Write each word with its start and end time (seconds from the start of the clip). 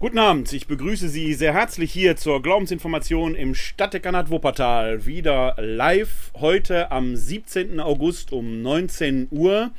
Guten 0.00 0.18
Abend, 0.18 0.52
ich 0.52 0.68
begrüße 0.68 1.08
Sie 1.08 1.34
sehr 1.34 1.52
herzlich 1.52 1.92
hier 1.92 2.14
zur 2.14 2.40
Glaubensinformation 2.40 3.34
im 3.34 3.56
Stadtdekanat 3.56 4.30
Wuppertal. 4.30 5.06
Wieder 5.06 5.56
live 5.58 6.30
heute 6.36 6.92
am 6.92 7.16
17. 7.16 7.80
August 7.80 8.32
um 8.32 8.62
19 8.62 9.26
Uhr. 9.32 9.72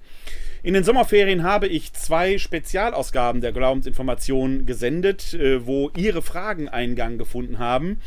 In 0.64 0.74
den 0.74 0.84
Sommerferien 0.84 1.42
habe 1.42 1.66
ich 1.66 1.92
zwei 1.92 2.38
Spezialausgaben 2.38 3.40
der 3.40 3.50
Glaubensinformation 3.50 4.64
gesendet, 4.64 5.34
äh, 5.34 5.66
wo 5.66 5.90
Ihre 5.96 6.22
Fragen 6.22 6.68
Eingang 6.68 7.18
gefunden 7.18 7.58
haben. 7.58 8.00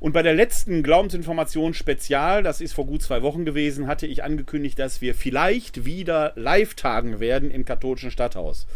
Und 0.00 0.12
bei 0.12 0.24
der 0.24 0.34
letzten 0.34 0.82
Glaubensinformation 0.82 1.74
Spezial, 1.74 2.42
das 2.42 2.60
ist 2.60 2.72
vor 2.72 2.86
gut 2.86 3.02
zwei 3.02 3.22
Wochen 3.22 3.44
gewesen, 3.44 3.86
hatte 3.86 4.08
ich 4.08 4.24
angekündigt, 4.24 4.80
dass 4.80 5.00
wir 5.00 5.14
vielleicht 5.14 5.84
wieder 5.84 6.32
live 6.34 6.74
tagen 6.74 7.20
werden 7.20 7.52
im 7.52 7.64
katholischen 7.64 8.10
Stadthaus. 8.10 8.66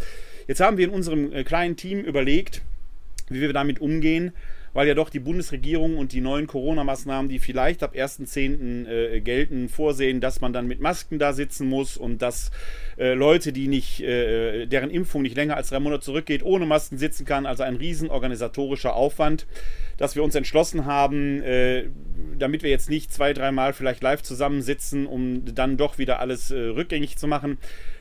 Jetzt 0.47 0.61
haben 0.61 0.77
wir 0.77 0.87
in 0.87 0.95
unserem 0.95 1.33
äh, 1.33 1.43
kleinen 1.43 1.75
Team 1.75 2.05
überlegt, 2.05 2.63
wie 3.29 3.41
wir 3.41 3.53
damit 3.53 3.81
umgehen, 3.81 4.35
weil 4.77 4.89
ja 4.89 4.95
doch 4.95 5.09
die 5.09 5.21
Bundesregierung 5.21 5.97
und 5.97 6.13
die 6.13 6.21
neuen 6.21 6.47
Corona-Maßnahmen, 6.47 7.31
die 7.31 7.39
vielleicht 7.39 7.83
ab 7.83 7.95
1.10. 7.95 8.87
Äh, 8.87 9.21
gelten, 9.23 9.71
vorsehen, 9.71 10.21
dass 10.21 10.43
man 10.43 10.53
dann 10.53 10.67
mit 10.67 10.81
Masken 10.81 11.19
da 11.19 11.33
sitzen 11.33 11.67
muss 11.67 11.97
und 11.97 12.21
dass 12.21 12.51
äh, 12.99 13.15
Leute, 13.15 13.55
die 13.55 13.69
nicht, 13.69 14.03
äh, 14.03 14.67
deren 14.67 14.91
Impfung 14.91 15.23
nicht 15.23 15.35
länger 15.35 15.57
als 15.57 15.71
drei 15.71 15.81
Monate 15.81 16.03
zurückgeht, 16.03 16.43
ohne 16.43 16.67
Masken 16.67 16.99
sitzen 16.99 17.25
kann. 17.25 17.47
Also 17.47 17.63
ein 17.63 17.77
riesen 17.77 18.11
organisatorischer 18.11 18.95
Aufwand, 18.95 19.47
dass 19.97 20.15
wir 20.15 20.23
uns 20.23 20.35
entschlossen 20.35 20.85
haben, 20.85 21.43
damit 22.39 22.63
wir 22.63 22.69
jetzt 22.69 22.91
nicht 22.91 23.11
zwei, 23.11 23.33
dreimal 23.33 23.73
vielleicht 23.73 24.03
live 24.03 24.23
zusammensitzen, 24.23 25.07
um 25.07 25.43
dann 25.55 25.79
doch 25.79 25.97
wieder 25.97 26.21
alles 26.21 26.53
rückgängig 26.53 27.17
zu 27.17 27.27
machen, 27.27 27.57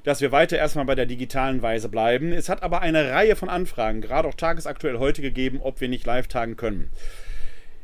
dass 0.06 0.22
wir 0.22 0.32
weiter 0.32 0.58
erstmal 0.58 0.86
bei 0.86 0.96
der 0.96 1.08
digitalen 1.08 1.62
Weise 1.62 1.90
bleiben. 1.90 2.32
Es 2.32 2.48
hat 2.48 2.64
aber 2.64 2.82
eine 2.82 3.12
Reihe 3.12 3.36
von 3.36 3.50
Anfragen, 3.50 4.02
gerade 4.02 4.28
auch 4.28 4.36
tagesaktuell 4.36 5.00
heute 5.00 5.22
gegeben, 5.22 5.60
ob 5.62 5.82
wir 5.82 5.90
nicht 5.90 6.06
live 6.06 6.28
tagen 6.28 6.56
können. 6.56 6.90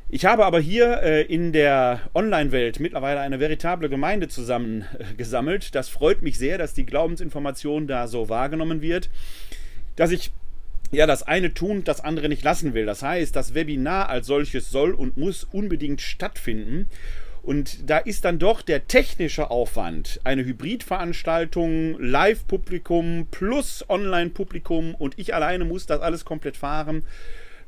Ich 0.08 0.26
habe 0.26 0.46
aber 0.46 0.60
hier 0.60 1.02
äh, 1.02 1.22
in 1.24 1.52
der 1.52 2.02
Online-Welt 2.14 2.80
mittlerweile 2.80 3.22
eine 3.22 3.40
veritable 3.40 3.90
Gemeinde 3.90 4.28
zusammengesammelt. 4.28 5.68
Äh, 5.68 5.72
das 5.72 5.90
freut 5.90 6.22
mich 6.22 6.38
sehr, 6.38 6.58
dass 6.58 6.74
die 6.74 6.86
Glaubensinformation 6.86 7.88
da 7.88 8.08
so 8.08 8.30
wahrgenommen 8.30 8.82
wird, 8.82 9.10
dass 9.96 10.12
ich 10.12 10.32
ja 10.92 11.08
das 11.08 11.24
eine 11.24 11.54
tun, 11.54 11.84
das 11.86 12.02
andere 12.02 12.30
nicht 12.30 12.44
lassen 12.44 12.74
will. 12.74 12.86
Das 12.86 13.02
heißt, 13.02 13.36
das 13.36 13.56
Webinar 13.56 14.10
als 14.10 14.28
solches 14.28 14.70
soll 14.70 14.94
und 14.94 15.18
muss 15.18 15.46
unbedingt 15.46 16.02
stattfinden. 16.02 16.88
Und 17.44 17.90
da 17.90 17.98
ist 17.98 18.26
dann 18.26 18.38
doch 18.38 18.62
der 18.62 18.88
technische 18.88 19.50
Aufwand, 19.50 20.20
eine 20.24 20.46
Hybridveranstaltung, 20.46 22.00
Live-Publikum 22.00 23.28
plus 23.32 23.84
Online-Publikum 23.90 24.94
und 24.96 25.18
ich 25.18 25.34
alleine 25.34 25.66
muss 25.66 25.86
das 25.88 26.02
alles 26.02 26.24
komplett 26.24 26.58
fahren 26.58 27.04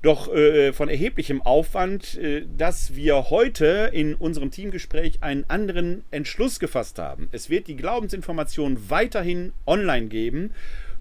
doch 0.04 0.32
äh, 0.34 0.74
von 0.74 0.90
erheblichem 0.90 1.42
Aufwand, 1.42 2.18
äh, 2.18 2.46
dass 2.58 2.96
wir 2.96 3.30
heute 3.30 3.90
in 3.94 4.16
unserem 4.16 4.52
Teamgespräch 4.52 5.24
einen 5.24 5.46
anderen 5.48 6.04
Entschluss 6.12 6.60
gefasst 6.60 7.00
haben. 7.00 7.30
Es 7.32 7.50
wird 7.50 7.68
die 7.68 7.78
Glaubensinformation 7.78 8.90
weiterhin 8.90 9.54
online 9.66 10.08
geben 10.08 10.52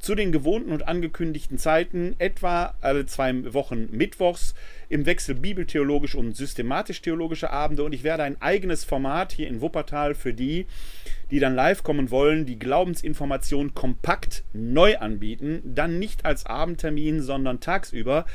zu 0.02 0.16
den 0.16 0.32
gewohnten 0.32 0.72
und 0.72 0.88
angekündigten 0.88 1.58
Zeiten, 1.58 2.16
etwa 2.18 2.74
alle 2.80 3.06
zwei 3.06 3.54
Wochen 3.54 3.88
mittwochs 3.92 4.54
im 4.88 5.06
Wechsel 5.06 5.36
bibeltheologisch 5.36 6.16
und 6.16 6.36
systematisch-theologische 6.36 7.50
Abende. 7.50 7.84
Und 7.84 7.94
ich 7.94 8.02
werde 8.02 8.24
ein 8.24 8.42
eigenes 8.42 8.84
Format 8.84 9.30
hier 9.30 9.46
in 9.46 9.60
Wuppertal 9.60 10.16
für 10.16 10.34
die, 10.34 10.66
die 11.30 11.38
dann 11.38 11.54
live 11.54 11.84
kommen 11.84 12.10
wollen, 12.10 12.46
die 12.46 12.58
Glaubensinformation 12.58 13.74
kompakt 13.74 14.42
neu 14.52 14.98
anbieten. 14.98 15.62
Dann 15.64 16.00
nicht 16.00 16.24
als 16.24 16.46
Abendtermin, 16.46 17.22
sondern 17.22 17.60
tagsüber. 17.60 18.26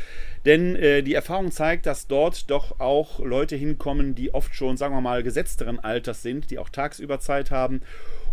Denn 0.46 0.78
äh, 0.78 1.04
die 1.04 1.16
Erfahrung 1.16 1.52
zeigt, 1.52 1.86
dass 1.86 2.08
dort 2.08 2.50
doch 2.50 2.80
auch 2.80 3.20
Leute 3.20 3.58
hinkommen, 3.58 4.16
die 4.16 4.34
oft 4.34 4.56
schon, 4.56 4.78
sagen 4.78 4.96
wir 4.96 5.02
mal, 5.02 5.22
gesetzteren 5.22 5.82
Alters 5.82 6.22
sind, 6.22 6.50
die 6.50 6.60
auch 6.60 6.70
tagsüber 6.70 7.20
Zeit 7.20 7.52
haben 7.52 7.82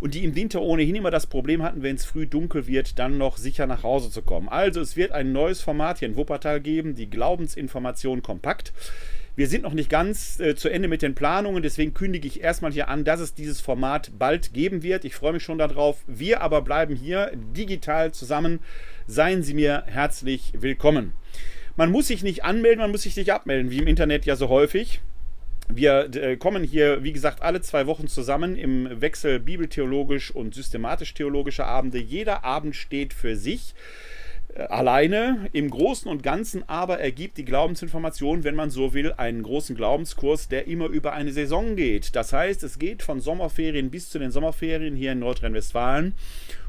und 0.04 0.12
die 0.12 0.22
im 0.22 0.36
Winter 0.36 0.60
ohnehin 0.60 0.96
immer 0.96 1.10
das 1.10 1.26
Problem 1.26 1.62
hatten, 1.62 1.82
wenn 1.82 1.96
es 1.96 2.04
früh 2.04 2.26
dunkel 2.26 2.66
wird, 2.66 2.98
dann 2.98 3.16
noch 3.16 3.38
sicher 3.38 3.66
nach 3.66 3.84
Hause 3.84 4.10
zu 4.10 4.20
kommen. 4.20 4.50
Also 4.50 4.82
es 4.82 4.96
wird 4.96 5.12
ein 5.12 5.32
neues 5.32 5.62
Format 5.62 6.00
hier 6.00 6.08
in 6.08 6.16
Wuppertal 6.16 6.60
geben, 6.60 6.94
die 6.94 7.08
Glaubensinformation 7.08 8.22
kompakt. 8.22 8.74
Wir 9.34 9.48
sind 9.48 9.62
noch 9.62 9.72
nicht 9.72 9.88
ganz 9.88 10.38
äh, 10.40 10.56
zu 10.56 10.68
Ende 10.68 10.88
mit 10.88 11.00
den 11.00 11.14
Planungen, 11.14 11.62
deswegen 11.62 11.94
kündige 11.94 12.28
ich 12.28 12.42
erstmal 12.42 12.70
hier 12.70 12.88
an, 12.88 13.04
dass 13.04 13.18
es 13.18 13.32
dieses 13.32 13.62
Format 13.62 14.10
bald 14.18 14.52
geben 14.52 14.82
wird. 14.82 15.06
Ich 15.06 15.14
freue 15.14 15.32
mich 15.32 15.42
schon 15.42 15.56
darauf. 15.56 16.04
Wir 16.06 16.42
aber 16.42 16.60
bleiben 16.60 16.94
hier 16.94 17.32
digital 17.56 18.12
zusammen. 18.12 18.60
Seien 19.06 19.42
Sie 19.42 19.54
mir 19.54 19.84
herzlich 19.86 20.52
willkommen. 20.58 21.14
Man 21.76 21.90
muss 21.90 22.08
sich 22.08 22.22
nicht 22.22 22.44
anmelden, 22.44 22.80
man 22.80 22.90
muss 22.90 23.04
sich 23.04 23.16
nicht 23.16 23.32
abmelden, 23.32 23.70
wie 23.70 23.78
im 23.78 23.86
Internet 23.86 24.26
ja 24.26 24.36
so 24.36 24.50
häufig. 24.50 25.00
Wir 25.68 26.14
äh, 26.14 26.36
kommen 26.36 26.62
hier, 26.62 27.02
wie 27.02 27.12
gesagt, 27.12 27.42
alle 27.42 27.60
zwei 27.60 27.86
Wochen 27.86 28.06
zusammen 28.06 28.56
im 28.56 29.00
Wechsel 29.00 29.40
bibeltheologisch 29.40 30.30
und 30.30 30.54
systematisch-theologische 30.54 31.64
Abende. 31.64 31.98
Jeder 31.98 32.44
Abend 32.44 32.76
steht 32.76 33.14
für 33.14 33.36
sich 33.36 33.74
alleine 34.56 35.48
im 35.52 35.68
Großen 35.68 36.08
und 36.10 36.22
Ganzen 36.22 36.68
aber 36.68 37.00
ergibt 37.00 37.38
die 37.38 37.44
Glaubensinformation, 37.44 38.44
wenn 38.44 38.54
man 38.54 38.70
so 38.70 38.94
will, 38.94 39.12
einen 39.12 39.42
großen 39.42 39.74
Glaubenskurs, 39.76 40.48
der 40.48 40.66
immer 40.66 40.86
über 40.86 41.12
eine 41.12 41.32
Saison 41.32 41.76
geht. 41.76 42.14
Das 42.14 42.32
heißt, 42.32 42.62
es 42.62 42.78
geht 42.78 43.02
von 43.02 43.20
Sommerferien 43.20 43.90
bis 43.90 44.10
zu 44.10 44.18
den 44.18 44.30
Sommerferien 44.30 44.94
hier 44.94 45.12
in 45.12 45.18
Nordrhein-Westfalen. 45.18 46.14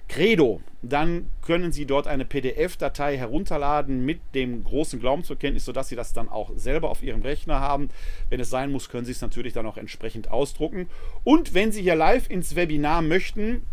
Credo. 0.08 0.62
Dann 0.82 1.30
können 1.42 1.72
Sie 1.72 1.86
dort 1.86 2.08
eine 2.08 2.26
PDF-Datei 2.26 3.18
herunterladen 3.18 4.06
mit 4.06 4.20
dem 4.36 4.64
großen 4.64 5.00
Glaubensbekenntnis, 5.00 5.66
sodass 5.66 5.90
Sie 5.90 5.96
das 5.96 6.14
dann 6.14 6.30
auch 6.30 6.52
selber 6.56 6.90
auf 6.90 7.02
Ihrem 7.02 7.22
Rechner 7.22 7.60
haben. 7.60 7.90
Wenn 8.30 8.40
es 8.40 8.50
sein 8.50 8.72
muss, 8.72 8.90
können 8.90 9.06
Sie 9.06 9.14
es 9.14 9.22
natürlich 9.22 9.54
dann 9.54 9.66
auch 9.66 9.78
entsprechend 9.78 10.30
ausdrucken. 10.30 10.90
Und 11.24 11.54
wenn 11.54 11.72
Sie 11.72 11.82
hier 11.82 11.96
live 11.96 12.30
ins 12.30 12.56
Webinar 12.56 13.02
möchten, 13.02 13.64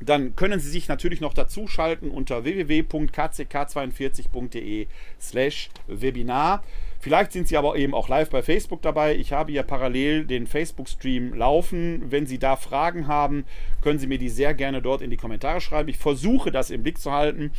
dann 0.00 0.36
können 0.36 0.60
Sie 0.60 0.70
sich 0.70 0.88
natürlich 0.88 1.20
noch 1.20 1.34
dazuschalten 1.34 2.10
unter 2.10 2.44
www.kck42.de 2.44 4.86
slash 5.20 5.68
Webinar. 5.86 6.62
Vielleicht 7.02 7.32
sind 7.32 7.48
Sie 7.48 7.56
aber 7.56 7.74
eben 7.74 7.94
auch 7.94 8.08
live 8.08 8.30
bei 8.30 8.42
Facebook 8.42 8.80
dabei. 8.80 9.16
Ich 9.16 9.32
habe 9.32 9.50
hier 9.50 9.64
parallel 9.64 10.24
den 10.24 10.46
Facebook-Stream 10.46 11.34
laufen. 11.34 12.00
Wenn 12.12 12.26
Sie 12.26 12.38
da 12.38 12.54
Fragen 12.54 13.08
haben, 13.08 13.44
können 13.80 13.98
Sie 13.98 14.06
mir 14.06 14.18
die 14.18 14.28
sehr 14.28 14.54
gerne 14.54 14.80
dort 14.80 15.02
in 15.02 15.10
die 15.10 15.16
Kommentare 15.16 15.60
schreiben. 15.60 15.88
Ich 15.88 15.98
versuche 15.98 16.52
das 16.52 16.70
im 16.70 16.84
Blick 16.84 16.98
zu 16.98 17.10
halten. 17.10 17.50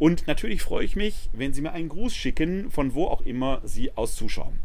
Und 0.00 0.26
natürlich 0.26 0.62
freue 0.62 0.84
ich 0.84 0.96
mich, 0.96 1.30
wenn 1.32 1.52
Sie 1.52 1.62
mir 1.62 1.70
einen 1.70 1.88
Gruß 1.88 2.12
schicken, 2.12 2.72
von 2.72 2.92
wo 2.96 3.04
auch 3.04 3.20
immer 3.20 3.60
Sie 3.62 3.96
aus 3.96 4.16
zuschauen. 4.16 4.58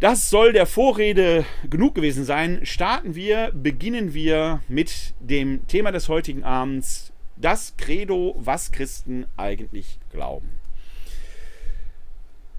Das 0.00 0.28
soll 0.28 0.52
der 0.52 0.66
Vorrede 0.66 1.46
genug 1.70 1.94
gewesen 1.94 2.26
sein. 2.26 2.60
Starten 2.64 3.14
wir, 3.14 3.50
beginnen 3.54 4.12
wir 4.12 4.60
mit 4.68 5.14
dem 5.20 5.66
Thema 5.68 5.90
des 5.90 6.10
heutigen 6.10 6.44
Abends, 6.44 7.14
das 7.38 7.78
Credo, 7.78 8.36
was 8.38 8.72
Christen 8.72 9.24
eigentlich 9.38 9.98
glauben. 10.12 10.59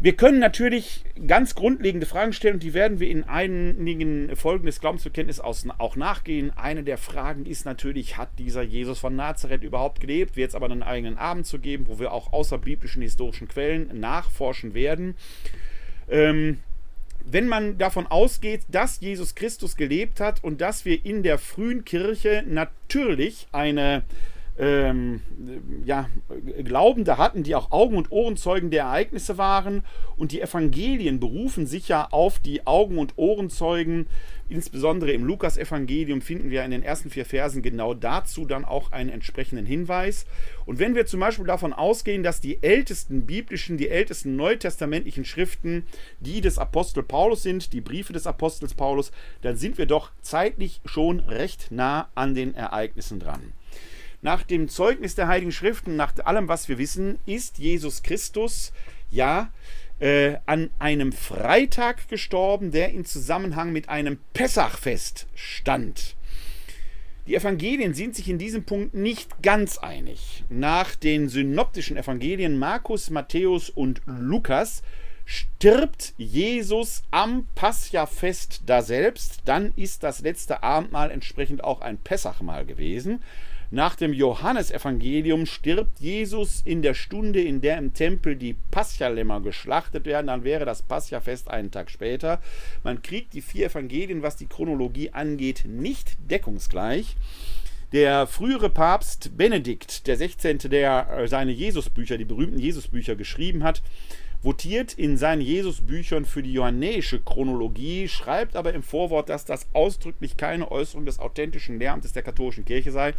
Wir 0.03 0.15
können 0.15 0.39
natürlich 0.39 1.03
ganz 1.27 1.53
grundlegende 1.53 2.07
Fragen 2.07 2.33
stellen 2.33 2.55
und 2.55 2.63
die 2.63 2.73
werden 2.73 2.99
wir 2.99 3.07
in 3.07 3.23
einigen 3.23 4.35
Folgen 4.35 4.65
des 4.65 4.81
Glaubensbekenntnisses 4.81 5.43
auch 5.43 5.95
nachgehen. 5.95 6.49
Eine 6.57 6.81
der 6.81 6.97
Fragen 6.97 7.45
ist 7.45 7.65
natürlich, 7.65 8.17
hat 8.17 8.29
dieser 8.39 8.63
Jesus 8.63 8.97
von 8.97 9.15
Nazareth 9.15 9.61
überhaupt 9.61 9.99
gelebt? 9.99 10.35
Wird 10.35 10.49
es 10.49 10.55
aber 10.55 10.65
einen 10.65 10.81
eigenen 10.81 11.19
Abend 11.19 11.45
zu 11.45 11.59
geben, 11.59 11.85
wo 11.87 11.99
wir 11.99 12.13
auch 12.13 12.33
außerbiblischen 12.33 13.03
historischen 13.03 13.47
Quellen 13.47 13.99
nachforschen 13.99 14.73
werden. 14.73 15.15
Ähm, 16.09 16.57
wenn 17.23 17.47
man 17.47 17.77
davon 17.77 18.07
ausgeht, 18.07 18.61
dass 18.69 19.01
Jesus 19.01 19.35
Christus 19.35 19.75
gelebt 19.75 20.19
hat 20.19 20.43
und 20.43 20.61
dass 20.61 20.83
wir 20.83 21.05
in 21.05 21.21
der 21.21 21.37
frühen 21.37 21.85
Kirche 21.85 22.43
natürlich 22.47 23.47
eine 23.51 24.01
ähm, 24.57 25.21
ja, 25.85 26.09
Glaubende 26.63 27.17
hatten, 27.17 27.43
die 27.43 27.55
auch 27.55 27.71
Augen- 27.71 27.97
und 27.97 28.11
Ohrenzeugen 28.11 28.69
der 28.69 28.83
Ereignisse 28.83 29.37
waren. 29.37 29.83
Und 30.17 30.31
die 30.31 30.41
Evangelien 30.41 31.19
berufen 31.19 31.65
sich 31.65 31.87
ja 31.87 32.07
auf 32.11 32.39
die 32.39 32.67
Augen- 32.67 32.97
und 32.97 33.13
Ohrenzeugen. 33.17 34.07
Insbesondere 34.49 35.13
im 35.13 35.23
Lukas-Evangelium 35.23 36.21
finden 36.21 36.49
wir 36.49 36.65
in 36.65 36.71
den 36.71 36.83
ersten 36.83 37.09
vier 37.09 37.25
Versen 37.25 37.61
genau 37.61 37.93
dazu 37.93 38.45
dann 38.45 38.65
auch 38.65 38.91
einen 38.91 39.09
entsprechenden 39.09 39.65
Hinweis. 39.65 40.25
Und 40.65 40.77
wenn 40.77 40.93
wir 40.93 41.05
zum 41.05 41.21
Beispiel 41.21 41.45
davon 41.45 41.71
ausgehen, 41.71 42.21
dass 42.21 42.41
die 42.41 42.61
ältesten 42.61 43.25
biblischen, 43.25 43.77
die 43.77 43.89
ältesten 43.89 44.35
neutestamentlichen 44.35 45.23
Schriften 45.23 45.85
die 46.19 46.41
des 46.41 46.57
Apostel 46.57 47.01
Paulus 47.01 47.43
sind, 47.43 47.71
die 47.71 47.81
Briefe 47.81 48.11
des 48.11 48.27
Apostels 48.27 48.73
Paulus, 48.73 49.11
dann 49.41 49.55
sind 49.55 49.77
wir 49.77 49.85
doch 49.85 50.11
zeitlich 50.21 50.81
schon 50.83 51.21
recht 51.21 51.67
nah 51.71 52.09
an 52.13 52.35
den 52.35 52.53
Ereignissen 52.53 53.19
dran. 53.19 53.53
Nach 54.21 54.43
dem 54.43 54.69
Zeugnis 54.69 55.15
der 55.15 55.27
Heiligen 55.27 55.51
Schriften, 55.51 55.95
nach 55.95 56.13
allem, 56.23 56.47
was 56.47 56.69
wir 56.69 56.77
wissen, 56.77 57.17
ist 57.25 57.57
Jesus 57.57 58.03
Christus 58.03 58.71
ja 59.09 59.51
äh, 59.99 60.37
an 60.45 60.69
einem 60.77 61.11
Freitag 61.11 62.07
gestorben, 62.07 62.71
der 62.71 62.91
in 62.91 63.03
Zusammenhang 63.03 63.71
mit 63.71 63.89
einem 63.89 64.19
Pessachfest 64.33 65.27
stand. 65.33 66.15
Die 67.25 67.35
Evangelien 67.35 67.93
sind 67.93 68.15
sich 68.15 68.29
in 68.29 68.37
diesem 68.37 68.63
Punkt 68.63 68.93
nicht 68.93 69.41
ganz 69.41 69.77
einig. 69.77 70.43
Nach 70.49 70.95
den 70.95 71.29
synoptischen 71.29 71.97
Evangelien 71.97 72.59
Markus, 72.59 73.09
Matthäus 73.09 73.69
und 73.69 74.01
Lukas 74.05 74.83
stirbt 75.25 76.13
Jesus 76.17 77.03
am 77.11 77.47
Passchafest 77.55 78.63
daselbst. 78.65 79.41
Dann 79.45 79.71
ist 79.75 80.03
das 80.03 80.21
letzte 80.21 80.63
Abendmahl 80.63 81.11
entsprechend 81.11 81.63
auch 81.63 81.81
ein 81.81 81.97
Pessachmahl 81.97 82.65
gewesen. 82.65 83.21
Nach 83.73 83.95
dem 83.95 84.11
Johannesevangelium 84.11 85.45
stirbt 85.45 86.01
Jesus 86.01 86.61
in 86.65 86.81
der 86.81 86.93
Stunde, 86.93 87.41
in 87.41 87.61
der 87.61 87.77
im 87.77 87.93
Tempel 87.93 88.35
die 88.35 88.57
Paschalämmer 88.69 89.39
geschlachtet 89.39 90.05
werden. 90.05 90.27
Dann 90.27 90.43
wäre 90.43 90.65
das 90.65 90.81
Paschafest 90.81 91.49
einen 91.49 91.71
Tag 91.71 91.89
später. 91.89 92.41
Man 92.83 93.01
kriegt 93.01 93.33
die 93.33 93.39
vier 93.41 93.67
Evangelien, 93.67 94.23
was 94.23 94.35
die 94.35 94.47
Chronologie 94.47 95.11
angeht, 95.11 95.63
nicht 95.65 96.17
deckungsgleich. 96.29 97.15
Der 97.93 98.27
frühere 98.27 98.69
Papst 98.69 99.37
Benedikt, 99.37 100.05
der 100.05 100.17
16., 100.17 100.59
der 100.59 101.09
äh, 101.09 101.27
seine 101.29 101.51
Jesusbücher, 101.51 102.17
die 102.17 102.25
berühmten 102.25 102.59
Jesusbücher 102.59 103.15
geschrieben 103.15 103.63
hat, 103.63 103.81
votiert 104.41 104.93
in 104.93 105.17
seinen 105.17 105.41
Jesusbüchern 105.41 106.25
für 106.25 106.41
die 106.41 106.53
johannäische 106.53 107.19
Chronologie, 107.19 108.07
schreibt 108.07 108.55
aber 108.55 108.73
im 108.73 108.83
Vorwort, 108.83 109.29
dass 109.29 109.45
das 109.45 109.67
ausdrücklich 109.73 110.37
keine 110.37 110.71
Äußerung 110.71 111.05
des 111.05 111.19
authentischen 111.19 111.79
Lehramtes 111.79 112.13
der 112.13 112.23
katholischen 112.23 112.65
Kirche 112.65 112.91
sei. 112.91 113.13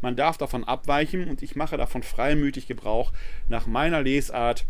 Man 0.00 0.16
darf 0.16 0.38
davon 0.38 0.64
abweichen 0.64 1.28
und 1.28 1.42
ich 1.42 1.56
mache 1.56 1.76
davon 1.76 2.02
freimütig 2.02 2.66
Gebrauch 2.66 3.12
nach 3.48 3.66
meiner 3.66 4.02
Lesart 4.02 4.64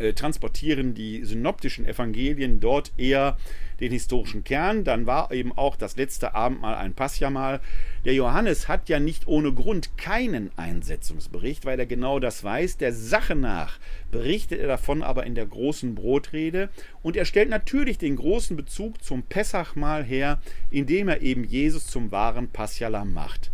äh, 0.00 0.14
transportieren 0.14 0.94
die 0.94 1.24
synoptischen 1.24 1.86
Evangelien 1.86 2.58
dort 2.58 2.92
eher 2.96 3.36
den 3.80 3.92
historischen 3.92 4.44
Kern. 4.44 4.84
Dann 4.84 5.06
war 5.06 5.30
eben 5.32 5.52
auch 5.52 5.76
das 5.76 5.96
letzte 5.96 6.34
Abendmahl 6.34 6.74
ein 6.74 6.94
Passjamal. 6.94 7.60
Der 8.04 8.14
Johannes 8.14 8.68
hat 8.68 8.88
ja 8.88 8.98
nicht 8.98 9.26
ohne 9.26 9.52
Grund 9.52 9.96
keinen 9.98 10.50
Einsetzungsbericht, 10.56 11.64
weil 11.64 11.78
er 11.78 11.86
genau 11.86 12.18
das 12.18 12.42
weiß. 12.42 12.78
Der 12.78 12.92
Sache 12.92 13.34
nach 13.34 13.78
berichtet 14.10 14.60
er 14.60 14.68
davon 14.68 15.02
aber 15.02 15.26
in 15.26 15.34
der 15.34 15.46
großen 15.46 15.94
Brotrede 15.94 16.70
und 17.02 17.16
er 17.16 17.24
stellt 17.24 17.50
natürlich 17.50 17.98
den 17.98 18.16
großen 18.16 18.56
Bezug 18.56 19.02
zum 19.02 19.22
Pessachmahl 19.22 20.02
her, 20.02 20.40
indem 20.70 21.08
er 21.08 21.20
eben 21.22 21.44
Jesus 21.44 21.86
zum 21.86 22.10
wahren 22.10 22.48
Passjalam 22.48 23.12
macht. 23.12 23.50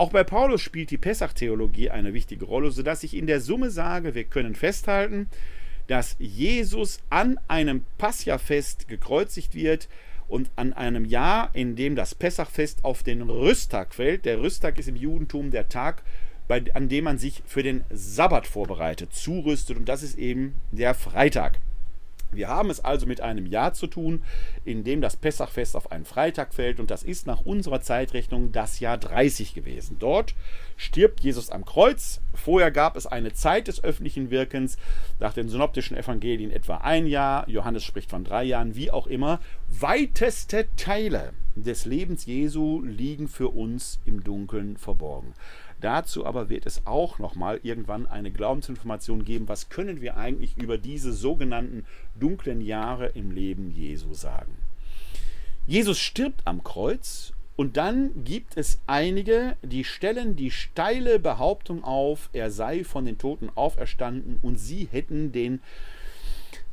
Auch 0.00 0.12
bei 0.12 0.24
Paulus 0.24 0.62
spielt 0.62 0.90
die 0.90 0.96
Pessach-Theologie 0.96 1.90
eine 1.90 2.14
wichtige 2.14 2.46
Rolle, 2.46 2.70
sodass 2.70 3.02
ich 3.02 3.14
in 3.14 3.26
der 3.26 3.38
Summe 3.38 3.70
sage, 3.70 4.14
wir 4.14 4.24
können 4.24 4.54
festhalten, 4.54 5.28
dass 5.90 6.14
Jesus 6.20 7.00
an 7.10 7.40
einem 7.48 7.84
Passjafest 7.98 8.86
gekreuzigt 8.86 9.56
wird 9.56 9.88
und 10.28 10.48
an 10.54 10.72
einem 10.72 11.04
Jahr, 11.04 11.50
in 11.52 11.74
dem 11.74 11.96
das 11.96 12.14
Pessachfest 12.14 12.84
auf 12.84 13.02
den 13.02 13.22
Rüsttag 13.22 13.92
fällt. 13.92 14.24
Der 14.24 14.40
Rüsttag 14.40 14.78
ist 14.78 14.86
im 14.86 14.94
Judentum 14.94 15.50
der 15.50 15.68
Tag, 15.68 16.04
bei, 16.46 16.62
an 16.74 16.88
dem 16.88 17.02
man 17.02 17.18
sich 17.18 17.42
für 17.44 17.64
den 17.64 17.82
Sabbat 17.90 18.46
vorbereitet, 18.46 19.12
zurüstet 19.12 19.78
und 19.78 19.88
das 19.88 20.04
ist 20.04 20.16
eben 20.16 20.54
der 20.70 20.94
Freitag. 20.94 21.58
Wir 22.32 22.48
haben 22.48 22.70
es 22.70 22.80
also 22.80 23.06
mit 23.06 23.20
einem 23.20 23.46
Jahr 23.46 23.72
zu 23.72 23.86
tun, 23.86 24.22
in 24.64 24.84
dem 24.84 25.00
das 25.00 25.16
Pessachfest 25.16 25.76
auf 25.76 25.90
einen 25.90 26.04
Freitag 26.04 26.54
fällt 26.54 26.80
und 26.80 26.90
das 26.90 27.02
ist 27.02 27.26
nach 27.26 27.40
unserer 27.40 27.80
Zeitrechnung 27.80 28.52
das 28.52 28.80
Jahr 28.80 28.98
30 28.98 29.54
gewesen. 29.54 29.96
Dort 29.98 30.34
stirbt 30.76 31.20
Jesus 31.20 31.50
am 31.50 31.64
Kreuz. 31.64 32.20
Vorher 32.34 32.70
gab 32.70 32.96
es 32.96 33.06
eine 33.06 33.32
Zeit 33.32 33.68
des 33.68 33.82
öffentlichen 33.82 34.30
Wirkens, 34.30 34.78
nach 35.18 35.34
den 35.34 35.48
synoptischen 35.48 35.96
Evangelien 35.96 36.50
etwa 36.50 36.78
ein 36.78 37.06
Jahr, 37.06 37.48
Johannes 37.48 37.84
spricht 37.84 38.10
von 38.10 38.24
drei 38.24 38.44
Jahren, 38.44 38.76
wie 38.76 38.90
auch 38.90 39.06
immer. 39.06 39.40
Weiteste 39.68 40.68
Teile 40.76 41.32
des 41.56 41.84
Lebens 41.84 42.26
Jesu 42.26 42.82
liegen 42.82 43.28
für 43.28 43.48
uns 43.48 44.00
im 44.04 44.22
Dunkeln 44.22 44.76
verborgen. 44.76 45.34
Dazu 45.80 46.26
aber 46.26 46.48
wird 46.48 46.66
es 46.66 46.86
auch 46.86 47.18
nochmal 47.18 47.60
irgendwann 47.62 48.06
eine 48.06 48.30
Glaubensinformation 48.30 49.24
geben, 49.24 49.48
was 49.48 49.68
können 49.68 50.00
wir 50.00 50.16
eigentlich 50.16 50.56
über 50.58 50.78
diese 50.78 51.12
sogenannten 51.12 51.84
dunklen 52.18 52.60
Jahre 52.60 53.06
im 53.08 53.30
Leben 53.30 53.70
Jesu 53.70 54.12
sagen. 54.14 54.52
Jesus 55.66 55.98
stirbt 55.98 56.42
am 56.46 56.62
Kreuz 56.62 57.32
und 57.56 57.76
dann 57.76 58.24
gibt 58.24 58.56
es 58.56 58.80
einige, 58.86 59.56
die 59.62 59.84
stellen 59.84 60.34
die 60.34 60.50
steile 60.50 61.18
Behauptung 61.18 61.84
auf, 61.84 62.30
er 62.32 62.50
sei 62.50 62.84
von 62.84 63.04
den 63.04 63.18
Toten 63.18 63.50
auferstanden 63.54 64.38
und 64.42 64.58
sie 64.58 64.88
hätten 64.90 65.32
den 65.32 65.60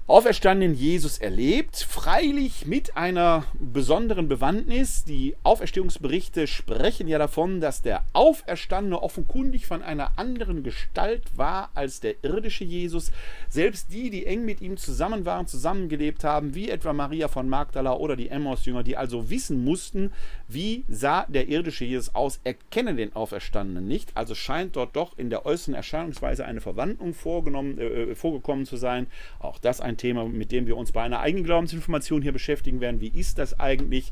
auferstandenen 0.10 0.74
Jesus 0.74 1.18
erlebt, 1.18 1.76
freilich 1.76 2.66
mit 2.66 2.96
einer 2.96 3.44
besonderen 3.60 4.30
Bewandtnis. 4.30 5.04
Die 5.04 5.36
Auferstehungsberichte 5.44 6.48
sprechen 6.48 7.10
ja 7.10 7.18
davon, 7.18 7.60
dass 7.60 7.82
der 7.82 8.06
Auferstandene 8.14 9.04
offenkundig 9.04 9.66
von 9.66 9.82
einer 9.82 10.18
anderen 10.18 10.64
Gestalt 10.64 11.24
war 11.36 11.72
als 11.74 12.00
der 12.00 12.24
irdische 12.24 12.64
Jesus. 12.64 13.12
Selbst 13.50 13.92
die, 13.92 14.10
die 14.10 14.26
eng 14.26 14.46
mit 14.46 14.62
ihm 14.62 14.78
zusammen 14.78 15.26
waren, 15.26 15.46
zusammengelebt 15.46 16.24
haben, 16.24 16.56
wie 16.56 16.70
etwa 16.70 16.94
Maria 16.94 17.28
von 17.28 17.50
Magdala 17.50 17.92
oder 17.92 18.16
die 18.16 18.30
Emmaus-Jünger, 18.30 18.84
die 18.84 18.96
also 18.96 19.30
wissen 19.30 19.66
mussten, 19.66 20.14
wie 20.48 20.86
sah 20.88 21.26
der 21.28 21.50
irdische 21.50 21.84
Jesus 21.84 22.16
aus, 22.16 22.40
erkennen 22.46 22.96
den 22.96 23.14
Auferstandenen 23.14 23.86
nicht. 23.86 24.16
Also 24.16 24.36
scheint 24.36 24.78
dort 24.78 24.96
doch 24.96 25.18
in 25.18 25.30
der 25.30 25.46
äußeren 25.46 25.76
Erscheinungsweise 25.76 26.46
eine 26.46 26.62
Verwandlung 26.62 27.14
vorgenommen, 27.14 27.78
äh, 27.78 28.16
vorgekommen 28.16 28.66
zu 28.66 28.78
sein. 28.78 29.08
Auch 29.40 29.60
das 29.60 29.82
ein 29.82 29.97
Thema, 29.98 30.26
mit 30.26 30.52
dem 30.52 30.68
wir 30.68 30.78
uns 30.78 30.92
bei 30.92 31.04
einer 31.04 31.20
eigenen 31.20 31.44
Glaubensinformation 31.44 32.22
hier 32.22 32.32
beschäftigen 32.32 32.80
werden. 32.80 33.02
Wie 33.02 33.10
ist 33.10 33.38
das 33.38 33.60
eigentlich 33.60 34.12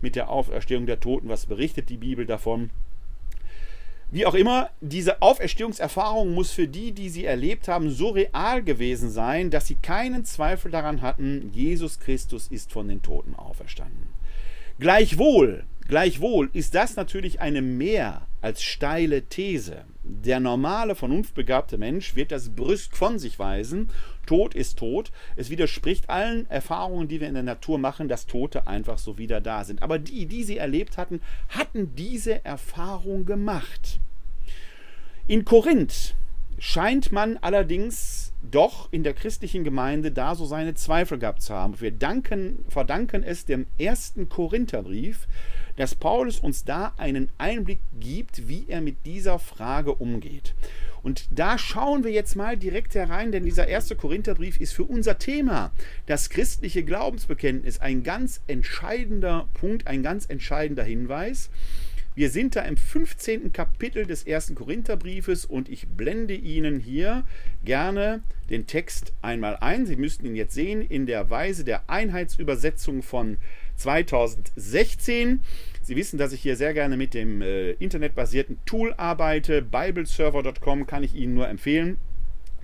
mit 0.00 0.16
der 0.16 0.28
Auferstehung 0.28 0.86
der 0.86 1.00
Toten? 1.00 1.28
Was 1.28 1.46
berichtet 1.46 1.88
die 1.88 1.96
Bibel 1.96 2.26
davon? 2.26 2.70
Wie 4.12 4.26
auch 4.26 4.34
immer, 4.34 4.68
diese 4.82 5.22
Auferstehungserfahrung 5.22 6.34
muss 6.34 6.50
für 6.50 6.68
die, 6.68 6.92
die 6.92 7.08
sie 7.08 7.24
erlebt 7.24 7.66
haben, 7.66 7.90
so 7.90 8.10
real 8.10 8.62
gewesen 8.62 9.10
sein, 9.10 9.48
dass 9.48 9.66
sie 9.66 9.76
keinen 9.76 10.26
Zweifel 10.26 10.70
daran 10.70 11.00
hatten, 11.00 11.50
Jesus 11.54 11.98
Christus 11.98 12.48
ist 12.48 12.72
von 12.72 12.88
den 12.88 13.00
Toten 13.00 13.34
auferstanden. 13.34 14.08
Gleichwohl, 14.78 15.64
gleichwohl 15.88 16.50
ist 16.52 16.74
das 16.74 16.94
natürlich 16.94 17.40
eine 17.40 17.62
mehr 17.62 18.26
als 18.42 18.62
steile 18.62 19.22
These. 19.22 19.86
Der 20.04 20.40
normale, 20.40 20.96
vernunftbegabte 20.96 21.78
Mensch 21.78 22.16
wird 22.16 22.32
das 22.32 22.50
brüsk 22.50 22.96
von 22.96 23.20
sich 23.20 23.38
weisen. 23.38 23.90
Tod 24.26 24.54
ist 24.54 24.78
tot. 24.78 25.12
Es 25.36 25.48
widerspricht 25.48 26.10
allen 26.10 26.50
Erfahrungen, 26.50 27.06
die 27.06 27.20
wir 27.20 27.28
in 27.28 27.34
der 27.34 27.44
Natur 27.44 27.78
machen, 27.78 28.08
dass 28.08 28.26
Tote 28.26 28.66
einfach 28.66 28.98
so 28.98 29.16
wieder 29.16 29.40
da 29.40 29.64
sind. 29.64 29.82
Aber 29.82 30.00
die, 30.00 30.26
die 30.26 30.42
sie 30.42 30.56
erlebt 30.56 30.98
hatten, 30.98 31.20
hatten 31.48 31.94
diese 31.94 32.44
Erfahrung 32.44 33.26
gemacht. 33.26 34.00
In 35.28 35.44
Korinth 35.44 36.14
scheint 36.58 37.12
man 37.12 37.36
allerdings 37.38 38.32
doch 38.42 38.92
in 38.92 39.04
der 39.04 39.14
christlichen 39.14 39.62
Gemeinde 39.62 40.10
da 40.10 40.34
so 40.34 40.44
seine 40.46 40.74
Zweifel 40.74 41.18
gehabt 41.18 41.42
zu 41.42 41.54
haben. 41.54 41.80
Wir 41.80 41.92
danken, 41.92 42.64
verdanken 42.68 43.22
es 43.22 43.44
dem 43.44 43.66
ersten 43.78 44.28
Korintherbrief, 44.28 45.28
dass 45.76 45.94
Paulus 45.94 46.38
uns 46.38 46.64
da 46.64 46.94
einen 46.96 47.30
Einblick 47.38 47.80
gibt, 47.98 48.48
wie 48.48 48.64
er 48.68 48.80
mit 48.80 49.06
dieser 49.06 49.38
Frage 49.38 49.94
umgeht. 49.94 50.54
Und 51.02 51.26
da 51.30 51.58
schauen 51.58 52.04
wir 52.04 52.12
jetzt 52.12 52.36
mal 52.36 52.56
direkt 52.56 52.94
herein, 52.94 53.32
denn 53.32 53.44
dieser 53.44 53.66
erste 53.66 53.96
Korintherbrief 53.96 54.60
ist 54.60 54.72
für 54.72 54.84
unser 54.84 55.18
Thema, 55.18 55.72
das 56.06 56.30
christliche 56.30 56.84
Glaubensbekenntnis, 56.84 57.80
ein 57.80 58.04
ganz 58.04 58.40
entscheidender 58.46 59.48
Punkt, 59.54 59.88
ein 59.88 60.02
ganz 60.02 60.26
entscheidender 60.26 60.84
Hinweis. 60.84 61.50
Wir 62.14 62.28
sind 62.28 62.56
da 62.56 62.60
im 62.60 62.76
15. 62.76 63.52
Kapitel 63.52 64.04
des 64.04 64.24
ersten 64.24 64.54
Korintherbriefes 64.54 65.46
und 65.46 65.70
ich 65.70 65.88
blende 65.88 66.34
Ihnen 66.34 66.78
hier 66.78 67.24
gerne 67.64 68.22
den 68.50 68.66
Text 68.66 69.14
einmal 69.22 69.56
ein. 69.56 69.86
Sie 69.86 69.96
müssten 69.96 70.26
ihn 70.26 70.36
jetzt 70.36 70.52
sehen 70.52 70.82
in 70.82 71.06
der 71.06 71.30
Weise 71.30 71.64
der 71.64 71.88
Einheitsübersetzung 71.88 73.02
von 73.02 73.38
2016. 73.82 75.40
Sie 75.82 75.96
wissen, 75.96 76.18
dass 76.18 76.32
ich 76.32 76.40
hier 76.40 76.56
sehr 76.56 76.74
gerne 76.74 76.96
mit 76.96 77.14
dem 77.14 77.42
äh, 77.42 77.72
internetbasierten 77.72 78.58
Tool 78.64 78.94
arbeite. 78.94 79.62
Bibleserver.com 79.62 80.86
kann 80.86 81.02
ich 81.02 81.14
Ihnen 81.14 81.34
nur 81.34 81.48
empfehlen 81.48 81.98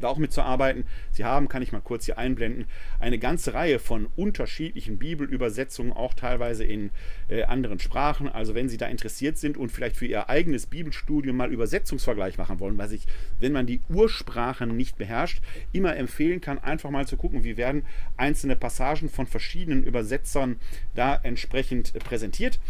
da 0.00 0.08
auch 0.08 0.18
mitzuarbeiten. 0.18 0.84
Sie 1.10 1.24
haben, 1.24 1.48
kann 1.48 1.62
ich 1.62 1.72
mal 1.72 1.80
kurz 1.80 2.04
hier 2.04 2.18
einblenden, 2.18 2.66
eine 2.98 3.18
ganze 3.18 3.54
Reihe 3.54 3.78
von 3.78 4.06
unterschiedlichen 4.16 4.98
Bibelübersetzungen, 4.98 5.92
auch 5.92 6.14
teilweise 6.14 6.64
in 6.64 6.90
äh, 7.28 7.44
anderen 7.44 7.78
Sprachen. 7.78 8.28
Also 8.28 8.54
wenn 8.54 8.68
Sie 8.68 8.76
da 8.76 8.86
interessiert 8.86 9.38
sind 9.38 9.56
und 9.56 9.70
vielleicht 9.70 9.96
für 9.96 10.06
Ihr 10.06 10.28
eigenes 10.28 10.66
Bibelstudium 10.66 11.36
mal 11.36 11.52
Übersetzungsvergleich 11.52 12.38
machen 12.38 12.60
wollen, 12.60 12.78
was 12.78 12.92
ich, 12.92 13.06
wenn 13.40 13.52
man 13.52 13.66
die 13.66 13.80
Ursprachen 13.88 14.76
nicht 14.76 14.98
beherrscht, 14.98 15.42
immer 15.72 15.96
empfehlen 15.96 16.40
kann, 16.40 16.58
einfach 16.58 16.90
mal 16.90 17.06
zu 17.06 17.16
gucken, 17.16 17.44
wie 17.44 17.56
werden 17.56 17.84
einzelne 18.16 18.56
Passagen 18.56 19.08
von 19.08 19.26
verschiedenen 19.26 19.82
Übersetzern 19.82 20.56
da 20.94 21.18
entsprechend 21.22 21.92
präsentiert. 22.00 22.60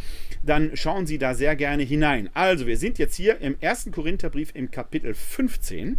Dann 0.43 0.77
schauen 0.77 1.07
Sie 1.07 1.19
da 1.19 1.35
sehr 1.35 1.57
gerne 1.57 1.83
hinein. 1.83 2.31
Also 2.35 2.67
wir 2.67 2.77
sind 2.77 2.99
jetzt 2.99 3.17
hier 3.17 3.41
im 3.41 3.57
ersten 3.61 3.91
Korintherbrief 3.91 4.53
im 4.55 4.71
Kapitel 4.71 5.15
15. 5.15 5.99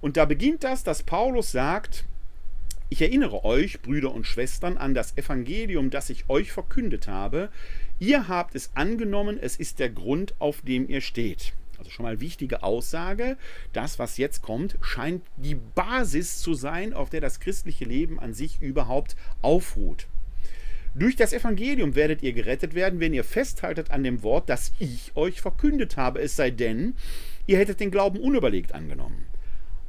Und 0.00 0.16
da 0.16 0.24
beginnt 0.24 0.64
das, 0.64 0.84
dass 0.84 1.02
Paulus 1.02 1.52
sagt, 1.52 2.04
ich 2.90 3.02
erinnere 3.02 3.44
euch, 3.44 3.82
Brüder 3.82 4.14
und 4.14 4.26
Schwestern, 4.26 4.78
an 4.78 4.94
das 4.94 5.16
Evangelium, 5.16 5.90
das 5.90 6.08
ich 6.08 6.28
euch 6.28 6.52
verkündet 6.52 7.06
habe. 7.06 7.50
Ihr 7.98 8.28
habt 8.28 8.54
es 8.54 8.70
angenommen, 8.74 9.38
es 9.40 9.56
ist 9.56 9.78
der 9.78 9.90
Grund, 9.90 10.34
auf 10.38 10.62
dem 10.62 10.88
ihr 10.88 11.02
steht. 11.02 11.52
Also 11.78 11.90
schon 11.90 12.04
mal 12.04 12.20
wichtige 12.20 12.62
Aussage. 12.62 13.36
Das, 13.72 13.98
was 13.98 14.16
jetzt 14.16 14.42
kommt, 14.42 14.76
scheint 14.80 15.22
die 15.36 15.54
Basis 15.54 16.38
zu 16.40 16.54
sein, 16.54 16.92
auf 16.92 17.10
der 17.10 17.20
das 17.20 17.40
christliche 17.40 17.84
Leben 17.84 18.18
an 18.18 18.34
sich 18.34 18.60
überhaupt 18.62 19.16
aufruht. 19.42 20.06
Durch 20.94 21.14
das 21.14 21.32
Evangelium 21.32 21.94
werdet 21.94 22.22
ihr 22.22 22.32
gerettet 22.32 22.74
werden, 22.74 22.98
wenn 22.98 23.14
ihr 23.14 23.22
festhaltet 23.22 23.90
an 23.90 24.02
dem 24.02 24.22
Wort, 24.22 24.48
das 24.48 24.72
ich 24.78 25.12
euch 25.14 25.40
verkündet 25.40 25.96
habe, 25.96 26.20
es 26.20 26.34
sei 26.34 26.50
denn, 26.50 26.94
ihr 27.46 27.58
hättet 27.58 27.78
den 27.78 27.90
Glauben 27.90 28.18
unüberlegt 28.18 28.72
angenommen. 28.72 29.27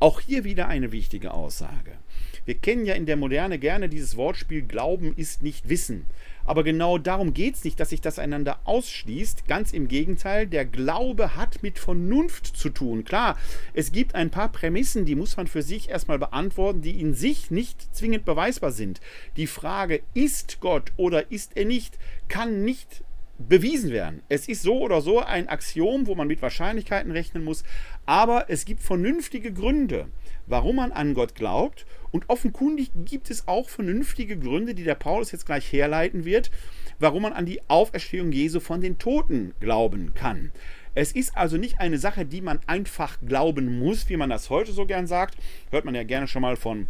Auch 0.01 0.21
hier 0.21 0.45
wieder 0.45 0.69
eine 0.69 0.93
wichtige 0.93 1.33
Aussage. 1.33 1.97
Wir 2.45 2.55
kennen 2.55 2.85
ja 2.85 2.93
in 2.93 3.05
der 3.05 3.17
Moderne 3.17 3.59
gerne 3.59 3.89
dieses 3.89 4.15
Wortspiel 4.15 4.61
Glauben 4.61 5.13
ist 5.15 5.43
nicht 5.43 5.67
Wissen. 5.67 6.05
Aber 6.45 6.63
genau 6.63 6.97
darum 6.97 7.33
geht 7.33 7.55
es 7.55 7.63
nicht, 7.65 7.79
dass 7.81 7.89
sich 7.89 7.99
das 7.99 8.17
einander 8.17 8.59
ausschließt. 8.63 9.45
Ganz 9.45 9.73
im 9.73 9.89
Gegenteil, 9.89 10.47
der 10.47 10.63
Glaube 10.63 11.35
hat 11.35 11.61
mit 11.63 11.77
Vernunft 11.77 12.47
zu 12.47 12.69
tun. 12.69 13.03
Klar, 13.03 13.37
es 13.73 13.91
gibt 13.91 14.15
ein 14.15 14.31
paar 14.31 14.51
Prämissen, 14.51 15.03
die 15.03 15.15
muss 15.15 15.35
man 15.35 15.47
für 15.47 15.61
sich 15.61 15.89
erstmal 15.89 16.17
beantworten, 16.17 16.81
die 16.81 16.99
in 16.99 17.13
sich 17.13 17.51
nicht 17.51 17.93
zwingend 17.93 18.23
beweisbar 18.23 18.71
sind. 18.71 19.01
Die 19.35 19.47
Frage, 19.47 20.01
ist 20.13 20.61
Gott 20.61 20.93
oder 20.95 21.29
ist 21.31 21.57
er 21.57 21.65
nicht, 21.65 21.99
kann 22.29 22.63
nicht 22.63 23.03
bewiesen 23.39 23.91
werden. 23.91 24.22
Es 24.27 24.48
ist 24.48 24.62
so 24.62 24.79
oder 24.79 25.01
so 25.01 25.19
ein 25.19 25.48
Axiom, 25.48 26.08
wo 26.08 26.15
man 26.15 26.27
mit 26.27 26.41
Wahrscheinlichkeiten 26.41 27.12
rechnen 27.12 27.43
muss, 27.43 27.63
aber 28.05 28.46
es 28.50 28.65
gibt 28.65 28.81
vernünftige 28.81 29.53
Gründe, 29.53 30.08
warum 30.46 30.75
man 30.75 30.91
an 30.91 31.13
Gott 31.13 31.36
glaubt 31.36 31.86
und 32.12 32.29
offenkundig 32.29 32.91
gibt 33.05 33.31
es 33.31 33.48
auch 33.48 33.69
vernünftige 33.69 34.38
Gründe, 34.38 34.75
die 34.75 34.84
der 34.84 34.96
Paulus 34.96 35.31
jetzt 35.31 35.46
gleich 35.46 35.72
herleiten 35.72 36.25
wird, 36.25 36.51
warum 37.00 37.24
man 37.24 37.34
an 37.34 37.46
die 37.46 37.62
Auferstehung 37.69 38.31
Jesu 38.31 38.60
von 38.60 38.81
den 38.81 38.98
Toten 38.98 39.53
glauben 39.60 40.13
kann. 40.13 40.51
Es 40.96 41.13
ist 41.13 41.38
also 41.38 41.55
nicht 41.55 41.79
eine 41.79 41.98
Sache, 41.98 42.25
die 42.25 42.41
man 42.41 42.60
einfach 42.67 43.19
glauben 43.25 43.79
muss, 43.79 44.10
wie 44.10 44.17
man 44.17 44.29
das 44.29 44.50
heute 44.50 44.74
so 44.74 44.86
gern 44.86 45.08
sagt. 45.08 45.38
Hört 45.72 45.86
man 45.86 45.96
ja 45.96 46.03
gerne 46.03 46.27
schon 46.27 46.41
mal 46.41 46.58
von 46.58 46.88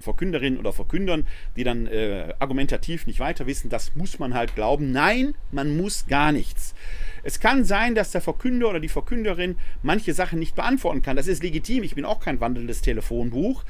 Verkünderinnen 0.00 0.58
oder 0.58 0.72
Verkündern, 0.72 1.26
die 1.56 1.64
dann 1.64 1.86
äh, 1.86 2.34
argumentativ 2.38 3.06
nicht 3.06 3.20
weiter 3.20 3.46
wissen, 3.46 3.70
das 3.70 3.94
muss 3.94 4.18
man 4.18 4.34
halt 4.34 4.54
glauben. 4.54 4.92
Nein, 4.92 5.34
man 5.50 5.76
muss 5.76 6.06
gar 6.06 6.32
nichts. 6.32 6.74
Es 7.22 7.40
kann 7.40 7.64
sein, 7.64 7.94
dass 7.94 8.10
der 8.10 8.20
Verkünder 8.20 8.68
oder 8.68 8.80
die 8.80 8.88
Verkünderin 8.88 9.56
manche 9.82 10.12
Sachen 10.12 10.38
nicht 10.38 10.54
beantworten 10.54 11.02
kann. 11.02 11.16
Das 11.16 11.26
ist 11.26 11.42
legitim. 11.42 11.82
Ich 11.82 11.94
bin 11.94 12.04
auch 12.04 12.20
kein 12.20 12.40
wandelndes 12.40 12.82
Telefonbuch. 12.82 13.64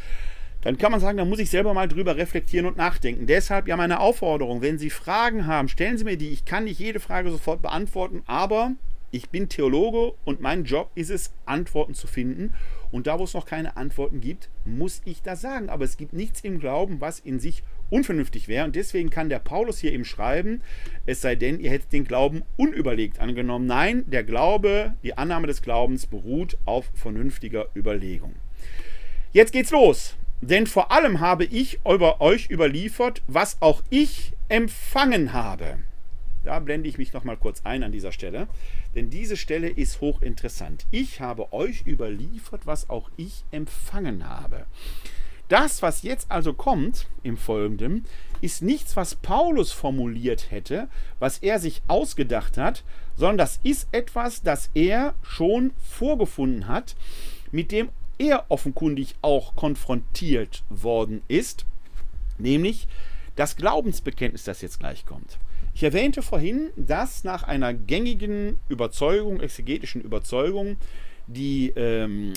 Dann 0.63 0.79
kann 0.79 0.91
man 0.91 1.01
sagen, 1.01 1.19
da 1.19 1.27
muss 1.27 1.39
ich 1.39 1.51
selber 1.51 1.75
mal 1.75 1.89
drüber 1.89 2.17
reflektieren 2.17 2.67
und 2.67 2.79
nachdenken. 2.79 3.27
Deshalb 3.27 3.69
ja 3.69 3.77
meine 3.77 4.01
Aufforderung, 4.01 4.63
wenn 4.63 4.79
Sie 4.79 4.91
Fragen 4.91 5.47
haben, 5.47 5.69
stellen 5.69 5.99
Sie 5.99 6.05
mir 6.05 6.17
die. 6.17 6.31
Ich 6.31 6.47
kann 6.47 6.65
nicht 6.65 6.81
jede 6.81 7.01
Frage 7.01 7.31
sofort 7.31 7.61
beantworten, 7.61 8.23
aber 8.27 8.73
ich 9.11 9.29
bin 9.29 9.49
Theologe 9.49 10.15
und 10.25 10.41
mein 10.41 10.65
Job 10.65 10.91
ist 10.95 11.11
es, 11.11 11.33
Antworten 11.45 11.95
zu 11.95 12.07
finden. 12.07 12.55
Und 12.95 13.09
da, 13.09 13.19
wo 13.19 13.25
es 13.25 13.35
noch 13.35 13.45
keine 13.45 13.77
Antworten 13.77 14.21
gibt, 14.21 14.51
muss 14.65 15.03
ich 15.05 15.21
das 15.21 15.41
sagen. 15.41 15.69
Aber 15.69 15.85
es 15.85 15.97
gibt 15.97 16.13
nichts 16.13 16.43
im 16.43 16.61
Glauben, 16.61 17.01
was 17.01 17.19
in 17.19 17.41
sich 17.41 17.65
unvernünftig 17.91 18.47
wäre. 18.47 18.65
Und 18.65 18.77
deswegen 18.77 19.11
kann 19.11 19.29
der 19.29 19.41
Paulus 19.41 19.81
hier 19.81 19.93
eben 19.93 20.05
schreiben, 20.05 20.63
es 21.05 21.21
sei 21.21 21.35
denn, 21.35 21.59
ihr 21.59 21.73
hättet 21.73 21.93
den 21.93 22.05
Glauben 22.05 22.45
unüberlegt 22.57 23.19
angenommen. 23.19 23.67
Nein, 23.67 24.05
der 24.07 24.23
Glaube, 24.23 24.95
die 25.03 25.19
Annahme 25.19 25.49
des 25.49 25.61
Glaubens 25.61 26.07
beruht 26.07 26.57
auf 26.67 26.89
vernünftiger 26.95 27.67
Überlegung. 27.75 28.37
Jetzt 29.33 29.53
geht's 29.53 29.73
los. 29.73 30.15
Denn 30.41 30.69
vor 30.69 30.93
allem 30.93 31.19
habe 31.19 31.47
ich 31.47 31.81
über 31.85 32.21
euch 32.21 32.49
überliefert, 32.49 33.23
was 33.27 33.61
auch 33.61 33.83
ich 33.91 34.35
empfangen 34.49 35.33
habe. 35.33 35.79
Da 36.45 36.61
blende 36.61 36.89
ich 36.89 36.99
mich 36.99 37.13
noch 37.13 37.25
mal 37.25 37.37
kurz 37.37 37.63
ein 37.65 37.83
an 37.83 37.91
dieser 37.91 38.13
Stelle, 38.13 38.47
denn 38.95 39.11
diese 39.11 39.37
Stelle 39.37 39.69
ist 39.69 40.01
hochinteressant. 40.01 40.87
Ich 40.91 41.21
habe 41.21 41.53
euch 41.53 41.87
überliefert, 41.87 42.67
was 42.67 42.91
auch 42.91 43.11
ich 43.17 43.45
empfangen 43.51 44.29
habe. 44.29 44.67
Das, 45.49 45.83
was 45.83 46.03
jetzt 46.03 46.31
also 46.31 46.55
kommt 46.55 47.07
im 47.23 47.37
Folgenden, 47.37 48.07
ist 48.41 48.63
nichts, 48.63 48.97
was 48.97 49.15
Paulus 49.15 49.73
formuliert 49.73 50.51
hätte, 50.51 50.89
was 51.19 51.39
er 51.39 51.59
sich 51.59 51.83
ausgedacht 51.87 52.57
hat, 52.57 52.83
sondern 53.17 53.39
das 53.39 53.61
ist 53.63 53.89
etwas, 53.93 54.43
das 54.43 54.71
er 54.75 55.15
schon 55.23 55.73
vorgefunden 55.83 56.67
hat, 56.67 56.97
mit 57.53 57.73
dem 57.73 57.91
er 58.17 58.47
offenkundig 58.49 59.17
auch 59.23 59.55
konfrontiert 59.55 60.63
worden 60.71 61.23
ist 61.29 61.67
nämlich 62.39 62.89
das 63.37 63.57
Glaubensbekenntnis, 63.57 64.45
das 64.45 64.63
jetzt 64.63 64.79
gleich 64.79 65.05
kommt. 65.07 65.39
Ich 65.75 65.83
erwähnte 65.83 66.23
vorhin, 66.23 66.71
dass 66.77 67.25
nach 67.25 67.43
einer 67.43 67.75
gängigen 67.75 68.61
Überzeugung, 68.69 69.41
exegetischen 69.41 70.03
Überzeugung, 70.03 70.77
die 71.27 71.73
ähm, 71.75 72.35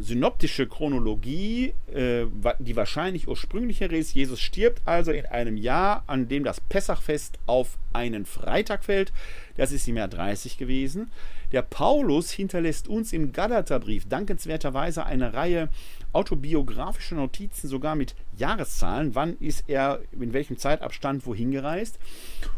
synoptische 0.00 0.66
Chronologie, 0.66 1.72
äh, 1.94 2.26
die 2.58 2.76
wahrscheinlich 2.76 3.28
ursprünglichere 3.28 3.96
ist. 3.96 4.14
Jesus 4.14 4.40
stirbt 4.40 4.82
also 4.84 5.12
in 5.12 5.24
einem 5.26 5.56
Jahr, 5.56 6.02
an 6.06 6.28
dem 6.28 6.44
das 6.44 6.60
Pessachfest 6.60 7.38
auf 7.46 7.78
einen 7.92 8.26
Freitag 8.26 8.84
fällt. 8.84 9.12
Das 9.56 9.72
ist 9.72 9.86
im 9.88 9.96
Jahr 9.96 10.08
30 10.08 10.58
gewesen. 10.58 11.10
Der 11.52 11.62
Paulus 11.62 12.30
hinterlässt 12.30 12.88
uns 12.88 13.12
im 13.12 13.32
Galaterbrief 13.32 14.08
dankenswerterweise 14.08 15.06
eine 15.06 15.34
Reihe 15.34 15.68
autobiografischer 16.12 17.16
Notizen, 17.16 17.68
sogar 17.68 17.94
mit 17.94 18.14
Jahreszahlen. 18.36 19.14
Wann 19.14 19.36
ist 19.38 19.64
er 19.68 20.00
in 20.12 20.32
welchem 20.32 20.58
Zeitabstand 20.58 21.26
wohin 21.26 21.50
gereist? 21.50 21.98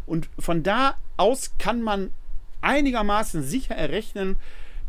Und 0.07 0.29
von 0.39 0.63
da 0.63 0.95
aus 1.17 1.53
kann 1.59 1.83
man 1.83 2.11
einigermaßen 2.61 3.43
sicher 3.43 3.75
errechnen, 3.75 4.37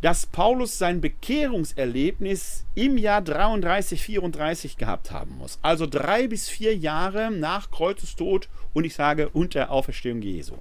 dass 0.00 0.24
Paulus 0.24 0.78
sein 0.78 1.00
Bekehrungserlebnis 1.00 2.64
im 2.74 2.96
Jahr 2.96 3.20
33, 3.20 4.02
34 4.02 4.76
gehabt 4.78 5.10
haben 5.10 5.36
muss. 5.36 5.58
Also 5.60 5.86
drei 5.86 6.26
bis 6.26 6.48
vier 6.48 6.74
Jahre 6.74 7.30
nach 7.30 7.70
Kreuzestod 7.70 8.48
und 8.72 8.84
ich 8.84 8.94
sage 8.94 9.28
unter 9.28 9.70
Auferstehung 9.70 10.22
Jesu. 10.22 10.54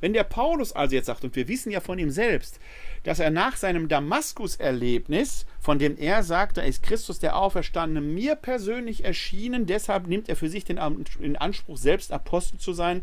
Wenn 0.00 0.12
der 0.12 0.24
Paulus 0.24 0.72
also 0.72 0.94
jetzt 0.94 1.06
sagt, 1.06 1.24
und 1.24 1.34
wir 1.36 1.48
wissen 1.48 1.70
ja 1.70 1.80
von 1.80 1.98
ihm 1.98 2.10
selbst, 2.10 2.60
dass 3.02 3.18
er 3.18 3.30
nach 3.30 3.56
seinem 3.56 3.88
Damaskus-Erlebnis, 3.88 5.46
von 5.60 5.78
dem 5.78 5.96
er 5.96 6.22
sagte, 6.22 6.60
ist 6.60 6.82
Christus 6.82 7.18
der 7.18 7.36
Auferstandene, 7.36 8.00
mir 8.00 8.34
persönlich 8.34 9.04
erschienen, 9.04 9.66
deshalb 9.66 10.06
nimmt 10.06 10.28
er 10.28 10.36
für 10.36 10.48
sich 10.48 10.64
den 10.64 10.78
Anspruch, 10.78 11.76
selbst 11.76 12.12
Apostel 12.12 12.58
zu 12.58 12.72
sein, 12.72 13.02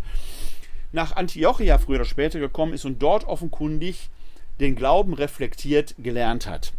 nach 0.91 1.15
Antiochia 1.15 1.77
früher 1.77 1.97
oder 1.97 2.05
später 2.05 2.39
gekommen 2.39 2.73
ist 2.73 2.85
und 2.85 3.01
dort 3.01 3.25
offenkundig 3.25 4.09
den 4.59 4.75
Glauben 4.75 5.13
reflektiert 5.13 5.95
gelernt 5.97 6.47
hat. 6.47 6.73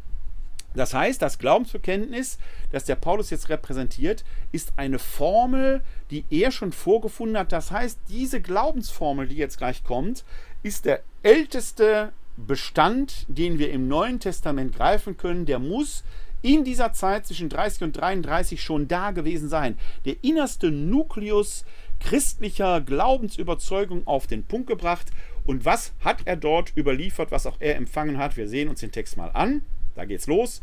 Das 0.76 0.94
heißt, 0.94 1.20
das 1.20 1.38
Glaubensbekenntnis, 1.38 2.38
das 2.70 2.84
der 2.84 2.96
Paulus 2.96 3.30
jetzt 3.30 3.48
repräsentiert, 3.48 4.24
ist 4.52 4.72
eine 4.76 4.98
Formel, 4.98 5.82
die 6.10 6.24
er 6.30 6.50
schon 6.50 6.72
vorgefunden 6.72 7.38
hat. 7.38 7.52
Das 7.52 7.70
heißt, 7.70 7.98
diese 8.08 8.40
Glaubensformel, 8.40 9.26
die 9.28 9.36
jetzt 9.36 9.58
gleich 9.58 9.82
kommt, 9.84 10.24
ist 10.62 10.84
der 10.84 11.02
älteste 11.22 12.12
Bestand, 12.36 13.24
den 13.28 13.58
wir 13.58 13.70
im 13.70 13.88
Neuen 13.88 14.20
Testament 14.20 14.76
greifen 14.76 15.16
können. 15.16 15.46
Der 15.46 15.58
muss 15.58 16.04
in 16.42 16.64
dieser 16.64 16.92
Zeit 16.92 17.26
zwischen 17.26 17.48
30 17.48 17.82
und 17.82 17.92
33 17.96 18.62
schon 18.62 18.88
da 18.88 19.10
gewesen 19.10 19.48
sein. 19.48 19.78
Der 20.04 20.16
innerste 20.22 20.70
Nukleus 20.70 21.64
christlicher 21.98 22.80
Glaubensüberzeugung 22.80 24.06
auf 24.06 24.26
den 24.26 24.44
Punkt 24.44 24.68
gebracht. 24.68 25.06
Und 25.44 25.64
was 25.64 25.92
hat 26.04 26.18
er 26.24 26.36
dort 26.36 26.76
überliefert, 26.76 27.30
was 27.30 27.46
auch 27.46 27.56
er 27.60 27.76
empfangen 27.76 28.18
hat? 28.18 28.36
Wir 28.36 28.48
sehen 28.48 28.68
uns 28.68 28.80
den 28.80 28.92
Text 28.92 29.16
mal 29.16 29.30
an. 29.32 29.62
Da 29.96 30.04
geht's 30.04 30.28
los. 30.28 30.62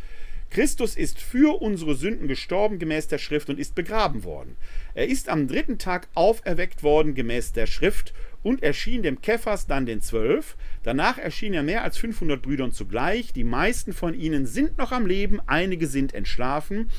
Christus 0.53 0.95
ist 0.95 1.19
für 1.19 1.59
unsere 1.61 1.95
Sünden 1.95 2.27
gestorben 2.27 2.77
gemäß 2.77 3.07
der 3.07 3.17
Schrift 3.17 3.49
und 3.49 3.59
ist 3.59 3.73
begraben 3.73 4.23
worden. 4.23 4.55
Er 4.93 5.07
ist 5.07 5.27
am 5.27 5.47
dritten 5.47 5.79
Tag 5.79 6.07
auferweckt 6.13 6.83
worden 6.83 7.15
gemäß 7.15 7.53
der 7.53 7.65
Schrift 7.65 8.13
und 8.43 8.61
erschien 8.61 9.01
dem 9.01 9.19
Kephas 9.19 9.65
dann 9.65 9.87
den 9.87 10.01
Zwölf. 10.01 10.55
Danach 10.83 11.17
erschien 11.17 11.55
er 11.55 11.63
mehr 11.63 11.83
als 11.83 11.97
500 11.97 12.39
Brüdern 12.39 12.71
zugleich. 12.71 13.33
Die 13.33 13.43
meisten 13.43 13.93
von 13.93 14.13
ihnen 14.13 14.45
sind 14.45 14.77
noch 14.77 14.91
am 14.91 15.07
Leben, 15.07 15.41
einige 15.47 15.87
sind 15.87 16.13
entschlafen. 16.13 16.91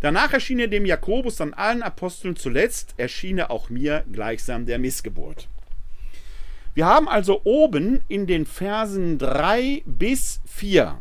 Danach 0.00 0.32
erschien 0.32 0.58
er 0.58 0.68
dem 0.68 0.86
Jakobus, 0.86 1.36
dann 1.36 1.52
allen 1.52 1.82
Aposteln. 1.82 2.34
Zuletzt 2.36 2.94
erschien 2.96 3.36
er 3.36 3.50
auch 3.50 3.68
mir 3.68 4.04
gleichsam 4.10 4.64
der 4.64 4.78
Missgeburt. 4.78 5.48
Wir 6.72 6.86
haben 6.86 7.08
also 7.08 7.42
oben 7.44 8.00
in 8.08 8.26
den 8.26 8.46
Versen 8.46 9.18
3 9.18 9.82
bis 9.84 10.40
4 10.46 10.98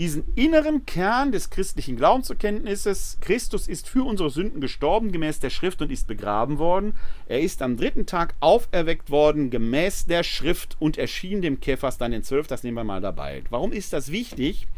diesen 0.00 0.24
inneren 0.34 0.86
Kern 0.86 1.30
des 1.30 1.50
christlichen 1.50 1.94
Glaubenserkenntnisses. 1.94 3.18
Christus 3.20 3.68
ist 3.68 3.86
für 3.86 4.02
unsere 4.02 4.30
Sünden 4.30 4.62
gestorben 4.62 5.12
gemäß 5.12 5.40
der 5.40 5.50
Schrift 5.50 5.82
und 5.82 5.92
ist 5.92 6.06
begraben 6.06 6.58
worden. 6.58 6.94
Er 7.26 7.42
ist 7.42 7.60
am 7.60 7.76
dritten 7.76 8.06
Tag 8.06 8.34
auferweckt 8.40 9.10
worden 9.10 9.50
gemäß 9.50 10.06
der 10.06 10.22
Schrift 10.22 10.78
und 10.78 10.96
erschien 10.96 11.42
dem 11.42 11.60
Kephas 11.60 11.98
dann 11.98 12.12
den 12.12 12.22
Zwölf. 12.22 12.46
Das 12.46 12.62
nehmen 12.62 12.78
wir 12.78 12.84
mal 12.84 13.02
dabei. 13.02 13.42
Warum 13.50 13.72
ist 13.72 13.92
das 13.92 14.10
wichtig, 14.10 14.68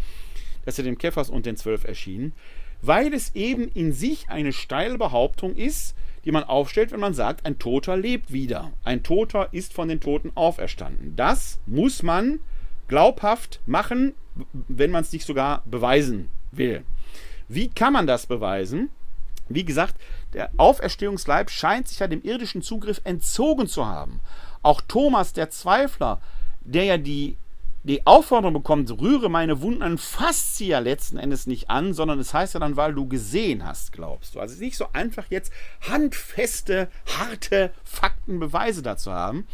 dass 0.64 0.78
er 0.78 0.84
dem 0.84 0.98
Kephas 0.98 1.30
und 1.30 1.46
den 1.46 1.56
Zwölf 1.56 1.84
erschien? 1.84 2.32
Weil 2.80 3.14
es 3.14 3.36
eben 3.36 3.68
in 3.68 3.92
sich 3.92 4.28
eine 4.28 4.52
steile 4.52 4.98
Behauptung 4.98 5.54
ist, 5.54 5.94
die 6.24 6.32
man 6.32 6.42
aufstellt, 6.42 6.90
wenn 6.90 6.98
man 6.98 7.14
sagt, 7.14 7.46
ein 7.46 7.60
Toter 7.60 7.96
lebt 7.96 8.32
wieder. 8.32 8.72
Ein 8.82 9.04
Toter 9.04 9.52
ist 9.52 9.72
von 9.72 9.86
den 9.86 10.00
Toten 10.00 10.32
auferstanden. 10.34 11.14
Das 11.14 11.60
muss 11.66 12.02
man 12.02 12.40
glaubhaft 12.92 13.60
machen, 13.64 14.14
wenn 14.68 14.90
man 14.90 15.00
es 15.00 15.14
nicht 15.14 15.26
sogar 15.26 15.62
beweisen 15.64 16.28
will. 16.50 16.84
Wie 17.48 17.68
kann 17.68 17.94
man 17.94 18.06
das 18.06 18.26
beweisen? 18.26 18.90
Wie 19.48 19.64
gesagt, 19.64 19.94
der 20.34 20.50
Auferstehungsleib 20.58 21.48
scheint 21.48 21.88
sich 21.88 22.00
ja 22.00 22.06
dem 22.06 22.22
irdischen 22.22 22.60
Zugriff 22.60 23.00
entzogen 23.04 23.66
zu 23.66 23.86
haben. 23.86 24.20
Auch 24.60 24.82
Thomas, 24.86 25.32
der 25.32 25.48
Zweifler, 25.48 26.20
der 26.60 26.84
ja 26.84 26.98
die, 26.98 27.38
die 27.82 28.06
Aufforderung 28.06 28.52
bekommt, 28.52 28.90
rühre 29.00 29.30
meine 29.30 29.62
Wunden 29.62 29.82
an, 29.82 29.96
fasst 29.96 30.58
sie 30.58 30.66
ja 30.66 30.78
letzten 30.78 31.16
Endes 31.16 31.46
nicht 31.46 31.70
an, 31.70 31.94
sondern 31.94 32.20
es 32.20 32.34
heißt 32.34 32.52
ja 32.52 32.60
dann, 32.60 32.76
weil 32.76 32.92
du 32.92 33.08
gesehen 33.08 33.64
hast, 33.64 33.92
glaubst 33.92 34.34
du. 34.34 34.40
Also 34.40 34.52
es 34.52 34.56
ist 34.58 34.64
nicht 34.66 34.76
so 34.76 34.88
einfach 34.92 35.24
jetzt 35.30 35.50
handfeste, 35.88 36.88
harte 37.18 37.72
Faktenbeweise 37.84 38.82
dazu 38.82 39.12
haben. 39.12 39.46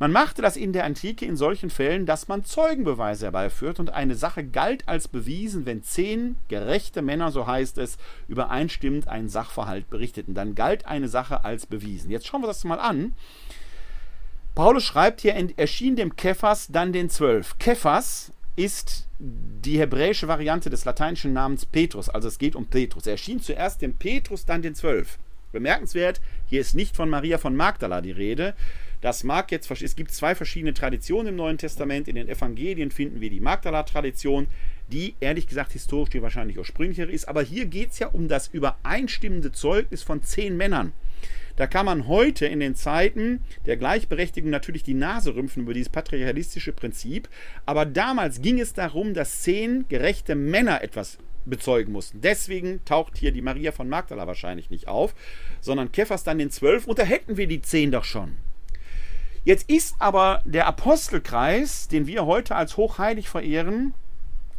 Man 0.00 0.12
machte 0.12 0.40
das 0.40 0.56
in 0.56 0.72
der 0.72 0.84
Antike 0.84 1.26
in 1.26 1.36
solchen 1.36 1.68
Fällen, 1.68 2.06
dass 2.06 2.26
man 2.26 2.42
Zeugenbeweise 2.42 3.26
herbeiführt 3.26 3.78
und 3.78 3.90
eine 3.90 4.14
Sache 4.14 4.42
galt 4.42 4.88
als 4.88 5.08
bewiesen, 5.08 5.66
wenn 5.66 5.82
zehn 5.82 6.36
gerechte 6.48 7.02
Männer, 7.02 7.30
so 7.30 7.46
heißt 7.46 7.76
es, 7.76 7.98
übereinstimmend 8.26 9.08
einen 9.08 9.28
Sachverhalt 9.28 9.90
berichteten. 9.90 10.32
Dann 10.32 10.54
galt 10.54 10.86
eine 10.86 11.08
Sache 11.08 11.44
als 11.44 11.66
bewiesen. 11.66 12.10
Jetzt 12.10 12.26
schauen 12.26 12.40
wir 12.40 12.46
das 12.46 12.64
mal 12.64 12.80
an. 12.80 13.14
Paulus 14.54 14.84
schreibt 14.84 15.20
hier, 15.20 15.34
erschien 15.58 15.96
dem 15.96 16.16
Kephas 16.16 16.68
dann 16.68 16.94
den 16.94 17.10
Zwölf. 17.10 17.58
Kephas 17.58 18.32
ist 18.56 19.06
die 19.18 19.78
hebräische 19.78 20.28
Variante 20.28 20.70
des 20.70 20.86
lateinischen 20.86 21.34
Namens 21.34 21.66
Petrus, 21.66 22.08
also 22.08 22.26
es 22.26 22.38
geht 22.38 22.56
um 22.56 22.64
Petrus. 22.64 23.06
Er 23.06 23.12
erschien 23.12 23.42
zuerst 23.42 23.82
dem 23.82 23.96
Petrus, 23.96 24.46
dann 24.46 24.62
den 24.62 24.74
Zwölf. 24.74 25.18
Bemerkenswert, 25.52 26.22
hier 26.46 26.62
ist 26.62 26.74
nicht 26.74 26.96
von 26.96 27.10
Maria 27.10 27.36
von 27.36 27.54
Magdala 27.54 28.00
die 28.00 28.12
Rede. 28.12 28.54
Das 29.00 29.24
mag 29.24 29.50
jetzt, 29.50 29.70
es 29.70 29.96
gibt 29.96 30.12
zwei 30.12 30.34
verschiedene 30.34 30.74
Traditionen 30.74 31.28
im 31.28 31.36
Neuen 31.36 31.56
Testament. 31.56 32.06
In 32.06 32.16
den 32.16 32.28
Evangelien 32.28 32.90
finden 32.90 33.20
wir 33.20 33.30
die 33.30 33.40
Magdala-Tradition, 33.40 34.46
die 34.88 35.14
ehrlich 35.20 35.46
gesagt 35.46 35.72
historisch 35.72 36.10
die 36.10 36.22
wahrscheinlich 36.22 36.58
ursprünglichere 36.58 37.10
ist. 37.10 37.26
Aber 37.26 37.42
hier 37.42 37.66
geht 37.66 37.92
es 37.92 37.98
ja 37.98 38.08
um 38.08 38.28
das 38.28 38.48
übereinstimmende 38.48 39.52
Zeugnis 39.52 40.02
von 40.02 40.22
zehn 40.22 40.56
Männern. 40.56 40.92
Da 41.56 41.66
kann 41.66 41.86
man 41.86 42.08
heute 42.08 42.46
in 42.46 42.60
den 42.60 42.74
Zeiten 42.74 43.42
der 43.66 43.76
Gleichberechtigung 43.76 44.50
natürlich 44.50 44.82
die 44.82 44.94
Nase 44.94 45.34
rümpfen 45.34 45.62
über 45.62 45.74
dieses 45.74 45.90
patriarchalistische 45.90 46.72
Prinzip. 46.72 47.28
Aber 47.66 47.86
damals 47.86 48.42
ging 48.42 48.60
es 48.60 48.74
darum, 48.74 49.14
dass 49.14 49.42
zehn 49.42 49.86
gerechte 49.88 50.34
Männer 50.34 50.82
etwas 50.82 51.18
bezeugen 51.46 51.92
mussten. 51.92 52.20
Deswegen 52.20 52.84
taucht 52.84 53.16
hier 53.16 53.32
die 53.32 53.40
Maria 53.40 53.72
von 53.72 53.88
Magdala 53.88 54.26
wahrscheinlich 54.26 54.68
nicht 54.68 54.88
auf, 54.88 55.14
sondern 55.60 55.90
Kephas 55.90 56.22
dann 56.22 56.38
den 56.38 56.50
zwölf 56.50 56.86
und 56.86 56.98
da 56.98 57.02
hätten 57.02 57.38
wir 57.38 57.46
die 57.46 57.62
zehn 57.62 57.90
doch 57.90 58.04
schon. 58.04 58.36
Jetzt 59.44 59.70
ist 59.70 59.96
aber 59.98 60.42
der 60.44 60.66
Apostelkreis, 60.66 61.88
den 61.88 62.06
wir 62.06 62.26
heute 62.26 62.56
als 62.56 62.76
hochheilig 62.76 63.28
verehren, 63.28 63.94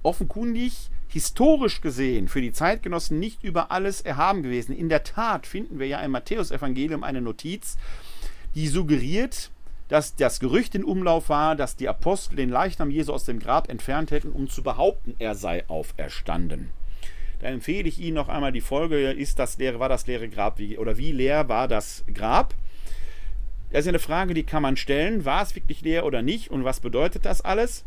offenkundig 0.01 0.89
historisch 1.07 1.81
gesehen 1.81 2.27
für 2.27 2.41
die 2.41 2.53
Zeitgenossen 2.53 3.19
nicht 3.19 3.43
über 3.43 3.71
alles 3.71 4.01
erhaben 4.01 4.43
gewesen. 4.43 4.75
In 4.75 4.89
der 4.89 5.03
Tat 5.03 5.45
finden 5.45 5.77
wir 5.77 5.87
ja 5.87 5.99
im 5.99 6.11
Matthäusevangelium 6.11 7.03
eine 7.03 7.21
Notiz, 7.21 7.77
die 8.55 8.67
suggeriert, 8.67 9.51
dass 9.87 10.15
das 10.15 10.39
Gerücht 10.39 10.73
in 10.73 10.85
Umlauf 10.85 11.29
war, 11.29 11.55
dass 11.55 11.75
die 11.75 11.89
Apostel 11.89 12.37
den 12.37 12.49
Leichnam 12.49 12.89
Jesu 12.89 13.11
aus 13.11 13.25
dem 13.25 13.39
Grab 13.39 13.69
entfernt 13.69 14.09
hätten, 14.09 14.31
um 14.31 14.49
zu 14.49 14.63
behaupten, 14.63 15.15
er 15.19 15.35
sei 15.35 15.67
auferstanden. 15.67 16.71
Da 17.39 17.47
empfehle 17.47 17.89
ich 17.89 17.99
Ihnen 17.99 18.15
noch 18.15 18.29
einmal 18.29 18.51
die 18.51 18.61
Folge, 18.61 19.11
ist 19.11 19.37
das 19.37 19.57
leere, 19.57 19.79
war 19.79 19.89
das 19.89 20.07
leere 20.07 20.29
Grab 20.29 20.59
wie, 20.59 20.77
oder 20.77 20.97
wie 20.97 21.11
leer 21.11 21.49
war 21.49 21.67
das 21.67 22.03
Grab? 22.13 22.53
Das 23.71 23.85
ist 23.85 23.87
eine 23.87 23.99
Frage, 23.99 24.33
die 24.33 24.43
kann 24.43 24.61
man 24.61 24.77
stellen. 24.77 25.25
War 25.25 25.41
es 25.41 25.55
wirklich 25.55 25.81
leer 25.81 26.05
oder 26.05 26.21
nicht? 26.21 26.51
Und 26.51 26.63
was 26.63 26.79
bedeutet 26.79 27.25
das 27.25 27.41
alles? 27.41 27.83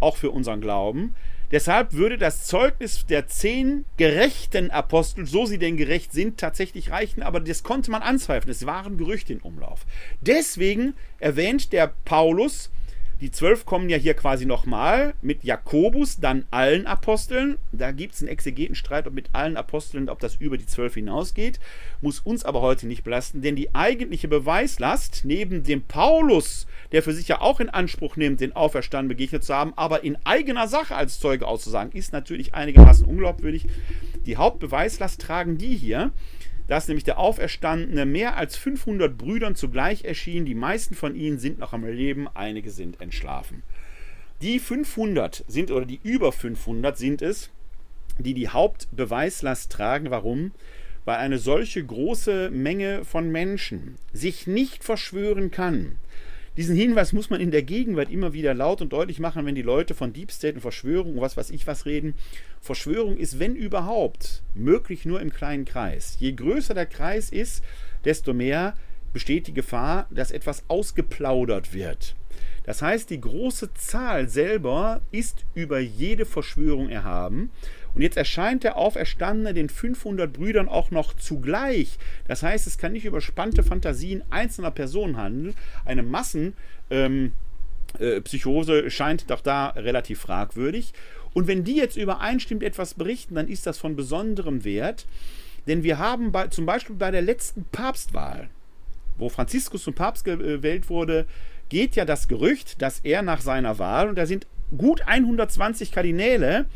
Auch 0.00 0.16
für 0.16 0.30
unseren 0.30 0.60
Glauben. 0.60 1.14
Deshalb 1.50 1.94
würde 1.94 2.18
das 2.18 2.44
Zeugnis 2.44 3.06
der 3.06 3.26
zehn 3.26 3.86
gerechten 3.96 4.70
Apostel, 4.70 5.26
so 5.26 5.46
sie 5.46 5.58
denn 5.58 5.78
gerecht 5.78 6.12
sind, 6.12 6.38
tatsächlich 6.38 6.90
reichen, 6.90 7.22
aber 7.22 7.40
das 7.40 7.62
konnte 7.62 7.90
man 7.90 8.02
anzweifeln. 8.02 8.50
Es 8.50 8.66
waren 8.66 8.98
Gerüchte 8.98 9.32
in 9.32 9.40
Umlauf. 9.40 9.86
Deswegen 10.20 10.92
erwähnt 11.20 11.72
der 11.72 11.94
Paulus 12.04 12.70
Die 13.20 13.32
zwölf 13.32 13.66
kommen 13.66 13.90
ja 13.90 13.96
hier 13.96 14.14
quasi 14.14 14.46
nochmal 14.46 15.12
mit 15.22 15.42
Jakobus, 15.42 16.20
dann 16.20 16.44
allen 16.52 16.86
Aposteln. 16.86 17.58
Da 17.72 17.90
gibt 17.90 18.14
es 18.14 18.20
einen 18.20 18.28
Exegetenstreit, 18.28 19.08
ob 19.08 19.12
mit 19.12 19.30
allen 19.32 19.56
Aposteln, 19.56 20.08
ob 20.08 20.20
das 20.20 20.36
über 20.36 20.56
die 20.56 20.66
zwölf 20.66 20.94
hinausgeht. 20.94 21.58
Muss 22.00 22.20
uns 22.20 22.44
aber 22.44 22.60
heute 22.60 22.86
nicht 22.86 23.02
belasten, 23.02 23.42
denn 23.42 23.56
die 23.56 23.74
eigentliche 23.74 24.28
Beweislast, 24.28 25.22
neben 25.24 25.64
dem 25.64 25.82
Paulus, 25.82 26.68
der 26.92 27.02
für 27.02 27.12
sich 27.12 27.26
ja 27.26 27.40
auch 27.40 27.58
in 27.58 27.70
Anspruch 27.70 28.14
nimmt, 28.14 28.40
den 28.40 28.54
Auferstanden 28.54 29.08
begegnet 29.08 29.42
zu 29.42 29.52
haben, 29.52 29.72
aber 29.74 30.04
in 30.04 30.16
eigener 30.22 30.68
Sache 30.68 30.94
als 30.94 31.18
Zeuge 31.18 31.48
auszusagen, 31.48 31.92
ist 31.92 32.12
natürlich 32.12 32.54
einigermaßen 32.54 33.04
unglaubwürdig. 33.04 33.66
Die 34.26 34.36
Hauptbeweislast 34.36 35.20
tragen 35.20 35.58
die 35.58 35.74
hier 35.74 36.12
dass 36.68 36.86
nämlich 36.86 37.04
der 37.04 37.18
Auferstandene 37.18 38.06
mehr 38.06 38.36
als 38.36 38.56
500 38.56 39.18
Brüdern 39.18 39.56
zugleich 39.56 40.04
erschien. 40.04 40.44
Die 40.44 40.54
meisten 40.54 40.94
von 40.94 41.16
ihnen 41.16 41.38
sind 41.38 41.58
noch 41.58 41.72
am 41.72 41.84
Leben, 41.84 42.28
einige 42.32 42.70
sind 42.70 43.00
entschlafen. 43.00 43.62
Die 44.42 44.60
500 44.60 45.44
sind 45.48 45.72
oder 45.72 45.86
die 45.86 45.98
über 46.04 46.30
500 46.30 46.96
sind 46.96 47.22
es, 47.22 47.50
die 48.18 48.34
die 48.34 48.48
Hauptbeweislast 48.48 49.72
tragen. 49.72 50.10
Warum? 50.10 50.52
Weil 51.04 51.16
eine 51.16 51.38
solche 51.38 51.84
große 51.84 52.50
Menge 52.50 53.04
von 53.04 53.32
Menschen 53.32 53.96
sich 54.12 54.46
nicht 54.46 54.84
verschwören 54.84 55.50
kann, 55.50 55.96
diesen 56.58 56.74
Hinweis 56.74 57.12
muss 57.12 57.30
man 57.30 57.40
in 57.40 57.52
der 57.52 57.62
Gegenwart 57.62 58.10
immer 58.10 58.32
wieder 58.32 58.52
laut 58.52 58.82
und 58.82 58.92
deutlich 58.92 59.20
machen, 59.20 59.46
wenn 59.46 59.54
die 59.54 59.62
Leute 59.62 59.94
von 59.94 60.12
Deep 60.12 60.32
State 60.32 60.56
und 60.56 60.60
Verschwörung 60.60 61.14
und 61.14 61.20
was 61.20 61.36
weiß 61.36 61.50
ich 61.50 61.68
was 61.68 61.86
reden. 61.86 62.14
Verschwörung 62.60 63.16
ist, 63.16 63.38
wenn 63.38 63.54
überhaupt, 63.54 64.42
möglich 64.54 65.04
nur 65.04 65.20
im 65.20 65.32
kleinen 65.32 65.64
Kreis. 65.64 66.16
Je 66.18 66.32
größer 66.32 66.74
der 66.74 66.86
Kreis 66.86 67.30
ist, 67.30 67.62
desto 68.04 68.34
mehr 68.34 68.74
besteht 69.12 69.46
die 69.46 69.54
Gefahr, 69.54 70.08
dass 70.10 70.32
etwas 70.32 70.64
ausgeplaudert 70.66 71.74
wird. 71.74 72.16
Das 72.64 72.82
heißt, 72.82 73.08
die 73.10 73.20
große 73.20 73.72
Zahl 73.74 74.28
selber 74.28 75.00
ist 75.12 75.44
über 75.54 75.78
jede 75.78 76.26
Verschwörung 76.26 76.88
erhaben. 76.88 77.52
Und 77.98 78.02
jetzt 78.02 78.16
erscheint 78.16 78.62
der 78.62 78.76
Auferstandene 78.76 79.52
den 79.54 79.68
500 79.68 80.32
Brüdern 80.32 80.68
auch 80.68 80.92
noch 80.92 81.14
zugleich. 81.14 81.98
Das 82.28 82.44
heißt, 82.44 82.68
es 82.68 82.78
kann 82.78 82.92
nicht 82.92 83.04
über 83.04 83.20
spannende 83.20 83.64
Fantasien 83.64 84.22
einzelner 84.30 84.70
Personen 84.70 85.16
handeln. 85.16 85.56
Eine 85.84 86.04
Massenpsychose 86.04 87.32
äh, 88.84 88.90
scheint 88.90 89.28
doch 89.32 89.40
da 89.40 89.70
relativ 89.70 90.20
fragwürdig. 90.20 90.92
Und 91.34 91.48
wenn 91.48 91.64
die 91.64 91.74
jetzt 91.74 91.96
übereinstimmt 91.96 92.62
etwas 92.62 92.94
berichten, 92.94 93.34
dann 93.34 93.48
ist 93.48 93.66
das 93.66 93.78
von 93.78 93.96
besonderem 93.96 94.62
Wert. 94.64 95.08
Denn 95.66 95.82
wir 95.82 95.98
haben 95.98 96.30
bei, 96.30 96.46
zum 96.46 96.66
Beispiel 96.66 96.94
bei 96.94 97.10
der 97.10 97.22
letzten 97.22 97.64
Papstwahl, 97.64 98.48
wo 99.16 99.28
Franziskus 99.28 99.82
zum 99.82 99.94
Papst 99.94 100.24
gewählt 100.24 100.88
wurde, 100.88 101.26
geht 101.68 101.96
ja 101.96 102.04
das 102.04 102.28
Gerücht, 102.28 102.80
dass 102.80 103.00
er 103.00 103.22
nach 103.22 103.40
seiner 103.40 103.80
Wahl, 103.80 104.08
und 104.08 104.14
da 104.14 104.24
sind 104.24 104.46
gut 104.76 105.02
120 105.04 105.90
Kardinäle, 105.90 106.66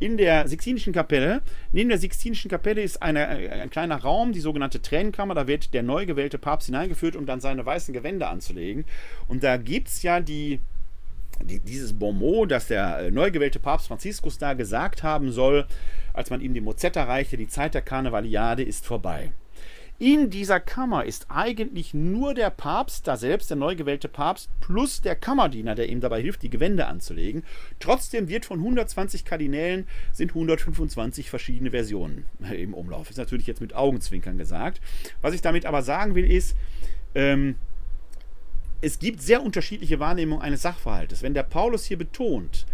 in 0.00 0.16
der 0.16 0.48
Sixtinischen 0.48 0.92
Kapelle. 0.92 1.42
Neben 1.72 1.90
der 1.90 1.98
Sixtinischen 1.98 2.50
Kapelle 2.50 2.82
ist 2.82 3.02
eine, 3.02 3.28
ein 3.28 3.70
kleiner 3.70 3.96
Raum, 3.96 4.32
die 4.32 4.40
sogenannte 4.40 4.82
Tränenkammer. 4.82 5.34
Da 5.34 5.46
wird 5.46 5.72
der 5.74 5.82
neu 5.82 6.06
gewählte 6.06 6.38
Papst 6.38 6.66
hineingeführt, 6.66 7.14
um 7.14 7.26
dann 7.26 7.40
seine 7.40 7.64
weißen 7.64 7.94
Gewänder 7.94 8.30
anzulegen. 8.30 8.84
Und 9.28 9.44
da 9.44 9.58
gibt 9.58 9.88
es 9.88 10.02
ja 10.02 10.20
die, 10.20 10.60
die, 11.44 11.60
dieses 11.60 11.92
Bonmot, 11.92 12.50
das 12.50 12.66
der 12.66 12.98
äh, 12.98 13.10
neu 13.10 13.30
gewählte 13.30 13.60
Papst 13.60 13.88
Franziskus 13.88 14.38
da 14.38 14.54
gesagt 14.54 15.02
haben 15.02 15.30
soll, 15.30 15.66
als 16.14 16.30
man 16.30 16.40
ihm 16.40 16.54
die 16.54 16.60
Mozetta 16.60 17.04
reichte, 17.04 17.36
die 17.36 17.48
Zeit 17.48 17.74
der 17.74 17.82
Karnevaliade 17.82 18.62
ist 18.62 18.86
vorbei. 18.86 19.32
In 20.02 20.30
dieser 20.30 20.60
Kammer 20.60 21.04
ist 21.04 21.26
eigentlich 21.28 21.92
nur 21.92 22.32
der 22.32 22.48
Papst, 22.48 23.06
da 23.06 23.18
selbst 23.18 23.50
der 23.50 23.58
neu 23.58 23.76
gewählte 23.76 24.08
Papst, 24.08 24.48
plus 24.62 25.02
der 25.02 25.14
Kammerdiener, 25.14 25.74
der 25.74 25.90
ihm 25.90 26.00
dabei 26.00 26.22
hilft, 26.22 26.40
die 26.40 26.48
Gewände 26.48 26.86
anzulegen. 26.86 27.44
Trotzdem 27.80 28.30
wird 28.30 28.46
von 28.46 28.60
120 28.60 29.26
Kardinälen 29.26 29.86
sind 30.10 30.30
125 30.30 31.28
verschiedene 31.28 31.72
Versionen 31.72 32.24
im 32.50 32.72
Umlauf. 32.72 33.10
Ist 33.10 33.18
natürlich 33.18 33.46
jetzt 33.46 33.60
mit 33.60 33.74
Augenzwinkern 33.74 34.38
gesagt. 34.38 34.80
Was 35.20 35.34
ich 35.34 35.42
damit 35.42 35.66
aber 35.66 35.82
sagen 35.82 36.14
will, 36.14 36.32
ist, 36.32 36.56
ähm, 37.14 37.56
es 38.80 39.00
gibt 39.00 39.20
sehr 39.20 39.42
unterschiedliche 39.42 40.00
Wahrnehmungen 40.00 40.42
eines 40.42 40.62
Sachverhaltes. 40.62 41.22
Wenn 41.22 41.34
der 41.34 41.42
Paulus 41.42 41.84
hier 41.84 41.98
betont, 41.98 42.64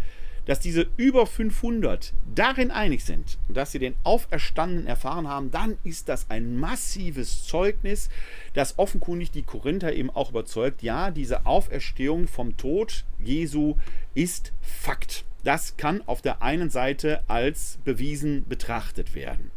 dass 0.46 0.60
diese 0.60 0.86
über 0.96 1.26
500 1.26 2.14
darin 2.34 2.70
einig 2.70 3.04
sind, 3.04 3.38
dass 3.48 3.72
sie 3.72 3.78
den 3.78 3.94
Auferstandenen 4.04 4.86
erfahren 4.86 5.28
haben, 5.28 5.50
dann 5.50 5.76
ist 5.84 6.08
das 6.08 6.30
ein 6.30 6.56
massives 6.56 7.44
Zeugnis, 7.44 8.08
das 8.54 8.78
offenkundig 8.78 9.30
die 9.32 9.42
Korinther 9.42 9.92
eben 9.92 10.10
auch 10.10 10.30
überzeugt. 10.30 10.82
Ja, 10.82 11.10
diese 11.10 11.44
Auferstehung 11.46 12.28
vom 12.28 12.56
Tod 12.56 13.04
Jesu 13.18 13.76
ist 14.14 14.52
Fakt. 14.62 15.24
Das 15.44 15.76
kann 15.76 16.02
auf 16.06 16.22
der 16.22 16.42
einen 16.42 16.70
Seite 16.70 17.22
als 17.28 17.78
bewiesen 17.84 18.48
betrachtet 18.48 19.14
werden. 19.14 19.50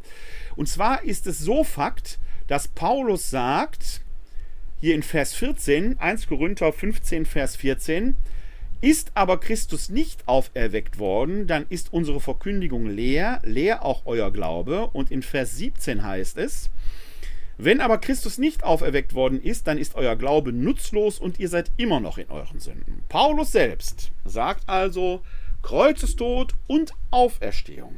Und 0.55 0.67
zwar 0.67 1.03
ist 1.03 1.25
es 1.25 1.39
so 1.39 1.63
Fakt, 1.63 2.19
dass 2.47 2.67
Paulus 2.67 3.29
sagt, 3.29 4.01
hier 4.81 4.95
in 4.95 5.03
Vers 5.03 5.33
14, 5.33 5.99
1 5.99 6.27
Korinther 6.27 6.71
15, 6.71 7.25
Vers 7.25 7.55
14, 7.55 8.15
ist 8.81 9.11
aber 9.15 9.39
Christus 9.39 9.89
nicht 9.89 10.27
auferweckt 10.27 10.99
worden, 10.99 11.47
dann 11.47 11.65
ist 11.69 11.91
unsere 11.91 12.21
Verkündigung 12.21 12.87
leer, 12.87 13.41
leer 13.43 13.83
auch 13.83 14.03
euer 14.05 14.31
Glaube. 14.31 14.89
Und 14.93 15.11
in 15.11 15.21
Vers 15.21 15.57
17 15.57 16.03
heißt 16.03 16.37
es, 16.37 16.69
wenn 17.57 17.81
aber 17.81 17.97
Christus 17.97 18.37
nicht 18.37 18.63
auferweckt 18.63 19.13
worden 19.13 19.43
ist, 19.43 19.67
dann 19.67 19.77
ist 19.77 19.95
euer 19.95 20.15
Glaube 20.15 20.53
nutzlos 20.53 21.19
und 21.19 21.39
ihr 21.39 21.49
seid 21.49 21.71
immer 21.75 21.99
noch 21.99 22.17
in 22.17 22.29
euren 22.29 22.59
Sünden. 22.59 23.03
Paulus 23.09 23.51
selbst 23.51 24.11
sagt 24.23 24.69
also, 24.69 25.21
Kreuzestod 25.61 26.55
und 26.67 26.93
Auferstehung 27.11 27.95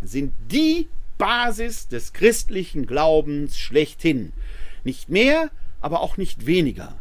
sind 0.00 0.32
die 0.50 0.88
Basis 1.18 1.88
des 1.88 2.14
christlichen 2.14 2.86
Glaubens 2.86 3.58
schlechthin. 3.58 4.32
Nicht 4.84 5.10
mehr, 5.10 5.50
aber 5.82 6.00
auch 6.00 6.16
nicht 6.16 6.46
weniger. 6.46 6.98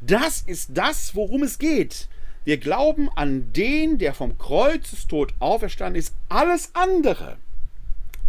Das 0.00 0.42
ist 0.42 0.70
das, 0.74 1.14
worum 1.14 1.44
es 1.44 1.60
geht. 1.60 2.08
Wir 2.48 2.56
glauben 2.56 3.10
an 3.14 3.52
den, 3.52 3.98
der 3.98 4.14
vom 4.14 4.38
Kreuzestod 4.38 5.34
auferstanden 5.38 5.98
ist. 5.98 6.16
Alles 6.30 6.70
andere, 6.72 7.36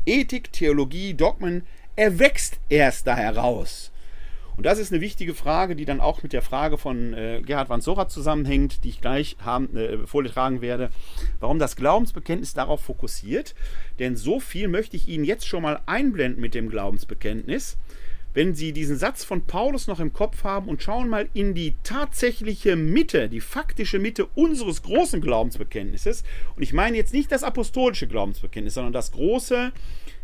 Ethik, 0.05 0.51
Theologie, 0.51 1.13
Dogmen, 1.13 1.65
erwächst 1.95 2.59
erst 2.67 3.07
da 3.07 3.15
heraus. 3.15 3.93
Und 4.57 4.65
das 4.65 4.77
ist 4.77 4.91
eine 4.91 4.99
wichtige 4.99 5.33
Frage, 5.33 5.73
die 5.77 5.85
dann 5.85 6.01
auch 6.01 6.21
mit 6.21 6.33
der 6.33 6.41
Frage 6.41 6.77
von 6.77 7.13
äh, 7.13 7.41
Gerhard 7.45 7.69
van 7.69 7.79
Sora 7.79 8.09
zusammenhängt, 8.09 8.83
die 8.83 8.89
ich 8.89 8.99
gleich 8.99 9.37
haben, 9.39 9.73
äh, 9.77 10.05
vortragen 10.05 10.59
werde, 10.59 10.89
warum 11.39 11.57
das 11.57 11.77
Glaubensbekenntnis 11.77 12.53
darauf 12.53 12.81
fokussiert. 12.81 13.55
Denn 13.99 14.17
so 14.17 14.41
viel 14.41 14.67
möchte 14.67 14.97
ich 14.97 15.07
Ihnen 15.07 15.23
jetzt 15.23 15.47
schon 15.47 15.63
mal 15.63 15.79
einblenden 15.85 16.41
mit 16.41 16.55
dem 16.55 16.69
Glaubensbekenntnis 16.69 17.77
wenn 18.33 18.53
Sie 18.53 18.73
diesen 18.73 18.97
Satz 18.97 19.23
von 19.23 19.45
Paulus 19.45 19.87
noch 19.87 19.99
im 19.99 20.13
Kopf 20.13 20.43
haben 20.43 20.69
und 20.69 20.83
schauen 20.83 21.09
mal 21.09 21.29
in 21.33 21.53
die 21.53 21.75
tatsächliche 21.83 22.75
Mitte, 22.75 23.29
die 23.29 23.41
faktische 23.41 23.99
Mitte 23.99 24.27
unseres 24.35 24.83
großen 24.83 25.21
Glaubensbekenntnisses. 25.21 26.23
Und 26.55 26.61
ich 26.61 26.73
meine 26.73 26.97
jetzt 26.97 27.13
nicht 27.13 27.31
das 27.31 27.43
apostolische 27.43 28.07
Glaubensbekenntnis, 28.07 28.75
sondern 28.75 28.93
das 28.93 29.11
große 29.11 29.71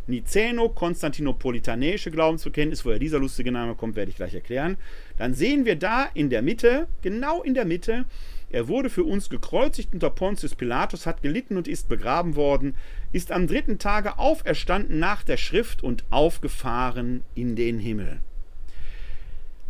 Niceno-Konstantinopolitanische 0.06 2.12
Glaubensbekenntnis, 2.12 2.84
woher 2.84 3.00
dieser 3.00 3.18
lustige 3.18 3.50
Name 3.50 3.74
kommt, 3.74 3.96
werde 3.96 4.10
ich 4.10 4.16
gleich 4.16 4.34
erklären. 4.34 4.76
Dann 5.18 5.34
sehen 5.34 5.64
wir 5.64 5.76
da 5.76 6.08
in 6.14 6.30
der 6.30 6.42
Mitte, 6.42 6.86
genau 7.02 7.42
in 7.42 7.54
der 7.54 7.64
Mitte, 7.64 8.04
er 8.48 8.68
wurde 8.68 8.90
für 8.90 9.02
uns 9.02 9.28
gekreuzigt 9.28 9.92
unter 9.92 10.10
Pontius 10.10 10.54
Pilatus, 10.54 11.06
hat 11.06 11.22
gelitten 11.22 11.56
und 11.56 11.66
ist 11.66 11.88
begraben 11.88 12.36
worden, 12.36 12.76
ist 13.12 13.32
am 13.32 13.46
dritten 13.46 13.78
Tage 13.78 14.18
auferstanden 14.18 14.98
nach 14.98 15.22
der 15.22 15.36
Schrift 15.36 15.82
und 15.82 16.04
aufgefahren 16.10 17.22
in 17.34 17.56
den 17.56 17.78
Himmel. 17.78 18.20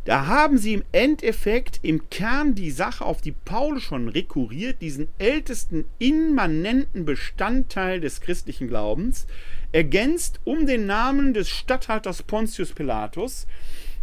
Da 0.07 0.27
haben 0.27 0.57
sie 0.57 0.75
im 0.75 0.85
Endeffekt 0.93 1.81
im 1.83 2.09
Kern 2.11 2.55
die 2.55 2.71
Sache, 2.71 3.05
auf 3.05 3.21
die 3.21 3.33
Paul 3.33 3.81
schon 3.81 4.09
rekurriert, 4.09 4.81
diesen 4.81 5.09
ältesten 5.19 5.85
immanenten 5.99 7.05
Bestandteil 7.05 8.01
des 8.01 8.21
christlichen 8.21 8.69
Glaubens, 8.69 9.27
ergänzt 9.73 10.39
um 10.45 10.65
den 10.65 10.87
Namen 10.87 11.35
des 11.35 11.49
Statthalters 11.49 12.23
Pontius 12.23 12.73
Pilatus, 12.73 13.49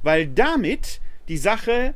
weil 0.01 0.27
damit 0.27 0.99
die 1.29 1.37
Sache 1.37 1.93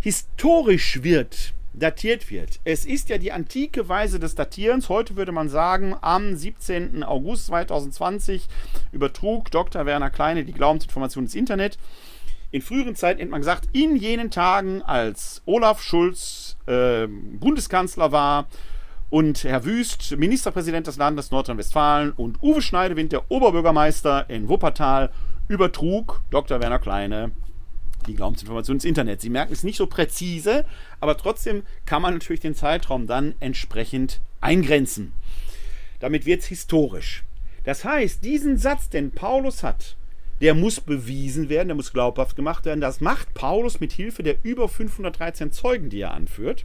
historisch 0.00 1.02
wird 1.02 1.54
datiert 1.72 2.30
wird. 2.30 2.60
Es 2.64 2.84
ist 2.84 3.08
ja 3.08 3.18
die 3.18 3.32
antike 3.32 3.88
Weise 3.88 4.18
des 4.18 4.34
Datierens. 4.34 4.88
Heute 4.88 5.16
würde 5.16 5.32
man 5.32 5.48
sagen, 5.48 5.94
am 6.00 6.34
17. 6.34 7.02
August 7.02 7.46
2020 7.46 8.46
übertrug 8.92 9.50
Dr. 9.50 9.86
Werner 9.86 10.10
Kleine 10.10 10.44
die 10.44 10.52
Glaubensinformation 10.52 11.24
ins 11.24 11.34
Internet. 11.34 11.78
In 12.50 12.62
früheren 12.62 12.94
Zeiten 12.94 13.20
hätte 13.20 13.30
man 13.30 13.40
gesagt, 13.40 13.68
in 13.72 13.96
jenen 13.96 14.30
Tagen, 14.30 14.82
als 14.82 15.42
Olaf 15.44 15.82
Schulz 15.82 16.56
äh, 16.66 17.06
Bundeskanzler 17.06 18.10
war 18.10 18.46
und 19.10 19.44
Herr 19.44 19.64
Wüst 19.64 20.16
Ministerpräsident 20.16 20.86
des 20.86 20.96
Landes 20.96 21.30
Nordrhein-Westfalen 21.30 22.12
und 22.12 22.42
Uwe 22.42 22.62
Schneidewind, 22.62 23.12
der 23.12 23.30
Oberbürgermeister 23.30 24.28
in 24.30 24.48
Wuppertal, 24.48 25.10
übertrug 25.48 26.22
Dr. 26.30 26.60
Werner 26.60 26.78
Kleine 26.78 27.32
die 28.06 28.14
Glaubensinformation 28.14 28.76
ins 28.76 28.84
Internet. 28.84 29.20
Sie 29.20 29.30
merken 29.30 29.52
es 29.52 29.64
nicht 29.64 29.76
so 29.76 29.86
präzise, 29.86 30.64
aber 31.00 31.16
trotzdem 31.16 31.62
kann 31.84 32.02
man 32.02 32.14
natürlich 32.14 32.40
den 32.40 32.54
Zeitraum 32.54 33.06
dann 33.06 33.34
entsprechend 33.40 34.20
eingrenzen. 34.40 35.12
Damit 36.00 36.26
wird 36.26 36.42
es 36.42 36.46
historisch. 36.46 37.24
Das 37.64 37.84
heißt, 37.84 38.24
diesen 38.24 38.56
Satz, 38.56 38.88
den 38.88 39.10
Paulus 39.10 39.62
hat, 39.62 39.96
der 40.40 40.54
muss 40.54 40.80
bewiesen 40.80 41.48
werden, 41.48 41.68
der 41.68 41.74
muss 41.74 41.92
glaubhaft 41.92 42.36
gemacht 42.36 42.64
werden. 42.64 42.80
Das 42.80 43.00
macht 43.00 43.34
Paulus 43.34 43.80
mit 43.80 43.92
Hilfe 43.92 44.22
der 44.22 44.36
über 44.42 44.68
513 44.68 45.52
Zeugen, 45.52 45.90
die 45.90 46.00
er 46.00 46.14
anführt, 46.14 46.64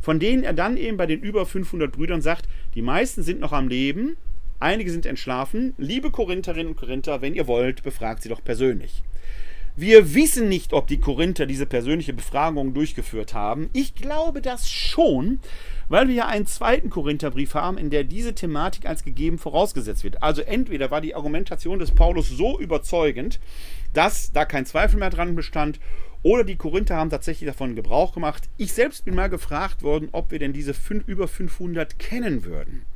von 0.00 0.20
denen 0.20 0.44
er 0.44 0.52
dann 0.52 0.76
eben 0.76 0.96
bei 0.96 1.06
den 1.06 1.20
über 1.20 1.46
500 1.46 1.90
Brüdern 1.90 2.20
sagt, 2.20 2.46
die 2.74 2.82
meisten 2.82 3.22
sind 3.22 3.40
noch 3.40 3.52
am 3.52 3.68
Leben, 3.68 4.16
einige 4.60 4.90
sind 4.90 5.06
entschlafen. 5.06 5.74
Liebe 5.78 6.10
Korintterinnen 6.10 6.68
und 6.68 6.76
Korinther, 6.76 7.22
wenn 7.22 7.34
ihr 7.34 7.46
wollt, 7.46 7.82
befragt 7.82 8.22
sie 8.22 8.28
doch 8.28 8.44
persönlich. 8.44 9.02
Wir 9.78 10.14
wissen 10.14 10.48
nicht, 10.48 10.72
ob 10.72 10.86
die 10.86 11.00
Korinther 11.00 11.44
diese 11.44 11.66
persönliche 11.66 12.14
Befragung 12.14 12.72
durchgeführt 12.72 13.34
haben. 13.34 13.68
Ich 13.74 13.94
glaube 13.94 14.40
das 14.40 14.70
schon, 14.70 15.38
weil 15.90 16.08
wir 16.08 16.14
ja 16.14 16.26
einen 16.28 16.46
zweiten 16.46 16.88
Korintherbrief 16.88 17.52
haben, 17.52 17.76
in 17.76 17.90
der 17.90 18.02
diese 18.02 18.34
Thematik 18.34 18.86
als 18.86 19.04
gegeben 19.04 19.36
vorausgesetzt 19.36 20.02
wird. 20.02 20.22
Also 20.22 20.40
entweder 20.40 20.90
war 20.90 21.02
die 21.02 21.14
Argumentation 21.14 21.78
des 21.78 21.90
Paulus 21.90 22.30
so 22.30 22.58
überzeugend, 22.58 23.38
dass 23.92 24.32
da 24.32 24.46
kein 24.46 24.64
Zweifel 24.64 24.98
mehr 24.98 25.10
dran 25.10 25.34
bestand, 25.34 25.78
oder 26.22 26.42
die 26.42 26.56
Korinther 26.56 26.96
haben 26.96 27.10
tatsächlich 27.10 27.46
davon 27.46 27.76
Gebrauch 27.76 28.14
gemacht. 28.14 28.48
Ich 28.56 28.72
selbst 28.72 29.04
bin 29.04 29.14
mal 29.14 29.28
gefragt 29.28 29.82
worden, 29.82 30.08
ob 30.12 30.30
wir 30.30 30.38
denn 30.38 30.54
diese 30.54 30.72
fünf, 30.72 31.06
über 31.06 31.28
500 31.28 31.98
kennen 31.98 32.46
würden. 32.46 32.86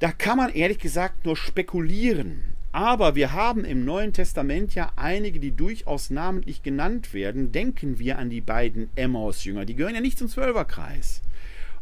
Da 0.00 0.12
kann 0.12 0.36
man 0.36 0.52
ehrlich 0.52 0.78
gesagt 0.78 1.24
nur 1.24 1.34
spekulieren. 1.34 2.55
Aber 2.76 3.14
wir 3.14 3.32
haben 3.32 3.64
im 3.64 3.86
Neuen 3.86 4.12
Testament 4.12 4.74
ja 4.74 4.92
einige, 4.96 5.40
die 5.40 5.52
durchaus 5.56 6.10
namentlich 6.10 6.62
genannt 6.62 7.14
werden. 7.14 7.50
Denken 7.50 7.98
wir 7.98 8.18
an 8.18 8.28
die 8.28 8.42
beiden 8.42 8.90
Emmaus-Jünger. 8.96 9.64
Die 9.64 9.76
gehören 9.76 9.94
ja 9.94 10.02
nicht 10.02 10.18
zum 10.18 10.28
Zwölferkreis. 10.28 11.22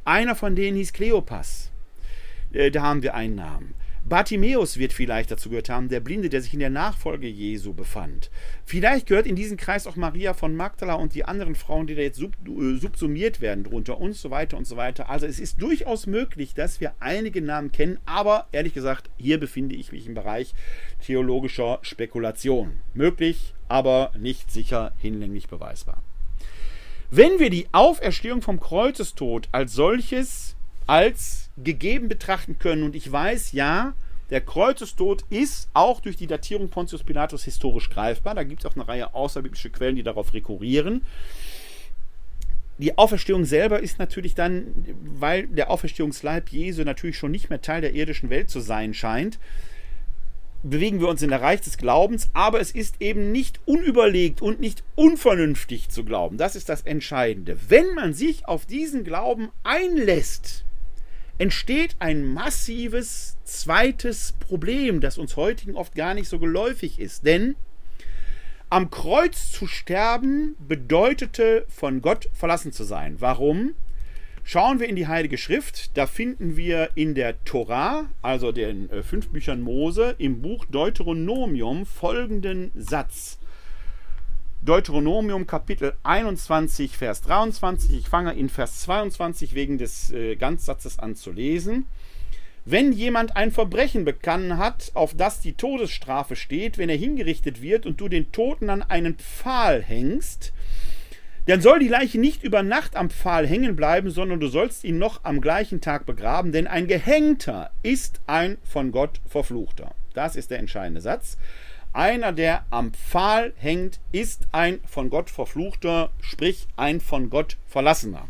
Einer 0.05 0.37
von 0.37 0.55
denen 0.55 0.77
hieß 0.77 0.93
Kleopas. 0.93 1.73
Äh, 2.53 2.71
da 2.71 2.83
haben 2.83 3.03
wir 3.03 3.17
einen 3.17 3.35
Namen. 3.35 3.75
Bartimäus 4.07 4.77
wird 4.77 4.93
vielleicht 4.93 5.31
dazu 5.31 5.49
gehört 5.49 5.71
haben, 5.71 5.89
der 5.89 6.01
Blinde, 6.01 6.29
der 6.29 6.43
sich 6.43 6.53
in 6.53 6.61
der 6.61 6.69
Nachfolge 6.69 7.27
Jesu 7.27 7.73
befand. 7.73 8.31
Vielleicht 8.67 9.07
gehört 9.07 9.27
in 9.27 9.35
diesen 9.35 9.57
Kreis 9.57 9.87
auch 9.87 9.97
Maria 9.97 10.35
von 10.35 10.55
Magdala 10.55 10.95
und 10.95 11.15
die 11.15 11.25
anderen 11.25 11.55
Frauen, 11.55 11.87
die 11.87 11.95
da 11.95 12.03
jetzt 12.03 12.19
sub, 12.19 12.33
äh, 12.47 12.77
subsumiert 12.77 13.41
werden 13.41 13.65
drunter 13.65 13.99
und 13.99 14.15
so 14.15 14.31
weiter 14.31 14.59
und 14.59 14.67
so 14.67 14.77
weiter. 14.77 15.09
Also 15.09 15.25
es 15.25 15.41
ist 15.41 15.63
durchaus 15.63 16.07
möglich, 16.07 16.53
dass 16.53 16.81
wir 16.81 16.93
einige 17.01 17.41
Namen 17.41 17.73
kennen, 17.73 17.99
aber 18.05 18.47
ehrlich 18.53 18.75
gesagt, 18.75 19.09
hier 19.17 19.41
befinde 19.41 19.75
ich 19.75 19.91
mich 19.91 20.07
im 20.07 20.13
Bereich 20.15 20.55
theologischer 21.03 21.79
Spekulation. 21.81 22.81
Möglich, 22.93 23.55
aber 23.69 24.13
nicht 24.19 24.51
sicher 24.51 24.93
hinlänglich 24.99 25.49
beweisbar. 25.49 26.03
Wenn 27.11 27.39
wir 27.39 27.49
die 27.49 27.69
Auferstehung 27.73 28.43
vom 28.43 28.61
Kreuzestod 28.61 29.49
als 29.51 29.73
solches 29.73 30.57
als 30.87 31.44
gegeben 31.57 32.09
betrachten 32.09 32.59
können, 32.59 32.83
und 32.83 32.97
ich 32.97 33.11
weiß, 33.11 33.53
ja, 33.53 33.95
der 34.31 34.41
Kreuzestod 34.41 35.25
ist 35.31 35.69
auch 35.75 36.01
durch 36.01 36.17
die 36.17 36.27
Datierung 36.27 36.69
Pontius 36.69 37.05
Pilatus 37.05 37.45
historisch 37.45 37.91
greifbar. 37.91 38.35
Da 38.35 38.43
gibt 38.43 38.65
es 38.65 38.67
auch 38.67 38.75
eine 38.75 38.89
Reihe 38.89 39.15
außerbiblische 39.15 39.71
Quellen, 39.71 39.97
die 39.97 40.03
darauf 40.03 40.33
rekurrieren. 40.33 41.03
Die 42.79 42.99
Auferstehung 42.99 43.45
selber 43.45 43.81
ist 43.81 43.99
natürlich 43.99 44.35
dann, 44.35 44.67
weil 45.19 45.47
der 45.47 45.71
Auferstehungsleib 45.71 46.49
Jesu 46.49 46.83
natürlich 46.83 47.17
schon 47.17 47.31
nicht 47.31 47.51
mehr 47.51 47.61
Teil 47.61 47.83
der 47.83 47.95
irdischen 47.95 48.31
Welt 48.31 48.51
zu 48.51 48.61
sein 48.61 48.95
scheint, 48.95 49.39
bewegen 50.65 50.99
wir 50.99 51.09
uns 51.09 51.23
in 51.23 51.29
der 51.29 51.43
Reich 51.43 51.61
des 51.61 51.77
Glaubens, 51.77 52.31
aber 52.33 52.61
es 52.61 52.73
ist 52.73 52.97
eben 53.01 53.31
nicht 53.31 53.61
unüberlegt 53.67 54.43
und 54.43 54.59
nicht 54.59 54.83
unvernünftig 54.97 55.91
zu 55.91 56.05
glauben. 56.05 56.39
Das 56.39 56.57
ist 56.57 56.69
das 56.69 56.83
Entscheidende. 56.83 57.59
Wenn 57.69 57.95
man 57.95 58.15
sich 58.15 58.49
auf 58.49 58.67
diesen 58.67 59.05
Glauben 59.05 59.51
einlässt, 59.63 60.65
entsteht 61.39 61.97
ein 61.99 62.25
massives 62.25 63.37
zweites 63.45 64.33
Problem, 64.33 65.01
das 65.01 65.19
uns 65.19 65.37
heutigen 65.37 65.77
oft 65.77 65.95
gar 65.95 66.15
nicht 66.15 66.29
so 66.29 66.39
geläufig 66.39 66.99
ist. 66.99 67.27
Denn 67.27 67.57
am 68.71 68.91
Kreuz 68.91 69.51
zu 69.53 69.67
sterben 69.67 70.57
bedeutete 70.59 71.67
von 71.69 72.03
Gott 72.03 72.29
verlassen 72.33 72.73
zu 72.73 72.85
sein. 72.85 73.17
Warum? 73.21 73.75
Schauen 74.47 74.79
wir 74.79 74.89
in 74.89 74.97
die 74.97 75.07
Heilige 75.07 75.39
Schrift, 75.39 75.97
da 75.97 76.07
finden 76.07 76.57
wir 76.57 76.91
in 76.95 77.15
der 77.15 77.43
Torah, 77.45 78.11
also 78.21 78.53
den 78.53 78.91
äh, 78.91 79.03
fünf 79.03 79.31
Büchern 79.31 79.63
Mose, 79.63 80.15
im 80.19 80.43
Buch 80.43 80.67
Deuteronomium 80.67 81.87
folgenden 81.87 82.71
Satz. 82.75 83.39
Deuteronomium 84.65 85.47
Kapitel 85.47 85.93
21, 86.05 86.97
Vers 86.97 87.21
23. 87.21 87.99
Ich 87.99 88.09
fange 88.09 88.33
in 88.33 88.49
Vers 88.49 88.81
22 88.81 89.55
wegen 89.55 89.77
des 89.77 90.11
äh, 90.11 90.37
Ganzsatzes 90.37 90.99
an 90.99 91.17
zu 91.17 91.33
lesen. 91.33 91.85
Wenn 92.65 92.93
jemand 92.93 93.37
ein 93.37 93.51
Verbrechen 93.51 94.07
begangen 94.07 94.57
hat, 94.57 94.91
auf 94.95 95.15
das 95.15 95.41
die 95.41 95.53
Todesstrafe 95.53 96.35
steht, 96.35 96.79
wenn 96.79 96.89
er 96.89 96.97
hingerichtet 96.97 97.61
wird 97.61 97.85
und 97.85 98.01
du 98.01 98.09
den 98.09 98.33
Toten 98.33 98.71
an 98.71 98.81
einen 98.81 99.17
Pfahl 99.17 99.83
hängst, 99.83 100.55
dann 101.45 101.61
soll 101.61 101.79
die 101.79 101.89
Leiche 101.89 102.19
nicht 102.19 102.43
über 102.43 102.63
Nacht 102.63 102.97
am 102.97 103.11
Pfahl 103.11 103.47
hängen 103.47 103.77
bleiben, 103.77 104.09
sondern 104.09 104.41
du 104.41 104.49
sollst 104.49 104.83
ihn 104.85 104.97
noch 104.97 105.25
am 105.25 105.43
gleichen 105.43 105.83
Tag 105.83 106.07
begraben, 106.07 106.53
denn 106.53 106.67
ein 106.67 106.87
Gehängter 106.87 107.71
ist 107.83 108.23
ein 108.27 108.57
von 108.65 108.93
Gott 108.93 109.21
verfluchter. 109.27 109.95
Das 110.15 110.37
ist 110.37 110.51
der 110.51 110.61
entscheidende 110.61 111.03
Satz. 111.03 111.37
Einer, 111.95 112.33
der 112.33 112.67
am 112.71 112.93
Pfahl 112.93 113.55
hängt, 113.57 114.01
ist 114.13 114.49
ein 114.53 114.81
von 114.87 115.09
Gott 115.09 115.31
verfluchter, 115.31 116.11
sprich 116.21 116.69
ein 116.77 117.01
von 117.01 117.31
Gott 117.31 117.57
verlassener. 117.67 118.29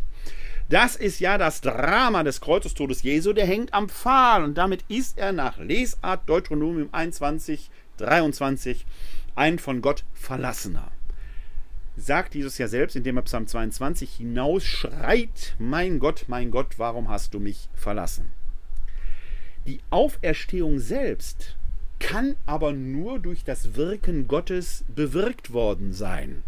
Das 0.68 0.94
ist 0.94 1.18
ja 1.18 1.36
das 1.36 1.60
Drama 1.60 2.22
des 2.22 2.40
Kreuzestodes 2.40 3.02
Jesu, 3.02 3.32
der 3.32 3.46
hängt 3.46 3.74
am 3.74 3.88
Pfahl 3.88 4.44
und 4.44 4.54
damit 4.56 4.84
ist 4.88 5.18
er 5.18 5.32
nach 5.32 5.58
Lesart 5.58 6.28
Deuteronomium 6.28 6.88
21, 6.92 7.70
23 7.96 8.86
ein 9.34 9.58
von 9.58 9.82
Gott 9.82 10.04
verlassener 10.14 10.92
sagt 11.96 12.34
Jesus 12.34 12.58
ja 12.58 12.68
selbst, 12.68 12.96
indem 12.96 13.18
er 13.18 13.22
Psalm 13.22 13.46
22 13.46 14.14
hinausschreit, 14.16 15.54
mein 15.58 15.98
Gott, 15.98 16.24
mein 16.28 16.50
Gott, 16.50 16.78
warum 16.78 17.08
hast 17.08 17.34
du 17.34 17.40
mich 17.40 17.68
verlassen? 17.74 18.30
Die 19.66 19.80
Auferstehung 19.90 20.78
selbst 20.78 21.56
kann 22.04 22.36
aber 22.44 22.72
nur 22.72 23.18
durch 23.18 23.44
das 23.44 23.76
Wirken 23.76 24.28
Gottes 24.28 24.84
bewirkt 24.94 25.52
worden 25.52 25.94
sein. 25.94 26.42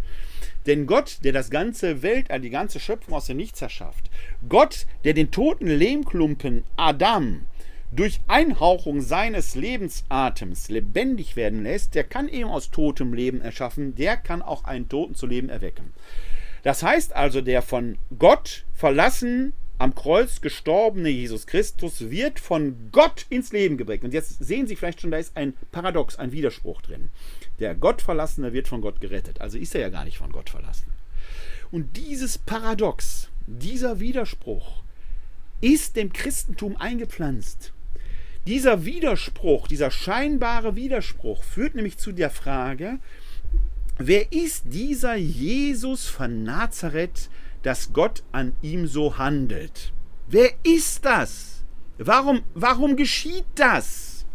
Denn 0.66 0.86
Gott, 0.86 1.18
der 1.24 1.32
das 1.32 1.48
ganze 1.48 2.02
Welt, 2.02 2.26
die 2.42 2.50
ganze 2.50 2.78
Schöpfung 2.78 3.14
aus 3.14 3.26
dem 3.26 3.38
Nichts 3.38 3.62
erschafft, 3.62 4.10
Gott, 4.48 4.86
der 5.04 5.14
den 5.14 5.30
toten 5.30 5.66
Lehmklumpen 5.66 6.64
Adam 6.76 7.46
durch 7.90 8.20
Einhauchung 8.28 9.00
seines 9.00 9.54
Lebensatems 9.54 10.68
lebendig 10.68 11.36
werden 11.36 11.62
lässt, 11.62 11.94
der 11.94 12.04
kann 12.04 12.28
eben 12.28 12.50
aus 12.50 12.70
totem 12.70 13.14
Leben 13.14 13.40
erschaffen, 13.40 13.94
der 13.94 14.18
kann 14.18 14.42
auch 14.42 14.64
einen 14.64 14.88
Toten 14.88 15.14
zu 15.14 15.26
Leben 15.26 15.48
erwecken. 15.48 15.94
Das 16.64 16.82
heißt 16.82 17.14
also, 17.14 17.40
der 17.40 17.62
von 17.62 17.96
Gott 18.18 18.66
verlassen 18.74 19.54
am 19.78 19.94
Kreuz 19.94 20.40
gestorbene 20.40 21.10
Jesus 21.10 21.46
Christus 21.46 22.10
wird 22.10 22.40
von 22.40 22.90
Gott 22.92 23.26
ins 23.28 23.52
Leben 23.52 23.76
geweckt. 23.76 24.04
Und 24.04 24.14
jetzt 24.14 24.42
sehen 24.42 24.66
Sie 24.66 24.76
vielleicht 24.76 25.00
schon, 25.00 25.10
da 25.10 25.18
ist 25.18 25.36
ein 25.36 25.54
Paradox, 25.70 26.16
ein 26.16 26.32
Widerspruch 26.32 26.80
drin. 26.80 27.10
Der 27.58 27.74
Gottverlassene 27.74 28.52
wird 28.52 28.68
von 28.68 28.80
Gott 28.80 29.00
gerettet. 29.00 29.40
Also 29.40 29.58
ist 29.58 29.74
er 29.74 29.82
ja 29.82 29.88
gar 29.90 30.04
nicht 30.04 30.18
von 30.18 30.32
Gott 30.32 30.48
verlassen. 30.48 30.86
Und 31.70 31.96
dieses 31.96 32.38
Paradox, 32.38 33.28
dieser 33.46 34.00
Widerspruch 34.00 34.82
ist 35.60 35.96
dem 35.96 36.12
Christentum 36.12 36.76
eingepflanzt. 36.76 37.72
Dieser 38.46 38.84
Widerspruch, 38.84 39.66
dieser 39.66 39.90
scheinbare 39.90 40.76
Widerspruch 40.76 41.42
führt 41.42 41.74
nämlich 41.74 41.98
zu 41.98 42.12
der 42.12 42.30
Frage, 42.30 42.98
wer 43.98 44.32
ist 44.32 44.64
dieser 44.66 45.16
Jesus 45.16 46.06
von 46.06 46.44
Nazareth, 46.44 47.28
dass 47.62 47.92
Gott 47.92 48.22
an 48.32 48.54
ihm 48.62 48.86
so 48.86 49.18
handelt? 49.18 49.92
Wer 50.28 50.50
ist 50.62 51.04
das? 51.04 51.64
Warum, 51.98 52.42
warum 52.54 52.96
geschieht 52.96 53.46
das? 53.54 54.26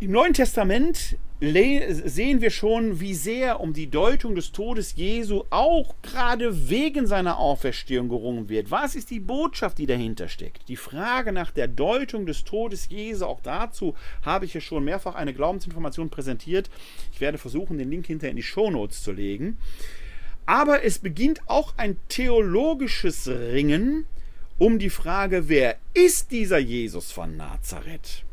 Im 0.00 0.12
Neuen 0.12 0.34
Testament 0.34 1.16
sehen 1.40 2.40
wir 2.40 2.50
schon, 2.50 3.00
wie 3.00 3.12
sehr 3.12 3.60
um 3.60 3.72
die 3.72 3.90
Deutung 3.90 4.34
des 4.34 4.52
Todes 4.52 4.94
Jesu 4.96 5.44
auch 5.50 5.94
gerade 6.00 6.70
wegen 6.70 7.06
seiner 7.06 7.38
Auferstehung 7.38 8.08
gerungen 8.08 8.48
wird. 8.48 8.70
Was 8.70 8.94
ist 8.94 9.10
die 9.10 9.20
Botschaft, 9.20 9.78
die 9.78 9.86
dahinter 9.86 10.28
steckt? 10.28 10.68
Die 10.68 10.76
Frage 10.76 11.32
nach 11.32 11.50
der 11.50 11.68
Deutung 11.68 12.24
des 12.24 12.44
Todes 12.44 12.88
Jesu, 12.88 13.26
auch 13.26 13.40
dazu 13.40 13.94
habe 14.22 14.46
ich 14.46 14.54
ja 14.54 14.60
schon 14.60 14.84
mehrfach 14.84 15.16
eine 15.16 15.34
Glaubensinformation 15.34 16.08
präsentiert. 16.08 16.70
Ich 17.12 17.20
werde 17.20 17.36
versuchen, 17.36 17.76
den 17.78 17.90
Link 17.90 18.06
hinter 18.06 18.30
in 18.30 18.36
die 18.36 18.42
Shownotes 18.42 19.02
zu 19.02 19.12
legen. 19.12 19.58
Aber 20.46 20.84
es 20.84 20.98
beginnt 20.98 21.40
auch 21.46 21.74
ein 21.76 21.96
theologisches 22.08 23.28
Ringen 23.28 24.06
um 24.58 24.78
die 24.78 24.90
Frage, 24.90 25.48
wer 25.48 25.76
ist 25.94 26.30
dieser 26.30 26.58
Jesus 26.58 27.10
von 27.10 27.36
Nazareth? 27.36 28.24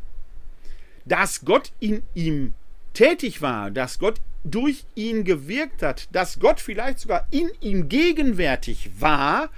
Dass 1.06 1.45
Gott 1.45 1.71
in 1.80 2.04
ihm 2.13 2.54
tätig 2.93 3.41
war, 3.41 3.71
dass 3.71 3.97
Gott 3.97 4.21
durch 4.43 4.86
ihn 4.95 5.24
gewirkt 5.24 5.82
hat, 5.84 6.10
dass 6.12 6.39
Gott 6.39 6.60
vielleicht 6.60 7.00
sogar 7.00 7.28
in 7.32 7.50
ihm 7.60 7.89
gegenwärtig 7.89 8.91
war, 9.00 9.50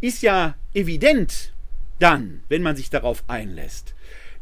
ist 0.00 0.22
ja 0.22 0.54
evident 0.74 1.52
dann, 1.98 2.42
wenn 2.48 2.62
man 2.62 2.76
sich 2.76 2.90
darauf 2.90 3.24
einlässt. 3.28 3.93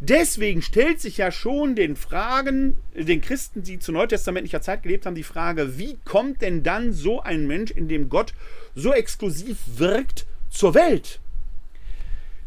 Deswegen 0.04 0.62
stellt 0.62 1.00
sich 1.00 1.18
ja 1.18 1.30
schon 1.30 1.76
den 1.76 1.94
Fragen, 1.94 2.76
den 2.92 3.20
Christen, 3.20 3.62
die 3.62 3.78
zu 3.78 3.92
neutestamentlicher 3.92 4.60
Zeit 4.60 4.82
gelebt 4.82 5.06
haben, 5.06 5.14
die 5.14 5.22
Frage, 5.22 5.78
wie 5.78 5.96
kommt 6.04 6.42
denn 6.42 6.64
dann 6.64 6.92
so 6.92 7.20
ein 7.20 7.46
Mensch, 7.46 7.70
in 7.70 7.86
dem 7.86 8.08
Gott 8.08 8.34
so 8.74 8.92
exklusiv 8.92 9.58
wirkt, 9.76 10.26
zur 10.50 10.74
Welt? 10.74 11.20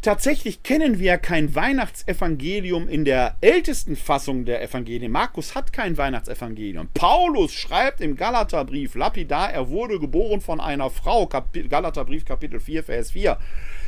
Tatsächlich 0.06 0.62
kennen 0.62 1.00
wir 1.00 1.18
kein 1.18 1.56
Weihnachtsevangelium 1.56 2.88
in 2.88 3.04
der 3.04 3.34
ältesten 3.40 3.96
Fassung 3.96 4.44
der 4.44 4.62
Evangelien. 4.62 5.10
Markus 5.10 5.56
hat 5.56 5.72
kein 5.72 5.98
Weihnachtsevangelium. 5.98 6.88
Paulus 6.94 7.52
schreibt 7.52 8.00
im 8.00 8.14
Galaterbrief 8.14 8.94
lapidar, 8.94 9.52
er 9.52 9.68
wurde 9.68 9.98
geboren 9.98 10.40
von 10.40 10.60
einer 10.60 10.90
Frau. 10.90 11.28
Galaterbrief 11.68 12.24
Kapitel 12.24 12.60
4, 12.60 12.84
Vers 12.84 13.10
4. 13.10 13.36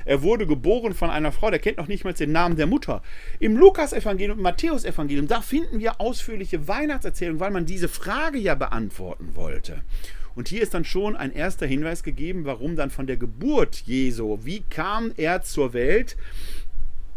Er 0.06 0.22
wurde 0.22 0.48
geboren 0.48 0.92
von 0.92 1.08
einer 1.08 1.30
Frau, 1.30 1.50
der 1.50 1.60
kennt 1.60 1.78
noch 1.78 1.86
nicht 1.86 2.02
mal 2.02 2.14
den 2.14 2.32
Namen 2.32 2.56
der 2.56 2.66
Mutter. 2.66 3.00
Im 3.38 3.56
Lukas-Evangelium 3.56 4.38
und 4.38 4.42
Matthäus-Evangelium, 4.42 5.28
da 5.28 5.40
finden 5.40 5.78
wir 5.78 6.00
ausführliche 6.00 6.66
Weihnachtserzählungen, 6.66 7.38
weil 7.38 7.52
man 7.52 7.64
diese 7.64 7.86
Frage 7.86 8.38
ja 8.38 8.56
beantworten 8.56 9.36
wollte. 9.36 9.84
Und 10.38 10.46
hier 10.46 10.62
ist 10.62 10.72
dann 10.72 10.84
schon 10.84 11.16
ein 11.16 11.32
erster 11.32 11.66
Hinweis 11.66 12.04
gegeben, 12.04 12.44
warum 12.44 12.76
dann 12.76 12.90
von 12.90 13.08
der 13.08 13.16
Geburt 13.16 13.82
Jesu, 13.86 14.38
wie 14.44 14.60
kam 14.60 15.10
er 15.16 15.42
zur 15.42 15.72
Welt, 15.72 16.16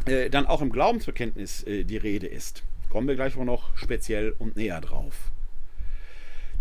äh, 0.07 0.31
dann 0.31 0.47
auch 0.47 0.59
im 0.59 0.71
Glaubensbekenntnis 0.71 1.61
äh, 1.67 1.83
die 1.83 1.97
Rede 1.97 2.25
ist. 2.25 2.63
Kommen 2.89 3.07
wir 3.07 3.13
gleich 3.13 3.35
noch 3.35 3.77
speziell 3.77 4.33
und 4.39 4.55
näher 4.55 4.81
drauf. 4.81 5.13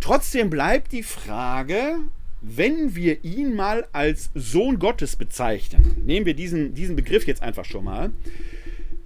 Trotzdem 0.01 0.51
bleibt 0.51 0.92
die 0.92 1.03
Frage, 1.03 1.94
wenn 2.42 2.94
wir 2.94 3.25
ihn 3.25 3.55
mal 3.57 3.87
als 3.92 4.29
Sohn 4.35 4.79
Gottes 4.79 5.16
bezeichnen, 5.16 5.96
nehmen 6.05 6.27
wir 6.27 6.35
diesen, 6.35 6.75
diesen 6.75 6.94
Begriff 6.94 7.27
jetzt 7.27 7.40
einfach 7.40 7.64
schon 7.64 7.85
mal, 7.87 8.11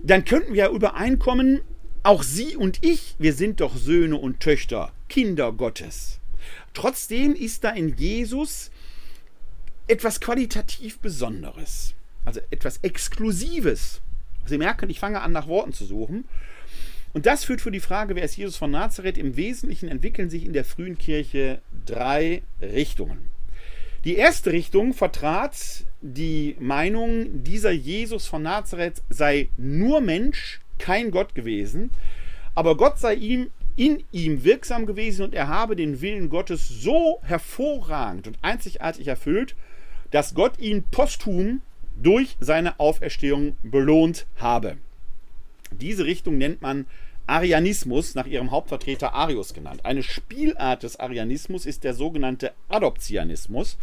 dann 0.00 0.24
könnten 0.24 0.54
wir 0.54 0.70
übereinkommen, 0.70 1.60
auch 2.02 2.24
Sie 2.24 2.56
und 2.56 2.84
ich, 2.84 3.14
wir 3.20 3.32
sind 3.32 3.60
doch 3.60 3.76
Söhne 3.76 4.16
und 4.16 4.40
Töchter, 4.40 4.90
Kinder 5.08 5.52
Gottes. 5.52 6.18
Trotzdem 6.74 7.34
ist 7.34 7.64
da 7.64 7.70
in 7.70 7.96
Jesus 7.96 8.70
etwas 9.86 10.20
qualitativ 10.20 10.98
Besonderes, 10.98 11.94
also 12.24 12.40
etwas 12.50 12.78
Exklusives. 12.82 14.00
Sie 14.46 14.58
merken, 14.58 14.90
ich 14.90 15.00
fange 15.00 15.20
an, 15.20 15.32
nach 15.32 15.46
Worten 15.46 15.72
zu 15.72 15.84
suchen. 15.84 16.24
Und 17.12 17.26
das 17.26 17.44
führt 17.44 17.60
für 17.60 17.70
die 17.70 17.80
Frage, 17.80 18.16
wer 18.16 18.24
ist 18.24 18.36
Jesus 18.36 18.56
von 18.56 18.72
Nazareth? 18.72 19.18
Im 19.18 19.36
Wesentlichen 19.36 19.88
entwickeln 19.88 20.30
sich 20.30 20.44
in 20.44 20.52
der 20.52 20.64
frühen 20.64 20.98
Kirche 20.98 21.60
drei 21.86 22.42
Richtungen. 22.60 23.30
Die 24.04 24.16
erste 24.16 24.52
Richtung 24.52 24.92
vertrat 24.92 25.84
die 26.02 26.56
Meinung, 26.58 27.44
dieser 27.44 27.70
Jesus 27.70 28.26
von 28.26 28.42
Nazareth 28.42 29.00
sei 29.08 29.48
nur 29.56 30.00
Mensch, 30.00 30.60
kein 30.78 31.10
Gott 31.10 31.34
gewesen, 31.34 31.90
aber 32.54 32.76
Gott 32.76 32.98
sei 32.98 33.14
ihm 33.14 33.50
in 33.76 34.04
ihm 34.12 34.44
wirksam 34.44 34.86
gewesen 34.86 35.24
und 35.24 35.34
er 35.34 35.48
habe 35.48 35.76
den 35.76 36.00
Willen 36.00 36.28
Gottes 36.28 36.68
so 36.68 37.20
hervorragend 37.22 38.26
und 38.26 38.38
einzigartig 38.42 39.08
erfüllt, 39.08 39.56
dass 40.10 40.34
Gott 40.34 40.58
ihn 40.58 40.84
posthum 40.90 41.62
durch 41.96 42.36
seine 42.40 42.78
Auferstehung 42.78 43.56
belohnt 43.62 44.26
habe. 44.36 44.76
Diese 45.72 46.04
Richtung 46.04 46.38
nennt 46.38 46.62
man 46.62 46.86
Arianismus, 47.26 48.14
nach 48.14 48.26
ihrem 48.26 48.50
Hauptvertreter 48.50 49.14
Arius 49.14 49.54
genannt. 49.54 49.84
Eine 49.84 50.02
Spielart 50.02 50.82
des 50.82 51.00
Arianismus 51.00 51.64
ist 51.64 51.82
der 51.82 51.94
sogenannte 51.94 52.52
Adoptionismus. 52.68 53.78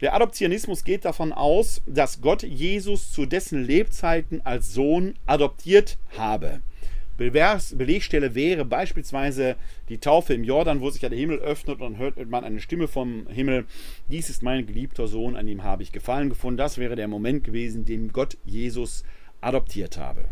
Der 0.00 0.14
Adoptionismus 0.14 0.82
geht 0.82 1.04
davon 1.04 1.32
aus, 1.32 1.82
dass 1.86 2.20
Gott 2.20 2.42
Jesus 2.42 3.12
zu 3.12 3.26
dessen 3.26 3.64
Lebzeiten 3.64 4.42
als 4.44 4.74
Sohn 4.74 5.14
adoptiert 5.24 5.98
habe. 6.18 6.60
Belegstelle 7.16 8.34
wäre 8.34 8.64
beispielsweise 8.64 9.56
die 9.88 9.98
Taufe 9.98 10.34
im 10.34 10.44
Jordan, 10.44 10.80
wo 10.80 10.90
sich 10.90 11.02
ja 11.02 11.08
der 11.08 11.18
Himmel 11.18 11.38
öffnet 11.38 11.80
und 11.80 11.92
dann 11.92 11.98
hört 11.98 12.28
man 12.28 12.44
eine 12.44 12.60
Stimme 12.60 12.88
vom 12.88 13.26
Himmel. 13.28 13.66
Dies 14.08 14.30
ist 14.30 14.42
mein 14.42 14.66
geliebter 14.66 15.06
Sohn, 15.06 15.36
an 15.36 15.48
ihm 15.48 15.62
habe 15.62 15.82
ich 15.82 15.92
Gefallen 15.92 16.28
gefunden. 16.28 16.58
Das 16.58 16.78
wäre 16.78 16.96
der 16.96 17.08
Moment 17.08 17.44
gewesen, 17.44 17.84
den 17.84 18.12
Gott 18.12 18.36
Jesus 18.44 19.04
adoptiert 19.40 19.98
habe. 19.98 20.24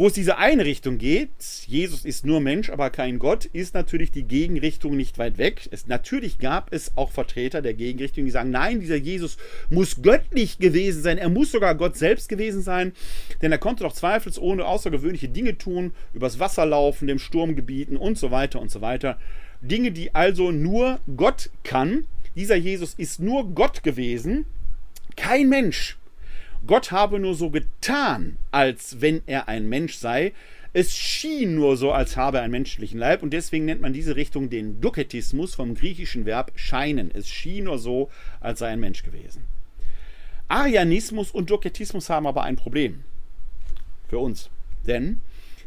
Wo 0.00 0.06
es 0.06 0.14
diese 0.14 0.38
eine 0.38 0.64
Richtung 0.64 0.96
geht, 0.96 1.28
Jesus 1.66 2.06
ist 2.06 2.24
nur 2.24 2.40
Mensch, 2.40 2.70
aber 2.70 2.88
kein 2.88 3.18
Gott, 3.18 3.44
ist 3.44 3.74
natürlich 3.74 4.10
die 4.10 4.22
Gegenrichtung 4.22 4.96
nicht 4.96 5.18
weit 5.18 5.36
weg. 5.36 5.68
Es, 5.72 5.88
natürlich 5.88 6.38
gab 6.38 6.72
es 6.72 6.96
auch 6.96 7.10
Vertreter 7.10 7.60
der 7.60 7.74
Gegenrichtung, 7.74 8.24
die 8.24 8.30
sagen, 8.30 8.50
nein, 8.50 8.80
dieser 8.80 8.96
Jesus 8.96 9.36
muss 9.68 10.00
göttlich 10.00 10.58
gewesen 10.58 11.02
sein, 11.02 11.18
er 11.18 11.28
muss 11.28 11.52
sogar 11.52 11.74
Gott 11.74 11.98
selbst 11.98 12.30
gewesen 12.30 12.62
sein, 12.62 12.94
denn 13.42 13.52
er 13.52 13.58
konnte 13.58 13.84
doch 13.84 13.92
zweifelsohne 13.92 14.64
außergewöhnliche 14.64 15.28
Dinge 15.28 15.58
tun, 15.58 15.92
übers 16.14 16.38
Wasser 16.38 16.64
laufen, 16.64 17.06
dem 17.06 17.18
Sturm 17.18 17.54
gebieten 17.54 17.98
und 17.98 18.16
so 18.16 18.30
weiter 18.30 18.58
und 18.58 18.70
so 18.70 18.80
weiter. 18.80 19.18
Dinge, 19.60 19.92
die 19.92 20.14
also 20.14 20.50
nur 20.50 21.00
Gott 21.14 21.50
kann. 21.62 22.06
Dieser 22.36 22.56
Jesus 22.56 22.94
ist 22.94 23.20
nur 23.20 23.50
Gott 23.54 23.82
gewesen, 23.82 24.46
kein 25.14 25.50
Mensch. 25.50 25.99
Gott 26.70 26.92
habe 26.92 27.18
nur 27.18 27.34
so 27.34 27.50
getan, 27.50 28.36
als 28.52 29.00
wenn 29.00 29.22
er 29.26 29.48
ein 29.48 29.68
Mensch 29.68 29.94
sei. 29.94 30.32
Es 30.72 30.96
schien 30.96 31.56
nur 31.56 31.76
so, 31.76 31.90
als 31.90 32.16
habe 32.16 32.36
er 32.36 32.44
einen 32.44 32.52
menschlichen 32.52 33.00
Leib 33.00 33.24
und 33.24 33.32
deswegen 33.32 33.64
nennt 33.64 33.80
man 33.80 33.92
diese 33.92 34.14
Richtung 34.14 34.50
den 34.50 34.80
Duketismus 34.80 35.56
vom 35.56 35.74
griechischen 35.74 36.26
Verb 36.26 36.52
scheinen. 36.54 37.10
Es 37.12 37.28
schien 37.28 37.64
nur 37.64 37.80
so, 37.80 38.08
als 38.38 38.60
sei 38.60 38.68
ein 38.68 38.78
Mensch 38.78 39.02
gewesen. 39.02 39.42
Arianismus 40.46 41.32
und 41.32 41.50
Duketismus 41.50 42.08
haben 42.08 42.28
aber 42.28 42.44
ein 42.44 42.54
Problem 42.54 43.02
für 44.06 44.20
uns. 44.20 44.48
Denn 44.86 45.20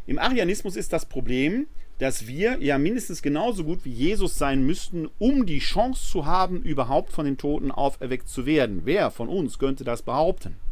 im 0.06 0.18
Arianismus 0.18 0.74
ist 0.74 0.94
das 0.94 1.04
Problem, 1.04 1.66
dass 1.98 2.26
wir 2.26 2.62
ja 2.62 2.78
mindestens 2.78 3.20
genauso 3.20 3.64
gut 3.64 3.84
wie 3.84 3.92
Jesus 3.92 4.38
sein 4.38 4.64
müssten, 4.64 5.10
um 5.18 5.44
die 5.44 5.58
Chance 5.58 6.10
zu 6.10 6.24
haben, 6.24 6.62
überhaupt 6.62 7.12
von 7.12 7.26
den 7.26 7.36
Toten 7.36 7.70
auferweckt 7.70 8.30
zu 8.30 8.46
werden. 8.46 8.86
Wer 8.86 9.10
von 9.10 9.28
uns 9.28 9.58
könnte 9.58 9.84
das 9.84 10.00
behaupten? 10.00 10.63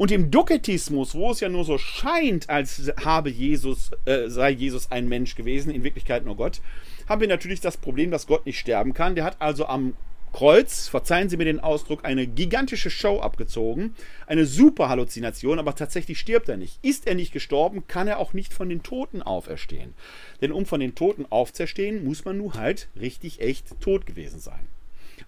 Und 0.00 0.10
im 0.10 0.30
Duketismus, 0.30 1.14
wo 1.14 1.30
es 1.30 1.40
ja 1.40 1.50
nur 1.50 1.66
so 1.66 1.76
scheint, 1.76 2.48
als 2.48 2.90
habe 3.04 3.28
Jesus, 3.28 3.90
äh, 4.06 4.30
sei 4.30 4.48
Jesus 4.48 4.90
ein 4.90 5.10
Mensch 5.10 5.34
gewesen, 5.34 5.70
in 5.70 5.84
Wirklichkeit 5.84 6.24
nur 6.24 6.36
Gott, 6.36 6.62
haben 7.06 7.20
wir 7.20 7.28
natürlich 7.28 7.60
das 7.60 7.76
Problem, 7.76 8.10
dass 8.10 8.26
Gott 8.26 8.46
nicht 8.46 8.58
sterben 8.58 8.94
kann. 8.94 9.14
Der 9.14 9.24
hat 9.24 9.36
also 9.42 9.66
am 9.66 9.92
Kreuz, 10.32 10.88
verzeihen 10.88 11.28
Sie 11.28 11.36
mir 11.36 11.44
den 11.44 11.60
Ausdruck, 11.60 12.06
eine 12.06 12.26
gigantische 12.26 12.88
Show 12.88 13.20
abgezogen, 13.20 13.94
eine 14.26 14.46
super 14.46 14.88
Halluzination, 14.88 15.58
aber 15.58 15.74
tatsächlich 15.74 16.18
stirbt 16.18 16.48
er 16.48 16.56
nicht. 16.56 16.78
Ist 16.80 17.06
er 17.06 17.14
nicht 17.14 17.34
gestorben, 17.34 17.86
kann 17.86 18.08
er 18.08 18.20
auch 18.20 18.32
nicht 18.32 18.54
von 18.54 18.70
den 18.70 18.82
Toten 18.82 19.20
auferstehen. 19.20 19.92
Denn 20.40 20.50
um 20.50 20.64
von 20.64 20.80
den 20.80 20.94
Toten 20.94 21.26
aufzuerstehen, 21.28 22.06
muss 22.06 22.24
man 22.24 22.38
nun 22.38 22.54
halt 22.54 22.88
richtig 22.98 23.42
echt 23.42 23.78
tot 23.82 24.06
gewesen 24.06 24.40
sein. 24.40 24.66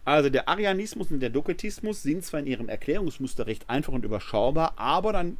Also 0.04 0.30
der 0.30 0.48
Arianismus 0.48 1.10
und 1.10 1.20
der 1.20 1.30
Doketismus 1.30 2.02
sind 2.02 2.24
zwar 2.24 2.40
in 2.40 2.46
ihrem 2.46 2.68
Erklärungsmuster 2.68 3.46
recht 3.46 3.68
einfach 3.70 3.92
und 3.92 4.04
überschaubar, 4.04 4.74
aber 4.76 5.12
dann 5.12 5.36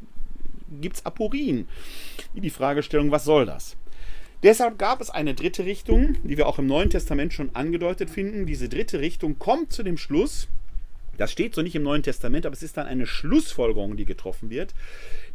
gibt 0.81 0.97
es 0.97 1.07
Aporien. 1.07 1.69
Die 2.35 2.51
Fragestellung, 2.51 3.11
was 3.11 3.25
soll 3.25 3.45
das? 3.45 3.77
Deshalb 4.43 4.79
gab 4.79 5.01
es 5.01 5.11
eine 5.11 5.35
dritte 5.35 5.65
Richtung, 5.65 6.17
die 6.25 6.37
wir 6.37 6.49
auch 6.49 6.59
im 6.59 6.67
Neuen 6.67 6.91
Testament 6.91 7.33
schon 7.33 7.55
angedeutet 7.55 8.11
finden. 8.11 8.47
Diese 8.47 8.69
dritte 8.69 9.01
Richtung 9.01 9.39
kommt 9.39 9.73
zu 9.73 9.83
dem 9.83 9.97
Schluss, 9.97 10.49
das 11.17 11.31
steht 11.31 11.55
so 11.55 11.63
nicht 11.63 11.77
im 11.77 11.83
Neuen 11.83 12.03
Testament, 12.03 12.47
aber 12.47 12.55
es 12.55 12.63
ist 12.63 12.77
dann 12.77 12.87
eine 12.87 13.07
Schlussfolgerung, 13.07 13.97
die 13.97 14.05
getroffen 14.05 14.51
wird. 14.51 14.75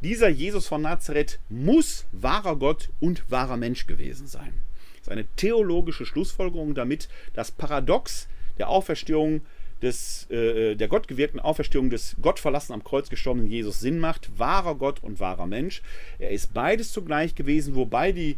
Dieser 0.02 0.28
Jesus 0.28 0.68
von 0.68 0.82
Nazareth 0.82 1.40
muss 1.50 2.06
wahrer 2.12 2.56
Gott 2.56 2.90
und 3.00 3.30
wahrer 3.30 3.58
Mensch 3.58 3.88
gewesen 3.88 4.28
sein. 4.28 4.54
Das 4.96 5.04
ist 5.04 5.12
eine 5.12 5.26
theologische 5.36 6.06
Schlussfolgerung, 6.06 6.74
damit 6.74 7.08
das 7.34 7.52
Paradox 7.52 8.28
der 8.58 8.70
Auferstehung 8.70 9.42
des, 9.82 10.30
äh, 10.30 10.76
der 10.76 10.88
gottgewirkten 10.88 11.40
Auferstehung 11.40 11.90
des 11.90 12.16
Gottverlassen 12.22 12.74
am 12.74 12.84
Kreuz 12.84 13.10
gestorbenen 13.10 13.50
Jesus 13.50 13.80
Sinn 13.80 14.00
macht. 14.00 14.30
Wahrer 14.38 14.76
Gott 14.76 15.04
und 15.04 15.20
wahrer 15.20 15.46
Mensch. 15.46 15.82
Er 16.20 16.32
ist 16.32 16.54
beides 16.54 16.92
zugleich 16.92 17.36
gewesen, 17.36 17.76
wobei 17.76 18.12
die 18.12 18.38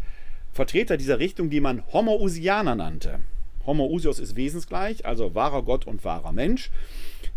Vertreter 0.52 0.98
dieser 0.98 1.20
Richtung, 1.20 1.50
die 1.50 1.62
man 1.62 1.84
Homoousianer 1.94 2.76
nannte, 2.76 3.20
Homoousios 3.66 4.20
ist 4.20 4.36
wesensgleich, 4.36 5.06
also 5.06 5.36
wahrer 5.36 5.62
Gott 5.64 5.86
und 5.86 6.04
wahrer 6.04 6.32
Mensch, 6.32 6.72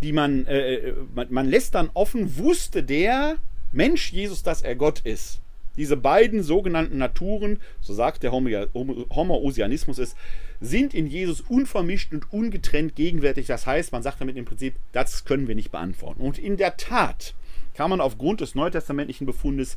die 0.03 0.13
man, 0.13 0.47
äh, 0.47 0.75
äh 0.75 0.95
man, 1.15 1.27
man 1.31 1.49
lässt 1.49 1.75
dann 1.75 1.91
offen, 1.95 2.39
wusste 2.39 2.83
der 2.83 3.37
Mensch 3.71 4.13
Jesus, 4.13 4.43
dass 4.43 4.63
er 4.63 4.75
Gott 4.75 5.01
ist. 5.01 5.41
Diese 5.77 5.97
beiden 5.97 6.43
sogenannten 6.43 6.99
Naturen, 6.99 7.59
so 7.81 7.95
sagt 7.95 8.23
der 8.23 8.33
Homoousianismus 8.33 9.99
ist, 9.99 10.17
sind 10.63 10.95
in 10.95 11.09
Jesus 11.09 11.41
unvermischt 11.41 12.13
und 12.13 12.33
ungetrennt 12.33 12.95
gegenwärtig. 12.95 13.47
Das 13.49 13.67
heißt, 13.67 13.93
man 13.93 14.03
sagt 14.03 14.21
damit 14.21 14.37
im 14.37 14.45
Prinzip, 14.45 14.75
das 14.93 15.25
können 15.25 15.49
wir 15.49 15.57
nicht 15.57 15.73
beantworten. 15.73 16.23
Und 16.23 16.39
in 16.39 16.57
der 16.57 16.77
Tat 16.77 17.35
kann 17.75 17.91
man 17.91 18.01
aufgrund 18.01 18.41
des 18.41 18.55
neutestamentlichen 18.55 19.27
Befundes 19.27 19.77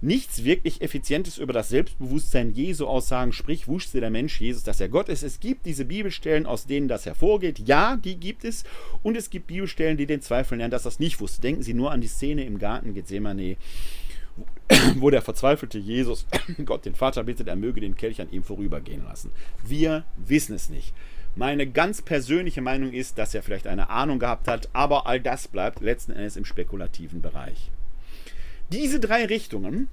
nichts 0.00 0.44
wirklich 0.44 0.80
Effizientes 0.80 1.38
über 1.38 1.52
das 1.52 1.70
Selbstbewusstsein 1.70 2.52
Jesu 2.52 2.86
aussagen, 2.86 3.32
sprich, 3.32 3.66
wusste 3.66 4.00
der 4.00 4.10
Mensch 4.10 4.40
Jesus, 4.40 4.62
dass 4.62 4.80
er 4.80 4.88
Gott 4.88 5.08
ist. 5.08 5.22
Es 5.22 5.40
gibt 5.40 5.66
diese 5.66 5.84
Bibelstellen, 5.84 6.46
aus 6.46 6.66
denen 6.66 6.88
das 6.88 7.06
hervorgeht. 7.06 7.58
Ja, 7.60 7.96
die 7.96 8.16
gibt 8.16 8.44
es. 8.44 8.64
Und 9.02 9.16
es 9.16 9.30
gibt 9.30 9.48
Bibelstellen, 9.48 9.96
die 9.96 10.06
den 10.06 10.20
Zweifel 10.20 10.58
lernen, 10.58 10.70
dass 10.70 10.84
das 10.84 11.00
nicht 11.00 11.20
wusste. 11.20 11.40
Denken 11.40 11.62
Sie 11.62 11.74
nur 11.74 11.90
an 11.90 12.00
die 12.00 12.06
Szene 12.06 12.44
im 12.44 12.58
Garten 12.58 12.94
Gethsemane, 12.94 13.56
wo 14.96 15.10
der 15.10 15.22
verzweifelte 15.22 15.78
Jesus 15.78 16.26
Gott 16.64 16.84
den 16.84 16.94
Vater 16.94 17.24
bittet, 17.24 17.48
er 17.48 17.56
möge 17.56 17.80
den 17.80 17.96
Kelch 17.96 18.20
an 18.20 18.30
ihm 18.30 18.42
vorübergehen 18.42 19.04
lassen. 19.04 19.32
Wir 19.64 20.04
wissen 20.16 20.54
es 20.54 20.68
nicht. 20.68 20.92
Meine 21.36 21.66
ganz 21.66 22.02
persönliche 22.02 22.60
Meinung 22.60 22.92
ist, 22.92 23.18
dass 23.18 23.34
er 23.34 23.42
vielleicht 23.42 23.66
eine 23.66 23.90
Ahnung 23.90 24.18
gehabt 24.18 24.48
hat, 24.48 24.68
aber 24.72 25.06
all 25.06 25.20
das 25.20 25.46
bleibt 25.48 25.80
letzten 25.80 26.12
Endes 26.12 26.36
im 26.36 26.44
spekulativen 26.44 27.22
Bereich. 27.22 27.70
Diese 28.70 28.98
drei 29.00 29.24
Richtungen 29.24 29.88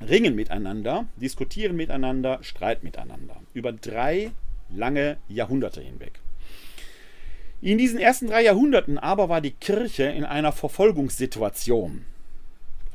ringen 0.00 0.34
miteinander, 0.34 1.06
diskutieren 1.16 1.76
miteinander, 1.76 2.38
streiten 2.42 2.84
miteinander. 2.84 3.36
Über 3.54 3.72
drei 3.72 4.30
lange 4.70 5.16
Jahrhunderte 5.28 5.80
hinweg. 5.80 6.20
In 7.60 7.78
diesen 7.78 7.98
ersten 7.98 8.28
drei 8.28 8.42
Jahrhunderten 8.42 8.98
aber 8.98 9.28
war 9.28 9.40
die 9.40 9.52
Kirche 9.52 10.04
in 10.04 10.24
einer 10.24 10.52
Verfolgungssituation. 10.52 12.04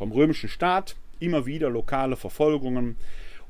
Vom 0.01 0.13
römischen 0.13 0.49
Staat 0.49 0.95
immer 1.19 1.45
wieder 1.45 1.69
lokale 1.69 2.15
Verfolgungen. 2.15 2.95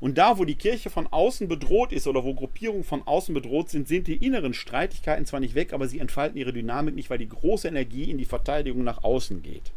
Und 0.00 0.18
da, 0.18 0.36
wo 0.36 0.44
die 0.44 0.56
Kirche 0.56 0.90
von 0.90 1.06
außen 1.06 1.48
bedroht 1.48 1.92
ist 1.92 2.06
oder 2.06 2.24
wo 2.24 2.34
Gruppierungen 2.34 2.84
von 2.84 3.00
außen 3.06 3.32
bedroht 3.32 3.70
sind, 3.70 3.88
sind 3.88 4.06
die 4.06 4.22
inneren 4.22 4.52
Streitigkeiten 4.52 5.24
zwar 5.24 5.40
nicht 5.40 5.54
weg, 5.54 5.72
aber 5.72 5.88
sie 5.88 5.98
entfalten 5.98 6.36
ihre 6.36 6.52
Dynamik 6.52 6.94
nicht, 6.94 7.08
weil 7.08 7.16
die 7.16 7.28
große 7.30 7.68
Energie 7.68 8.10
in 8.10 8.18
die 8.18 8.26
Verteidigung 8.26 8.84
nach 8.84 9.02
außen 9.02 9.42
geht. 9.42 9.72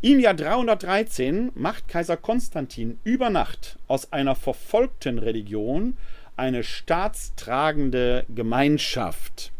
Im 0.00 0.20
Jahr 0.20 0.34
313 0.34 1.50
macht 1.56 1.88
Kaiser 1.88 2.16
Konstantin 2.16 3.00
über 3.02 3.28
Nacht 3.28 3.76
aus 3.88 4.12
einer 4.12 4.36
verfolgten 4.36 5.18
Religion 5.18 5.96
eine 6.36 6.62
staatstragende 6.62 8.26
Gemeinschaft. 8.32 9.50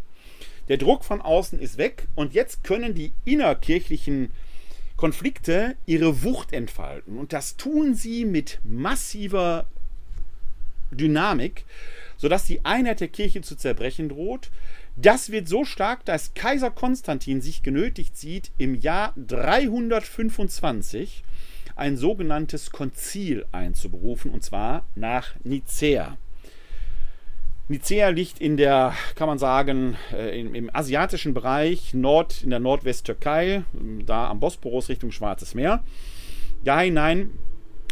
Der 0.68 0.76
Druck 0.76 1.04
von 1.04 1.22
außen 1.22 1.58
ist 1.58 1.76
weg 1.76 2.06
und 2.14 2.34
jetzt 2.34 2.62
können 2.62 2.94
die 2.94 3.10
innerkirchlichen 3.24 4.30
Konflikte 5.00 5.74
ihre 5.86 6.22
Wucht 6.24 6.52
entfalten. 6.52 7.16
Und 7.16 7.32
das 7.32 7.56
tun 7.56 7.94
sie 7.94 8.26
mit 8.26 8.60
massiver 8.64 9.64
Dynamik, 10.90 11.64
sodass 12.18 12.44
die 12.44 12.66
Einheit 12.66 13.00
der 13.00 13.08
Kirche 13.08 13.40
zu 13.40 13.56
zerbrechen 13.56 14.10
droht, 14.10 14.50
das 14.96 15.30
wird 15.30 15.48
so 15.48 15.64
stark, 15.64 16.04
dass 16.04 16.34
Kaiser 16.34 16.70
Konstantin 16.70 17.40
sich 17.40 17.62
genötigt 17.62 18.18
sieht, 18.18 18.50
im 18.58 18.74
Jahr 18.74 19.14
325 19.16 21.24
ein 21.76 21.96
sogenanntes 21.96 22.70
Konzil 22.70 23.46
einzuberufen, 23.52 24.30
und 24.30 24.44
zwar 24.44 24.84
nach 24.96 25.34
Nicäa. 25.44 26.18
Nicäa 27.70 28.08
liegt 28.08 28.40
in 28.40 28.56
der, 28.56 28.94
kann 29.14 29.28
man 29.28 29.38
sagen, 29.38 29.96
äh, 30.12 30.40
im, 30.40 30.56
im, 30.56 30.74
asiatischen 30.74 31.34
Bereich, 31.34 31.94
Nord, 31.94 32.42
in 32.42 32.50
der 32.50 32.58
Nordwesttürkei, 32.58 33.62
da 34.04 34.28
am 34.28 34.40
Bosporus 34.40 34.88
Richtung 34.88 35.12
Schwarzes 35.12 35.54
Meer. 35.54 35.84
Da 36.64 36.80
hinein 36.80 37.30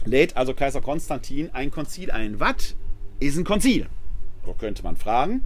lädt 0.05 0.37
also 0.37 0.53
Kaiser 0.53 0.81
Konstantin 0.81 1.51
ein 1.53 1.71
Konzil 1.71 2.11
ein. 2.11 2.41
Was 2.41 2.75
ist 3.21 3.39
ein 3.39 3.45
Konzil? 3.45 3.87
So 4.45 4.53
könnte 4.55 4.83
man 4.83 4.97
fragen. 4.97 5.45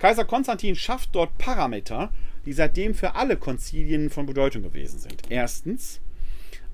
Kaiser 0.00 0.24
Konstantin 0.24 0.74
schafft 0.74 1.10
dort 1.12 1.38
Parameter, 1.38 2.10
die 2.46 2.52
seitdem 2.52 2.92
für 2.92 3.14
alle 3.14 3.36
Konzilien 3.36 4.10
von 4.10 4.26
Bedeutung 4.26 4.64
gewesen 4.64 4.98
sind. 4.98 5.22
Erstens, 5.28 6.00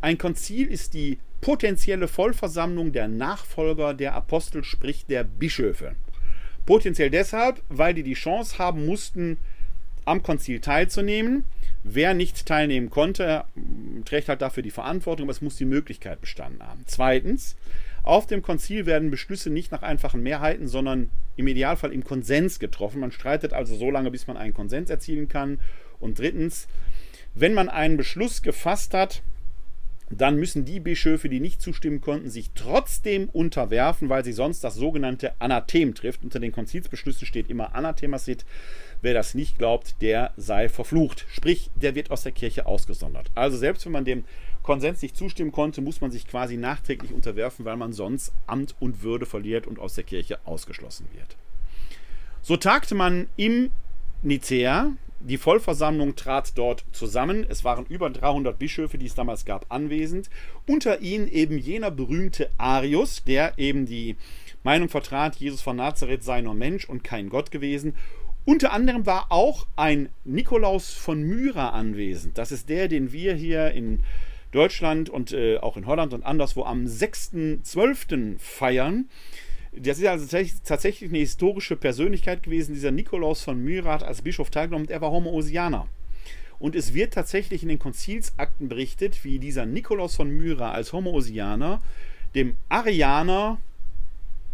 ein 0.00 0.16
Konzil 0.16 0.66
ist 0.66 0.94
die 0.94 1.18
potenzielle 1.42 2.08
Vollversammlung 2.08 2.92
der 2.92 3.08
Nachfolger 3.08 3.92
der 3.92 4.14
Apostel, 4.14 4.64
sprich 4.64 5.04
der 5.04 5.24
Bischöfe. 5.24 5.94
Potenziell 6.66 7.10
deshalb, 7.10 7.62
weil 7.68 7.94
die 7.94 8.02
die 8.02 8.14
Chance 8.14 8.58
haben 8.58 8.86
mussten, 8.86 9.38
am 10.04 10.22
Konzil 10.22 10.60
teilzunehmen. 10.60 11.44
Wer 11.82 12.14
nicht 12.14 12.46
teilnehmen 12.46 12.90
konnte, 12.90 13.44
trägt 14.04 14.28
halt 14.28 14.42
dafür 14.42 14.62
die 14.62 14.70
Verantwortung, 14.70 15.24
aber 15.24 15.32
es 15.32 15.40
muss 15.40 15.56
die 15.56 15.64
Möglichkeit 15.64 16.20
bestanden 16.20 16.62
haben. 16.62 16.82
Zweitens, 16.86 17.56
auf 18.02 18.26
dem 18.26 18.42
Konzil 18.42 18.86
werden 18.86 19.10
Beschlüsse 19.10 19.50
nicht 19.50 19.72
nach 19.72 19.82
einfachen 19.82 20.22
Mehrheiten, 20.22 20.68
sondern 20.68 21.10
im 21.36 21.46
Idealfall 21.46 21.92
im 21.92 22.04
Konsens 22.04 22.58
getroffen. 22.58 23.00
Man 23.00 23.12
streitet 23.12 23.52
also 23.52 23.76
so 23.76 23.90
lange, 23.90 24.10
bis 24.10 24.26
man 24.26 24.36
einen 24.36 24.54
Konsens 24.54 24.90
erzielen 24.90 25.28
kann. 25.28 25.58
Und 26.00 26.18
drittens, 26.18 26.66
wenn 27.34 27.54
man 27.54 27.68
einen 27.68 27.96
Beschluss 27.96 28.42
gefasst 28.42 28.94
hat, 28.94 29.22
dann 30.10 30.36
müssen 30.36 30.64
die 30.64 30.80
Bischöfe, 30.80 31.28
die 31.28 31.38
nicht 31.38 31.62
zustimmen 31.62 32.00
konnten, 32.00 32.30
sich 32.30 32.50
trotzdem 32.54 33.28
unterwerfen, 33.28 34.08
weil 34.08 34.24
sie 34.24 34.32
sonst 34.32 34.64
das 34.64 34.74
sogenannte 34.74 35.32
Anathem 35.40 35.94
trifft. 35.94 36.24
Unter 36.24 36.40
den 36.40 36.50
Konzilsbeschlüssen 36.50 37.26
steht 37.26 37.48
immer 37.48 37.76
Anathemasit. 37.76 38.44
Wer 39.02 39.14
das 39.14 39.34
nicht 39.34 39.56
glaubt, 39.56 40.02
der 40.02 40.32
sei 40.36 40.68
verflucht. 40.68 41.26
Sprich, 41.30 41.70
der 41.76 41.94
wird 41.94 42.10
aus 42.10 42.24
der 42.24 42.32
Kirche 42.32 42.66
ausgesondert. 42.66 43.30
Also 43.36 43.56
selbst 43.56 43.86
wenn 43.86 43.92
man 43.92 44.04
dem 44.04 44.24
Konsens 44.64 45.00
nicht 45.00 45.16
zustimmen 45.16 45.52
konnte, 45.52 45.80
muss 45.80 46.00
man 46.00 46.10
sich 46.10 46.26
quasi 46.26 46.56
nachträglich 46.56 47.12
unterwerfen, 47.12 47.64
weil 47.64 47.76
man 47.76 47.92
sonst 47.92 48.32
Amt 48.48 48.74
und 48.80 49.02
Würde 49.02 49.26
verliert 49.26 49.68
und 49.68 49.78
aus 49.78 49.94
der 49.94 50.04
Kirche 50.04 50.38
ausgeschlossen 50.44 51.06
wird. 51.14 51.36
So 52.42 52.56
tagte 52.56 52.96
man 52.96 53.28
im 53.36 53.70
Nicäa. 54.22 54.92
Die 55.20 55.36
Vollversammlung 55.36 56.16
trat 56.16 56.56
dort 56.56 56.84
zusammen. 56.92 57.44
Es 57.46 57.62
waren 57.62 57.84
über 57.86 58.08
300 58.08 58.58
Bischöfe, 58.58 58.96
die 58.96 59.04
es 59.04 59.14
damals 59.14 59.44
gab, 59.44 59.66
anwesend. 59.68 60.30
Unter 60.66 61.00
ihnen 61.00 61.28
eben 61.28 61.58
jener 61.58 61.90
berühmte 61.90 62.50
Arius, 62.56 63.22
der 63.24 63.58
eben 63.58 63.84
die 63.84 64.16
Meinung 64.62 64.88
vertrat, 64.88 65.36
Jesus 65.36 65.60
von 65.60 65.76
Nazareth 65.76 66.24
sei 66.24 66.40
nur 66.40 66.54
Mensch 66.54 66.88
und 66.88 67.04
kein 67.04 67.28
Gott 67.28 67.50
gewesen. 67.50 67.94
Unter 68.46 68.72
anderem 68.72 69.04
war 69.04 69.26
auch 69.28 69.66
ein 69.76 70.08
Nikolaus 70.24 70.90
von 70.90 71.22
Myra 71.22 71.68
anwesend. 71.70 72.38
Das 72.38 72.50
ist 72.50 72.70
der, 72.70 72.88
den 72.88 73.12
wir 73.12 73.34
hier 73.34 73.72
in 73.72 74.02
Deutschland 74.52 75.10
und 75.10 75.32
äh, 75.32 75.58
auch 75.58 75.76
in 75.76 75.86
Holland 75.86 76.14
und 76.14 76.24
anderswo 76.24 76.64
am 76.64 76.86
6.12. 76.86 78.38
feiern. 78.38 79.08
Das 79.72 79.98
ist 79.98 80.06
also 80.06 80.26
tatsächlich 80.64 81.10
eine 81.10 81.18
historische 81.18 81.76
Persönlichkeit 81.76 82.42
gewesen. 82.42 82.74
Dieser 82.74 82.90
Nikolaus 82.90 83.42
von 83.42 83.62
Myra 83.62 83.94
hat 83.94 84.02
als 84.02 84.22
Bischof 84.22 84.50
teilgenommen 84.50 84.86
und 84.86 84.90
er 84.90 85.00
war 85.00 85.10
Homoousianer. 85.12 85.88
Und 86.58 86.74
es 86.74 86.92
wird 86.92 87.14
tatsächlich 87.14 87.62
in 87.62 87.68
den 87.68 87.78
Konzilsakten 87.78 88.68
berichtet, 88.68 89.24
wie 89.24 89.38
dieser 89.38 89.66
Nikolaus 89.66 90.16
von 90.16 90.30
Myra 90.30 90.72
als 90.72 90.92
Homoousianer 90.92 91.80
dem 92.34 92.56
Arianer 92.68 93.58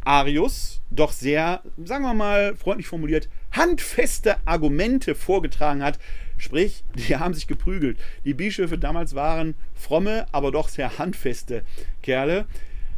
Arius 0.04 0.80
doch 0.90 1.10
sehr, 1.10 1.62
sagen 1.84 2.04
wir 2.04 2.14
mal 2.14 2.54
freundlich 2.54 2.86
formuliert, 2.86 3.28
handfeste 3.50 4.36
Argumente 4.46 5.16
vorgetragen 5.16 5.82
hat. 5.82 5.98
Sprich, 6.38 6.84
die 6.94 7.16
haben 7.16 7.34
sich 7.34 7.48
geprügelt. 7.48 7.98
Die 8.24 8.34
Bischöfe 8.34 8.78
damals 8.78 9.14
waren 9.14 9.56
fromme, 9.74 10.26
aber 10.30 10.52
doch 10.52 10.68
sehr 10.68 10.98
handfeste 10.98 11.64
Kerle. 12.02 12.46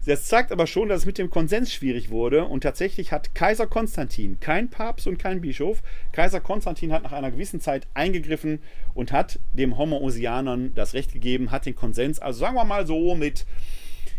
Das 0.07 0.25
zeigt 0.25 0.53
aber 0.53 0.67
schon, 0.67 0.89
dass 0.89 1.01
es 1.01 1.07
mit 1.07 1.19
dem 1.19 1.29
Konsens 1.29 1.73
schwierig 1.73 2.11
wurde 2.11 2.45
und 2.45 2.63
tatsächlich 2.63 3.13
hat 3.13 3.35
Kaiser 3.35 3.67
Konstantin, 3.67 4.41
kein 4.41 4.71
Papst 4.71 5.07
und 5.07 5.19
kein 5.19 5.41
Bischof, 5.41 5.83
Kaiser 6.13 6.41
Konstantin 6.41 6.93
hat 6.93 7.03
nach 7.03 7.13
einer 7.13 7.31
gewissen 7.31 7.61
Zeit 7.61 7.87
eingegriffen 7.95 8.61
und 8.95 9.13
hat 9.13 9.39
dem 9.53 9.77
Homoousianern 9.77 10.73
das 10.75 10.95
Recht 10.95 11.13
gegeben, 11.13 11.51
hat 11.51 11.67
den 11.67 11.75
Konsens, 11.75 12.21
also 12.21 12.41
sagen 12.41 12.57
wir 12.57 12.65
mal 12.65 12.87
so 12.87 13.15
mit 13.15 13.45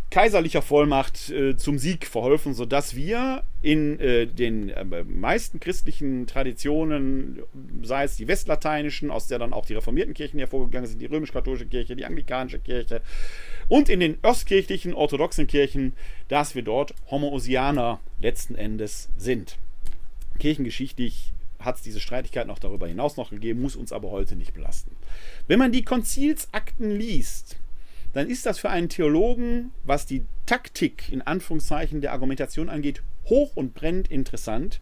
kaiserlicher 0.10 0.62
Vollmacht 0.62 1.30
äh, 1.30 1.56
zum 1.56 1.78
Sieg 1.78 2.08
verholfen, 2.08 2.54
sodass 2.54 2.96
wir 2.96 3.44
in 3.62 4.00
äh, 4.00 4.26
den 4.26 4.70
äh, 4.70 5.04
meisten 5.04 5.60
christlichen 5.60 6.26
Traditionen, 6.26 7.44
sei 7.84 8.06
es 8.06 8.16
die 8.16 8.28
westlateinischen, 8.28 9.12
aus 9.12 9.28
der 9.28 9.38
dann 9.38 9.54
auch 9.54 9.66
die 9.66 9.76
reformierten 9.76 10.16
Kirchen 10.16 10.40
hervorgegangen 10.40 10.90
sind, 10.90 11.00
die 11.00 11.06
römisch-katholische 11.06 11.68
Kirche, 11.68 11.96
die 11.96 12.06
anglikanische 12.06 12.60
Kirche 12.60 13.02
und 13.68 13.88
in 13.90 14.00
den 14.00 14.18
ostkirchlichen 14.24 14.96
orthodoxen 14.96 15.46
Kirchen, 15.46 15.94
dass 16.28 16.56
wir 16.56 16.64
dort 16.64 16.96
Homoousianer 17.12 18.00
letzten 18.20 18.56
Endes 18.56 19.10
sind. 19.18 19.58
Kirchengeschichtlich 20.40 21.34
hat 21.60 21.76
es 21.76 21.82
diese 21.82 22.00
Streitigkeit 22.00 22.48
noch 22.48 22.60
darüber 22.60 22.88
hinaus 22.88 23.18
noch 23.18 23.30
gegeben, 23.30 23.62
muss 23.62 23.76
uns 23.76 23.92
aber 23.92 24.10
heute 24.10 24.36
nicht 24.36 24.54
belasten. 24.54 24.96
Wenn 25.48 25.60
man 25.60 25.72
die 25.72 25.84
Konzilsakten 25.84 26.90
liest, 26.90 27.58
dann 28.14 28.30
ist 28.30 28.46
das 28.46 28.60
für 28.60 28.70
einen 28.70 28.90
Theologen, 28.90 29.72
was 29.84 30.06
die 30.06 30.24
Taktik 30.46 31.12
in 31.12 31.22
Anführungszeichen 31.22 32.02
der 32.02 32.12
Argumentation 32.12 32.70
angeht, 32.70 33.04
hoch 33.26 33.56
und 33.56 33.74
brennend 33.74 34.10
interessant. 34.10 34.82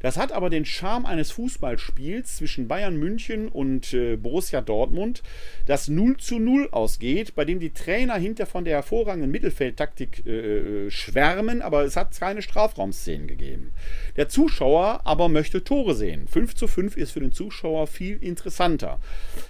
Das 0.00 0.16
hat 0.16 0.32
aber 0.32 0.50
den 0.50 0.64
Charme 0.64 1.06
eines 1.06 1.30
Fußballspiels 1.32 2.36
zwischen 2.36 2.68
Bayern 2.68 2.96
München 2.96 3.48
und 3.48 3.92
äh, 3.92 4.16
Borussia 4.16 4.60
Dortmund, 4.60 5.22
das 5.66 5.88
0 5.88 6.16
zu 6.18 6.38
0 6.38 6.68
ausgeht, 6.70 7.34
bei 7.34 7.44
dem 7.44 7.60
die 7.60 7.70
Trainer 7.70 8.16
hinter 8.16 8.46
von 8.46 8.64
der 8.64 8.74
hervorragenden 8.74 9.30
Mittelfeldtaktik 9.30 10.24
äh, 10.26 10.86
äh, 10.86 10.90
schwärmen, 10.90 11.62
aber 11.62 11.84
es 11.84 11.96
hat 11.96 12.18
keine 12.18 12.42
Strafraumszenen 12.42 13.26
gegeben. 13.26 13.72
Der 14.16 14.28
Zuschauer 14.28 15.00
aber 15.04 15.28
möchte 15.28 15.64
Tore 15.64 15.94
sehen. 15.94 16.28
5 16.28 16.54
zu 16.54 16.68
5 16.68 16.96
ist 16.96 17.12
für 17.12 17.20
den 17.20 17.32
Zuschauer 17.32 17.86
viel 17.86 18.22
interessanter. 18.22 18.98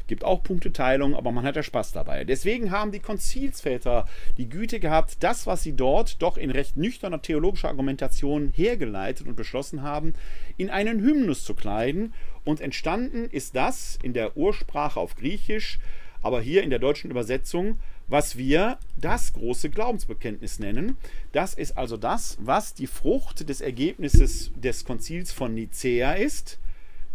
Gibt 0.06 0.24
auch 0.24 0.42
Punkteteilung, 0.42 1.14
aber 1.14 1.32
man 1.32 1.44
hat 1.44 1.56
ja 1.56 1.62
Spaß 1.62 1.92
dabei. 1.92 2.24
Deswegen 2.24 2.70
haben 2.70 2.92
die 2.92 3.00
Konzilsväter 3.00 4.06
die 4.36 4.48
Güte 4.48 4.80
gehabt, 4.80 5.16
das, 5.20 5.46
was 5.46 5.62
sie 5.62 5.74
dort 5.74 6.22
doch 6.22 6.36
in 6.36 6.50
recht 6.50 6.76
nüchterner 6.76 7.22
theologischer 7.22 7.68
Argumentation 7.68 8.52
hergeleitet 8.54 9.26
und 9.26 9.36
beschlossen 9.36 9.82
haben, 9.82 10.14
in 10.56 10.70
einen 10.70 11.00
Hymnus 11.00 11.44
zu 11.44 11.54
kleiden. 11.54 12.14
Und 12.44 12.60
entstanden 12.60 13.28
ist 13.30 13.56
das 13.56 13.98
in 14.02 14.12
der 14.12 14.36
Ursprache 14.36 15.00
auf 15.00 15.16
Griechisch, 15.16 15.78
aber 16.22 16.40
hier 16.40 16.62
in 16.62 16.70
der 16.70 16.78
deutschen 16.78 17.10
Übersetzung, 17.10 17.78
was 18.08 18.36
wir 18.36 18.78
das 18.96 19.32
große 19.32 19.70
Glaubensbekenntnis 19.70 20.58
nennen. 20.58 20.96
Das 21.32 21.54
ist 21.54 21.76
also 21.76 21.96
das, 21.96 22.38
was 22.40 22.74
die 22.74 22.86
Frucht 22.86 23.48
des 23.48 23.60
Ergebnisses 23.60 24.52
des 24.54 24.84
Konzils 24.84 25.32
von 25.32 25.54
Nicäa 25.54 26.14
ist. 26.14 26.58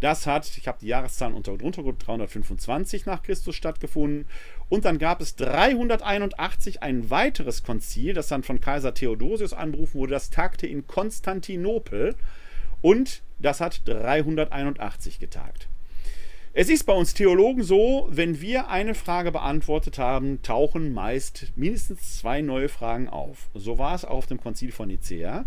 Das 0.02 0.26
hat, 0.26 0.58
ich 0.58 0.68
habe 0.68 0.80
die 0.82 0.88
Jahreszahlen 0.88 1.36
unter 1.36 1.54
Untergrund 1.54 2.06
325 2.06 3.06
nach 3.06 3.22
Christus 3.22 3.56
stattgefunden. 3.56 4.26
Und 4.68 4.84
dann 4.84 4.98
gab 4.98 5.22
es 5.22 5.36
381 5.36 6.82
ein 6.82 7.12
weiteres 7.12 7.62
Konzil, 7.62 8.14
das 8.14 8.28
dann 8.28 8.42
von 8.42 8.60
Kaiser 8.60 8.96
Theodosius 8.96 9.54
anberufen 9.54 10.00
wurde. 10.00 10.14
Das 10.14 10.32
tagte 10.32 10.66
in 10.66 10.88
Konstantinopel. 10.88 12.16
Und 12.82 13.22
das 13.42 13.62
hat 13.62 13.82
381 13.86 15.20
getagt. 15.20 15.68
Es 16.54 16.70
ist 16.70 16.84
bei 16.84 16.92
uns 16.94 17.14
Theologen 17.14 17.64
so, 17.64 18.10
wenn 18.12 18.42
wir 18.42 18.68
eine 18.68 18.94
Frage 18.94 19.32
beantwortet 19.32 19.98
haben, 19.98 20.42
tauchen 20.42 20.94
meist 20.94 21.54
mindestens 21.56 22.18
zwei 22.18 22.42
neue 22.42 22.68
Fragen 22.68 23.08
auf. 23.08 23.48
So 23.54 23.78
war 23.78 23.96
es 23.96 24.04
auf 24.04 24.26
dem 24.26 24.42
Konzil 24.42 24.74
von 24.74 24.90
Nicea, 24.90 25.46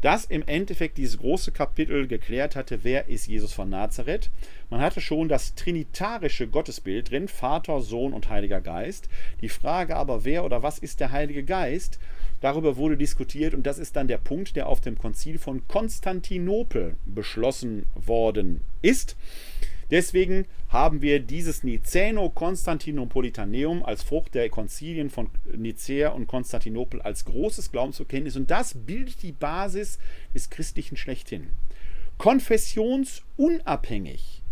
das 0.00 0.24
im 0.24 0.42
Endeffekt 0.44 0.98
dieses 0.98 1.18
große 1.18 1.52
Kapitel 1.52 2.08
geklärt 2.08 2.56
hatte, 2.56 2.80
wer 2.82 3.06
ist 3.06 3.28
Jesus 3.28 3.52
von 3.52 3.70
Nazareth. 3.70 4.30
Man 4.68 4.80
hatte 4.80 5.00
schon 5.00 5.28
das 5.28 5.54
trinitarische 5.54 6.48
Gottesbild 6.48 7.12
drin, 7.12 7.28
Vater, 7.28 7.80
Sohn 7.80 8.12
und 8.12 8.28
Heiliger 8.28 8.60
Geist. 8.60 9.08
Die 9.42 9.48
Frage 9.48 9.94
aber, 9.94 10.24
wer 10.24 10.44
oder 10.44 10.64
was 10.64 10.80
ist 10.80 10.98
der 10.98 11.12
Heilige 11.12 11.44
Geist, 11.44 12.00
Darüber 12.42 12.76
wurde 12.76 12.98
diskutiert 12.98 13.54
und 13.54 13.66
das 13.66 13.78
ist 13.78 13.96
dann 13.96 14.08
der 14.08 14.18
Punkt, 14.18 14.56
der 14.56 14.66
auf 14.66 14.80
dem 14.80 14.98
Konzil 14.98 15.38
von 15.38 15.66
Konstantinopel 15.68 16.96
beschlossen 17.06 17.86
worden 17.94 18.62
ist. 18.82 19.16
Deswegen 19.92 20.46
haben 20.68 21.02
wir 21.02 21.20
dieses 21.20 21.62
Nicäno-Konstantinopolitaneum 21.62 23.84
als 23.84 24.02
Frucht 24.02 24.34
der 24.34 24.48
Konzilien 24.48 25.08
von 25.08 25.30
Nicäa 25.54 26.08
und 26.08 26.26
Konstantinopel 26.26 27.00
als 27.00 27.24
großes 27.26 27.70
Glaubensbekenntnis 27.70 28.34
und 28.36 28.50
das 28.50 28.74
bildet 28.74 29.22
die 29.22 29.32
Basis 29.32 30.00
des 30.34 30.50
Christlichen 30.50 30.96
schlechthin. 30.96 31.50
Konfessionsunabhängig 32.18 34.42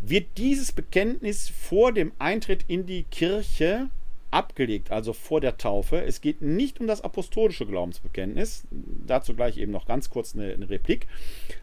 wird 0.00 0.26
dieses 0.38 0.72
Bekenntnis 0.72 1.48
vor 1.48 1.92
dem 1.92 2.10
Eintritt 2.18 2.64
in 2.66 2.86
die 2.86 3.04
Kirche 3.04 3.90
abgelegt, 4.32 4.90
also 4.90 5.12
vor 5.12 5.40
der 5.40 5.58
Taufe. 5.58 6.02
Es 6.02 6.20
geht 6.20 6.42
nicht 6.42 6.80
um 6.80 6.86
das 6.86 7.02
apostolische 7.02 7.66
Glaubensbekenntnis, 7.66 8.66
dazu 8.70 9.34
gleich 9.34 9.58
eben 9.58 9.72
noch 9.72 9.86
ganz 9.86 10.10
kurz 10.10 10.34
eine, 10.34 10.52
eine, 10.52 10.70
Replik, 10.70 11.06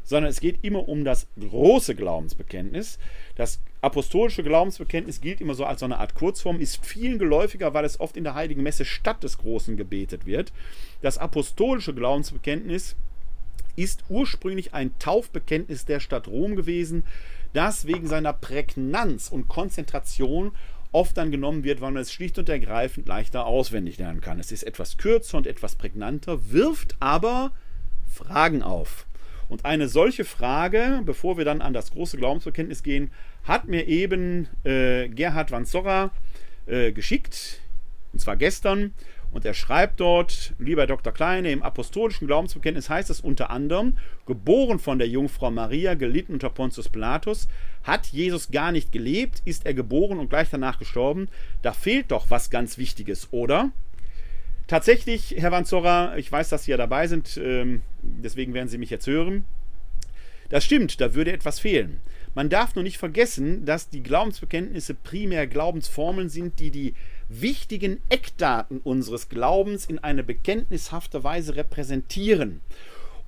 sondern 0.04 0.30
es 0.30 0.40
geht 0.40 0.64
immer 0.64 0.88
um 0.88 1.04
das 1.04 1.28
große 1.40 1.96
Glaubensbekenntnis. 1.96 3.00
Das 3.36 3.60
apostolische 3.82 4.44
Glaubensbekenntnis 4.44 5.20
gilt 5.20 5.42
immer 5.42 5.56
so 5.56 5.66
als 5.66 5.80
so 5.80 5.86
eine 5.86 5.98
Art 5.98 6.14
Kurzform, 6.16 6.60
ist 6.60 6.86
vielen 6.86 7.18
geläufiger, 7.18 7.74
weil 7.74 7.86
es 7.86 8.00
oft 8.00 8.18
in 8.18 8.24
der 8.24 8.36
Heiligen 8.36 8.64
Messe 8.64 8.86
statt 8.86 9.24
des 9.24 9.40
Großen 9.40 9.76
gebetet 9.76 10.26
wird. 10.26 10.54
Das 11.02 11.18
apostolische 11.18 11.94
Glaubensbekenntnis 11.94 12.96
ist 13.76 14.04
ursprünglich 14.10 14.74
ein 14.74 14.98
Taufbekenntnis 15.00 15.86
der 15.86 16.00
Stadt 16.00 16.28
Rom 16.28 16.56
gewesen, 16.56 17.04
das 17.54 17.88
wegen 17.88 18.08
seiner 18.08 18.34
Prägnanz 18.34 19.30
und 19.30 19.48
Konzentration 19.48 20.52
oft 20.92 21.18
dann 21.18 21.32
genommen 21.32 21.64
wird, 21.64 21.82
weil 21.82 21.92
man 21.92 22.02
es 22.02 22.12
schlicht 22.12 22.38
und 22.38 22.50
ergreifend 22.50 23.08
leichter 23.08 23.46
auswendig 23.46 23.98
lernen 23.98 24.22
kann. 24.22 24.40
Es 24.40 24.52
ist 24.52 24.64
etwas 24.64 24.98
kürzer 24.98 25.38
und 25.38 25.48
etwas 25.48 25.76
prägnanter, 25.76 26.52
wirft 26.52 26.96
aber 27.00 27.52
Fragen 28.08 28.64
auf. 28.64 29.06
Und 29.50 29.66
eine 29.66 29.88
solche 29.88 30.26
Frage, 30.26 31.02
bevor 31.06 31.38
wir 31.38 31.46
dann 31.46 31.62
an 31.62 31.74
das 31.74 31.92
große 31.92 32.18
Glaubensbekenntnis 32.18 32.84
gehen, 32.84 33.12
hat 33.44 33.68
mir 33.68 33.88
eben 33.88 34.48
äh, 34.64 35.10
Gerhard 35.10 35.52
van 35.52 35.66
Zorra 35.66 36.12
äh, 36.68 36.92
geschickt, 36.92 37.60
und 38.14 38.20
zwar 38.20 38.36
gestern. 38.36 38.94
Und 39.32 39.46
er 39.46 39.54
schreibt 39.54 40.00
dort, 40.00 40.54
lieber 40.58 40.88
Dr. 40.88 41.14
Kleine, 41.14 41.52
im 41.52 41.62
apostolischen 41.62 42.26
Glaubensbekenntnis 42.26 42.90
heißt 42.90 43.10
es 43.10 43.22
unter 43.22 43.52
anderem, 43.52 43.96
geboren 44.26 44.80
von 44.80 44.98
der 44.98 45.08
Jungfrau 45.08 45.52
Maria, 45.52 45.94
gelitten 45.94 46.34
unter 46.34 46.50
Pontius 46.50 46.90
Pilatus, 46.90 47.48
hat 47.84 48.08
Jesus 48.08 48.50
gar 48.50 48.72
nicht 48.72 48.92
gelebt, 48.92 49.42
ist 49.46 49.66
er 49.66 49.76
geboren 49.76 50.20
und 50.20 50.30
gleich 50.30 50.50
danach 50.50 50.80
gestorben. 50.80 51.28
Da 51.62 51.74
fehlt 51.74 52.12
doch 52.12 52.30
was 52.30 52.50
ganz 52.50 52.78
Wichtiges, 52.78 53.32
oder? 53.32 53.72
Tatsächlich, 54.68 55.36
Herr 55.38 55.52
Vanzora, 55.52 56.18
ich 56.18 56.32
weiß, 56.32 56.50
dass 56.50 56.64
Sie 56.64 56.72
ja 56.72 56.78
dabei 56.78 57.08
sind, 57.08 57.40
ähm, 57.44 57.82
deswegen 58.02 58.54
werden 58.54 58.68
Sie 58.68 58.78
mich 58.78 58.90
jetzt 58.90 59.08
hören. 59.08 59.46
Das 60.50 60.66
stimmt, 60.66 61.00
da 61.00 61.14
würde 61.14 61.32
etwas 61.32 61.60
fehlen. 61.60 62.02
Man 62.36 62.50
darf 62.50 62.76
nur 62.76 62.84
nicht 62.84 62.98
vergessen, 62.98 63.66
dass 63.66 63.90
die 63.90 64.04
Glaubensbekenntnisse 64.04 64.94
primär 64.94 65.48
Glaubensformeln 65.48 66.30
sind, 66.30 66.60
die 66.60 66.72
die 66.72 66.94
wichtigen 67.30 68.02
Eckdaten 68.10 68.80
unseres 68.84 69.30
Glaubens 69.30 69.86
in 69.86 70.00
eine 70.00 70.24
bekenntnishafte 70.24 71.24
Weise 71.24 71.56
repräsentieren. 71.56 72.62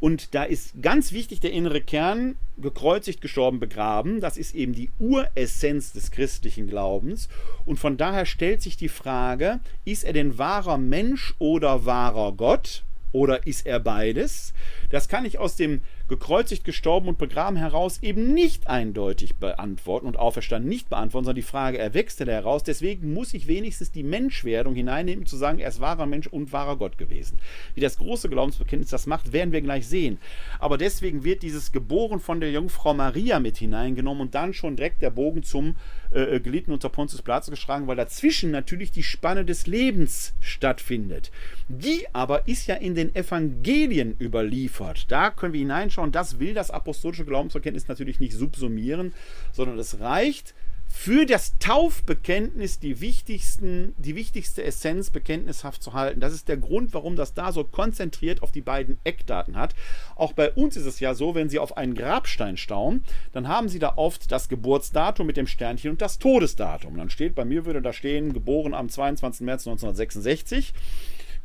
Und 0.02 0.34
da 0.34 0.43
ist 0.43 0.82
ganz 0.82 1.12
wichtig 1.12 1.41
der 1.41 1.52
innere 1.52 1.80
Kern, 1.80 2.36
gekreuzigt, 2.58 3.22
gestorben, 3.22 3.60
begraben. 3.60 4.20
Das 4.20 4.36
ist 4.36 4.56
eben 4.56 4.74
die 4.74 4.89
Uressenz 4.97 5.93
des 5.93 6.10
christlichen 6.10 6.68
Glaubens. 6.68 7.30
Und 7.66 7.78
von 7.78 7.97
daher 7.97 8.26
stellt 8.26 8.64
sich 8.64 8.78
die 8.78 8.89
Frage, 8.89 9.60
ist 9.86 10.04
er 10.04 10.14
denn 10.14 10.39
wahrer 10.39 10.80
Mensch 10.80 11.36
oder 11.38 11.86
wahrer 11.86 12.32
Gott? 12.32 12.84
Oder 13.12 13.45
ist 13.45 13.68
er 13.68 13.80
beides? 13.80 14.54
Das 14.89 15.08
kann 15.08 15.26
ich 15.26 15.38
aus 15.38 15.56
dem 15.56 15.82
gekreuzigt, 16.12 16.66
gestorben 16.66 17.07
und 17.07 17.18
begraben 17.18 17.55
heraus 17.55 17.99
eben 18.03 18.34
nicht 18.34 18.68
eindeutig 18.68 19.38
beantworten 19.38 20.05
und 20.05 20.20
auferstanden 20.20 20.70
nicht 20.70 20.89
beantworten, 20.89 21.26
sondern 21.26 21.38
die 21.38 21.41
Frage 21.41 21.78
erwächste 21.78 22.26
da 22.26 22.34
heraus. 22.34 22.64
Deswegen 22.64 23.14
muss 23.14 23.34
ich 23.34 23.47
wenigstens 23.47 23.93
die 23.93 24.03
Menschwerdung 24.03 24.76
hineinnehmen, 24.76 25.26
zu 25.26 25.38
sagen, 25.38 25.59
er 25.59 25.70
ist 25.70 25.80
wahrer 25.80 26.05
Mensch 26.05 26.28
und 26.28 26.51
wahrer 26.51 26.76
Gott 26.76 26.97
gewesen. 26.97 27.39
Wie 27.76 27.82
das 27.82 27.97
große 27.97 28.28
Glaubensbekenntnis 28.28 28.89
das 28.89 29.07
macht, 29.07 29.32
werden 29.32 29.53
wir 29.53 29.62
gleich 29.62 29.88
sehen. 29.88 30.20
Aber 30.59 30.78
deswegen 30.78 31.24
wird 31.24 31.43
dieses 31.43 31.72
Geboren 31.72 32.20
von 32.20 32.41
der 32.41 32.51
Jungfrau 32.51 32.93
Maria 32.93 33.39
mit 33.39 33.57
hineingenommen 33.57 34.22
und 34.22 34.36
dann 34.36 34.53
schon 34.53 34.76
direkt 34.76 35.01
der 35.01 35.12
Bogen 35.12 35.43
zum 35.43 35.70
äh, 35.70 35.74
äh 36.12 36.39
gelitten 36.39 36.72
unter 36.72 36.89
Pontius 36.89 37.22
Pilatus 37.22 37.49
geschlagen, 37.49 37.88
weil 37.88 37.95
dazwischen 37.95 38.51
natürlich 38.51 38.91
die 38.91 39.03
Spanne 39.03 39.45
des 39.45 39.68
Lebens 39.68 40.34
stattfindet. 40.39 41.32
Die 41.68 42.05
aber 42.14 42.47
ist 42.47 42.68
ja 42.68 42.76
in 42.76 42.95
den 42.95 43.16
Evangelien 43.16 44.16
überliefert. 44.20 45.12
Da 45.12 45.30
können 45.32 45.53
wir 45.53 45.59
hineinschauen. 45.59 46.12
Das 46.12 46.39
will 46.39 46.53
das 46.53 46.72
apostolische 46.72 47.26
Glaubensbekenntnis 47.26 47.88
natürlich 47.88 48.20
nicht 48.20 48.34
subsumieren, 48.34 49.14
sondern 49.51 49.80
es 49.80 49.99
reicht 49.99 50.53
für 50.94 51.26
das 51.26 51.58
Taufbekenntnis 51.58 52.80
die, 52.80 53.02
wichtigsten, 53.02 53.96
die 53.98 54.16
wichtigste 54.16 54.64
Essenz 54.64 55.10
bekenntnishaft 55.10 55.82
zu 55.82 55.94
halten. 55.94 56.20
Das 56.20 56.34
ist 56.34 56.48
der 56.48 56.58
Grund, 56.58 56.94
warum 56.94 57.16
das 57.16 57.34
da 57.34 57.52
so 57.52 57.64
konzentriert 57.64 58.44
auf 58.44 58.52
die 58.52 58.62
beiden 58.62 59.00
Eckdaten 59.04 59.58
hat. 59.58 59.74
Auch 60.16 60.34
bei 60.34 60.52
uns 60.52 60.78
ist 60.78 60.86
es 60.86 61.00
ja 61.00 61.16
so, 61.16 61.34
wenn 61.34 61.50
Sie 61.50 61.60
auf 61.60 61.78
einen 61.78 61.96
Grabstein 61.96 62.58
staunen, 62.58 63.04
dann 63.32 63.48
haben 63.48 63.70
Sie 63.70 63.80
da 63.80 63.94
oft 63.96 64.32
das 64.32 64.50
Geburtsdatum 64.50 65.26
mit 65.26 65.38
dem 65.38 65.48
Sternchen 65.48 65.92
und 65.92 66.02
das 66.02 66.20
Todesdatum. 66.20 66.98
Dann 66.98 67.10
steht, 67.10 67.34
bei 67.34 67.46
mir 67.46 67.66
würde 67.66 67.82
da 67.82 67.94
stehen, 67.94 68.34
geboren 68.34 68.74
am 68.74 68.89
22. 68.89 69.42
März 69.42 69.66
1966 69.66 70.74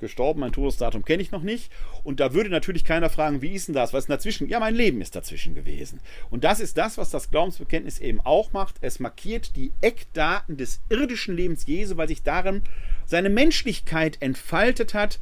gestorben, 0.01 0.41
mein 0.41 0.53
Todesdatum 0.53 1.05
kenne 1.05 1.23
ich 1.23 1.31
noch 1.31 1.43
nicht. 1.43 1.71
Und 2.05 2.21
da 2.21 2.33
würde 2.35 2.51
natürlich 2.51 2.85
keiner 2.85 3.11
fragen, 3.11 3.43
wie 3.43 3.53
ist 3.53 3.69
denn 3.69 3.75
das? 3.75 3.93
Was 3.93 4.05
ist 4.05 4.11
dazwischen? 4.11 4.49
Ja, 4.49 4.61
mein 4.61 4.75
Leben 4.75 5.01
ist 5.01 5.17
dazwischen 5.17 5.55
gewesen. 5.55 6.01
Und 6.31 6.45
das 6.45 6.61
ist 6.61 6.77
das, 6.79 6.99
was 6.99 7.11
das 7.11 7.31
Glaubensbekenntnis 7.31 7.99
eben 7.99 8.21
auch 8.21 8.53
macht. 8.53 8.77
Es 8.81 9.01
markiert 9.01 9.57
die 9.57 9.73
Eckdaten 9.81 10.57
des 10.57 10.81
irdischen 10.89 11.37
Lebens 11.37 11.67
Jesu, 11.67 11.97
weil 11.97 12.09
sich 12.09 12.23
darin 12.23 12.63
seine 13.05 13.31
Menschlichkeit 13.31 14.21
entfaltet 14.21 14.95
hat, 14.95 15.19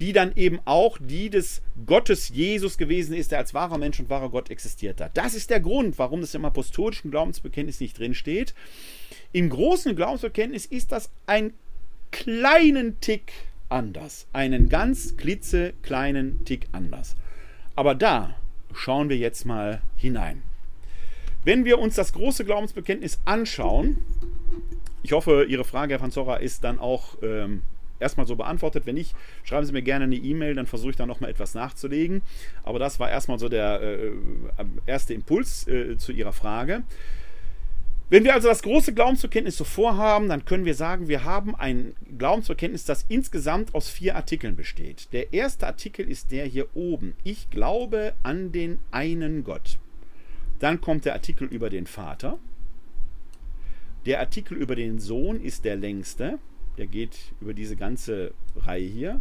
die 0.00 0.12
dann 0.12 0.32
eben 0.36 0.60
auch 0.64 0.98
die 1.00 1.28
des 1.28 1.62
Gottes 1.86 2.28
Jesus 2.28 2.78
gewesen 2.78 3.14
ist, 3.14 3.32
der 3.32 3.38
als 3.38 3.54
wahrer 3.54 3.78
Mensch 3.78 3.98
und 3.98 4.08
wahrer 4.08 4.30
Gott 4.30 4.50
existiert 4.50 5.00
hat. 5.00 5.16
Das 5.16 5.34
ist 5.34 5.50
der 5.50 5.60
Grund, 5.60 5.98
warum 5.98 6.20
das 6.20 6.34
im 6.34 6.44
apostolischen 6.44 7.10
Glaubensbekenntnis 7.10 7.80
nicht 7.80 7.98
drin 7.98 8.14
steht. 8.14 8.54
Im 9.32 9.50
großen 9.50 9.96
Glaubensbekenntnis 9.96 10.66
ist 10.66 10.92
das 10.92 11.10
ein 11.26 11.52
kleinen 12.10 13.00
Tick 13.00 13.32
anders. 13.68 14.26
Einen 14.32 14.68
ganz 14.68 15.16
klitzekleinen 15.16 16.44
Tick 16.44 16.68
anders. 16.72 17.16
Aber 17.76 17.94
da, 17.94 18.34
schauen 18.72 19.08
wir 19.08 19.16
jetzt 19.16 19.44
mal 19.44 19.80
hinein. 19.96 20.42
Wenn 21.44 21.64
wir 21.64 21.78
uns 21.78 21.94
das 21.94 22.12
große 22.12 22.44
Glaubensbekenntnis 22.44 23.20
anschauen, 23.24 23.98
ich 25.02 25.12
hoffe, 25.12 25.44
Ihre 25.44 25.64
Frage, 25.64 25.94
Herr 25.94 26.00
Van 26.00 26.10
Zorra, 26.10 26.36
ist 26.36 26.64
dann 26.64 26.78
auch 26.78 27.16
ähm, 27.22 27.62
erstmal 28.00 28.26
so 28.26 28.36
beantwortet. 28.36 28.86
Wenn 28.86 28.96
nicht, 28.96 29.14
schreiben 29.44 29.64
Sie 29.64 29.72
mir 29.72 29.82
gerne 29.82 30.04
eine 30.04 30.16
E-Mail, 30.16 30.54
dann 30.54 30.66
versuche 30.66 30.90
ich 30.90 30.96
da 30.96 31.06
nochmal 31.06 31.30
etwas 31.30 31.54
nachzulegen. 31.54 32.22
Aber 32.64 32.78
das 32.78 33.00
war 33.00 33.10
erstmal 33.10 33.38
so 33.38 33.48
der 33.48 33.80
äh, 33.80 34.10
erste 34.86 35.14
Impuls 35.14 35.66
äh, 35.68 35.96
zu 35.96 36.12
Ihrer 36.12 36.32
Frage. 36.32 36.82
Wenn 38.10 38.24
wir 38.24 38.32
also 38.32 38.48
das 38.48 38.62
große 38.62 38.94
Glaubensbekenntnis 38.94 39.58
so 39.58 39.64
vorhaben, 39.64 40.30
dann 40.30 40.46
können 40.46 40.64
wir 40.64 40.74
sagen, 40.74 41.08
wir 41.08 41.24
haben 41.24 41.54
ein 41.54 41.94
Glaubensbekenntnis, 42.16 42.86
das 42.86 43.04
insgesamt 43.08 43.74
aus 43.74 43.90
vier 43.90 44.16
Artikeln 44.16 44.56
besteht. 44.56 45.12
Der 45.12 45.34
erste 45.34 45.66
Artikel 45.66 46.08
ist 46.08 46.30
der 46.30 46.46
hier 46.46 46.74
oben. 46.74 47.12
Ich 47.22 47.50
glaube 47.50 48.14
an 48.22 48.50
den 48.50 48.78
einen 48.90 49.44
Gott. 49.44 49.78
Dann 50.58 50.80
kommt 50.80 51.04
der 51.04 51.12
Artikel 51.12 51.48
über 51.48 51.68
den 51.68 51.86
Vater. 51.86 52.38
Der 54.06 54.20
Artikel 54.20 54.56
über 54.56 54.74
den 54.74 54.98
Sohn 54.98 55.38
ist 55.42 55.66
der 55.66 55.76
längste. 55.76 56.38
Der 56.78 56.86
geht 56.86 57.18
über 57.42 57.52
diese 57.52 57.76
ganze 57.76 58.32
Reihe 58.56 58.86
hier. 58.86 59.20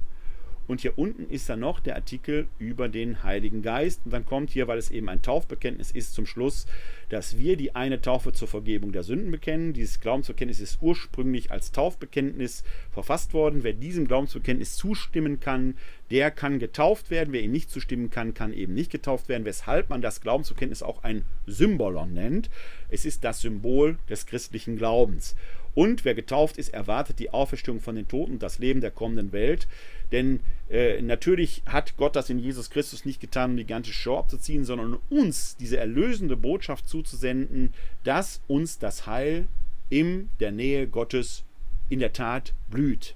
Und 0.68 0.82
hier 0.82 0.97
unten 0.97 1.30
ist 1.30 1.49
dann 1.49 1.61
noch 1.61 1.80
der 1.80 1.95
Artikel 1.95 2.47
über 2.59 2.89
den 2.89 3.24
Heiligen 3.24 3.61
Geist. 3.61 4.01
Und 4.03 4.11
dann 4.11 4.26
kommt 4.26 4.49
hier, 4.49 4.68
weil 4.68 4.78
es 4.78 4.91
eben 4.91 5.07
ein 5.07 5.22
Taufbekenntnis 5.22 5.91
ist, 5.91 6.13
zum 6.13 6.26
Schluss, 6.26 6.65
dass 7.09 7.38
wir 7.38 7.55
die 7.55 7.74
eine 7.74 8.01
Taufe 8.01 8.34
zur 8.34 8.49
Vergebung 8.49 8.91
der 8.91 9.03
Sünden 9.03 9.32
bekennen. 9.32 9.74
Dieses 9.74 10.01
Glaubensbekenntnis 10.01 10.59
ist 10.59 10.80
ursprünglich 10.82 11.51
als 11.51 11.72
Taufbekenntnis 11.72 12.63
verfasst 12.91 13.34
worden. 13.34 13.63
Wer 13.63 13.74
diesem 13.74 14.07
Glaubensbekenntnis 14.07 14.76
zustimmen 14.76 15.39
kann, 15.39 15.78
der 16.11 16.32
kann 16.32 16.59
getauft 16.59 17.09
werden. 17.09 17.34
Wer 17.34 17.43
ihm 17.43 17.51
nicht 17.51 17.72
zustimmen 17.72 18.09
kann, 18.09 18.34
kann 18.34 18.51
eben 18.51 18.74
nicht 18.74 18.91
getauft 18.91 19.30
werden. 19.30 19.45
Weshalb 19.45 19.89
man 19.89 20.01
das 20.01 20.20
Glaubensbekenntnis 20.20 20.84
auch 20.84 21.03
ein 21.03 21.24
Symbolon 21.45 22.13
nennt. 22.13 22.49
Es 22.89 23.05
ist 23.05 23.24
das 23.24 23.39
Symbol 23.41 23.97
des 24.09 24.26
christlichen 24.26 24.76
Glaubens. 24.76 25.36
Und 25.78 26.05
wer 26.05 26.15
getauft 26.15 26.57
ist, 26.57 26.74
erwartet 26.74 27.20
die 27.20 27.30
Auferstehung 27.30 27.82
von 27.82 27.95
den 27.95 28.07
Toten, 28.07 28.39
das 28.39 28.57
Leben 28.57 28.82
der 28.82 28.89
kommenden 28.89 29.32
Welt. 29.32 29.68
Denn 30.12 30.39
äh, 30.70 31.01
natürlich 31.01 31.64
hat 31.66 31.97
Gott 31.97 32.16
das 32.16 32.30
in 32.30 32.39
Jesus 32.39 32.70
Christus 32.70 33.05
nicht 33.05 33.20
getan, 33.20 33.51
um 33.51 33.58
die 33.58 33.66
ganze 33.66 33.91
Show 33.91 34.18
abzuziehen, 34.18 34.66
sondern 34.66 34.93
um 34.93 34.99
uns 35.10 35.55
diese 35.58 35.78
erlösende 35.78 36.38
Botschaft 36.38 36.88
zuzusenden, 36.88 37.74
dass 38.03 38.41
uns 38.47 38.80
das 38.80 39.05
Heil 39.05 39.47
in 39.89 40.30
der 40.39 40.51
Nähe 40.51 40.88
Gottes 40.88 41.43
in 41.89 41.99
der 41.99 42.14
Tat 42.14 42.53
blüht. 42.70 43.16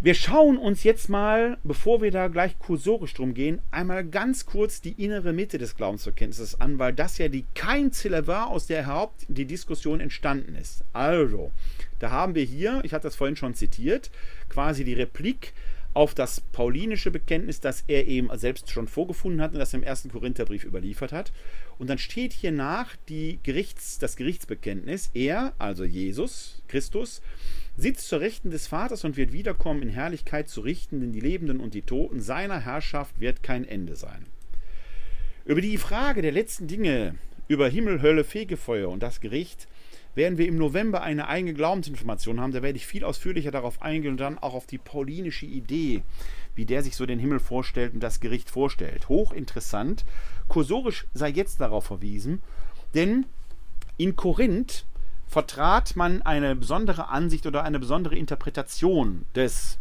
Wir 0.00 0.14
schauen 0.14 0.58
uns 0.58 0.84
jetzt 0.84 1.08
mal, 1.08 1.56
bevor 1.64 2.02
wir 2.02 2.10
da 2.10 2.28
gleich 2.28 2.58
kursorisch 2.58 3.14
drum 3.14 3.32
gehen, 3.32 3.62
einmal 3.70 4.04
ganz 4.04 4.44
kurz 4.44 4.82
die 4.82 5.02
innere 5.02 5.32
Mitte 5.32 5.56
des 5.56 5.76
Glaubensverkenntnisses 5.76 6.60
an, 6.60 6.78
weil 6.78 6.92
das 6.92 7.16
ja 7.16 7.28
die 7.28 7.46
Keimzelle 7.54 8.26
war, 8.26 8.48
aus 8.48 8.66
der 8.66 8.82
überhaupt 8.82 9.24
die 9.28 9.46
Diskussion 9.46 10.00
entstanden 10.00 10.56
ist. 10.56 10.84
Also, 10.92 11.52
da 12.04 12.10
haben 12.10 12.34
wir 12.34 12.44
hier, 12.44 12.82
ich 12.84 12.92
hatte 12.92 13.04
das 13.04 13.16
vorhin 13.16 13.34
schon 13.34 13.54
zitiert, 13.54 14.10
quasi 14.50 14.84
die 14.84 14.92
Replik 14.92 15.54
auf 15.94 16.12
das 16.12 16.42
paulinische 16.42 17.10
Bekenntnis, 17.10 17.60
das 17.60 17.82
er 17.86 18.06
eben 18.06 18.28
selbst 18.36 18.70
schon 18.70 18.88
vorgefunden 18.88 19.40
hat 19.40 19.54
und 19.54 19.58
das 19.58 19.72
er 19.72 19.78
im 19.78 19.84
ersten 19.84 20.10
Korintherbrief 20.10 20.64
überliefert 20.64 21.12
hat. 21.12 21.32
Und 21.78 21.88
dann 21.88 21.96
steht 21.96 22.34
hier 22.34 22.52
nach 22.52 22.94
die 23.08 23.38
Gerichts, 23.42 23.98
das 23.98 24.16
Gerichtsbekenntnis. 24.16 25.12
Er, 25.14 25.54
also 25.58 25.84
Jesus 25.84 26.62
Christus, 26.68 27.22
sitzt 27.74 28.06
zur 28.06 28.20
Rechten 28.20 28.50
des 28.50 28.66
Vaters 28.66 29.02
und 29.04 29.16
wird 29.16 29.32
wiederkommen 29.32 29.80
in 29.80 29.88
Herrlichkeit 29.88 30.50
zu 30.50 30.60
richten, 30.60 31.00
denn 31.00 31.12
die 31.12 31.20
Lebenden 31.20 31.58
und 31.58 31.72
die 31.72 31.82
Toten 31.82 32.20
seiner 32.20 32.60
Herrschaft 32.60 33.18
wird 33.18 33.42
kein 33.42 33.66
Ende 33.66 33.96
sein. 33.96 34.26
Über 35.46 35.62
die 35.62 35.78
Frage 35.78 36.20
der 36.20 36.32
letzten 36.32 36.66
Dinge, 36.66 37.14
über 37.48 37.66
Himmel, 37.66 38.02
Hölle, 38.02 38.24
Fegefeuer 38.24 38.90
und 38.90 39.02
das 39.02 39.22
Gericht, 39.22 39.68
werden 40.14 40.38
wir 40.38 40.46
im 40.46 40.56
November 40.56 41.02
eine 41.02 41.28
eigene 41.28 41.54
Glaubensinformation 41.54 42.40
haben. 42.40 42.52
Da 42.52 42.62
werde 42.62 42.76
ich 42.76 42.86
viel 42.86 43.04
ausführlicher 43.04 43.50
darauf 43.50 43.82
eingehen 43.82 44.12
und 44.12 44.20
dann 44.20 44.38
auch 44.38 44.54
auf 44.54 44.66
die 44.66 44.78
paulinische 44.78 45.46
Idee, 45.46 46.02
wie 46.54 46.66
der 46.66 46.82
sich 46.82 46.96
so 46.96 47.06
den 47.06 47.18
Himmel 47.18 47.40
vorstellt 47.40 47.94
und 47.94 48.00
das 48.00 48.20
Gericht 48.20 48.50
vorstellt. 48.50 49.08
Hochinteressant. 49.08 50.04
Kursorisch 50.48 51.06
sei 51.14 51.30
jetzt 51.30 51.60
darauf 51.60 51.86
verwiesen, 51.86 52.42
denn 52.94 53.26
in 53.96 54.16
Korinth 54.16 54.86
vertrat 55.26 55.96
man 55.96 56.22
eine 56.22 56.54
besondere 56.54 57.08
Ansicht 57.08 57.46
oder 57.46 57.64
eine 57.64 57.78
besondere 57.78 58.16
Interpretation 58.16 59.24
des 59.34 59.78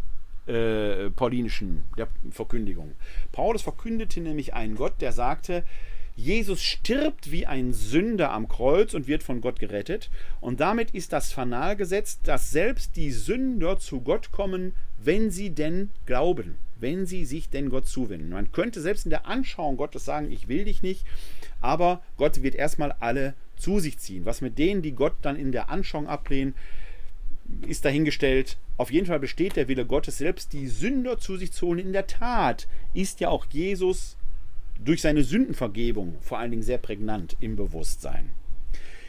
äh, 0.48 1.10
paulinischen, 1.12 1.84
der 1.98 2.08
Verkündigung. 2.32 2.96
Paulus 3.32 3.62
verkündete 3.62 4.20
nämlich 4.20 4.54
einen 4.54 4.76
Gott, 4.76 4.94
der 5.00 5.12
sagte, 5.12 5.64
Jesus 6.16 6.62
stirbt 6.62 7.32
wie 7.32 7.48
ein 7.48 7.74
Sünder 7.74 8.32
am 8.32 8.48
Kreuz 8.48 8.94
und 8.94 9.08
wird 9.08 9.24
von 9.24 9.42
Gott 9.42 9.60
gerettet. 9.60 10.12
Und 10.42 10.60
damit 10.60 10.92
ist 10.92 11.12
das 11.12 11.34
Fanal 11.34 11.76
gesetzt, 11.76 12.22
dass 12.26 12.52
selbst 12.52 12.96
die 12.96 13.12
Sünder 13.12 13.80
zu 13.80 14.02
Gott 14.02 14.32
kommen, 14.32 14.74
wenn 15.00 15.32
sie 15.32 15.50
denn 15.50 15.90
glauben, 16.06 16.56
wenn 16.80 17.08
sie 17.08 17.26
sich 17.26 17.50
denn 17.50 17.70
Gott 17.70 17.88
zuwenden. 17.88 18.30
Man 18.30 18.52
könnte 18.52 18.80
selbst 18.80 19.06
in 19.06 19.10
der 19.10 19.26
Anschauung 19.26 19.76
Gottes 19.76 20.06
sagen, 20.06 20.32
ich 20.32 20.48
will 20.48 20.66
dich 20.66 20.84
nicht, 20.84 21.04
aber 21.62 22.04
Gott 22.18 22.44
wird 22.44 22.56
erstmal 22.56 22.92
alle 23.00 23.34
zu 23.56 23.80
sich 23.80 23.98
ziehen. 23.98 24.26
Was 24.26 24.42
mit 24.42 24.60
denen, 24.60 24.82
die 24.82 24.92
Gott 24.92 25.16
dann 25.24 25.36
in 25.36 25.52
der 25.52 25.70
Anschauung 25.70 26.08
ablehnen, 26.08 26.54
ist 27.68 27.86
dahingestellt. 27.86 28.58
Auf 28.78 28.92
jeden 28.92 29.08
Fall 29.08 29.20
besteht 29.20 29.56
der 29.56 29.68
Wille 29.68 29.86
Gottes 29.86 30.20
selbst, 30.20 30.54
die 30.54 30.68
Sünder 30.68 31.18
zu 31.18 31.38
sich 31.38 31.52
zu 31.52 31.68
holen. 31.68 31.80
In 31.80 31.94
der 31.94 32.08
Tat 32.08 32.68
ist 32.94 33.20
ja 33.20 33.30
auch 33.30 33.46
Jesus 33.52 34.18
durch 34.80 35.02
seine 35.02 35.24
Sündenvergebung 35.24 36.16
vor 36.22 36.40
allen 36.40 36.52
Dingen 36.52 36.64
sehr 36.64 36.78
prägnant 36.78 37.38
im 37.40 37.56
Bewusstsein. 37.56 38.32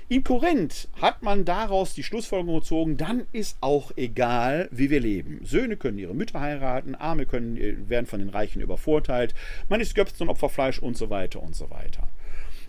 In 0.08 0.22
Korinth 0.22 0.88
hat 1.00 1.22
man 1.22 1.46
daraus 1.46 1.94
die 1.94 2.02
Schlussfolgerung 2.02 2.60
gezogen, 2.60 2.96
dann 2.98 3.26
ist 3.32 3.56
auch 3.62 3.90
egal, 3.96 4.68
wie 4.70 4.90
wir 4.90 5.00
leben. 5.00 5.40
Söhne 5.44 5.78
können 5.78 5.98
ihre 5.98 6.14
Mütter 6.14 6.40
heiraten, 6.40 6.94
Arme 6.94 7.24
können, 7.24 7.56
äh, 7.56 7.88
werden 7.88 8.04
von 8.04 8.20
den 8.20 8.28
Reichen 8.28 8.60
übervorteilt, 8.60 9.34
man 9.70 9.80
ist 9.80 9.94
Göpsen 9.94 10.24
und 10.24 10.28
Opferfleisch 10.28 10.78
und 10.78 10.98
so 10.98 11.08
weiter 11.08 11.42
und 11.42 11.56
so 11.56 11.70
weiter. 11.70 12.06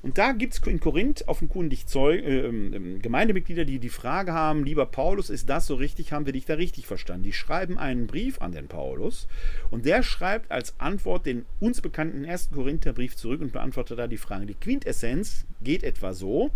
Und 0.06 0.20
da 0.20 0.34
gibt 0.34 0.54
es 0.54 0.60
in 0.60 0.80
Korinth 0.80 1.28
offenkundig 1.28 1.88
Zeug, 1.88 2.24
äh, 2.24 2.46
äh, 2.46 3.00
Gemeindemitglieder, 3.00 3.66
die 3.66 3.80
die 3.80 3.90
Frage 3.90 4.34
haben, 4.34 4.64
lieber 4.64 4.86
Paulus, 4.86 5.32
ist 5.32 5.50
das 5.50 5.66
so 5.66 5.74
richtig, 5.74 6.12
haben 6.12 6.28
wir 6.28 6.34
dich 6.34 6.46
da 6.46 6.54
richtig 6.54 6.86
verstanden? 6.86 7.24
Die 7.24 7.34
schreiben 7.34 7.80
einen 7.80 8.06
Brief 8.06 8.40
an 8.40 8.52
den 8.52 8.68
Paulus 8.68 9.28
und 9.72 9.88
der 9.88 10.04
schreibt 10.04 10.52
als 10.52 10.80
Antwort 10.80 11.26
den 11.26 11.48
uns 11.60 11.82
bekannten 11.82 12.24
ersten 12.24 12.54
Korintherbrief 12.54 13.16
zurück 13.16 13.42
und 13.42 13.52
beantwortet 13.52 13.98
da 13.98 14.06
die 14.06 14.18
Frage. 14.18 14.46
Die 14.46 14.54
Quintessenz 14.54 15.44
geht 15.62 15.84
etwa 15.84 16.14
so, 16.14 16.52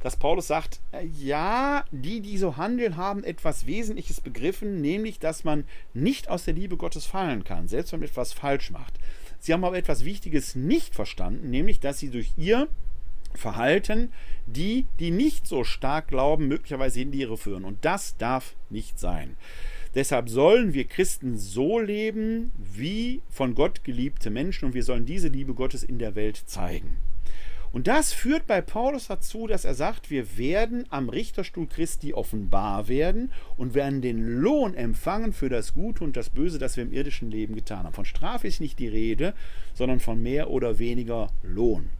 dass 0.00 0.16
Paulus 0.16 0.46
sagt, 0.46 0.80
äh, 0.92 1.04
ja, 1.04 1.84
die, 1.90 2.22
die 2.22 2.38
so 2.38 2.56
handeln, 2.56 2.96
haben 2.96 3.24
etwas 3.24 3.66
Wesentliches 3.66 4.22
begriffen, 4.22 4.80
nämlich, 4.80 5.18
dass 5.18 5.44
man 5.44 5.64
nicht 5.92 6.30
aus 6.30 6.46
der 6.46 6.54
Liebe 6.54 6.78
Gottes 6.78 7.04
fallen 7.04 7.44
kann, 7.44 7.68
selbst 7.68 7.92
wenn 7.92 8.00
man 8.00 8.08
etwas 8.08 8.32
falsch 8.32 8.70
macht. 8.70 8.94
Sie 9.44 9.52
haben 9.52 9.64
aber 9.64 9.76
etwas 9.76 10.06
Wichtiges 10.06 10.54
nicht 10.54 10.94
verstanden, 10.94 11.50
nämlich 11.50 11.78
dass 11.78 11.98
sie 11.98 12.08
durch 12.08 12.32
ihr 12.38 12.66
Verhalten 13.34 14.10
die, 14.46 14.86
die 14.98 15.10
nicht 15.10 15.46
so 15.46 15.64
stark 15.64 16.08
glauben, 16.08 16.48
möglicherweise 16.48 17.02
in 17.02 17.12
die 17.12 17.20
Irre 17.20 17.36
führen. 17.36 17.66
Und 17.66 17.84
das 17.84 18.16
darf 18.16 18.54
nicht 18.70 18.98
sein. 18.98 19.36
Deshalb 19.94 20.30
sollen 20.30 20.72
wir 20.72 20.84
Christen 20.84 21.36
so 21.36 21.78
leben 21.78 22.52
wie 22.56 23.20
von 23.28 23.54
Gott 23.54 23.84
geliebte 23.84 24.30
Menschen 24.30 24.64
und 24.64 24.74
wir 24.74 24.82
sollen 24.82 25.04
diese 25.04 25.28
Liebe 25.28 25.52
Gottes 25.52 25.82
in 25.82 25.98
der 25.98 26.14
Welt 26.14 26.44
zeigen. 26.46 26.96
Und 27.74 27.88
das 27.88 28.12
führt 28.12 28.46
bei 28.46 28.60
Paulus 28.60 29.08
dazu, 29.08 29.48
dass 29.48 29.64
er 29.64 29.74
sagt, 29.74 30.08
wir 30.08 30.38
werden 30.38 30.84
am 30.90 31.08
Richterstuhl 31.08 31.66
Christi 31.66 32.14
offenbar 32.14 32.86
werden 32.86 33.32
und 33.56 33.74
werden 33.74 34.00
den 34.00 34.40
Lohn 34.40 34.74
empfangen 34.74 35.32
für 35.32 35.48
das 35.48 35.74
Gute 35.74 36.04
und 36.04 36.16
das 36.16 36.30
Böse, 36.30 36.60
das 36.60 36.76
wir 36.76 36.84
im 36.84 36.92
irdischen 36.92 37.32
Leben 37.32 37.56
getan 37.56 37.82
haben. 37.82 37.92
Von 37.92 38.04
Strafe 38.04 38.46
ist 38.46 38.60
nicht 38.60 38.78
die 38.78 38.86
Rede, 38.86 39.34
sondern 39.74 39.98
von 39.98 40.22
mehr 40.22 40.50
oder 40.50 40.78
weniger 40.78 41.32
Lohn. 41.42 41.90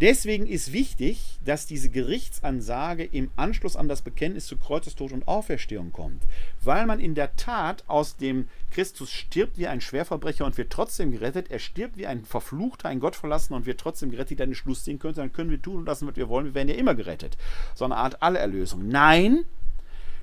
Deswegen 0.00 0.46
ist 0.46 0.72
wichtig, 0.72 1.38
dass 1.44 1.66
diese 1.66 1.88
Gerichtsansage 1.88 3.04
im 3.04 3.30
Anschluss 3.36 3.76
an 3.76 3.88
das 3.88 4.02
Bekenntnis 4.02 4.46
zu 4.46 4.56
Kreuzestod 4.56 5.12
und 5.12 5.28
Auferstehung 5.28 5.92
kommt, 5.92 6.22
weil 6.62 6.84
man 6.86 6.98
in 6.98 7.14
der 7.14 7.36
Tat 7.36 7.84
aus 7.86 8.16
dem 8.16 8.48
Christus 8.72 9.10
stirbt 9.10 9.56
wie 9.56 9.68
ein 9.68 9.80
Schwerverbrecher 9.80 10.44
und 10.44 10.58
wird 10.58 10.72
trotzdem 10.72 11.12
gerettet, 11.12 11.50
er 11.50 11.60
stirbt 11.60 11.96
wie 11.96 12.08
ein 12.08 12.24
Verfluchter, 12.24 12.88
ein 12.88 12.98
Gottverlassener 12.98 13.58
und 13.58 13.66
wird 13.66 13.78
trotzdem 13.80 14.10
gerettet, 14.10 14.40
einen 14.40 14.56
Schluss 14.56 14.82
ziehen 14.82 14.98
könnte, 14.98 15.20
dann 15.20 15.32
können 15.32 15.50
wir 15.50 15.62
tun 15.62 15.76
und 15.76 15.86
lassen, 15.86 16.08
was 16.08 16.16
wir 16.16 16.28
wollen, 16.28 16.46
wir 16.46 16.54
werden 16.54 16.68
ja 16.68 16.74
immer 16.74 16.96
gerettet. 16.96 17.36
So 17.74 17.84
eine 17.84 17.96
Art 17.96 18.20
Allerlösung. 18.20 18.88
Nein, 18.88 19.44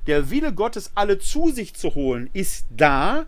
der 0.07 0.29
Wille 0.29 0.53
Gottes, 0.53 0.91
alle 0.95 1.19
zu 1.19 1.49
sich 1.49 1.75
zu 1.75 1.95
holen, 1.95 2.29
ist 2.33 2.65
da, 2.75 3.25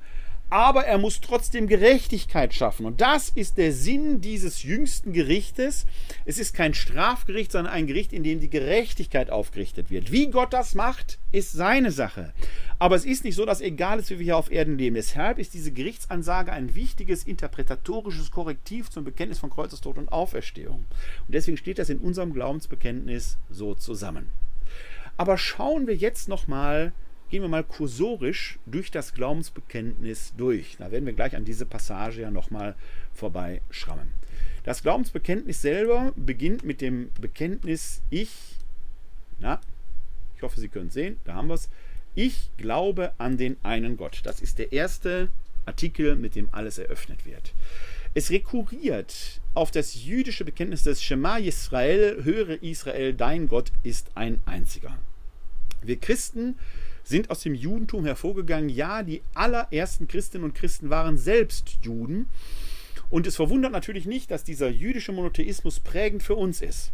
aber 0.54 0.86
er 0.86 1.00
muss 1.00 1.20
trotzdem 1.20 1.66
Gerechtigkeit 1.66 2.54
schaffen. 2.54 2.86
Und 2.86 3.02
das 3.02 3.30
ist 3.30 3.58
der 3.58 3.72
Sinn 3.72 4.22
dieses 4.22 4.62
jüngsten 4.62 5.12
Gerichtes. 5.12 5.88
Es 6.26 6.38
ist 6.38 6.54
kein 6.54 6.76
Strafgericht, 6.76 7.52
sondern 7.52 7.74
ein 7.74 7.88
Gericht, 7.88 8.14
in 8.14 8.22
dem 8.22 8.40
die 8.40 8.52
Gerechtigkeit 8.52 9.32
aufgerichtet 9.32 9.90
wird. 9.90 10.12
Wie 10.12 10.30
Gott 10.30 10.54
das 10.54 10.76
macht, 10.76 11.18
ist 11.32 11.54
seine 11.54 11.90
Sache. 11.90 12.34
Aber 12.78 12.96
es 12.96 13.04
ist 13.04 13.24
nicht 13.24 13.34
so, 13.34 13.48
dass 13.48 13.62
egal 13.62 13.98
ist, 13.98 14.12
wie 14.12 14.20
wir 14.20 14.26
hier 14.26 14.38
auf 14.38 14.52
Erden 14.52 14.78
leben. 14.78 14.94
Deshalb 14.96 15.40
ist 15.40 15.56
diese 15.56 15.72
Gerichtsansage 15.72 16.52
ein 16.52 16.76
wichtiges 16.76 17.24
interpretatorisches 17.24 18.30
Korrektiv 18.30 18.92
zum 18.92 19.06
Bekenntnis 19.06 19.40
von 19.40 19.50
Kreuzestod 19.50 19.98
und 19.98 20.12
Auferstehung. 20.12 20.86
Und 21.26 21.34
deswegen 21.34 21.58
steht 21.58 21.80
das 21.80 21.90
in 21.90 21.98
unserem 21.98 22.32
Glaubensbekenntnis 22.32 23.40
so 23.50 23.74
zusammen. 23.74 24.28
Aber 25.18 25.40
schauen 25.40 25.88
wir 25.88 25.96
jetzt 25.96 26.28
nochmal 26.28 26.94
gehen 27.30 27.42
wir 27.42 27.50
mal 27.50 27.64
kursorisch 27.64 28.60
durch 28.66 28.92
das 28.92 29.14
Glaubensbekenntnis 29.14 30.34
durch. 30.38 30.78
Da 30.78 30.92
werden 30.92 31.06
wir 31.06 31.14
gleich 31.14 31.36
an 31.36 31.46
diese 31.46 31.66
Passage 31.66 32.22
ja 32.22 32.32
nochmal 32.32 32.76
vorbeischrammen. 33.14 34.10
Das 34.64 34.82
Glaubensbekenntnis 34.82 35.62
selber 35.62 36.14
beginnt 36.16 36.64
mit 36.64 36.80
dem 36.80 37.12
Bekenntnis 37.20 38.02
Ich, 38.10 38.32
na, 39.40 39.60
ich 40.38 40.42
hoffe, 40.42 40.60
Sie 40.60 40.70
können 40.70 40.88
es 40.88 40.94
sehen, 40.94 41.18
da 41.26 41.34
haben 41.34 41.48
wir 41.48 41.56
es. 41.56 41.70
Ich 42.16 42.52
glaube 42.58 43.14
an 43.18 43.38
den 43.38 43.58
einen 43.64 43.98
Gott. 43.98 44.22
Das 44.24 44.40
ist 44.40 44.60
der 44.60 44.72
erste 44.72 45.30
Artikel, 45.66 46.16
mit 46.16 46.36
dem 46.36 46.50
alles 46.52 46.78
eröffnet 46.78 47.26
wird. 47.26 47.54
Es 48.14 48.30
rekurriert 48.30 49.42
auf 49.56 49.72
das 49.72 50.06
jüdische 50.06 50.46
Bekenntnis 50.46 50.84
des 50.84 51.02
Shema 51.02 51.38
Israel, 51.38 52.24
höre 52.24 52.62
Israel, 52.62 53.14
dein 53.14 53.48
Gott 53.48 53.72
ist 53.82 54.12
ein 54.16 54.40
einziger. 54.46 54.98
Wir 55.82 56.00
Christen 56.00 56.56
sind 57.04 57.30
aus 57.30 57.42
dem 57.42 57.56
Judentum 57.56 58.06
hervorgegangen. 58.06 58.70
Ja, 58.70 59.04
die 59.04 59.22
allerersten 59.34 60.08
Christinnen 60.08 60.46
und 60.46 60.56
Christen 60.56 60.90
waren 60.90 61.18
selbst 61.18 61.80
Juden. 61.82 62.28
Und 63.10 63.28
es 63.28 63.36
verwundert 63.36 63.72
natürlich 63.72 64.06
nicht, 64.06 64.32
dass 64.32 64.44
dieser 64.44 64.70
jüdische 64.70 65.12
Monotheismus 65.12 65.80
prägend 65.80 66.24
für 66.24 66.36
uns 66.36 66.62
ist. 66.62 66.92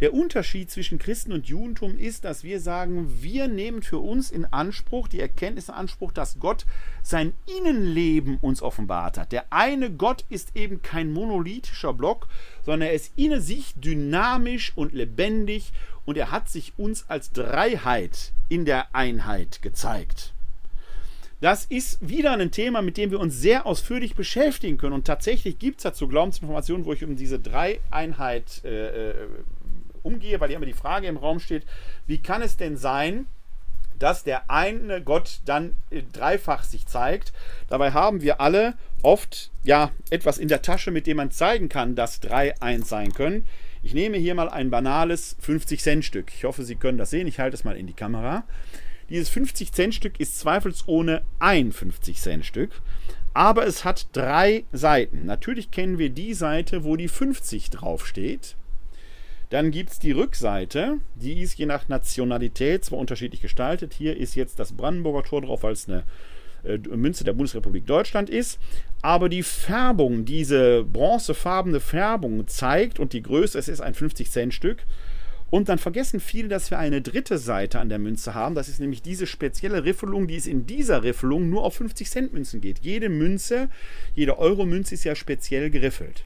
Der 0.00 0.12
Unterschied 0.12 0.70
zwischen 0.70 0.98
Christen 0.98 1.32
und 1.32 1.46
Judentum 1.46 1.98
ist, 1.98 2.24
dass 2.24 2.42
wir 2.42 2.60
sagen, 2.60 3.22
wir 3.22 3.46
nehmen 3.48 3.82
für 3.82 3.98
uns 3.98 4.30
in 4.30 4.44
Anspruch, 4.44 5.08
die 5.08 5.20
Erkenntnis 5.20 5.68
in 5.68 5.74
Anspruch, 5.74 6.12
dass 6.12 6.40
Gott 6.40 6.66
sein 7.02 7.32
Innenleben 7.58 8.38
uns 8.38 8.60
offenbart 8.60 9.18
hat. 9.18 9.32
Der 9.32 9.52
eine 9.52 9.90
Gott 9.92 10.24
ist 10.28 10.56
eben 10.56 10.82
kein 10.82 11.12
monolithischer 11.12 11.92
Block, 11.92 12.26
sondern 12.64 12.88
er 12.88 12.94
ist 12.94 13.12
in 13.16 13.40
sich 13.40 13.74
dynamisch 13.76 14.72
und 14.74 14.92
lebendig 14.92 15.72
und 16.06 16.16
er 16.16 16.30
hat 16.30 16.48
sich 16.48 16.72
uns 16.76 17.04
als 17.08 17.32
Dreiheit 17.32 18.32
in 18.48 18.64
der 18.64 18.94
Einheit 18.94 19.62
gezeigt. 19.62 20.32
Das 21.40 21.66
ist 21.66 21.98
wieder 22.06 22.32
ein 22.32 22.50
Thema, 22.50 22.80
mit 22.80 22.96
dem 22.96 23.10
wir 23.10 23.20
uns 23.20 23.38
sehr 23.38 23.66
ausführlich 23.66 24.14
beschäftigen 24.14 24.78
können. 24.78 24.94
Und 24.94 25.06
tatsächlich 25.06 25.58
gibt 25.58 25.78
es 25.78 25.82
dazu 25.82 26.08
Glaubensinformationen, 26.08 26.86
wo 26.86 26.92
ich 26.92 27.04
um 27.04 27.16
diese 27.16 27.38
Dreieinheit 27.38 28.64
äh, 28.64 29.10
äh, 29.10 29.14
umgehe, 30.02 30.40
weil 30.40 30.48
hier 30.48 30.56
immer 30.56 30.66
die 30.66 30.72
Frage 30.72 31.06
im 31.06 31.16
Raum 31.16 31.40
steht, 31.40 31.64
wie 32.06 32.22
kann 32.22 32.40
es 32.40 32.56
denn 32.56 32.76
sein, 32.76 33.26
dass 33.98 34.24
der 34.24 34.50
eine 34.50 35.02
Gott 35.02 35.40
dann 35.44 35.74
äh, 35.90 36.02
dreifach 36.12 36.64
sich 36.64 36.86
zeigt. 36.86 37.32
Dabei 37.68 37.92
haben 37.92 38.22
wir 38.22 38.40
alle 38.40 38.74
oft 39.02 39.50
ja 39.64 39.92
etwas 40.10 40.38
in 40.38 40.48
der 40.48 40.62
Tasche, 40.62 40.90
mit 40.90 41.06
dem 41.06 41.18
man 41.18 41.30
zeigen 41.30 41.68
kann, 41.68 41.94
dass 41.94 42.20
drei 42.20 42.60
eins 42.60 42.88
sein 42.88 43.12
können. 43.12 43.46
Ich 43.84 43.92
nehme 43.92 44.16
hier 44.16 44.34
mal 44.34 44.48
ein 44.48 44.70
banales 44.70 45.36
50-Cent-Stück. 45.46 46.32
Ich 46.34 46.44
hoffe, 46.44 46.64
Sie 46.64 46.74
können 46.74 46.96
das 46.96 47.10
sehen. 47.10 47.26
Ich 47.26 47.38
halte 47.38 47.54
es 47.54 47.64
mal 47.64 47.76
in 47.76 47.86
die 47.86 47.92
Kamera. 47.92 48.44
Dieses 49.10 49.30
50-Cent-Stück 49.30 50.18
ist 50.18 50.40
zweifelsohne 50.40 51.20
ein 51.38 51.70
50-Cent-Stück, 51.70 52.70
aber 53.34 53.66
es 53.66 53.84
hat 53.84 54.06
drei 54.12 54.64
Seiten. 54.72 55.26
Natürlich 55.26 55.70
kennen 55.70 55.98
wir 55.98 56.08
die 56.08 56.32
Seite, 56.32 56.84
wo 56.84 56.96
die 56.96 57.08
50 57.08 57.68
draufsteht. 57.68 58.56
Dann 59.50 59.70
gibt 59.70 59.90
es 59.90 59.98
die 59.98 60.12
Rückseite, 60.12 60.96
die 61.14 61.42
ist 61.42 61.58
je 61.58 61.66
nach 61.66 61.86
Nationalität 61.88 62.86
zwar 62.86 62.98
unterschiedlich 62.98 63.42
gestaltet. 63.42 63.92
Hier 63.92 64.16
ist 64.16 64.34
jetzt 64.34 64.58
das 64.58 64.72
Brandenburger 64.72 65.28
Tor 65.28 65.42
drauf, 65.42 65.62
weil 65.62 65.74
es 65.74 65.86
eine 65.88 66.04
Münze 66.94 67.24
der 67.24 67.32
Bundesrepublik 67.32 67.86
Deutschland 67.86 68.30
ist. 68.30 68.58
Aber 69.02 69.28
die 69.28 69.42
Färbung, 69.42 70.24
diese 70.24 70.84
bronzefarbene 70.84 71.80
Färbung 71.80 72.46
zeigt 72.46 72.98
und 72.98 73.12
die 73.12 73.22
Größe, 73.22 73.58
es 73.58 73.68
ist 73.68 73.80
ein 73.80 73.94
50-Cent-Stück. 73.94 74.78
Und 75.50 75.68
dann 75.68 75.78
vergessen 75.78 76.18
viele, 76.20 76.48
dass 76.48 76.70
wir 76.70 76.78
eine 76.78 77.00
dritte 77.00 77.38
Seite 77.38 77.78
an 77.78 77.88
der 77.88 78.00
Münze 78.00 78.34
haben. 78.34 78.54
Das 78.54 78.68
ist 78.68 78.80
nämlich 78.80 79.02
diese 79.02 79.26
spezielle 79.26 79.84
Riffelung, 79.84 80.26
die 80.26 80.36
es 80.36 80.46
in 80.46 80.66
dieser 80.66 81.04
Riffelung 81.04 81.48
nur 81.48 81.62
auf 81.62 81.74
50 81.76 82.10
Cent 82.10 82.32
Münzen 82.32 82.60
geht. 82.60 82.80
Jede 82.80 83.08
Münze, 83.08 83.68
jede 84.14 84.38
Euro-Münze 84.38 84.94
ist 84.94 85.04
ja 85.04 85.14
speziell 85.14 85.70
geriffelt. 85.70 86.24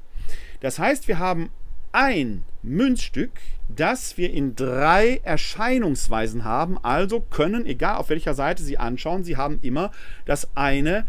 Das 0.60 0.78
heißt, 0.78 1.08
wir 1.08 1.18
haben 1.18 1.50
ein 1.92 2.44
Münzstück, 2.62 3.30
das 3.68 4.16
wir 4.16 4.32
in 4.32 4.56
drei 4.56 5.20
Erscheinungsweisen 5.22 6.44
haben. 6.44 6.78
Also 6.82 7.20
können, 7.20 7.66
egal 7.66 7.96
auf 7.96 8.08
welcher 8.08 8.34
Seite 8.34 8.62
Sie 8.62 8.78
anschauen, 8.78 9.24
Sie 9.24 9.36
haben 9.36 9.58
immer 9.62 9.90
das 10.24 10.48
eine 10.56 11.06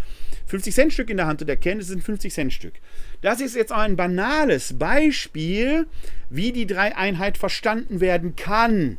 50-Cent-Stück 0.50 1.10
in 1.10 1.18
der 1.18 1.28
Hand 1.28 1.42
und 1.42 1.50
erkennen, 1.50 1.80
es 1.80 1.90
ist 1.90 1.96
ein 1.96 2.18
50-Cent-Stück. 2.18 2.74
Das 3.22 3.42
ist 3.42 3.56
jetzt 3.56 3.72
ein 3.72 3.96
banales 3.96 4.78
Beispiel, 4.78 5.88
wie 6.30 6.52
die 6.52 6.68
Dreieinheit 6.68 7.38
verstanden 7.38 8.00
werden 8.00 8.36
kann. 8.36 8.98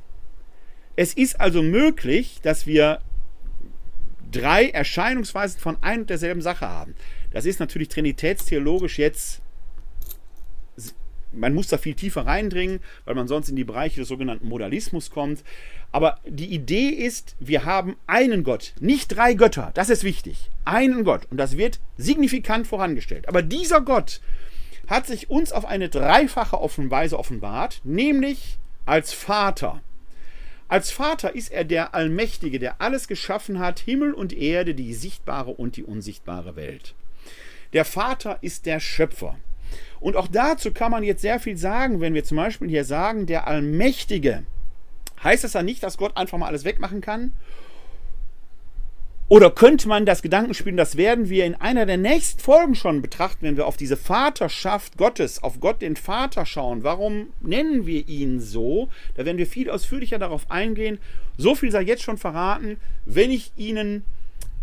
Es 0.97 1.15
ist 1.15 1.41
also 1.41 1.63
möglich, 1.63 2.41
dass 2.43 2.67
wir 2.67 3.01
drei 4.31 4.69
Erscheinungsweisen 4.69 5.61
von 5.61 5.77
ein 5.81 6.01
und 6.01 6.11
derselben 6.11 6.43
Sache 6.43 6.69
haben. 6.69 6.95
Das 7.33 7.47
ist 7.47 7.61
natürlich 7.61 7.89
trinitätstheologisch 7.89 8.99
jetzt 8.99 9.40
man 11.33 11.55
muss 11.55 11.69
da 11.69 11.79
viel 11.79 11.95
tiefer 11.95 12.27
reindringen, 12.27 12.81
weil 13.05 13.15
man 13.15 13.29
sonst 13.29 13.49
in 13.49 13.57
die 13.57 13.65
Bereiche 13.65 14.01
des 14.01 14.09
sogenannten 14.09 14.49
Modalismus 14.49 15.11
kommt. 15.11 15.45
Aber 15.93 16.19
die 16.27 16.53
Idee 16.53 16.89
ist, 16.89 17.37
wir 17.41 17.65
haben 17.65 17.97
einen 18.07 18.45
Gott, 18.45 18.75
nicht 18.81 19.09
drei 19.09 19.35
Götter. 19.35 19.71
Das 19.75 19.91
ist 19.91 20.05
wichtig. 20.05 20.51
Einen 20.65 21.05
Gott. 21.05 21.27
Und 21.31 21.37
das 21.39 21.57
wird 21.57 21.81
signifikant 21.97 22.67
vorangestellt. 22.67 23.29
Aber 23.29 23.43
dieser 23.43 23.81
Gott 23.81 24.21
hat 24.87 25.07
sich 25.07 25.31
uns 25.31 25.53
auf 25.53 25.65
eine 25.65 25.89
dreifache 25.89 26.57
Weise 26.57 27.19
offenbart, 27.19 27.81
nämlich 27.85 28.59
als 28.87 29.13
Vater. 29.13 29.83
Als 30.67 30.91
Vater 30.91 31.35
ist 31.35 31.51
er 31.51 31.65
der 31.65 31.95
Allmächtige, 31.95 32.61
der 32.61 32.81
alles 32.81 33.09
geschaffen 33.09 33.59
hat, 33.59 33.81
Himmel 33.81 34.15
und 34.15 34.33
Erde, 34.33 34.75
die 34.75 34.95
sichtbare 34.95 35.51
und 35.51 35.77
die 35.77 35.85
unsichtbare 35.85 36.55
Welt. 36.55 36.95
Der 37.73 37.85
Vater 37.85 38.39
ist 38.41 38.67
der 38.67 38.81
Schöpfer. 38.81 39.37
Und 40.01 40.17
auch 40.17 40.29
dazu 40.29 40.73
kann 40.73 40.91
man 40.91 41.05
jetzt 41.05 41.21
sehr 41.21 41.39
viel 41.39 41.57
sagen, 41.57 42.01
wenn 42.01 42.15
wir 42.15 42.25
zum 42.25 42.39
Beispiel 42.39 42.69
hier 42.69 42.85
sagen, 42.85 43.27
der 43.27 43.47
Allmächtige. 43.47 44.45
Heißt 45.23 45.45
das 45.45 45.53
ja 45.53 45.63
nicht, 45.63 45.83
dass 45.83 45.99
Gott 45.99 46.17
einfach 46.17 46.39
mal 46.39 46.47
alles 46.47 46.65
wegmachen 46.65 47.03
kann? 47.03 47.33
Oder 49.29 49.53
könnte 49.53 49.87
man 49.87 50.07
das 50.07 50.23
Gedankenspiel, 50.23 50.75
das 50.75 50.97
werden 50.97 51.29
wir 51.29 51.45
in 51.45 51.55
einer 51.55 51.87
der 51.87 51.99
nächsten 51.99 52.41
Folgen 52.41 52.75
schon 52.75 53.01
betrachten, 53.01 53.43
wenn 53.43 53.57
wir 53.57 53.67
auf 53.67 53.77
diese 53.77 53.97
Vaterschaft 53.97 54.97
Gottes, 54.97 55.41
auf 55.41 55.61
Gott 55.61 55.83
den 55.83 55.95
Vater 55.95 56.47
schauen. 56.47 56.83
Warum 56.83 57.29
nennen 57.41 57.87
wir 57.87 58.09
ihn 58.09 58.41
so? 58.41 58.89
Da 59.15 59.25
werden 59.25 59.39
wir 59.39 59.47
viel 59.47 59.71
ausführlicher 59.71 60.19
darauf 60.19 60.51
eingehen. 60.51 60.99
So 61.37 61.55
viel 61.55 61.71
sei 61.71 61.83
jetzt 61.83 62.03
schon 62.03 62.19
verraten, 62.19 62.81
wenn 63.05 63.31
ich 63.31 63.53
Ihnen 63.57 64.05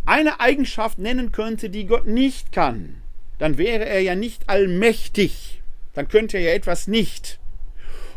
eine 0.05 0.41
Eigenschaft 0.41 0.99
nennen 0.99 1.31
könnte, 1.31 1.69
die 1.69 1.85
Gott 1.85 2.07
nicht 2.07 2.51
kann 2.51 3.01
dann 3.37 3.57
wäre 3.57 3.85
er 3.85 4.01
ja 4.01 4.15
nicht 4.15 4.49
allmächtig. 4.49 5.61
Dann 5.93 6.07
könnte 6.07 6.37
er 6.37 6.43
ja 6.43 6.51
etwas 6.51 6.87
nicht. 6.87 7.39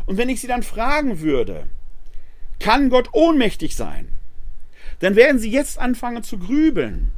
Und 0.05 0.17
wenn 0.17 0.29
ich 0.29 0.41
Sie 0.41 0.47
dann 0.47 0.63
fragen 0.63 1.21
würde, 1.21 1.67
kann 2.59 2.89
Gott 2.89 3.09
ohnmächtig 3.13 3.75
sein? 3.75 4.09
Dann 4.99 5.15
werden 5.15 5.39
Sie 5.39 5.51
jetzt 5.51 5.79
anfangen 5.79 6.23
zu 6.23 6.37
grübeln 6.37 7.11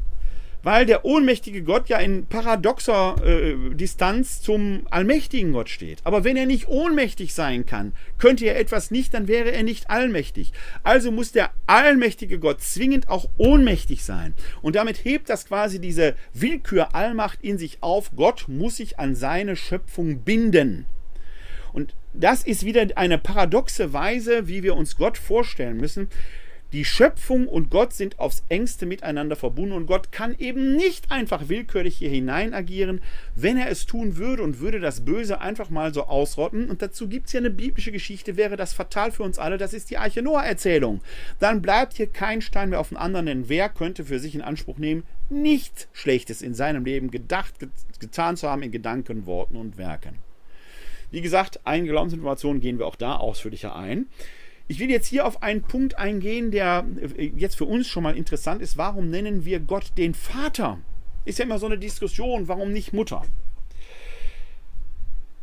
weil 0.64 0.86
der 0.86 1.05
ohnmächtige 1.05 1.61
Gott 1.61 1.89
ja 1.89 1.97
in 1.99 2.26
paradoxer 2.26 3.16
äh, 3.24 3.76
Distanz 3.76 4.41
zum 4.41 4.88
allmächtigen 4.89 5.51
Gott 5.51 5.70
steht. 5.70 5.99
Aber 6.05 6.24
wenn 6.24 6.38
er 6.38 6.45
nicht 6.45 6.70
ohnmächtig 6.70 7.34
sein 7.34 7.66
kann, 7.66 7.91
könnte 8.18 8.45
er 8.45 8.57
etwas 8.57 8.89
nicht, 8.89 9.14
dann 9.14 9.28
wäre 9.28 9.51
er 9.51 9.64
nicht 9.64 9.89
allmächtig. 9.89 10.53
Also 10.82 11.11
muss 11.11 11.34
der 11.34 11.51
allmächtige 11.68 12.39
Gott 12.39 12.61
zwingend 12.61 13.09
auch 13.09 13.30
ohnmächtig 13.38 14.03
sein. 14.03 14.34
Und 14.61 14.76
damit 14.76 15.03
hebt 15.03 15.30
das 15.30 15.45
quasi 15.45 15.80
diese 15.80 16.16
Willkür 16.34 16.95
Allmacht 16.95 17.39
in 17.41 17.57
sich 17.57 17.78
auf. 17.82 18.11
Gott 18.16 18.45
muss 18.47 18.78
sich 18.78 18.99
an 18.99 19.16
seine 19.16 19.57
Schöpfung 19.57 20.20
binden. 20.20 20.86
Und 21.74 21.95
das 22.14 22.43
ist 22.43 22.64
wieder 22.64 22.86
eine 22.95 23.18
paradoxe 23.18 23.91
Weise, 23.91 24.47
wie 24.47 24.64
wir 24.64 24.76
uns 24.76 24.95
Gott 24.95 25.18
vorstellen 25.18 25.78
müssen. 25.78 26.07
Die 26.74 26.86
Schöpfung 26.86 27.47
und 27.47 27.69
Gott 27.69 27.93
sind 27.93 28.17
aufs 28.17 28.43
engste 28.49 28.88
miteinander 28.88 29.36
verbunden 29.36 29.74
und 29.74 29.86
Gott 29.86 30.11
kann 30.11 30.36
eben 30.39 30.76
nicht 30.76 31.11
einfach 31.11 31.47
willkürlich 31.47 31.97
hier 31.97 32.09
hinein 32.09 32.55
agieren. 32.55 32.99
Wenn 33.36 33.59
er 33.59 33.69
es 33.69 33.86
tun 33.86 34.17
würde 34.17 34.41
und 34.41 34.59
würde 34.59 34.80
das 34.80 35.05
Böse 35.05 35.39
einfach 35.39 35.69
mal 35.69 35.93
so 35.93 36.05
ausrotten, 36.05 36.71
und 36.71 36.82
dazu 36.82 37.07
gibt 37.07 37.28
es 37.28 37.34
ja 37.34 37.41
eine 37.41 37.51
biblische 37.51 37.91
Geschichte, 37.91 38.38
wäre 38.38 38.57
das 38.57 38.74
fatal 38.74 39.11
für 39.11 39.21
uns 39.21 39.38
alle, 39.38 39.59
das 39.59 39.76
ist 39.76 39.91
die 39.91 39.99
Arche 39.99 40.24
Noah-Erzählung. 40.24 41.01
Dann 41.39 41.61
bleibt 41.61 41.93
hier 41.93 42.07
kein 42.07 42.41
Stein 42.41 42.71
mehr 42.71 42.80
auf 42.80 42.89
den 42.89 42.97
anderen, 42.97 43.28
denn 43.28 43.49
wer 43.49 43.69
könnte 43.69 44.03
für 44.03 44.17
sich 44.17 44.34
in 44.34 44.41
Anspruch 44.41 44.80
nehmen, 44.80 45.03
nichts 45.30 45.88
Schlechtes 45.93 46.41
in 46.41 46.55
seinem 46.55 46.86
Leben 46.86 47.11
gedacht, 47.11 47.53
getan 47.99 48.36
zu 48.36 48.49
haben 48.49 48.63
in 48.63 48.71
Gedanken, 48.71 49.28
Worten 49.28 49.57
und 49.57 49.78
Werken. 49.78 50.17
Wie 51.11 51.21
gesagt, 51.21 51.59
eine 51.65 51.88
Glaubensinformation 51.88 52.61
gehen 52.61 52.80
wir 52.80 52.88
auch 52.88 52.95
da 52.95 53.17
ausführlicher 53.17 53.76
ein. 53.76 54.07
Ich 54.68 54.80
will 54.80 54.89
jetzt 54.89 55.07
hier 55.07 55.26
auf 55.26 55.43
einen 55.43 55.61
Punkt 55.61 55.97
eingehen, 55.97 56.51
der 56.51 56.86
äh, 57.18 57.32
jetzt 57.36 57.57
für 57.57 57.66
uns 57.66 57.88
schon 57.88 58.03
mal 58.03 58.16
interessant 58.16 58.61
ist. 58.61 58.78
Warum 58.78 59.09
nennen 59.09 59.45
wir 59.45 59.59
Gott 59.59 59.97
den 59.97 60.14
Vater? 60.14 60.80
Ist 61.26 61.39
ja 61.39 61.45
immer 61.45 61.59
so 61.59 61.66
eine 61.66 61.78
Diskussion, 61.78 62.47
warum 62.47 62.72
nicht 62.72 62.93
Mutter? 62.93 63.24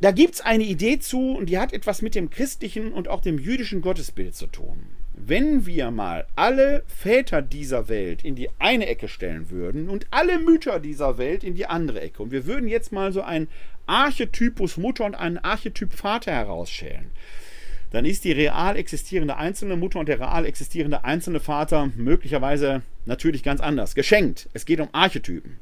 Da 0.00 0.12
gibt 0.12 0.34
es 0.36 0.40
eine 0.40 0.64
Idee 0.64 0.98
zu 0.98 1.32
und 1.32 1.50
die 1.50 1.58
hat 1.58 1.74
etwas 1.74 2.00
mit 2.00 2.14
dem 2.14 2.30
christlichen 2.30 2.92
und 2.92 3.08
auch 3.08 3.20
dem 3.20 3.38
jüdischen 3.38 3.82
Gottesbild 3.82 4.34
zu 4.34 4.46
tun. 4.46 4.86
Wenn 5.12 5.66
wir 5.66 5.90
mal 5.90 6.26
alle 6.36 6.84
Väter 6.86 7.42
dieser 7.42 7.90
Welt 7.90 8.24
in 8.24 8.34
die 8.34 8.48
eine 8.58 8.86
Ecke 8.86 9.08
stellen 9.08 9.50
würden 9.50 9.90
und 9.90 10.06
alle 10.10 10.38
Mütter 10.38 10.80
dieser 10.80 11.18
Welt 11.18 11.44
in 11.44 11.54
die 11.54 11.66
andere 11.66 12.00
Ecke 12.00 12.22
und 12.22 12.30
wir 12.30 12.46
würden 12.46 12.68
jetzt 12.68 12.92
mal 12.92 13.12
so 13.12 13.20
einen 13.20 13.48
Archetypus 13.86 14.78
Mutter 14.78 15.04
und 15.04 15.14
einen 15.14 15.36
Archetyp 15.36 15.92
Vater 15.92 16.32
herausschälen, 16.32 17.10
dann 17.90 18.04
ist 18.04 18.24
die 18.24 18.32
real 18.32 18.76
existierende 18.76 19.36
einzelne 19.36 19.76
Mutter 19.76 19.98
und 19.98 20.08
der 20.08 20.20
real 20.20 20.46
existierende 20.46 21.04
einzelne 21.04 21.40
Vater 21.40 21.90
möglicherweise 21.96 22.82
natürlich 23.04 23.42
ganz 23.42 23.60
anders. 23.60 23.94
Geschenkt. 23.94 24.48
Es 24.52 24.64
geht 24.64 24.80
um 24.80 24.88
Archetypen. 24.92 25.58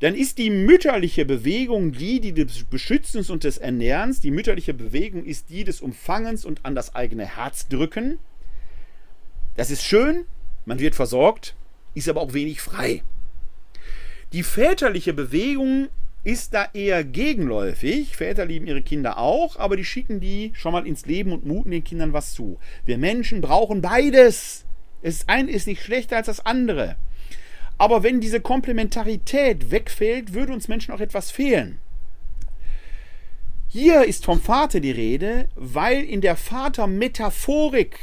Dann 0.00 0.14
ist 0.16 0.38
die 0.38 0.50
mütterliche 0.50 1.24
Bewegung 1.24 1.92
die, 1.92 2.20
die 2.20 2.34
des 2.34 2.64
Beschützens 2.64 3.30
und 3.30 3.44
des 3.44 3.58
Ernährens. 3.58 4.20
Die 4.20 4.32
mütterliche 4.32 4.74
Bewegung 4.74 5.24
ist 5.24 5.48
die 5.50 5.64
des 5.64 5.80
Umfangens 5.80 6.44
und 6.44 6.64
an 6.64 6.74
das 6.74 6.94
eigene 6.94 7.36
Herz 7.36 7.68
drücken. 7.68 8.18
Das 9.56 9.70
ist 9.70 9.84
schön, 9.84 10.24
man 10.64 10.80
wird 10.80 10.96
versorgt, 10.96 11.54
ist 11.94 12.08
aber 12.08 12.20
auch 12.20 12.32
wenig 12.32 12.60
frei. 12.60 13.04
Die 14.32 14.42
väterliche 14.42 15.14
Bewegung 15.14 15.88
ist 16.24 16.54
da 16.54 16.68
eher 16.72 17.04
gegenläufig. 17.04 18.16
Väter 18.16 18.46
lieben 18.46 18.66
ihre 18.66 18.82
Kinder 18.82 19.18
auch, 19.18 19.58
aber 19.58 19.76
die 19.76 19.84
schicken 19.84 20.20
die 20.20 20.52
schon 20.54 20.72
mal 20.72 20.86
ins 20.86 21.06
Leben 21.06 21.32
und 21.32 21.44
muten 21.44 21.70
den 21.70 21.84
Kindern 21.84 22.12
was 22.14 22.32
zu. 22.32 22.58
Wir 22.86 22.98
Menschen 22.98 23.42
brauchen 23.42 23.82
beides. 23.82 24.64
Das 25.02 25.28
eine 25.28 25.50
ist 25.50 25.66
nicht 25.66 25.82
schlechter 25.82 26.16
als 26.16 26.26
das 26.26 26.44
andere. 26.44 26.96
Aber 27.76 28.02
wenn 28.02 28.20
diese 28.20 28.40
Komplementarität 28.40 29.70
wegfällt, 29.70 30.32
würde 30.32 30.54
uns 30.54 30.66
Menschen 30.66 30.94
auch 30.94 31.00
etwas 31.00 31.30
fehlen. 31.30 31.78
Hier 33.68 34.04
ist 34.04 34.24
vom 34.24 34.40
Vater 34.40 34.80
die 34.80 34.92
Rede, 34.92 35.48
weil 35.56 36.04
in 36.04 36.20
der 36.20 36.36
Vater-Metaphorik, 36.36 37.98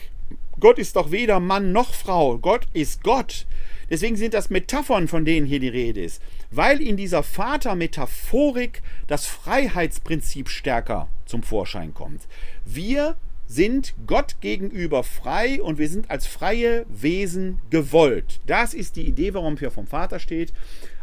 Gott 0.59 0.77
ist 0.77 0.95
doch 0.95 1.11
weder 1.11 1.39
Mann 1.39 1.71
noch 1.71 1.93
Frau, 1.93 2.37
Gott 2.37 2.67
ist 2.73 3.03
Gott, 3.03 3.47
Deswegen 3.91 4.15
sind 4.15 4.33
das 4.33 4.49
Metaphern, 4.49 5.09
von 5.09 5.25
denen 5.25 5.45
hier 5.45 5.59
die 5.59 5.67
Rede 5.67 6.01
ist, 6.01 6.21
weil 6.51 6.81
in 6.81 6.97
dieser 6.97 7.23
Vater-Metaphorik 7.23 8.81
das 9.07 9.25
Freiheitsprinzip 9.25 10.49
stärker 10.49 11.07
zum 11.25 11.43
Vorschein 11.43 11.93
kommt. 11.93 12.27
Wir 12.65 13.15
sind 13.47 13.93
Gott 14.07 14.37
gegenüber 14.39 15.03
frei 15.03 15.61
und 15.61 15.77
wir 15.77 15.89
sind 15.89 16.09
als 16.09 16.27
freie 16.27 16.85
Wesen 16.89 17.59
gewollt. 17.69 18.39
Das 18.45 18.73
ist 18.73 18.95
die 18.95 19.07
Idee, 19.07 19.33
warum 19.33 19.57
hier 19.57 19.71
vom 19.71 19.87
Vater 19.87 20.19
steht. 20.19 20.53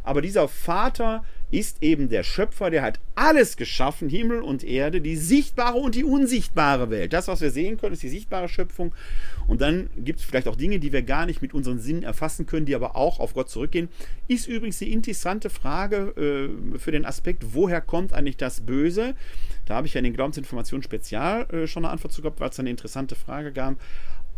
Aber 0.02 0.22
dieser 0.22 0.48
Vater 0.48 1.24
ist 1.50 1.82
eben 1.82 2.08
der 2.08 2.22
Schöpfer, 2.22 2.70
der 2.70 2.82
hat 2.82 3.00
alles 3.14 3.56
geschaffen, 3.56 4.08
Himmel 4.08 4.42
und 4.42 4.64
Erde, 4.64 5.00
die 5.00 5.16
sichtbare 5.16 5.78
und 5.78 5.94
die 5.94 6.04
unsichtbare 6.04 6.90
Welt. 6.90 7.12
Das, 7.12 7.26
was 7.28 7.40
wir 7.40 7.50
sehen 7.50 7.78
können, 7.78 7.94
ist 7.94 8.02
die 8.02 8.08
sichtbare 8.08 8.48
Schöpfung. 8.48 8.94
Und 9.46 9.60
dann 9.60 9.88
gibt 9.96 10.20
es 10.20 10.26
vielleicht 10.26 10.46
auch 10.46 10.56
Dinge, 10.56 10.78
die 10.78 10.92
wir 10.92 11.02
gar 11.02 11.26
nicht 11.26 11.40
mit 11.40 11.54
unseren 11.54 11.80
Sinnen 11.80 12.02
erfassen 12.02 12.46
können, 12.46 12.66
die 12.66 12.74
aber 12.74 12.96
auch 12.96 13.18
auf 13.18 13.34
Gott 13.34 13.48
zurückgehen. 13.48 13.88
Ist 14.28 14.46
übrigens 14.46 14.78
die 14.78 14.92
interessante 14.92 15.48
Frage 15.48 16.50
äh, 16.74 16.78
für 16.78 16.92
den 16.92 17.06
Aspekt, 17.06 17.54
woher 17.54 17.80
kommt 17.80 18.12
eigentlich 18.12 18.36
das 18.36 18.60
Böse? 18.60 19.14
Da 19.64 19.74
habe 19.74 19.86
ich 19.86 19.94
ja 19.94 19.98
in 19.98 20.04
den 20.04 20.14
Glaubensinformationen 20.14 20.82
Spezial 20.82 21.48
äh, 21.50 21.66
schon 21.66 21.84
eine 21.84 21.92
Antwort 21.92 22.12
zu 22.12 22.22
gehabt, 22.22 22.40
weil 22.40 22.50
es 22.50 22.60
eine 22.60 22.70
interessante 22.70 23.14
Frage 23.14 23.52
gab. 23.52 23.76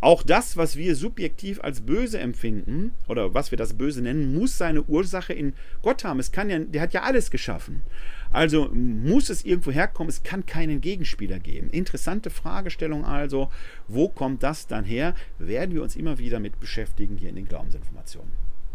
Auch 0.00 0.22
das, 0.22 0.56
was 0.56 0.76
wir 0.76 0.96
subjektiv 0.96 1.60
als 1.60 1.82
böse 1.82 2.18
empfinden 2.18 2.92
oder 3.06 3.34
was 3.34 3.50
wir 3.50 3.58
das 3.58 3.74
Böse 3.74 4.00
nennen, 4.00 4.34
muss 4.34 4.56
seine 4.56 4.82
Ursache 4.84 5.34
in 5.34 5.52
Gott 5.82 6.04
haben. 6.04 6.20
Es 6.20 6.32
kann 6.32 6.48
ja, 6.48 6.58
der 6.58 6.80
hat 6.80 6.94
ja 6.94 7.02
alles 7.02 7.30
geschaffen. 7.30 7.82
Also 8.32 8.70
muss 8.72 9.28
es 9.28 9.44
irgendwo 9.44 9.72
herkommen, 9.72 10.08
es 10.08 10.22
kann 10.22 10.46
keinen 10.46 10.80
Gegenspieler 10.80 11.38
geben. 11.38 11.68
Interessante 11.70 12.30
Fragestellung 12.30 13.04
also, 13.04 13.50
wo 13.88 14.08
kommt 14.08 14.42
das 14.42 14.66
dann 14.66 14.84
her? 14.84 15.14
Werden 15.38 15.74
wir 15.74 15.82
uns 15.82 15.96
immer 15.96 16.18
wieder 16.18 16.40
mit 16.40 16.60
beschäftigen 16.60 17.16
hier 17.16 17.28
in 17.28 17.36
den 17.36 17.48
Glaubensinformationen. 17.48 18.30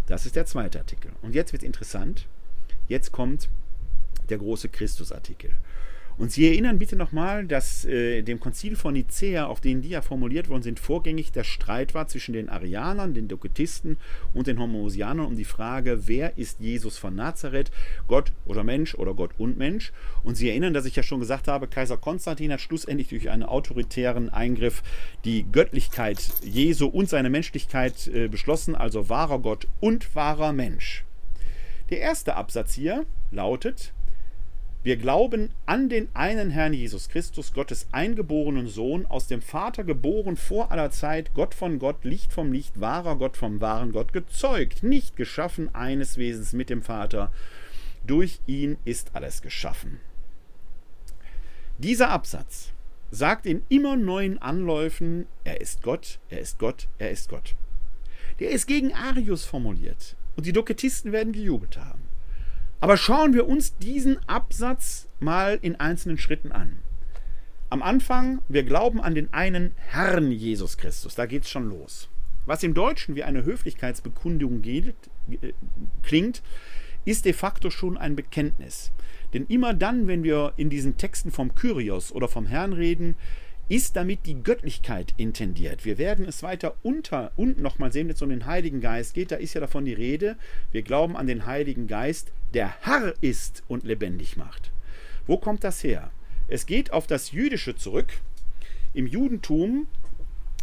Das 0.07 0.25
ist 0.27 0.35
der 0.35 0.45
zweite 0.45 0.79
Artikel. 0.79 1.11
Und 1.23 1.33
jetzt 1.33 1.53
wird 1.53 1.63
es 1.63 1.67
interessant. 1.67 2.27
Jetzt 2.87 3.11
kommt 3.11 3.49
der 4.29 4.37
große 4.37 4.69
Christusartikel. 4.69 5.51
Und 6.17 6.31
Sie 6.31 6.47
erinnern 6.47 6.79
bitte 6.79 6.95
nochmal, 6.95 7.45
dass 7.45 7.83
äh, 7.83 8.21
dem 8.21 8.39
Konzil 8.39 8.77
von 8.77 8.93
Nicea, 8.93 9.47
auf 9.47 9.59
den 9.59 9.81
die 9.81 9.89
ja 9.89 10.01
formuliert 10.01 10.47
worden 10.47 10.63
sind, 10.63 10.79
vorgängig 10.79 11.33
der 11.33 11.43
Streit 11.43 11.93
war 11.93 12.07
zwischen 12.07 12.33
den 12.33 12.47
Arianern, 12.47 13.13
den 13.13 13.27
Doketisten 13.27 13.97
und 14.33 14.47
den 14.47 14.59
Homosianern 14.59 15.25
um 15.25 15.35
die 15.35 15.43
Frage, 15.43 16.07
wer 16.07 16.37
ist 16.37 16.61
Jesus 16.61 16.97
von 16.97 17.15
Nazareth, 17.15 17.69
Gott 18.07 18.31
oder 18.45 18.63
Mensch 18.63 18.95
oder 18.95 19.13
Gott 19.13 19.31
und 19.37 19.57
Mensch. 19.57 19.91
Und 20.23 20.35
Sie 20.35 20.49
erinnern, 20.49 20.73
dass 20.73 20.85
ich 20.85 20.95
ja 20.95 21.03
schon 21.03 21.19
gesagt 21.19 21.49
habe, 21.49 21.67
Kaiser 21.67 21.97
Konstantin 21.97 22.53
hat 22.53 22.61
schlussendlich 22.61 23.09
durch 23.09 23.29
einen 23.29 23.43
autoritären 23.43 24.29
Eingriff 24.29 24.83
die 25.25 25.45
Göttlichkeit 25.51 26.19
Jesu 26.43 26.87
und 26.87 27.09
seine 27.09 27.29
Menschlichkeit 27.29 28.07
äh, 28.07 28.29
beschlossen, 28.29 28.75
also 28.75 29.09
wahrer 29.09 29.39
Gott 29.39 29.67
und 29.81 30.15
wahrer 30.15 30.53
Mensch. 30.53 31.03
Der 31.89 31.99
erste 31.99 32.35
Absatz 32.35 32.73
hier 32.73 33.05
lautet, 33.31 33.93
wir 34.85 34.97
glauben 34.97 35.49
an 35.65 35.89
den 35.89 36.09
einen 36.13 36.51
Herrn 36.51 36.71
Jesus 36.71 37.09
Christus, 37.09 37.53
Gottes 37.53 37.87
eingeborenen 37.91 38.67
Sohn, 38.67 39.07
aus 39.07 39.25
dem 39.25 39.41
Vater 39.41 39.83
geboren 39.83 40.37
vor 40.37 40.71
aller 40.71 40.91
Zeit, 40.91 41.33
Gott 41.33 41.55
von 41.55 41.79
Gott, 41.79 42.03
Licht 42.05 42.31
vom 42.31 42.53
Licht, 42.53 42.79
wahrer 42.79 43.15
Gott 43.15 43.35
vom 43.35 43.61
wahren 43.61 43.93
Gott, 43.93 44.13
gezeugt, 44.13 44.83
nicht 44.83 45.15
geschaffen 45.15 45.73
eines 45.73 46.19
Wesens 46.19 46.53
mit 46.53 46.69
dem 46.69 46.83
Vater. 46.83 47.31
Durch 48.05 48.41
ihn 48.45 48.77
ist 48.85 49.15
alles 49.15 49.41
geschaffen. 49.41 49.99
Dieser 51.79 52.11
Absatz 52.11 52.71
sagt 53.09 53.47
in 53.47 53.63
immer 53.69 53.95
neuen 53.95 54.37
Anläufen, 54.37 55.25
er 55.45 55.61
ist 55.61 55.81
Gott, 55.81 56.19
er 56.29 56.41
ist 56.41 56.59
Gott, 56.59 56.89
er 56.99 57.09
ist 57.09 57.27
Gott. 57.27 57.55
Der 58.39 58.51
ist 58.51 58.67
gegen 58.67 58.93
Arius 58.93 59.45
formuliert 59.45 60.15
und 60.35 60.45
die 60.45 60.53
Doketisten 60.53 61.11
werden 61.11 61.33
gejubelt 61.33 61.75
haben. 61.77 62.04
Aber 62.79 62.97
schauen 62.97 63.33
wir 63.33 63.47
uns 63.47 63.77
diesen 63.77 64.17
Absatz 64.27 65.07
mal 65.19 65.57
in 65.61 65.75
einzelnen 65.75 66.17
Schritten 66.17 66.51
an. 66.51 66.79
Am 67.69 67.81
Anfang, 67.81 68.41
wir 68.47 68.63
glauben 68.63 69.01
an 69.01 69.15
den 69.15 69.33
einen 69.33 69.73
Herrn 69.75 70.31
Jesus 70.31 70.77
Christus. 70.77 71.15
Da 71.15 71.25
geht 71.25 71.43
es 71.43 71.49
schon 71.49 71.69
los. 71.69 72.09
Was 72.45 72.61
im 72.63 72.73
Deutschen 72.73 73.15
wie 73.15 73.23
eine 73.23 73.43
Höflichkeitsbekundung 73.43 74.61
geht, 74.61 74.95
äh, 75.41 75.53
klingt, 76.03 76.43
ist 77.05 77.25
de 77.25 77.33
facto 77.33 77.69
schon 77.69 77.97
ein 77.97 78.15
Bekenntnis. 78.15 78.91
Denn 79.33 79.45
immer 79.47 79.73
dann, 79.73 80.07
wenn 80.07 80.23
wir 80.23 80.53
in 80.55 80.69
diesen 80.69 80.97
Texten 80.97 81.31
vom 81.31 81.55
Kyrios 81.55 82.11
oder 82.11 82.27
vom 82.27 82.45
Herrn 82.45 82.73
reden, 82.73 83.15
ist 83.67 83.95
damit 83.95 84.25
die 84.25 84.43
Göttlichkeit 84.43 85.13
intendiert. 85.17 85.85
Wir 85.85 85.97
werden 85.97 86.25
es 86.25 86.43
weiter 86.43 86.75
unter 86.83 87.31
und 87.35 87.59
nochmal 87.59 87.91
sehen, 87.91 88.07
wenn 88.07 88.15
es 88.15 88.21
um 88.21 88.29
den 88.29 88.45
Heiligen 88.45 88.79
Geist 88.79 89.13
geht. 89.13 89.31
Da 89.31 89.37
ist 89.37 89.53
ja 89.55 89.61
davon 89.61 89.85
die 89.85 89.93
Rede. 89.93 90.37
Wir 90.71 90.83
glauben 90.83 91.17
an 91.17 91.27
den 91.27 91.45
Heiligen 91.45 91.87
Geist, 91.87 92.31
der 92.53 92.73
Herr 92.81 93.13
ist 93.21 93.63
und 93.67 93.83
lebendig 93.83 94.37
macht. 94.37 94.71
Wo 95.25 95.37
kommt 95.37 95.63
das 95.63 95.83
her? 95.83 96.11
Es 96.47 96.67
geht 96.67 96.93
auf 96.93 97.07
das 97.07 97.31
Jüdische 97.31 97.75
zurück. 97.75 98.13
Im 98.93 99.07
Judentum 99.07 99.87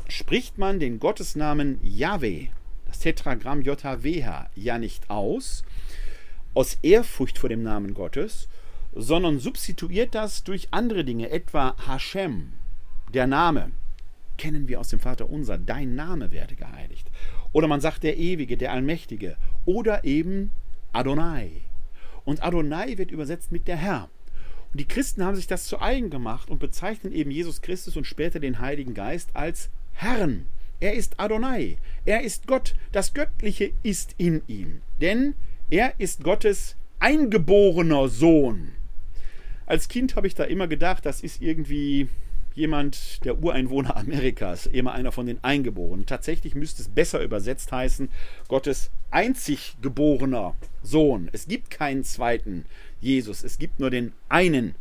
spricht 0.08 0.58
man 0.58 0.78
den 0.78 1.00
Gottesnamen 1.00 1.80
Yahweh, 1.82 2.48
das 2.86 3.00
Tetragramm 3.00 3.62
JHWH, 3.62 4.50
ja 4.54 4.78
nicht 4.78 5.10
aus, 5.10 5.64
aus 6.54 6.78
Ehrfurcht 6.82 7.38
vor 7.38 7.48
dem 7.48 7.62
Namen 7.62 7.94
Gottes, 7.94 8.48
sondern 8.94 9.40
substituiert 9.40 10.14
das 10.14 10.44
durch 10.44 10.68
andere 10.70 11.04
Dinge, 11.04 11.30
etwa 11.30 11.74
Hashem, 11.86 12.52
der 13.14 13.26
Name 13.26 13.72
kennen 14.38 14.68
wir 14.68 14.80
aus 14.80 14.88
dem 14.88 14.98
Vater 14.98 15.30
unser, 15.30 15.58
dein 15.58 15.94
Name 15.94 16.32
werde 16.32 16.56
geheiligt. 16.56 17.10
Oder 17.52 17.68
man 17.68 17.80
sagt 17.80 18.02
der 18.02 18.16
Ewige, 18.16 18.56
der 18.56 18.72
Allmächtige. 18.72 19.36
Oder 19.66 20.04
eben 20.04 20.50
Adonai. 20.92 21.50
Und 22.24 22.42
Adonai 22.42 22.98
wird 22.98 23.10
übersetzt 23.10 23.52
mit 23.52 23.68
der 23.68 23.76
Herr. 23.76 24.08
Und 24.72 24.80
die 24.80 24.88
Christen 24.88 25.24
haben 25.24 25.36
sich 25.36 25.46
das 25.46 25.66
zu 25.66 25.80
eigen 25.80 26.10
gemacht 26.10 26.50
und 26.50 26.58
bezeichnen 26.58 27.12
eben 27.12 27.30
Jesus 27.30 27.60
Christus 27.60 27.96
und 27.96 28.06
später 28.06 28.40
den 28.40 28.58
Heiligen 28.58 28.94
Geist 28.94 29.30
als 29.34 29.70
Herrn. 29.92 30.46
Er 30.80 30.94
ist 30.94 31.20
Adonai. 31.20 31.76
Er 32.04 32.22
ist 32.22 32.46
Gott. 32.46 32.74
Das 32.90 33.14
Göttliche 33.14 33.72
ist 33.82 34.14
in 34.18 34.42
ihm. 34.46 34.80
Denn 35.00 35.34
er 35.70 36.00
ist 36.00 36.24
Gottes 36.24 36.76
eingeborener 36.98 38.08
Sohn. 38.08 38.72
Als 39.66 39.88
Kind 39.88 40.16
habe 40.16 40.26
ich 40.26 40.34
da 40.34 40.44
immer 40.44 40.68
gedacht, 40.68 41.06
das 41.06 41.20
ist 41.20 41.40
irgendwie 41.40 42.08
jemand, 42.54 43.24
der 43.24 43.38
Ureinwohner 43.38 43.96
Amerikas, 43.96 44.66
immer 44.66 44.92
einer 44.92 45.12
von 45.12 45.26
den 45.26 45.42
Eingeborenen. 45.42 46.06
Tatsächlich 46.06 46.54
müsste 46.54 46.82
es 46.82 46.88
besser 46.88 47.22
übersetzt 47.22 47.72
heißen, 47.72 48.08
Gottes 48.48 48.90
einzig 49.10 49.76
geborener 49.82 50.56
Sohn. 50.82 51.28
Es 51.32 51.46
gibt 51.46 51.70
keinen 51.70 52.04
zweiten 52.04 52.64
Jesus, 53.00 53.44
es 53.44 53.58
gibt 53.58 53.80
nur 53.80 53.90
den 53.90 54.12
einen 54.28 54.74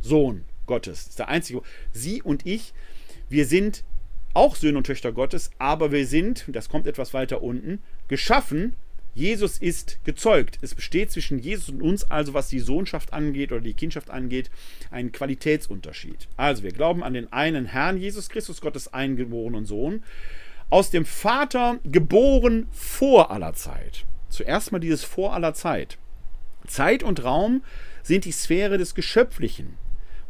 Sohn 0.00 0.44
Gottes. 0.66 1.04
Das 1.04 1.10
ist 1.10 1.18
der 1.18 1.28
einzige. 1.28 1.62
Sie 1.92 2.22
und 2.22 2.46
ich, 2.46 2.72
wir 3.28 3.46
sind 3.46 3.84
auch 4.34 4.56
Söhne 4.56 4.78
und 4.78 4.84
Töchter 4.84 5.12
Gottes, 5.12 5.50
aber 5.58 5.90
wir 5.92 6.06
sind, 6.06 6.44
das 6.48 6.68
kommt 6.68 6.86
etwas 6.86 7.14
weiter 7.14 7.42
unten, 7.42 7.80
geschaffen 8.06 8.74
Jesus 9.14 9.58
ist 9.58 9.98
gezeugt. 10.04 10.58
Es 10.62 10.74
besteht 10.74 11.10
zwischen 11.10 11.38
Jesus 11.38 11.70
und 11.70 11.82
uns 11.82 12.04
also, 12.10 12.34
was 12.34 12.48
die 12.48 12.60
Sohnschaft 12.60 13.12
angeht 13.12 13.50
oder 13.50 13.60
die 13.60 13.74
Kindschaft 13.74 14.10
angeht, 14.10 14.50
ein 14.90 15.12
Qualitätsunterschied. 15.12 16.28
Also 16.36 16.62
wir 16.62 16.72
glauben 16.72 17.02
an 17.02 17.14
den 17.14 17.32
einen 17.32 17.66
Herrn 17.66 17.98
Jesus 17.98 18.28
Christus, 18.28 18.60
Gottes 18.60 18.92
eingeborenen 18.92 19.66
Sohn, 19.66 20.04
aus 20.70 20.90
dem 20.90 21.04
Vater 21.04 21.78
geboren 21.84 22.68
vor 22.70 23.30
aller 23.30 23.54
Zeit. 23.54 24.04
Zuerst 24.28 24.70
mal 24.72 24.78
dieses 24.78 25.02
vor 25.02 25.32
aller 25.34 25.54
Zeit. 25.54 25.98
Zeit 26.66 27.02
und 27.02 27.24
Raum 27.24 27.62
sind 28.02 28.24
die 28.24 28.32
Sphäre 28.32 28.78
des 28.78 28.94
Geschöpflichen. 28.94 29.78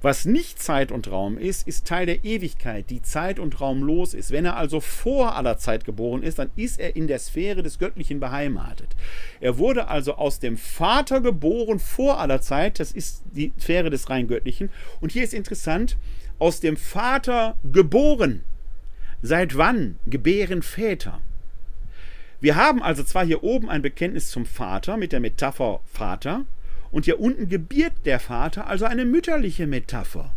Was 0.01 0.25
nicht 0.27 0.63
Zeit 0.63 0.93
und 0.93 1.11
Raum 1.11 1.39
ist, 1.39 1.67
ist 1.67 1.87
Teil 1.87 2.07
der 2.07 2.25
Ewigkeit, 2.25 2.89
die 2.89 3.03
Zeit 3.03 3.41
und 3.41 3.61
Raum 3.61 3.83
los 3.83 4.15
ist. 4.15 4.31
Wenn 4.31 4.45
er 4.45 4.57
also 4.57 4.81
vor 4.81 5.35
aller 5.35 5.59
Zeit 5.59 5.85
geboren 5.85 6.23
ist, 6.23 6.39
dann 6.39 6.51
ist 6.55 6.79
er 6.79 6.95
in 6.95 7.09
der 7.09 7.19
Sphäre 7.19 7.65
des 7.65 7.81
Göttlichen 7.81 8.21
beheimatet. 8.21 8.95
Er 9.41 9.59
wurde 9.59 9.89
also 9.89 10.15
aus 10.15 10.39
dem 10.39 10.57
Vater 10.57 11.21
geboren 11.21 11.81
vor 11.81 12.21
aller 12.21 12.41
Zeit, 12.41 12.79
das 12.79 12.93
ist 12.93 13.25
die 13.33 13.53
Sphäre 13.59 13.91
des 13.91 14.09
rein 14.09 14.29
Göttlichen. 14.29 14.71
Und 15.01 15.11
hier 15.11 15.25
ist 15.25 15.35
interessant, 15.35 15.97
aus 16.39 16.61
dem 16.61 16.77
Vater 16.77 17.57
geboren. 17.73 18.45
Seit 19.21 19.57
wann 19.57 19.99
gebären 20.07 20.63
Väter? 20.63 21.21
Wir 22.41 22.55
haben 22.55 22.85
also 22.85 23.03
zwar 23.03 23.27
hier 23.27 23.43
oben 23.43 23.69
ein 23.69 23.83
Bekenntnis 23.83 24.31
zum 24.31 24.47
Vater 24.47 24.97
mit 24.97 25.11
der 25.11 25.19
Metapher 25.19 25.81
Vater, 25.93 26.45
und 26.91 27.05
hier 27.05 27.21
unten 27.21 27.49
gebiert 27.49 27.93
der 28.05 28.21
Vater, 28.21 28.67
also 28.67 28.85
eine 28.85 29.05
mütterliche 29.05 29.67
Metapher. 29.67 30.33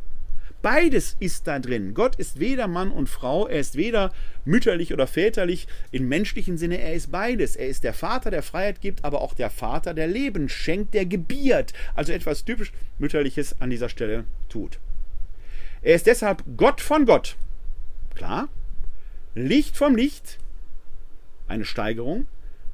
Beides 0.62 1.16
ist 1.20 1.48
da 1.48 1.58
drin. 1.58 1.96
Gott 1.96 2.18
ist 2.18 2.40
weder 2.40 2.68
Mann 2.68 2.92
und 2.92 3.10
Frau, 3.10 3.48
er 3.48 3.60
ist 3.60 3.76
weder 3.76 4.12
mütterlich 4.46 4.94
oder 4.94 5.08
väterlich 5.08 5.68
im 5.92 6.08
menschlichen 6.08 6.58
Sinne, 6.58 6.80
er 6.80 6.94
ist 6.94 7.12
beides. 7.12 7.56
Er 7.56 7.68
ist 7.68 7.84
der 7.84 7.96
Vater, 7.96 8.30
der 8.30 8.44
Freiheit 8.44 8.80
gibt, 8.80 9.04
aber 9.04 9.22
auch 9.22 9.34
der 9.34 9.50
Vater, 9.50 9.96
der 9.96 10.08
Leben 10.08 10.50
schenkt, 10.50 10.94
der 10.94 11.08
gebiert, 11.08 11.74
also 11.96 12.14
etwas 12.14 12.46
typisch 12.46 12.74
mütterliches 13.00 13.60
an 13.60 13.72
dieser 13.72 13.90
Stelle 13.90 14.26
tut. 14.50 14.80
Er 15.82 15.96
ist 15.96 16.06
deshalb 16.06 16.44
Gott 16.58 16.80
von 16.80 17.06
Gott. 17.06 17.38
Klar. 18.14 18.48
Licht 19.34 19.78
vom 19.78 19.96
Licht, 19.96 20.38
eine 21.48 21.66
Steigerung. 21.66 22.28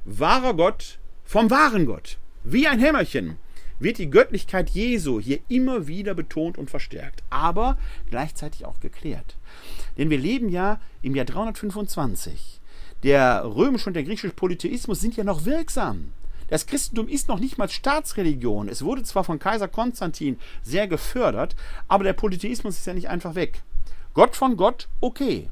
Wahrer 0.04 0.54
Gott 0.54 0.98
vom 1.24 1.50
wahren 1.50 1.86
Gott. 1.86 2.18
Wie 2.44 2.66
ein 2.66 2.80
Hämmerchen 2.80 3.36
wird 3.78 3.98
die 3.98 4.10
Göttlichkeit 4.10 4.70
Jesu 4.70 5.20
hier 5.20 5.40
immer 5.48 5.86
wieder 5.86 6.14
betont 6.14 6.58
und 6.58 6.70
verstärkt, 6.70 7.22
aber 7.30 7.78
gleichzeitig 8.10 8.64
auch 8.64 8.80
geklärt. 8.80 9.36
Denn 9.96 10.10
wir 10.10 10.18
leben 10.18 10.48
ja 10.48 10.80
im 11.02 11.14
Jahr 11.14 11.26
325. 11.26 12.60
Der 13.02 13.44
römische 13.44 13.90
und 13.90 13.94
der 13.94 14.02
griechische 14.02 14.30
Polytheismus 14.30 15.00
sind 15.00 15.16
ja 15.16 15.24
noch 15.24 15.44
wirksam. 15.44 16.12
Das 16.48 16.66
Christentum 16.66 17.08
ist 17.08 17.28
noch 17.28 17.38
nicht 17.38 17.58
mal 17.58 17.68
Staatsreligion. 17.68 18.68
Es 18.68 18.82
wurde 18.82 19.02
zwar 19.02 19.22
von 19.22 19.38
Kaiser 19.38 19.68
Konstantin 19.68 20.38
sehr 20.62 20.88
gefördert, 20.88 21.54
aber 21.88 22.04
der 22.04 22.14
Polytheismus 22.14 22.78
ist 22.78 22.86
ja 22.86 22.94
nicht 22.94 23.08
einfach 23.08 23.34
weg. 23.34 23.62
Gott 24.14 24.34
von 24.34 24.56
Gott, 24.56 24.88
okay. 25.00 25.50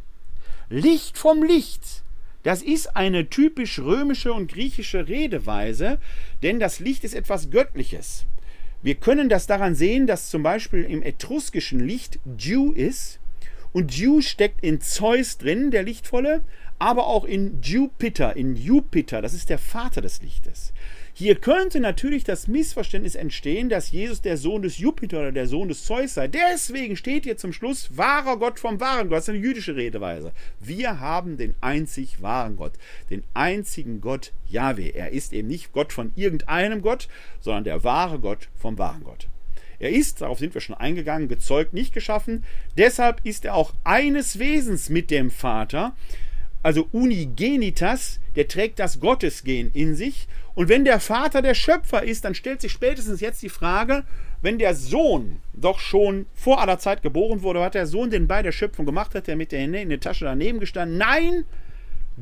Licht 0.68 1.18
vom 1.18 1.42
Licht. 1.42 2.02
Das 2.46 2.62
ist 2.62 2.94
eine 2.94 3.28
typisch 3.28 3.80
römische 3.80 4.32
und 4.32 4.52
griechische 4.52 5.08
Redeweise, 5.08 5.98
denn 6.44 6.60
das 6.60 6.78
Licht 6.78 7.02
ist 7.02 7.16
etwas 7.16 7.50
Göttliches. 7.50 8.24
Wir 8.82 8.94
können 8.94 9.28
das 9.28 9.48
daran 9.48 9.74
sehen, 9.74 10.06
dass 10.06 10.30
zum 10.30 10.44
Beispiel 10.44 10.84
im 10.84 11.02
etruskischen 11.02 11.80
Licht 11.80 12.20
Dew 12.24 12.70
ist 12.70 13.18
und 13.72 13.98
Dew 13.98 14.20
steckt 14.20 14.62
in 14.62 14.80
Zeus 14.80 15.38
drin, 15.38 15.72
der 15.72 15.82
Lichtvolle, 15.82 16.44
aber 16.78 17.08
auch 17.08 17.24
in 17.24 17.60
Jupiter, 17.62 18.36
in 18.36 18.54
Jupiter, 18.54 19.22
das 19.22 19.34
ist 19.34 19.50
der 19.50 19.58
Vater 19.58 20.00
des 20.00 20.22
Lichtes. 20.22 20.72
Hier 21.18 21.36
könnte 21.36 21.80
natürlich 21.80 22.24
das 22.24 22.46
Missverständnis 22.46 23.14
entstehen, 23.14 23.70
dass 23.70 23.90
Jesus 23.90 24.20
der 24.20 24.36
Sohn 24.36 24.60
des 24.60 24.76
Jupiter 24.76 25.20
oder 25.20 25.32
der 25.32 25.46
Sohn 25.46 25.68
des 25.68 25.86
Zeus 25.86 26.12
sei. 26.12 26.28
Deswegen 26.28 26.94
steht 26.94 27.24
hier 27.24 27.38
zum 27.38 27.54
Schluss 27.54 27.96
wahrer 27.96 28.36
Gott 28.36 28.60
vom 28.60 28.80
wahren 28.80 29.08
Gott. 29.08 29.16
Das 29.16 29.24
ist 29.24 29.30
eine 29.30 29.38
jüdische 29.38 29.76
Redeweise. 29.76 30.32
Wir 30.60 31.00
haben 31.00 31.38
den 31.38 31.54
einzig 31.62 32.20
wahren 32.20 32.56
Gott, 32.56 32.74
den 33.08 33.22
einzigen 33.32 34.02
Gott 34.02 34.34
Yahweh. 34.50 34.90
Er 34.90 35.12
ist 35.12 35.32
eben 35.32 35.48
nicht 35.48 35.72
Gott 35.72 35.94
von 35.94 36.12
irgendeinem 36.16 36.82
Gott, 36.82 37.08
sondern 37.40 37.64
der 37.64 37.82
wahre 37.82 38.18
Gott 38.18 38.50
vom 38.54 38.76
wahren 38.76 39.02
Gott. 39.02 39.26
Er 39.78 39.92
ist, 39.92 40.20
darauf 40.20 40.38
sind 40.38 40.52
wir 40.52 40.60
schon 40.60 40.76
eingegangen, 40.76 41.28
gezeugt, 41.28 41.72
nicht 41.72 41.94
geschaffen. 41.94 42.44
Deshalb 42.76 43.24
ist 43.24 43.46
er 43.46 43.54
auch 43.54 43.72
eines 43.84 44.38
Wesens 44.38 44.90
mit 44.90 45.10
dem 45.10 45.30
Vater 45.30 45.94
also 46.66 46.88
Unigenitas, 46.90 48.18
der 48.34 48.48
trägt 48.48 48.80
das 48.80 48.98
Gottesgen 48.98 49.70
in 49.72 49.94
sich. 49.94 50.26
Und 50.56 50.70
wenn 50.70 50.86
der 50.86 51.00
Vater 51.00 51.42
der 51.42 51.54
Schöpfer 51.54 52.02
ist, 52.02 52.24
dann 52.24 52.34
stellt 52.34 52.62
sich 52.62 52.72
spätestens 52.72 53.20
jetzt 53.20 53.42
die 53.42 53.50
Frage, 53.50 54.04
wenn 54.40 54.58
der 54.58 54.74
Sohn 54.74 55.36
doch 55.52 55.78
schon 55.78 56.24
vor 56.34 56.62
aller 56.62 56.78
Zeit 56.78 57.02
geboren 57.02 57.42
wurde, 57.42 57.60
hat 57.60 57.74
der 57.74 57.86
Sohn 57.86 58.08
den 58.10 58.26
bei 58.26 58.42
der 58.42 58.52
Schöpfung 58.52 58.86
gemacht, 58.86 59.14
hat 59.14 59.28
er 59.28 59.36
mit 59.36 59.52
der 59.52 59.60
Hände 59.60 59.80
in 59.80 59.90
der 59.90 60.00
Tasche 60.00 60.24
daneben 60.24 60.58
gestanden? 60.58 60.96
Nein, 60.96 61.44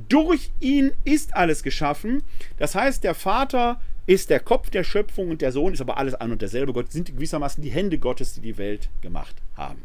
durch 0.09 0.51
ihn 0.59 0.91
ist 1.05 1.37
alles 1.37 1.63
geschaffen. 1.63 2.25
Das 2.59 2.75
heißt, 2.75 3.05
der 3.05 3.15
Vater 3.15 3.81
ist 4.07 4.31
der 4.31 4.41
Kopf 4.41 4.69
der 4.69 4.83
Schöpfung 4.83 5.31
und 5.31 5.41
der 5.41 5.53
Sohn 5.53 5.73
ist 5.73 5.81
aber 5.81 5.97
alles 5.97 6.17
ein 6.17 6.33
und 6.33 6.43
derselbe 6.43 6.73
Gott, 6.73 6.91
sind 6.91 7.15
gewissermaßen 7.15 7.63
die 7.63 7.71
Hände 7.71 7.99
Gottes, 7.99 8.35
die 8.35 8.41
die 8.41 8.59
Welt 8.59 8.89
gemacht 9.01 9.37
haben. 9.57 9.83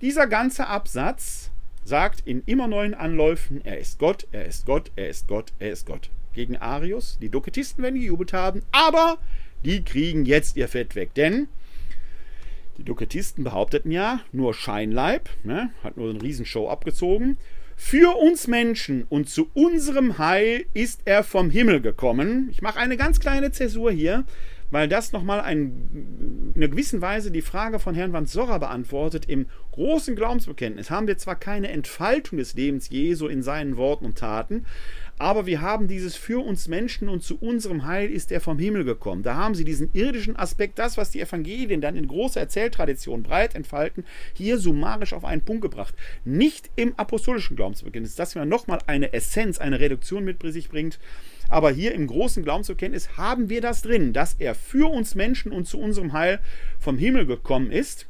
Dieser 0.00 0.26
ganze 0.26 0.66
Absatz 0.66 1.50
sagt 1.84 2.22
in 2.24 2.42
immer 2.46 2.68
neuen 2.68 2.94
Anläufen, 2.94 3.60
er 3.64 3.76
ist 3.76 3.98
Gott, 3.98 4.26
er 4.32 4.46
ist 4.46 4.64
Gott, 4.64 4.90
er 4.96 5.10
ist 5.10 5.28
Gott, 5.28 5.52
er 5.58 5.72
ist 5.72 5.84
Gott. 5.84 6.08
Gegen 6.32 6.56
Arius, 6.56 7.18
die 7.20 7.28
Doketisten 7.28 7.82
werden 7.82 8.00
gejubelt 8.00 8.32
haben, 8.32 8.62
aber 8.72 9.18
die 9.64 9.82
kriegen 9.82 10.24
jetzt 10.24 10.56
ihr 10.56 10.68
Fett 10.68 10.94
weg, 10.94 11.14
denn 11.14 11.48
die 12.78 12.84
Doketisten 12.84 13.44
behaupteten 13.44 13.90
ja, 13.90 14.20
nur 14.32 14.54
Scheinleib, 14.54 15.28
ne, 15.44 15.70
hat 15.84 15.96
nur 15.96 16.10
eine 16.10 16.22
Riesenshow 16.22 16.68
abgezogen. 16.68 17.36
Für 17.76 18.16
uns 18.16 18.46
Menschen 18.46 19.04
und 19.08 19.28
zu 19.28 19.50
unserem 19.54 20.18
Heil 20.18 20.66
ist 20.74 21.02
er 21.04 21.24
vom 21.24 21.50
Himmel 21.50 21.80
gekommen. 21.80 22.48
Ich 22.50 22.62
mache 22.62 22.78
eine 22.78 22.96
ganz 22.96 23.20
kleine 23.20 23.52
Zäsur 23.52 23.90
hier 23.90 24.24
weil 24.70 24.88
das 24.88 25.12
nochmal 25.12 25.40
ein, 25.40 26.52
in 26.54 26.62
einer 26.62 26.68
gewissen 26.68 27.00
Weise 27.00 27.30
die 27.30 27.42
Frage 27.42 27.78
von 27.78 27.94
Herrn 27.94 28.12
Van 28.12 28.26
Sorra 28.26 28.58
beantwortet. 28.58 29.26
Im 29.28 29.46
großen 29.72 30.14
Glaubensbekenntnis 30.14 30.90
haben 30.90 31.06
wir 31.06 31.18
zwar 31.18 31.36
keine 31.36 31.68
Entfaltung 31.68 32.38
des 32.38 32.54
Lebens 32.54 32.88
Jesu 32.88 33.26
in 33.26 33.42
seinen 33.42 33.76
Worten 33.76 34.04
und 34.04 34.18
Taten, 34.18 34.66
aber 35.20 35.44
wir 35.44 35.60
haben 35.60 35.86
dieses 35.86 36.16
für 36.16 36.42
uns 36.42 36.66
Menschen 36.66 37.10
und 37.10 37.22
zu 37.22 37.36
unserem 37.36 37.84
Heil 37.84 38.10
ist 38.10 38.32
er 38.32 38.40
vom 38.40 38.58
Himmel 38.58 38.84
gekommen. 38.84 39.22
Da 39.22 39.34
haben 39.34 39.54
sie 39.54 39.64
diesen 39.64 39.90
irdischen 39.92 40.34
Aspekt, 40.34 40.78
das, 40.78 40.96
was 40.96 41.10
die 41.10 41.20
Evangelien 41.20 41.82
dann 41.82 41.94
in 41.94 42.08
großer 42.08 42.40
Erzähltradition 42.40 43.22
breit 43.22 43.54
entfalten, 43.54 44.06
hier 44.32 44.56
summarisch 44.56 45.12
auf 45.12 45.26
einen 45.26 45.42
Punkt 45.42 45.60
gebracht. 45.60 45.94
Nicht 46.24 46.70
im 46.74 46.94
apostolischen 46.96 47.54
Glaubensbekenntnis, 47.54 48.14
das 48.14 48.32
ja 48.32 48.46
nochmal 48.46 48.78
eine 48.86 49.12
Essenz, 49.12 49.58
eine 49.58 49.78
Reduktion 49.78 50.24
mit 50.24 50.40
sich 50.40 50.70
bringt. 50.70 50.98
Aber 51.48 51.70
hier 51.70 51.92
im 51.92 52.06
großen 52.06 52.42
Glaubensbekenntnis 52.42 53.18
haben 53.18 53.50
wir 53.50 53.60
das 53.60 53.82
drin, 53.82 54.14
dass 54.14 54.36
er 54.38 54.54
für 54.54 54.90
uns 54.90 55.14
Menschen 55.14 55.52
und 55.52 55.68
zu 55.68 55.78
unserem 55.78 56.14
Heil 56.14 56.38
vom 56.78 56.96
Himmel 56.96 57.26
gekommen 57.26 57.70
ist. 57.70 58.06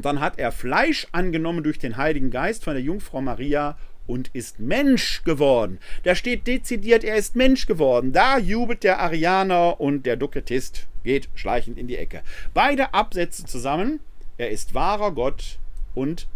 Dann 0.00 0.20
hat 0.20 0.38
er 0.38 0.52
Fleisch 0.52 1.08
angenommen 1.12 1.62
durch 1.62 1.78
den 1.78 1.98
Heiligen 1.98 2.30
Geist 2.30 2.64
von 2.64 2.72
der 2.72 2.82
Jungfrau 2.82 3.20
Maria 3.20 3.76
und 4.08 4.30
ist 4.32 4.58
Mensch 4.58 5.22
geworden. 5.22 5.78
Da 6.02 6.16
steht 6.16 6.48
dezidiert, 6.48 7.04
er 7.04 7.16
ist 7.16 7.36
Mensch 7.36 7.66
geworden. 7.66 8.12
Da 8.12 8.38
jubelt 8.38 8.82
der 8.82 8.98
Arianer 9.00 9.80
und 9.80 10.06
der 10.06 10.16
Duketist 10.16 10.88
geht 11.04 11.28
schleichend 11.34 11.78
in 11.78 11.86
die 11.86 11.96
Ecke. 11.96 12.22
Beide 12.54 12.94
Absätze 12.94 13.44
zusammen. 13.44 14.00
Er 14.38 14.50
ist 14.50 14.74
wahrer 14.74 15.12
Gott 15.12 15.58
und 15.94 16.26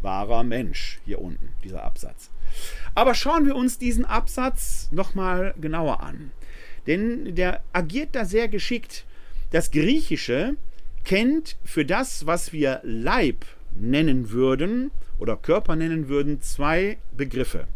wahrer 0.00 0.42
Mensch. 0.42 1.00
Hier 1.04 1.20
unten, 1.20 1.50
dieser 1.62 1.84
Absatz. 1.84 2.30
Aber 2.94 3.14
schauen 3.14 3.46
wir 3.46 3.56
uns 3.56 3.78
diesen 3.78 4.04
Absatz 4.04 4.88
nochmal 4.90 5.54
genauer 5.60 6.02
an. 6.02 6.32
Denn 6.86 7.34
der 7.34 7.62
agiert 7.72 8.10
da 8.14 8.24
sehr 8.24 8.48
geschickt. 8.48 9.04
Das 9.50 9.70
Griechische 9.70 10.56
kennt 11.04 11.56
für 11.64 11.84
das, 11.84 12.26
was 12.26 12.52
wir 12.52 12.80
Leib 12.82 13.44
nennen 13.74 14.30
würden 14.30 14.90
oder 15.22 15.36
Körper 15.36 15.76
nennen 15.76 16.08
würden, 16.08 16.40
zwei 16.40 16.98
Begriffe. 17.16 17.68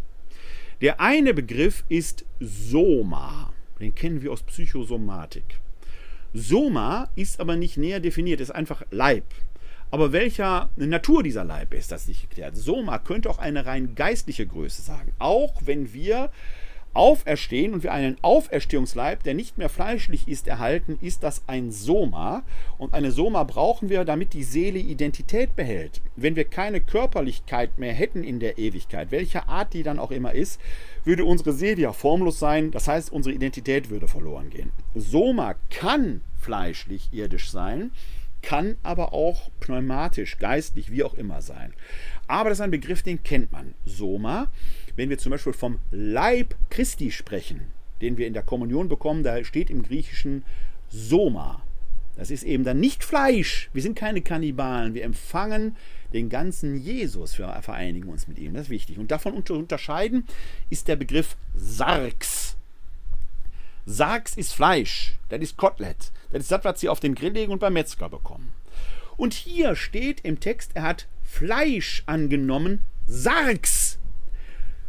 Der 0.80 1.01
eine 1.01 1.32
Begriff 1.32 1.84
ist 1.88 2.24
Soma. 2.40 3.53
Den 3.78 3.94
kennen 3.94 4.20
wir 4.20 4.32
aus 4.32 4.42
Psychosomatik. 4.42 5.61
Soma 6.34 7.09
ist 7.14 7.38
aber 7.38 7.55
nicht 7.55 7.76
näher 7.76 8.01
definiert, 8.01 8.40
ist 8.40 8.51
einfach 8.51 8.82
Leib. 8.90 9.24
Aber 9.92 10.11
welcher 10.12 10.70
Natur 10.74 11.22
dieser 11.22 11.44
Leib 11.44 11.72
ist, 11.72 11.92
das 11.92 12.09
nicht 12.09 12.28
geklärt. 12.28 12.57
Soma 12.57 12.99
könnte 12.99 13.30
auch 13.30 13.38
eine 13.38 13.64
rein 13.64 13.94
geistliche 13.94 14.44
Größe 14.44 14.82
sagen. 14.82 15.12
Auch 15.20 15.62
wenn 15.64 15.92
wir 15.92 16.30
auferstehen 16.97 17.74
und 17.74 17.82
wir 17.82 17.92
einen 17.92 18.16
Auferstehungsleib, 18.22 19.22
der 19.22 19.34
nicht 19.34 19.59
mehr 19.59 19.68
fleischlich 19.68 20.26
ist, 20.26 20.49
erhalten, 20.49 20.99
ist 21.01 21.22
das 21.22 21.42
ein 21.47 21.70
Soma. 21.70 22.42
Und 22.78 22.94
eine 22.94 23.12
Soma 23.12 23.44
brauchen 23.44 23.88
wir, 23.88 24.05
damit 24.05 24.32
die 24.32 24.42
Seele 24.42 24.78
Identität 24.78 25.55
behält. 25.55 26.01
Wenn 26.16 26.36
wir 26.36 26.44
keine 26.44 26.80
Körperlichkeit 26.80 27.78
mehr 27.78 27.92
hätten 27.92 28.24
in 28.24 28.40
der 28.40 28.59
Ewigkeit, 28.59 29.11
welcher 29.11 29.49
Art 29.49 29.74
die 29.74 29.82
dann 29.82 29.99
auch 29.99 30.11
immer 30.11 30.32
ist, 30.32 30.61
würde 31.05 31.24
unsere 31.24 31.53
Seele 31.53 31.82
ja 31.82 31.92
formlos 31.92 32.38
sein. 32.38 32.70
Das 32.70 32.88
heißt, 32.88 33.12
unsere 33.12 33.34
Identität 33.34 33.90
würde 33.90 34.09
verloren 34.09 34.51
gehen. 34.51 34.72
Soma 34.94 35.55
kann 35.70 36.22
fleischlich, 36.38 37.11
irdisch 37.12 37.51
sein, 37.51 37.90
kann 38.42 38.76
aber 38.82 39.12
auch 39.12 39.51
pneumatisch, 39.61 40.38
geistlich, 40.38 40.90
wie 40.90 41.03
auch 41.03 41.14
immer 41.14 41.42
sein. 41.42 41.74
Aber 42.28 42.49
das 42.49 42.59
ist 42.59 42.62
ein 42.62 42.70
Begriff, 42.70 43.03
den 43.03 43.22
kennt 43.22 43.53
man. 43.53 43.74
Soma 43.84 44.49
wenn 44.97 45.11
wir 45.11 45.18
zum 45.18 45.30
Beispiel 45.30 45.53
vom 45.53 45.78
Leib 45.90 46.55
Christi 46.70 47.11
sprechen, 47.11 47.68
den 48.01 48.16
wir 48.16 48.26
in 48.26 48.34
der 48.34 48.42
Kommunion 48.42 48.88
bekommen, 48.88 49.22
da 49.22 49.42
steht 49.44 49.70
im 49.70 49.82
Griechischen 49.82 50.44
Soma. 50.88 51.62
Das 52.16 52.30
ist 52.30 52.44
eben 52.44 52.64
dann 52.64 52.80
nicht 52.80 53.05
Fleisch. 53.05 53.68
Wir 53.74 53.82
sind 53.82 53.97
keine 53.97 54.22
Kannibalen. 54.22 54.94
Wir 54.94 55.05
empfangen 55.05 55.76
den 56.14 56.30
ganzen 56.30 56.80
Jesus. 56.80 57.38
Wir 57.38 57.49
vereinigen 57.61 58.09
uns 58.09 58.26
mit 58.26 58.38
ihm. 58.38 58.55
Das 58.55 58.64
ist 58.64 58.70
wichtig. 58.70 58.99
Und 58.99 59.11
davon 59.11 59.44
zu 59.44 59.55
unterscheiden 59.55 60.24
ist 60.70 60.88
der 60.88 60.97
Begriff 60.97 61.36
Sarx. 61.55 62.57
Sarx 63.84 64.34
ist 64.36 64.55
Fleisch. 64.55 65.18
Das 65.28 65.40
ist 65.40 65.59
Kotelett. 65.59 66.11
Das 66.32 66.42
ist 66.42 66.51
das, 66.51 66.64
was 66.64 66.80
sie 66.80 66.88
auf 66.88 67.01
den 67.01 67.14
Grill 67.14 67.32
legen 67.32 67.53
und 67.53 67.59
beim 67.59 67.74
Metzger 67.74 68.09
bekommen. 68.09 68.51
Und 69.18 69.34
hier 69.34 69.76
steht 69.76 70.20
im 70.22 70.40
Text, 70.40 70.72
er 70.74 70.82
hat 70.82 71.07
Fleisch 71.22 72.03
angenommen. 72.07 72.82
Sarx 73.07 73.99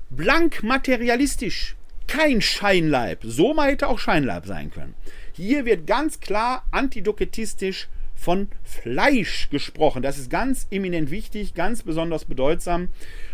blank 0.10 0.64
materialistisch. 0.64 1.76
Kein 2.08 2.42
Scheinleib. 2.42 3.20
Soma 3.24 3.66
hätte 3.66 3.88
auch 3.88 4.00
Scheinleib 4.00 4.46
sein 4.46 4.72
können. 4.72 4.96
Hier 5.34 5.66
wird 5.66 5.86
ganz 5.86 6.20
klar 6.20 6.66
antidoketistisch 6.72 7.90
von 8.16 8.48
Fleisch 8.64 9.50
gesprochen. 9.50 10.02
Das 10.02 10.18
ist 10.18 10.30
ganz 10.30 10.68
eminent 10.72 11.12
wichtig, 11.12 11.54
ganz 11.54 11.84
besonders 11.84 12.26
bedeutsam, 12.26 12.90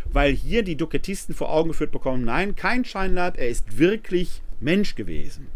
weil 0.05 0.33
hier 0.33 0.63
die 0.63 0.75
Doketisten 0.75 1.33
vor 1.33 1.51
Augen 1.51 1.69
geführt 1.69 1.91
bekommen, 1.91 2.25
nein, 2.25 2.55
kein 2.55 2.83
Scheinleib, 2.83 3.37
er 3.37 3.47
ist 3.47 3.77
wirklich 3.77 4.41
Mensch 4.59 4.95
gewesen. 4.95 5.47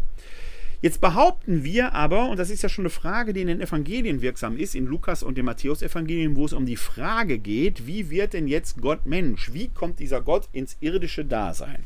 Jetzt 0.80 1.00
behaupten 1.00 1.64
wir 1.64 1.92
aber, 1.92 2.28
und 2.28 2.38
das 2.38 2.50
ist 2.50 2.62
ja 2.62 2.68
schon 2.68 2.82
eine 2.82 2.90
Frage, 2.90 3.32
die 3.32 3.40
in 3.40 3.48
den 3.48 3.60
Evangelien 3.60 4.22
wirksam 4.22 4.56
ist, 4.56 4.76
in 4.76 4.86
Lukas 4.86 5.24
und 5.24 5.36
dem 5.36 5.46
Matthäus-Evangelium, 5.46 6.36
wo 6.36 6.44
es 6.44 6.52
um 6.52 6.66
die 6.66 6.76
Frage 6.76 7.38
geht, 7.38 7.86
wie 7.88 8.10
wird 8.10 8.32
denn 8.32 8.46
jetzt 8.46 8.80
Gott 8.80 9.04
Mensch? 9.04 9.52
Wie 9.52 9.68
kommt 9.68 9.98
dieser 9.98 10.20
Gott 10.20 10.48
ins 10.52 10.76
irdische 10.80 11.24
Dasein? 11.24 11.84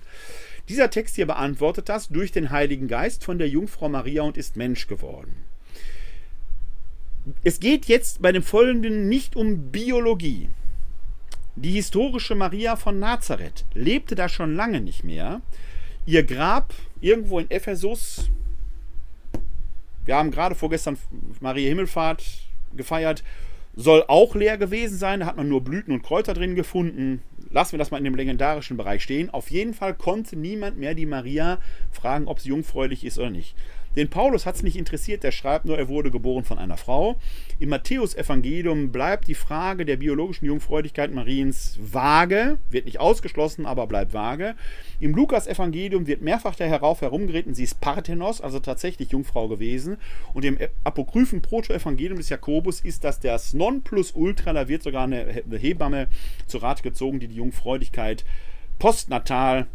Dieser 0.68 0.90
Text 0.90 1.16
hier 1.16 1.26
beantwortet 1.26 1.88
das 1.88 2.08
durch 2.08 2.32
den 2.32 2.50
Heiligen 2.50 2.86
Geist 2.86 3.24
von 3.24 3.38
der 3.38 3.48
Jungfrau 3.48 3.88
Maria 3.88 4.22
und 4.22 4.36
ist 4.36 4.56
Mensch 4.56 4.86
geworden. 4.86 5.44
Es 7.44 7.60
geht 7.60 7.86
jetzt 7.86 8.20
bei 8.20 8.30
dem 8.30 8.42
Folgenden 8.42 9.08
nicht 9.08 9.36
um 9.36 9.70
Biologie. 9.70 10.50
Die 11.56 11.72
historische 11.72 12.34
Maria 12.34 12.76
von 12.76 12.98
Nazareth 12.98 13.64
lebte 13.74 14.14
da 14.14 14.28
schon 14.28 14.54
lange 14.54 14.80
nicht 14.80 15.02
mehr. 15.04 15.40
Ihr 16.04 16.24
Grab 16.24 16.74
irgendwo 17.00 17.38
in 17.38 17.50
Ephesus, 17.50 18.30
wir 20.04 20.16
haben 20.16 20.30
gerade 20.30 20.54
vorgestern 20.54 20.98
Maria 21.40 21.68
Himmelfahrt 21.68 22.24
gefeiert. 22.76 23.22
Soll 23.74 24.04
auch 24.06 24.34
leer 24.34 24.58
gewesen 24.58 24.98
sein. 24.98 25.20
Da 25.20 25.26
hat 25.26 25.36
man 25.36 25.48
nur 25.48 25.62
Blüten 25.62 25.94
und 25.94 26.02
Kräuter 26.02 26.34
drin 26.34 26.54
gefunden. 26.54 27.22
Lassen 27.50 27.72
wir 27.72 27.78
das 27.78 27.90
mal 27.90 27.98
in 27.98 28.04
dem 28.04 28.14
legendarischen 28.14 28.76
Bereich 28.76 29.02
stehen. 29.02 29.30
Auf 29.30 29.50
jeden 29.50 29.74
Fall 29.74 29.94
konnte 29.94 30.36
niemand 30.36 30.78
mehr 30.78 30.94
die 30.94 31.06
Maria 31.06 31.58
fragen, 31.90 32.26
ob 32.26 32.40
sie 32.40 32.50
jungfräulich 32.50 33.04
ist 33.04 33.18
oder 33.18 33.30
nicht. 33.30 33.54
Den 33.96 34.08
Paulus 34.08 34.46
hat 34.46 34.54
es 34.54 34.62
nicht 34.62 34.76
interessiert, 34.76 35.22
der 35.22 35.32
schreibt 35.32 35.66
nur, 35.66 35.76
er 35.76 35.88
wurde 35.88 36.10
geboren 36.10 36.44
von 36.44 36.58
einer 36.58 36.78
Frau. 36.78 37.16
Im 37.58 37.68
Matthäus-Evangelium 37.68 38.90
bleibt 38.90 39.28
die 39.28 39.34
Frage 39.34 39.84
der 39.84 39.98
biologischen 39.98 40.46
Jungfräulichkeit 40.46 41.12
Mariens 41.12 41.78
vage, 41.78 42.58
wird 42.70 42.86
nicht 42.86 43.00
ausgeschlossen, 43.00 43.66
aber 43.66 43.86
bleibt 43.86 44.14
vage. 44.14 44.54
Im 44.98 45.14
Lukas-Evangelium 45.14 46.06
wird 46.06 46.22
mehrfach 46.22 46.54
darauf 46.54 47.02
herumgeritten, 47.02 47.54
sie 47.54 47.64
ist 47.64 47.80
Parthenos, 47.80 48.40
also 48.40 48.60
tatsächlich 48.60 49.10
Jungfrau 49.10 49.48
gewesen. 49.48 49.98
Und 50.32 50.44
im 50.44 50.58
apokryphen 50.84 51.42
Proto-Evangelium 51.42 52.16
des 52.16 52.30
Jakobus 52.30 52.80
ist 52.80 53.04
das 53.04 53.20
das 53.20 53.52
Nonplusultra, 53.52 54.54
da 54.54 54.68
wird 54.68 54.82
sogar 54.82 55.04
eine 55.04 55.26
Hebamme 55.50 56.08
zu 56.46 56.58
Rate 56.58 56.82
gezogen, 56.82 57.20
die 57.20 57.28
die 57.28 57.36
Jungfräulichkeit 57.36 58.24
postnatal 58.78 59.66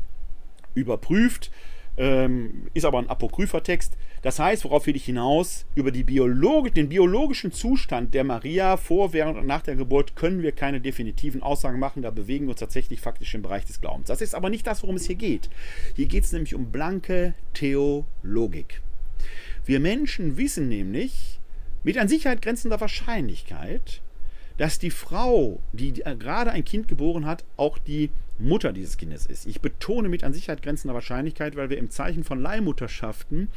überprüft 0.73 1.51
ähm, 1.97 2.67
ist 2.73 2.85
aber 2.85 2.99
ein 2.99 3.09
apokrypher 3.09 3.63
Text. 3.63 3.97
Das 4.27 4.39
heißt, 4.39 4.65
worauf 4.65 4.87
will 4.87 4.97
ich 4.97 5.05
hinaus? 5.05 5.65
Über 5.73 5.89
Biologi 5.89 6.69
den 6.69 6.89
biologischen 6.89 7.53
Zustand 7.53 8.13
der 8.13 8.25
Maria 8.25 8.75
vor, 8.75 9.13
während 9.13 9.37
und 9.37 9.47
nach 9.47 9.61
der 9.61 9.77
Geburt 9.77 10.17
können 10.17 10.41
wir 10.41 10.51
keine 10.51 10.81
definitiven 10.81 11.41
Aussagen 11.41 11.79
machen. 11.79 12.01
Da 12.01 12.11
bewegen 12.11 12.45
wir 12.45 12.49
uns 12.49 12.59
tatsächlich 12.59 12.99
faktisch 12.99 13.33
im 13.35 13.41
Bereich 13.41 13.63
des 13.63 13.79
Glaubens. 13.79 14.09
Das 14.09 14.19
ist 14.19 14.35
aber 14.35 14.49
nicht 14.49 14.67
das, 14.67 14.83
worum 14.83 14.97
es 14.97 15.05
hier 15.05 15.15
geht. 15.15 15.49
Hier 15.95 16.07
geht 16.07 16.25
es 16.25 16.33
nämlich 16.33 16.55
um 16.55 16.73
blanke 16.73 17.35
Theologik. 17.53 18.81
Wir 19.63 19.79
Menschen 19.79 20.35
wissen 20.35 20.67
nämlich 20.67 21.39
mit 21.85 21.97
an 21.97 22.09
Sicherheit 22.09 22.41
grenzender 22.41 22.81
Wahrscheinlichkeit, 22.81 24.01
dass 24.57 24.77
die 24.77 24.91
Frau, 24.91 25.61
die 25.71 25.93
gerade 25.93 26.51
ein 26.51 26.65
Kind 26.65 26.89
geboren 26.89 27.25
hat, 27.25 27.45
auch 27.55 27.77
die 27.77 28.09
Mutter 28.39 28.73
dieses 28.73 28.97
Kindes 28.97 29.25
ist. 29.25 29.45
Ich 29.47 29.61
betone 29.61 30.09
mit 30.09 30.25
an 30.25 30.33
Sicherheit 30.33 30.61
grenzender 30.61 30.93
Wahrscheinlichkeit, 30.93 31.55
weil 31.55 31.69
wir 31.69 31.77
im 31.77 31.89
Zeichen 31.89 32.25
von 32.25 32.41
Leihmutterschaften, 32.41 33.47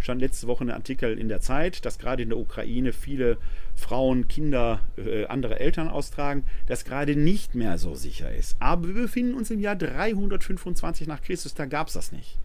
stand 0.00 0.20
letzte 0.20 0.46
Woche 0.46 0.64
ein 0.64 0.70
Artikel 0.70 1.18
in 1.18 1.28
der 1.28 1.40
Zeit, 1.40 1.84
dass 1.84 1.98
gerade 1.98 2.22
in 2.22 2.30
der 2.30 2.38
Ukraine 2.38 2.92
viele 2.92 3.38
Frauen, 3.76 4.28
Kinder, 4.28 4.80
äh, 4.96 5.26
andere 5.26 5.60
Eltern 5.60 5.88
austragen, 5.88 6.44
das 6.66 6.84
gerade 6.84 7.14
nicht 7.16 7.54
mehr 7.54 7.78
so 7.78 7.94
sicher 7.94 8.34
ist. 8.34 8.56
Aber 8.58 8.88
wir 8.88 8.94
befinden 8.94 9.34
uns 9.34 9.50
im 9.50 9.60
Jahr 9.60 9.76
325 9.76 11.06
nach 11.06 11.22
Christus, 11.22 11.54
da 11.54 11.66
gab 11.66 11.88
es 11.88 11.94
das 11.94 12.12
nicht. 12.12 12.38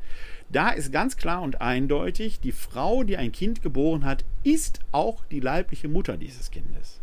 Da 0.49 0.69
ist 0.69 0.91
ganz 0.91 1.17
klar 1.17 1.41
und 1.41 1.61
eindeutig, 1.61 2.39
die 2.39 2.51
Frau, 2.51 3.03
die 3.03 3.17
ein 3.17 3.31
Kind 3.31 3.61
geboren 3.61 4.05
hat, 4.05 4.25
ist 4.43 4.79
auch 4.91 5.25
die 5.25 5.39
leibliche 5.39 5.87
Mutter 5.87 6.17
dieses 6.17 6.51
Kindes. 6.51 7.01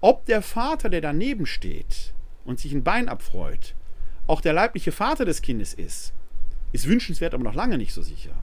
Ob 0.00 0.26
der 0.26 0.42
Vater, 0.42 0.88
der 0.88 1.00
daneben 1.00 1.46
steht 1.46 2.14
und 2.44 2.58
sich 2.58 2.72
ein 2.72 2.84
Bein 2.84 3.08
abfreut, 3.08 3.74
auch 4.26 4.40
der 4.40 4.52
leibliche 4.52 4.92
Vater 4.92 5.24
des 5.24 5.42
Kindes 5.42 5.74
ist, 5.74 6.12
ist 6.72 6.86
wünschenswert, 6.86 7.34
aber 7.34 7.44
noch 7.44 7.54
lange 7.54 7.78
nicht 7.78 7.94
so 7.94 8.02
sicher. 8.02 8.34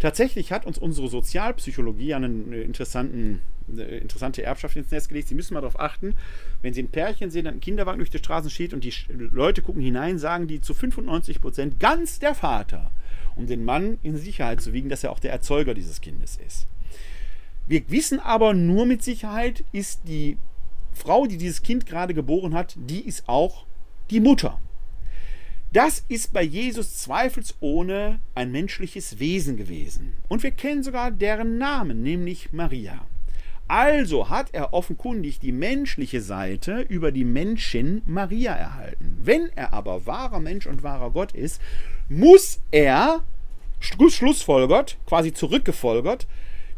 Tatsächlich 0.00 0.52
hat 0.52 0.64
uns 0.64 0.78
unsere 0.78 1.08
Sozialpsychologie 1.08 2.14
eine 2.14 2.28
interessanten, 2.60 3.40
eine 3.70 3.82
interessante 3.82 4.42
Erbschaft 4.42 4.76
ins 4.76 4.90
Netz 4.90 5.08
gelegt. 5.08 5.28
Sie 5.28 5.34
müssen 5.34 5.54
mal 5.54 5.60
darauf 5.60 5.80
achten, 5.80 6.14
wenn 6.62 6.72
Sie 6.72 6.82
ein 6.82 6.88
Pärchen 6.88 7.30
sehen, 7.30 7.46
dann 7.46 7.54
ein 7.54 7.60
Kinderwagen 7.60 7.98
durch 7.98 8.10
die 8.10 8.18
Straßen 8.18 8.50
steht 8.50 8.72
und 8.72 8.84
die 8.84 8.94
Leute 9.08 9.60
gucken 9.60 9.82
hinein, 9.82 10.18
sagen 10.18 10.46
die 10.46 10.60
zu 10.60 10.72
95 10.72 11.40
Prozent 11.40 11.80
ganz 11.80 12.20
der 12.20 12.34
Vater, 12.34 12.90
um 13.34 13.46
den 13.46 13.64
Mann 13.64 13.98
in 14.02 14.16
Sicherheit 14.16 14.60
zu 14.60 14.72
wiegen, 14.72 14.88
dass 14.88 15.02
er 15.02 15.10
auch 15.10 15.18
der 15.18 15.32
Erzeuger 15.32 15.74
dieses 15.74 16.00
Kindes 16.00 16.38
ist. 16.46 16.68
Wir 17.66 17.90
wissen 17.90 18.20
aber 18.20 18.54
nur 18.54 18.86
mit 18.86 19.02
Sicherheit, 19.02 19.64
ist 19.72 20.02
die 20.06 20.38
Frau, 20.94 21.26
die 21.26 21.36
dieses 21.36 21.62
Kind 21.62 21.86
gerade 21.86 22.14
geboren 22.14 22.54
hat, 22.54 22.76
die 22.76 23.00
ist 23.00 23.28
auch 23.28 23.66
die 24.10 24.20
Mutter. 24.20 24.60
Das 25.72 26.02
ist 26.08 26.32
bei 26.32 26.42
Jesus 26.42 26.96
zweifelsohne 26.96 28.20
ein 28.34 28.52
menschliches 28.52 29.18
Wesen 29.18 29.58
gewesen. 29.58 30.14
Und 30.28 30.42
wir 30.42 30.50
kennen 30.50 30.82
sogar 30.82 31.10
deren 31.10 31.58
Namen, 31.58 32.02
nämlich 32.02 32.52
Maria. 32.52 33.06
Also 33.66 34.30
hat 34.30 34.54
er 34.54 34.72
offenkundig 34.72 35.40
die 35.40 35.52
menschliche 35.52 36.22
Seite 36.22 36.80
über 36.88 37.12
die 37.12 37.26
Menschin 37.26 38.00
Maria 38.06 38.54
erhalten. 38.54 39.18
Wenn 39.22 39.50
er 39.56 39.74
aber 39.74 40.06
wahrer 40.06 40.40
Mensch 40.40 40.66
und 40.66 40.82
wahrer 40.82 41.10
Gott 41.10 41.32
ist, 41.32 41.60
muss 42.08 42.60
er, 42.70 43.22
schlussfolgert, 43.78 44.96
quasi 45.04 45.34
zurückgefolgert, 45.34 46.26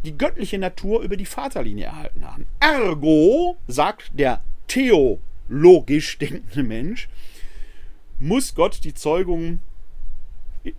die 0.04 0.18
göttliche 0.18 0.58
Natur 0.58 1.02
über 1.02 1.16
die 1.16 1.26
Vaterlinie 1.26 1.86
erhalten 1.86 2.26
haben. 2.26 2.46
Ergo, 2.58 3.56
sagt 3.68 4.10
der 4.14 4.42
theologisch 4.66 6.18
denkende 6.18 6.64
Mensch, 6.64 7.08
muss 8.20 8.54
Gott 8.54 8.84
die 8.84 8.94
Zeugung 8.94 9.58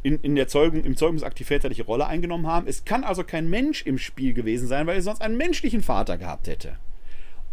in, 0.04 0.20
in 0.22 0.36
der 0.36 0.48
Zeugung, 0.48 0.84
im 0.84 0.96
Zeugungsakt 0.96 1.40
die 1.40 1.44
väterliche 1.44 1.84
Rolle 1.84 2.06
eingenommen 2.06 2.48
haben. 2.48 2.68
Es 2.68 2.86
kann 2.86 3.04
also 3.04 3.24
kein 3.24 3.50
Mensch 3.50 3.84
im 3.86 3.98
Spiel 3.98 4.34
gewesen 4.34 4.68
sein, 4.68 4.88
weil 4.88 4.96
er 4.96 5.02
sonst 5.02 5.22
einen 5.22 5.38
menschlichen 5.38 5.82
Vater 5.82 6.18
gehabt 6.18 6.48
hätte. 6.48 6.78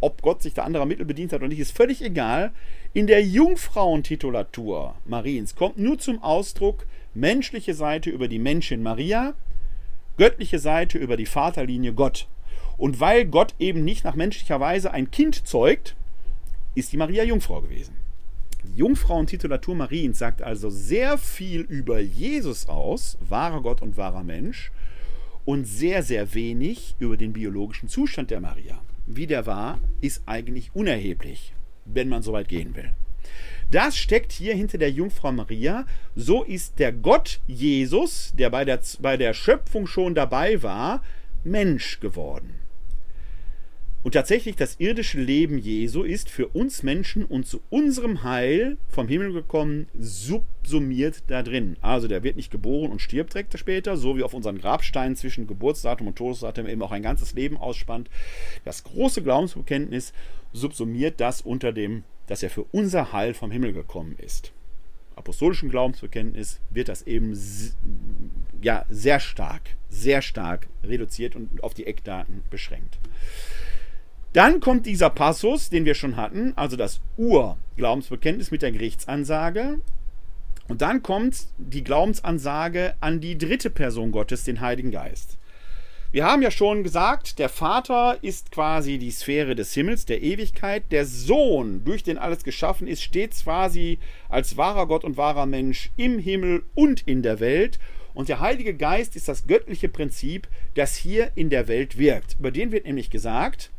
ob 0.00 0.22
Gott 0.22 0.42
sich 0.42 0.54
da 0.54 0.62
anderer 0.62 0.86
Mittel 0.86 1.06
bedient 1.06 1.32
hat 1.32 1.40
oder 1.40 1.48
nicht, 1.48 1.58
ist 1.58 1.76
völlig 1.76 2.02
egal. 2.02 2.52
In 2.92 3.06
der 3.06 3.24
Jungfrauentitulatur 3.24 4.94
Mariens 5.04 5.56
kommt 5.56 5.78
nur 5.78 5.98
zum 5.98 6.22
Ausdruck 6.22 6.86
menschliche 7.14 7.74
Seite 7.74 8.10
über 8.10 8.28
die 8.28 8.38
Menschin 8.38 8.82
Maria, 8.82 9.34
göttliche 10.16 10.58
Seite 10.58 10.98
über 10.98 11.16
die 11.16 11.26
Vaterlinie 11.26 11.92
Gott. 11.92 12.28
Und 12.76 13.00
weil 13.00 13.24
Gott 13.24 13.54
eben 13.58 13.84
nicht 13.84 14.04
nach 14.04 14.14
menschlicher 14.14 14.60
Weise 14.60 14.92
ein 14.92 15.10
Kind 15.10 15.46
zeugt, 15.46 15.96
ist 16.74 16.92
die 16.92 16.96
Maria 16.96 17.24
Jungfrau 17.24 17.60
gewesen. 17.60 17.96
Jungfrauentitulatur 18.74 19.74
Mariens 19.74 20.18
sagt 20.18 20.42
also 20.42 20.70
sehr 20.70 21.18
viel 21.18 21.62
über 21.62 22.00
Jesus 22.00 22.68
aus, 22.68 23.18
wahrer 23.20 23.62
Gott 23.62 23.82
und 23.82 23.96
wahrer 23.96 24.22
Mensch, 24.22 24.70
und 25.44 25.66
sehr, 25.66 26.02
sehr 26.02 26.34
wenig 26.34 26.94
über 26.98 27.16
den 27.16 27.32
biologischen 27.32 27.88
Zustand 27.88 28.30
der 28.30 28.40
Maria. 28.40 28.80
Wie 29.06 29.26
der 29.26 29.46
war, 29.46 29.78
ist 30.00 30.22
eigentlich 30.26 30.70
unerheblich, 30.74 31.54
wenn 31.86 32.08
man 32.08 32.22
so 32.22 32.32
weit 32.32 32.48
gehen 32.48 32.76
will. 32.76 32.90
Das 33.70 33.96
steckt 33.96 34.32
hier 34.32 34.54
hinter 34.54 34.78
der 34.78 34.90
Jungfrau 34.90 35.32
Maria. 35.32 35.86
So 36.14 36.42
ist 36.42 36.78
der 36.78 36.92
Gott 36.92 37.40
Jesus, 37.46 38.32
der 38.36 38.50
bei 38.50 38.64
der, 38.64 38.80
bei 39.00 39.16
der 39.16 39.34
Schöpfung 39.34 39.86
schon 39.86 40.14
dabei 40.14 40.62
war, 40.62 41.02
Mensch 41.44 42.00
geworden. 42.00 42.54
Und 44.04 44.12
tatsächlich, 44.12 44.54
das 44.54 44.76
irdische 44.78 45.20
Leben 45.20 45.58
Jesu 45.58 46.02
ist 46.02 46.30
für 46.30 46.46
uns 46.48 46.84
Menschen 46.84 47.24
und 47.24 47.46
zu 47.46 47.60
unserem 47.68 48.22
Heil 48.22 48.76
vom 48.88 49.08
Himmel 49.08 49.32
gekommen, 49.32 49.88
subsumiert 49.98 51.24
da 51.26 51.42
drin. 51.42 51.76
Also 51.80 52.06
der 52.06 52.22
wird 52.22 52.36
nicht 52.36 52.52
geboren 52.52 52.92
und 52.92 53.02
stirbt 53.02 53.34
direkt 53.34 53.58
später, 53.58 53.96
so 53.96 54.16
wie 54.16 54.22
auf 54.22 54.34
unseren 54.34 54.58
Grabsteinen 54.58 55.16
zwischen 55.16 55.48
Geburtsdatum 55.48 56.06
und 56.06 56.16
Todesdatum 56.16 56.68
eben 56.68 56.82
auch 56.82 56.92
ein 56.92 57.02
ganzes 57.02 57.34
Leben 57.34 57.56
ausspannt. 57.56 58.08
Das 58.64 58.84
große 58.84 59.22
Glaubensbekenntnis 59.22 60.12
subsumiert 60.52 61.20
das 61.20 61.40
unter 61.40 61.72
dem, 61.72 62.04
dass 62.28 62.42
er 62.42 62.50
für 62.50 62.66
unser 62.70 63.12
Heil 63.12 63.34
vom 63.34 63.50
Himmel 63.50 63.72
gekommen 63.72 64.16
ist. 64.18 64.52
Apostolischen 65.16 65.70
Glaubensbekenntnis 65.70 66.60
wird 66.70 66.88
das 66.88 67.02
eben 67.02 67.36
ja, 68.62 68.86
sehr 68.88 69.18
stark, 69.18 69.62
sehr 69.90 70.22
stark 70.22 70.68
reduziert 70.84 71.34
und 71.34 71.64
auf 71.64 71.74
die 71.74 71.86
Eckdaten 71.86 72.42
beschränkt. 72.50 72.98
Dann 74.32 74.60
kommt 74.60 74.86
dieser 74.86 75.10
Passus, 75.10 75.70
den 75.70 75.84
wir 75.84 75.94
schon 75.94 76.16
hatten, 76.16 76.52
also 76.56 76.76
das 76.76 77.00
Ur-Glaubensbekenntnis 77.16 78.50
mit 78.50 78.62
der 78.62 78.72
Gerichtsansage. 78.72 79.80
Und 80.68 80.82
dann 80.82 81.02
kommt 81.02 81.46
die 81.56 81.82
Glaubensansage 81.82 82.94
an 83.00 83.20
die 83.20 83.38
dritte 83.38 83.70
Person 83.70 84.12
Gottes, 84.12 84.44
den 84.44 84.60
Heiligen 84.60 84.90
Geist. 84.90 85.38
Wir 86.10 86.24
haben 86.24 86.40
ja 86.40 86.50
schon 86.50 86.84
gesagt, 86.84 87.38
der 87.38 87.50
Vater 87.50 88.18
ist 88.22 88.50
quasi 88.50 88.96
die 88.98 89.10
Sphäre 89.10 89.54
des 89.54 89.74
Himmels, 89.74 90.06
der 90.06 90.22
Ewigkeit. 90.22 90.84
Der 90.90 91.04
Sohn, 91.04 91.84
durch 91.84 92.02
den 92.02 92.16
alles 92.16 92.44
geschaffen 92.44 92.86
ist, 92.86 93.02
steht 93.02 93.34
quasi 93.34 93.98
als 94.28 94.56
wahrer 94.56 94.86
Gott 94.86 95.04
und 95.04 95.18
wahrer 95.18 95.44
Mensch 95.44 95.90
im 95.96 96.18
Himmel 96.18 96.62
und 96.74 97.02
in 97.06 97.22
der 97.22 97.40
Welt. 97.40 97.78
Und 98.14 98.30
der 98.30 98.40
Heilige 98.40 98.74
Geist 98.74 99.16
ist 99.16 99.28
das 99.28 99.46
göttliche 99.46 99.90
Prinzip, 99.90 100.48
das 100.74 100.96
hier 100.96 101.32
in 101.34 101.50
der 101.50 101.68
Welt 101.68 101.98
wirkt. 101.98 102.36
Über 102.38 102.50
den 102.50 102.72
wird 102.72 102.86
nämlich 102.86 103.10
gesagt, 103.10 103.70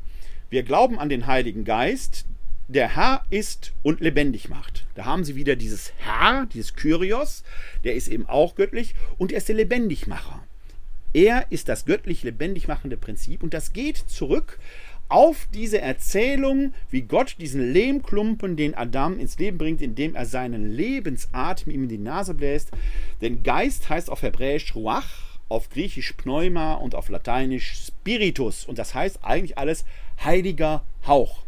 wir 0.50 0.64
glauben 0.64 0.98
an 1.00 1.10
den 1.10 1.28
Heiligen 1.28 1.64
Geist, 1.64 2.26
der 2.68 2.96
Herr 2.96 3.24
ist 3.30 3.74
und 3.84 4.00
lebendig 4.00 4.50
macht. 4.50 4.86
Da 4.96 5.06
haben 5.06 5.24
sie 5.24 5.36
wieder 5.36 5.56
dieses 5.56 5.94
Herr, 5.98 6.46
dieses 6.48 6.76
Kyrios, 6.76 7.44
der 7.84 7.96
ist 7.96 8.08
eben 8.08 8.28
auch 8.28 8.56
göttlich 8.56 8.94
und 9.18 9.32
er 9.32 9.40
ist 9.40 9.50
der 9.50 9.56
Lebendigmacher. 9.56 10.44
Er 11.14 11.52
ist 11.52 11.68
das 11.70 11.86
göttlich 11.86 12.24
lebendig 12.24 12.68
machende 12.68 12.96
Prinzip 12.96 13.42
und 13.42 13.54
das 13.54 13.74
geht 13.74 13.98
zurück 13.98 14.60
auf 15.10 15.48
diese 15.52 15.82
Erzählung, 15.82 16.74
wie 16.92 17.02
Gott 17.02 17.38
diesen 17.40 17.74
Lehmklumpen, 17.74 18.56
den 18.56 18.76
Adam 18.76 19.20
ins 19.20 19.40
Leben 19.40 19.58
bringt, 19.58 19.82
indem 19.82 20.14
er 20.14 20.28
seinen 20.28 20.72
Lebensatem 20.72 21.74
ihm 21.74 21.84
in 21.84 21.90
die 21.90 21.98
Nase 21.98 22.36
bläst. 22.36 22.70
Denn 23.22 23.42
Geist 23.42 23.90
heißt 23.90 24.12
auf 24.12 24.22
Hebräisch 24.22 24.76
Ruach, 24.76 25.40
auf 25.50 25.72
Griechisch 25.72 26.14
Pneuma 26.14 26.76
und 26.76 26.94
auf 26.94 27.10
Lateinisch 27.10 27.74
Spiritus. 27.88 28.66
Und 28.66 28.78
das 28.78 28.94
heißt 28.94 29.24
eigentlich 29.24 29.58
alles 29.58 29.84
Heiliger 30.24 30.84
Hauch. 31.08 31.44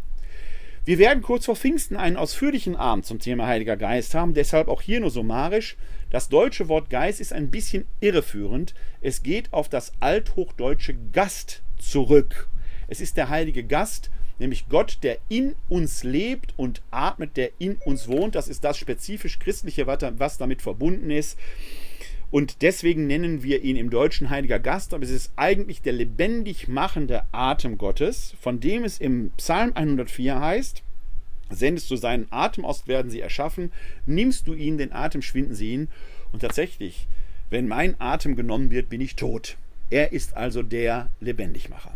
Wir 0.86 0.98
werden 0.98 1.22
kurz 1.22 1.46
vor 1.46 1.56
Pfingsten 1.56 1.96
einen 1.96 2.18
ausführlichen 2.18 2.76
Abend 2.76 3.06
zum 3.06 3.20
Thema 3.20 3.46
Heiliger 3.46 3.78
Geist 3.78 4.16
haben, 4.16 4.34
deshalb 4.34 4.68
auch 4.68 4.82
hier 4.82 5.00
nur 5.00 5.12
summarisch. 5.12 5.78
Das 6.10 6.30
deutsche 6.30 6.70
Wort 6.70 6.90
Geist 6.90 7.22
ist 7.22 7.34
ein 7.34 7.52
bisschen 7.52 7.86
irreführend. 8.00 8.74
Es 9.00 9.24
geht 9.24 9.54
auf 9.54 9.70
das 9.70 9.92
althochdeutsche 10.00 10.96
Gast 11.14 11.62
zurück. 11.78 12.50
Es 12.88 13.00
ist 13.00 13.18
der 13.18 13.30
Heilige 13.30 13.64
Gast, 13.64 14.10
nämlich 14.40 14.68
Gott, 14.70 14.98
der 15.04 15.20
in 15.30 15.56
uns 15.70 16.04
lebt 16.04 16.54
und 16.58 16.82
atmet, 16.90 17.38
der 17.38 17.52
in 17.60 17.76
uns 17.86 18.08
wohnt. 18.08 18.36
Das 18.36 18.48
ist 18.48 18.64
das 18.64 18.78
spezifisch 18.78 19.38
Christliche, 19.38 19.86
was 19.86 20.38
damit 20.38 20.62
verbunden 20.62 21.12
ist. 21.12 21.38
Und 22.32 22.62
deswegen 22.62 23.08
nennen 23.08 23.44
wir 23.44 23.62
ihn 23.62 23.76
im 23.76 23.90
Deutschen 23.90 24.30
Heiliger 24.30 24.58
Gast, 24.58 24.94
aber 24.94 25.04
es 25.04 25.10
ist 25.10 25.34
eigentlich 25.36 25.82
der 25.82 25.92
lebendig 25.92 26.70
machende 26.70 27.24
Atem 27.34 27.78
Gottes, 27.78 28.36
von 28.40 28.62
dem 28.62 28.86
es 28.86 29.00
im 29.00 29.32
Psalm 29.36 29.74
104 29.76 30.40
heißt, 30.40 30.82
sendest 31.50 31.92
du 31.92 31.98
seinen 31.98 32.28
Atem 32.32 32.64
aus, 32.64 32.88
werden 32.88 33.12
sie 33.12 33.20
erschaffen, 33.20 33.74
nimmst 34.06 34.48
du 34.48 34.54
ihn, 34.54 34.78
den 34.78 34.94
Atem 34.94 35.22
schwinden 35.22 35.56
sie 35.56 35.74
ihn. 35.74 35.90
Und 36.32 36.40
tatsächlich, 36.40 37.08
wenn 37.50 37.68
mein 37.68 38.00
Atem 38.00 38.38
genommen 38.38 38.72
wird, 38.72 38.88
bin 38.88 39.02
ich 39.02 39.18
tot. 39.18 39.58
Er 39.90 40.14
ist 40.14 40.38
also 40.38 40.64
der 40.64 41.10
Lebendigmacher. 41.20 41.94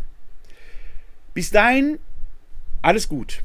Bis 1.32 1.50
dahin 1.50 1.98
alles 2.82 3.08
gut. 3.08 3.42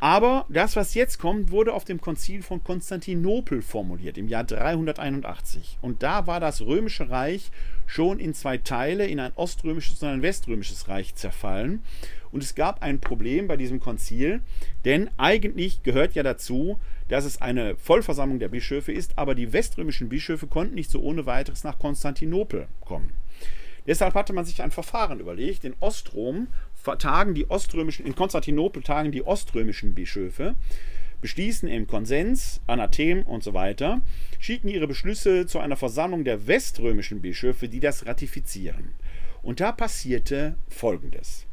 Aber 0.00 0.46
das, 0.48 0.76
was 0.76 0.94
jetzt 0.94 1.18
kommt, 1.18 1.50
wurde 1.50 1.72
auf 1.72 1.84
dem 1.84 2.00
Konzil 2.00 2.42
von 2.42 2.62
Konstantinopel 2.62 3.62
formuliert, 3.62 4.16
im 4.16 4.28
Jahr 4.28 4.44
381. 4.44 5.78
Und 5.80 6.04
da 6.04 6.28
war 6.28 6.38
das 6.38 6.60
römische 6.60 7.10
Reich 7.10 7.50
schon 7.86 8.20
in 8.20 8.32
zwei 8.32 8.58
Teile, 8.58 9.06
in 9.06 9.18
ein 9.18 9.32
oströmisches 9.34 10.00
und 10.02 10.08
ein 10.08 10.22
weströmisches 10.22 10.88
Reich 10.88 11.16
zerfallen. 11.16 11.82
Und 12.30 12.44
es 12.44 12.54
gab 12.54 12.82
ein 12.82 13.00
Problem 13.00 13.48
bei 13.48 13.56
diesem 13.56 13.80
Konzil, 13.80 14.40
denn 14.84 15.10
eigentlich 15.16 15.82
gehört 15.82 16.14
ja 16.14 16.22
dazu, 16.22 16.78
dass 17.08 17.24
es 17.24 17.40
eine 17.40 17.74
Vollversammlung 17.76 18.38
der 18.38 18.48
Bischöfe 18.48 18.92
ist, 18.92 19.16
aber 19.16 19.34
die 19.34 19.52
weströmischen 19.52 20.10
Bischöfe 20.10 20.46
konnten 20.46 20.74
nicht 20.74 20.90
so 20.90 21.00
ohne 21.00 21.26
weiteres 21.26 21.64
nach 21.64 21.78
Konstantinopel 21.78 22.68
kommen. 22.84 23.12
Deshalb 23.88 24.12
hatte 24.12 24.34
man 24.34 24.44
sich 24.44 24.62
ein 24.62 24.70
Verfahren 24.70 25.18
überlegt. 25.18 25.64
In 25.64 25.74
Ostrom 25.80 26.48
tagen 26.98 27.34
die 27.34 27.50
oströmischen, 27.50 28.06
in 28.06 28.14
Konstantinopel 28.14 28.82
tagen 28.82 29.12
die 29.12 29.26
oströmischen 29.26 29.94
Bischöfe, 29.94 30.54
beschließen 31.20 31.68
im 31.68 31.86
Konsens, 31.86 32.60
Anathem 32.66 33.22
und 33.22 33.42
so 33.42 33.54
weiter, 33.54 34.00
schicken 34.38 34.68
ihre 34.68 34.86
Beschlüsse 34.86 35.46
zu 35.46 35.58
einer 35.58 35.76
Versammlung 35.76 36.24
der 36.24 36.46
weströmischen 36.46 37.20
Bischöfe, 37.20 37.68
die 37.68 37.80
das 37.80 38.06
ratifizieren. 38.06 38.94
Und 39.42 39.60
da 39.60 39.72
passierte 39.72 40.56
Folgendes. 40.68 41.46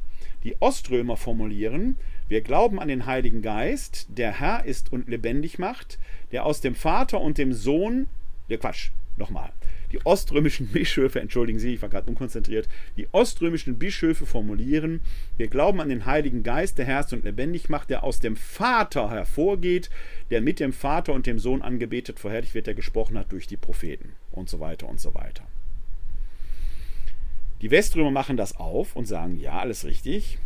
Die 0.43 0.61
Oströmer 0.61 1.17
formulieren, 1.17 1.97
wir 2.27 2.41
glauben 2.41 2.79
an 2.79 2.87
den 2.87 3.05
Heiligen 3.05 3.41
Geist, 3.41 4.07
der 4.09 4.39
Herr 4.39 4.65
ist 4.65 4.91
und 4.91 5.07
lebendig 5.07 5.59
macht, 5.59 5.99
der 6.31 6.45
aus 6.45 6.61
dem 6.61 6.75
Vater 6.75 7.21
und 7.21 7.37
dem 7.37 7.53
Sohn, 7.53 8.07
der 8.49 8.57
Quatsch, 8.59 8.91
nochmal, 9.17 9.51
die 9.91 10.05
oströmischen 10.05 10.67
Bischöfe, 10.67 11.19
entschuldigen 11.19 11.59
Sie, 11.59 11.75
ich 11.75 11.81
war 11.81 11.89
gerade 11.89 12.09
unkonzentriert, 12.09 12.67
die 12.97 13.07
oströmischen 13.11 13.77
Bischöfe 13.77 14.25
formulieren, 14.25 15.01
wir 15.37 15.47
glauben 15.47 15.81
an 15.81 15.89
den 15.89 16.05
Heiligen 16.05 16.43
Geist, 16.43 16.77
der 16.77 16.85
herrscht 16.85 17.13
und 17.13 17.23
lebendig 17.23 17.69
macht, 17.69 17.89
der 17.89 18.03
aus 18.03 18.19
dem 18.19 18.35
Vater 18.35 19.09
hervorgeht, 19.09 19.89
der 20.29 20.41
mit 20.41 20.59
dem 20.59 20.73
Vater 20.73 21.13
und 21.13 21.27
dem 21.27 21.39
Sohn 21.39 21.61
angebetet, 21.61 22.19
verherrlicht 22.19 22.55
wird, 22.55 22.67
der 22.67 22.75
gesprochen 22.75 23.17
hat 23.17 23.31
durch 23.31 23.47
die 23.47 23.57
Propheten 23.57 24.13
und 24.31 24.49
so 24.49 24.59
weiter 24.59 24.87
und 24.87 24.99
so 24.99 25.13
weiter. 25.13 25.43
Die 27.61 27.71
Weströmer 27.71 28.11
machen 28.11 28.37
das 28.37 28.57
auf 28.57 28.95
und 28.95 29.05
sagen, 29.05 29.39
ja, 29.39 29.59
alles 29.59 29.85
richtig. 29.85 30.37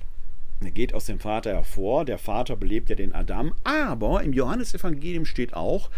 Er 0.61 0.71
geht 0.71 0.93
aus 0.93 1.05
dem 1.05 1.19
Vater 1.19 1.53
hervor, 1.53 2.03
der 2.03 2.17
Vater 2.17 2.55
belebt 2.57 2.89
ja 2.89 2.95
den 2.95 3.13
Adam, 3.13 3.53
aber 3.63 4.23
im 4.23 4.33
Johannesevangelium 4.33 5.25
steht 5.25 5.53
auch, 5.53 5.89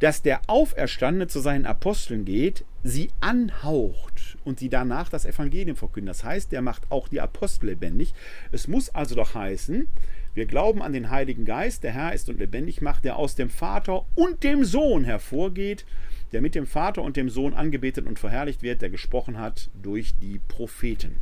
dass 0.00 0.22
der 0.22 0.40
Auferstandene 0.46 1.28
zu 1.28 1.40
seinen 1.40 1.66
Aposteln 1.66 2.24
geht, 2.24 2.64
sie 2.82 3.10
anhaucht 3.20 4.38
und 4.44 4.58
sie 4.58 4.70
danach 4.70 5.10
das 5.10 5.26
Evangelium 5.26 5.76
verkünden. 5.76 6.08
Das 6.08 6.24
heißt, 6.24 6.50
der 6.50 6.62
macht 6.62 6.90
auch 6.90 7.08
die 7.08 7.20
Apostel 7.20 7.66
lebendig. 7.66 8.14
Es 8.50 8.66
muss 8.66 8.88
also 8.90 9.14
doch 9.14 9.34
heißen, 9.34 9.86
wir 10.32 10.46
glauben 10.46 10.80
an 10.80 10.92
den 10.92 11.10
Heiligen 11.10 11.44
Geist, 11.44 11.82
der 11.82 11.92
Herr 11.92 12.14
ist 12.14 12.28
und 12.28 12.38
lebendig 12.38 12.80
macht, 12.80 13.04
der 13.04 13.16
aus 13.16 13.34
dem 13.34 13.50
Vater 13.50 14.06
und 14.14 14.42
dem 14.42 14.64
Sohn 14.64 15.04
hervorgeht, 15.04 15.84
der 16.32 16.40
mit 16.40 16.54
dem 16.54 16.66
Vater 16.66 17.02
und 17.02 17.16
dem 17.16 17.28
Sohn 17.28 17.52
angebetet 17.52 18.06
und 18.06 18.18
verherrlicht 18.18 18.62
wird, 18.62 18.80
der 18.80 18.90
gesprochen 18.90 19.38
hat 19.38 19.68
durch 19.82 20.14
die 20.16 20.40
Propheten. 20.48 21.16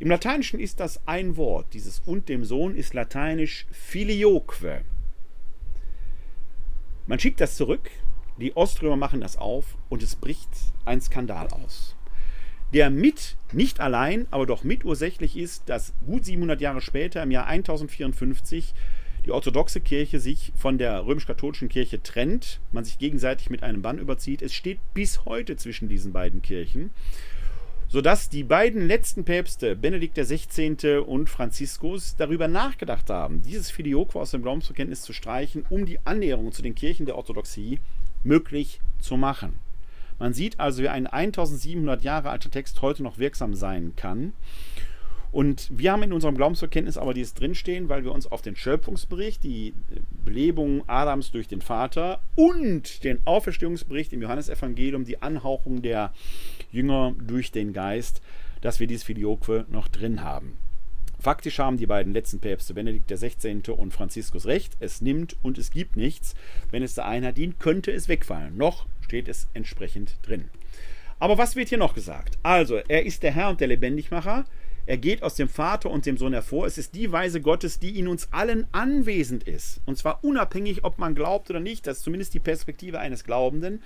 Im 0.00 0.08
Lateinischen 0.08 0.58
ist 0.58 0.80
das 0.80 1.00
ein 1.06 1.36
Wort. 1.36 1.72
Dieses 1.72 2.00
und 2.00 2.28
dem 2.28 2.44
Sohn 2.44 2.74
ist 2.74 2.92
lateinisch 2.92 3.66
filioque. 3.70 4.82
Man 7.12 7.18
schickt 7.18 7.42
das 7.42 7.56
zurück, 7.56 7.90
die 8.38 8.56
Oströmer 8.56 8.96
machen 8.96 9.20
das 9.20 9.36
auf 9.36 9.76
und 9.90 10.02
es 10.02 10.16
bricht 10.16 10.48
ein 10.86 11.02
Skandal 11.02 11.48
aus. 11.48 11.94
der 12.72 12.88
mit, 12.88 13.36
nicht 13.52 13.80
allein, 13.80 14.26
aber 14.30 14.46
doch 14.46 14.64
mitursächlich 14.64 15.36
ist, 15.36 15.68
dass 15.68 15.92
gut 16.06 16.24
700 16.24 16.62
Jahre 16.62 16.80
später, 16.80 17.22
im 17.22 17.30
Jahr 17.30 17.46
1054, 17.48 18.72
die 19.26 19.30
orthodoxe 19.30 19.82
Kirche 19.82 20.20
sich 20.20 20.54
von 20.56 20.78
der 20.78 21.04
römisch-katholischen 21.04 21.68
Kirche 21.68 22.02
trennt, 22.02 22.60
man 22.72 22.86
sich 22.86 22.96
gegenseitig 22.98 23.50
mit 23.50 23.62
einem 23.62 23.82
Bann 23.82 23.98
überzieht. 23.98 24.40
Es 24.40 24.54
steht 24.54 24.78
bis 24.94 25.26
heute 25.26 25.56
zwischen 25.56 25.90
diesen 25.90 26.14
beiden 26.14 26.40
Kirchen, 26.40 26.92
sodass 27.92 28.30
die 28.30 28.42
beiden 28.42 28.88
letzten 28.88 29.22
Päpste, 29.22 29.76
Benedikt 29.76 30.16
XVI. 30.16 30.96
und 31.06 31.28
Franziskus, 31.28 32.16
darüber 32.16 32.48
nachgedacht 32.48 33.10
haben, 33.10 33.42
dieses 33.42 33.70
Filioque 33.70 34.16
aus 34.16 34.30
dem 34.30 34.40
Glaubensbekenntnis 34.40 35.02
zu 35.02 35.12
streichen, 35.12 35.66
um 35.68 35.84
die 35.84 35.98
Annäherung 36.06 36.52
zu 36.52 36.62
den 36.62 36.74
Kirchen 36.74 37.04
der 37.04 37.16
Orthodoxie 37.16 37.80
möglich 38.24 38.80
zu 38.98 39.18
machen. 39.18 39.58
Man 40.18 40.32
sieht 40.32 40.58
also, 40.58 40.82
wie 40.82 40.88
ein 40.88 41.06
1700 41.06 42.02
Jahre 42.02 42.30
alter 42.30 42.50
Text 42.50 42.80
heute 42.80 43.02
noch 43.02 43.18
wirksam 43.18 43.54
sein 43.54 43.92
kann. 43.94 44.32
Und 45.30 45.68
wir 45.70 45.92
haben 45.92 46.02
in 46.02 46.14
unserem 46.14 46.36
Glaubensverkenntnis 46.36 46.96
aber 46.96 47.12
dieses 47.12 47.34
drinstehen, 47.34 47.90
weil 47.90 48.04
wir 48.04 48.12
uns 48.12 48.26
auf 48.26 48.40
den 48.40 48.56
Schöpfungsbericht, 48.56 49.42
die 49.42 49.74
Belebung 50.24 50.82
Adams 50.86 51.30
durch 51.30 51.48
den 51.48 51.60
Vater 51.60 52.20
und 52.36 53.04
den 53.04 53.18
Auferstehungsbericht 53.26 54.14
im 54.14 54.22
Johannesevangelium, 54.22 55.04
die 55.04 55.20
Anhauchung 55.20 55.82
der 55.82 56.12
Jünger 56.72 57.14
durch 57.18 57.52
den 57.52 57.72
Geist, 57.72 58.22
dass 58.60 58.80
wir 58.80 58.86
dieses 58.86 59.04
Filioque 59.04 59.66
noch 59.68 59.88
drin 59.88 60.22
haben. 60.22 60.56
Faktisch 61.22 61.60
haben 61.60 61.76
die 61.76 61.86
beiden 61.86 62.12
letzten 62.12 62.40
Päpste, 62.40 62.74
Benedikt 62.74 63.06
XVI. 63.06 63.70
und 63.70 63.92
Franziskus, 63.92 64.46
recht. 64.46 64.76
Es 64.80 65.00
nimmt 65.00 65.36
und 65.42 65.56
es 65.56 65.70
gibt 65.70 65.96
nichts. 65.96 66.34
Wenn 66.72 66.82
es 66.82 66.94
der 66.94 67.06
Einheit 67.06 67.36
dient, 67.36 67.60
könnte 67.60 67.92
es 67.92 68.08
wegfallen. 68.08 68.56
Noch 68.56 68.86
steht 69.02 69.28
es 69.28 69.48
entsprechend 69.54 70.16
drin. 70.22 70.48
Aber 71.20 71.38
was 71.38 71.54
wird 71.54 71.68
hier 71.68 71.78
noch 71.78 71.94
gesagt? 71.94 72.38
Also, 72.42 72.78
er 72.88 73.06
ist 73.06 73.22
der 73.22 73.30
Herr 73.30 73.50
und 73.50 73.60
der 73.60 73.68
Lebendigmacher. 73.68 74.44
Er 74.84 74.96
geht 74.96 75.22
aus 75.22 75.36
dem 75.36 75.48
Vater 75.48 75.90
und 75.90 76.06
dem 76.06 76.16
Sohn 76.16 76.32
hervor. 76.32 76.66
Es 76.66 76.76
ist 76.76 76.94
die 76.94 77.12
Weise 77.12 77.40
Gottes, 77.40 77.78
die 77.78 77.98
in 77.98 78.08
uns 78.08 78.28
allen 78.32 78.66
anwesend 78.72 79.44
ist. 79.44 79.80
Und 79.86 79.96
zwar 79.96 80.24
unabhängig, 80.24 80.82
ob 80.82 80.98
man 80.98 81.14
glaubt 81.14 81.50
oder 81.50 81.60
nicht. 81.60 81.86
Das 81.86 81.98
ist 81.98 82.04
zumindest 82.04 82.34
die 82.34 82.40
Perspektive 82.40 82.98
eines 82.98 83.22
Glaubenden. 83.22 83.80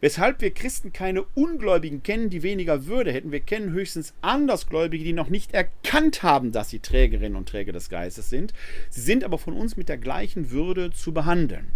Weshalb 0.00 0.40
wir 0.40 0.50
Christen 0.50 0.92
keine 0.92 1.22
Ungläubigen 1.34 2.02
kennen, 2.02 2.28
die 2.28 2.42
weniger 2.42 2.86
Würde 2.86 3.12
hätten. 3.12 3.30
Wir 3.30 3.40
kennen 3.40 3.72
höchstens 3.72 4.14
Andersgläubige, 4.20 5.04
die 5.04 5.12
noch 5.12 5.28
nicht 5.28 5.54
erkannt 5.54 6.24
haben, 6.24 6.50
dass 6.50 6.70
sie 6.70 6.80
Trägerinnen 6.80 7.36
und 7.36 7.48
Träger 7.48 7.72
des 7.72 7.88
Geistes 7.88 8.28
sind. 8.28 8.52
Sie 8.90 9.00
sind 9.00 9.22
aber 9.22 9.38
von 9.38 9.54
uns 9.54 9.76
mit 9.76 9.88
der 9.88 9.98
gleichen 9.98 10.50
Würde 10.50 10.90
zu 10.90 11.12
behandeln. 11.12 11.68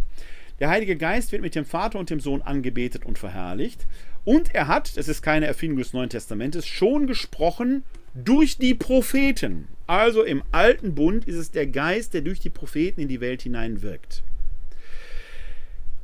Der 0.59 0.71
Heilige 0.71 0.97
Geist 0.97 1.33
wird 1.33 1.43
mit 1.43 1.55
dem 1.55 1.67
Vater 1.67 1.99
und 1.99 2.09
dem 2.09 2.19
Sohn 2.19 2.41
angebetet 2.41 3.05
und 3.05 3.19
verherrlicht. 3.19 3.87
Und 4.27 4.53
er 4.57 4.67
hat, 4.67 4.97
es 4.97 5.07
ist 5.07 5.23
keine 5.23 5.47
Erfindung 5.47 5.79
des 5.79 5.93
Neuen 5.93 6.11
Testamentes, 6.11 6.67
schon 6.67 7.07
gesprochen 7.07 7.85
durch 8.13 8.59
die 8.59 8.75
Propheten. 8.75 9.69
Also 9.87 10.25
im 10.25 10.43
alten 10.51 10.97
Bund 10.97 11.27
ist 11.27 11.37
es 11.37 11.53
der 11.53 11.69
Geist, 11.69 12.13
der 12.13 12.23
durch 12.23 12.41
die 12.41 12.51
Propheten 12.51 13.01
in 13.01 13.07
die 13.07 13.21
Welt 13.21 13.43
hinein 13.43 13.83
wirkt. 13.83 14.25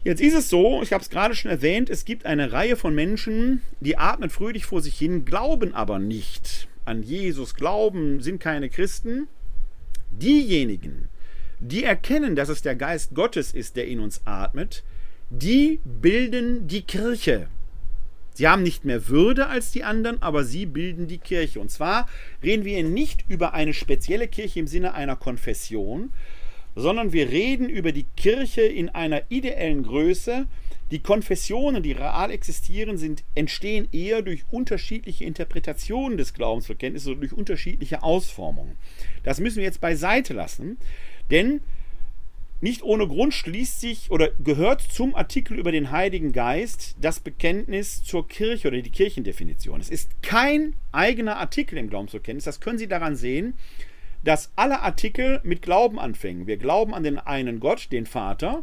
Jetzt 0.04 0.20
ist 0.20 0.34
es 0.34 0.48
so, 0.48 0.82
ich 0.82 0.92
habe 0.92 1.02
es 1.02 1.10
gerade 1.10 1.34
schon 1.34 1.50
erwähnt, 1.50 1.90
es 1.90 2.04
gibt 2.04 2.24
eine 2.24 2.52
Reihe 2.52 2.76
von 2.76 2.94
Menschen, 2.94 3.60
die 3.80 3.98
atmen 3.98 4.30
fröhlich 4.30 4.66
vor 4.66 4.80
sich 4.80 4.96
hin, 4.96 5.24
glauben 5.24 5.74
aber 5.74 5.98
nicht 5.98 6.68
an 6.84 7.02
Jesus, 7.02 7.56
glauben, 7.56 8.20
sind 8.20 8.38
keine 8.38 8.70
Christen. 8.70 9.26
Diejenigen, 10.12 11.08
die 11.58 11.82
erkennen, 11.82 12.36
dass 12.36 12.48
es 12.48 12.62
der 12.62 12.76
Geist 12.76 13.16
Gottes 13.16 13.52
ist, 13.52 13.74
der 13.74 13.88
in 13.88 13.98
uns 13.98 14.20
atmet, 14.26 14.84
die 15.30 15.80
bilden 15.84 16.68
die 16.68 16.82
Kirche. 16.82 17.48
Sie 18.34 18.48
haben 18.48 18.62
nicht 18.62 18.84
mehr 18.84 19.08
Würde 19.08 19.48
als 19.48 19.72
die 19.72 19.84
anderen, 19.84 20.22
aber 20.22 20.44
sie 20.44 20.66
bilden 20.66 21.06
die 21.06 21.18
Kirche. 21.18 21.60
Und 21.60 21.70
zwar 21.70 22.08
reden 22.42 22.64
wir 22.64 22.82
nicht 22.82 23.24
über 23.28 23.54
eine 23.54 23.74
spezielle 23.74 24.28
Kirche 24.28 24.60
im 24.60 24.66
Sinne 24.66 24.94
einer 24.94 25.16
Konfession, 25.16 26.10
sondern 26.74 27.12
wir 27.12 27.28
reden 27.28 27.68
über 27.68 27.92
die 27.92 28.06
Kirche 28.16 28.62
in 28.62 28.88
einer 28.88 29.22
ideellen 29.28 29.82
Größe. 29.82 30.46
Die 30.90 31.00
Konfessionen, 31.00 31.82
die 31.82 31.92
real 31.92 32.30
existieren, 32.30 32.98
sind, 32.98 33.24
entstehen 33.34 33.88
eher 33.92 34.22
durch 34.22 34.44
unterschiedliche 34.50 35.24
Interpretationen 35.24 36.18
des 36.18 36.34
Glaubensverständnisses 36.34 37.08
oder 37.08 37.20
durch 37.20 37.32
unterschiedliche 37.32 38.02
Ausformungen. 38.02 38.76
Das 39.22 39.40
müssen 39.40 39.56
wir 39.56 39.64
jetzt 39.64 39.80
beiseite 39.80 40.34
lassen, 40.34 40.76
denn 41.30 41.60
nicht 42.62 42.84
ohne 42.84 43.08
Grund 43.08 43.34
schließt 43.34 43.80
sich 43.80 44.10
oder 44.10 44.28
gehört 44.42 44.80
zum 44.80 45.16
Artikel 45.16 45.58
über 45.58 45.72
den 45.72 45.90
Heiligen 45.90 46.32
Geist 46.32 46.94
das 47.00 47.18
Bekenntnis 47.18 48.04
zur 48.04 48.28
Kirche 48.28 48.68
oder 48.68 48.80
die 48.80 48.90
Kirchendefinition. 48.90 49.80
Es 49.80 49.90
ist 49.90 50.22
kein 50.22 50.74
eigener 50.92 51.38
Artikel 51.38 51.76
im 51.76 51.90
Glaubensbekenntnis. 51.90 52.44
Das 52.44 52.60
können 52.60 52.78
Sie 52.78 52.86
daran 52.86 53.16
sehen, 53.16 53.54
dass 54.22 54.52
alle 54.54 54.80
Artikel 54.80 55.40
mit 55.42 55.60
Glauben 55.60 55.98
anfangen. 55.98 56.46
Wir 56.46 56.56
glauben 56.56 56.94
an 56.94 57.02
den 57.02 57.18
einen 57.18 57.58
Gott, 57.58 57.90
den 57.90 58.06
Vater. 58.06 58.62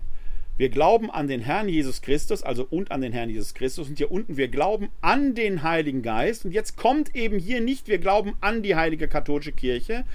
Wir 0.55 0.69
glauben 0.69 1.11
an 1.11 1.27
den 1.27 1.41
Herrn 1.41 1.67
Jesus 1.67 2.01
Christus, 2.01 2.41
also 2.41 2.65
und 2.69 2.91
an 2.91 3.01
den 3.01 3.11
Herrn 3.11 3.29
Jesus 3.29 3.53
Christus. 3.53 3.89
Und 3.89 3.97
hier 3.97 4.11
unten, 4.11 4.37
wir 4.37 4.47
glauben 4.47 4.89
an 5.01 5.35
den 5.35 5.61
Heiligen 5.63 6.03
Geist. 6.03 6.45
Und 6.45 6.51
jetzt 6.51 6.77
kommt 6.77 7.17
eben 7.17 7.37
hier 7.37 7.59
nicht, 7.59 7.89
wir 7.89 7.97
glauben 7.97 8.37
an 8.39 8.63
die 8.63 8.75
heilige 8.75 9.09
katholische 9.09 9.51
Kirche, 9.51 10.05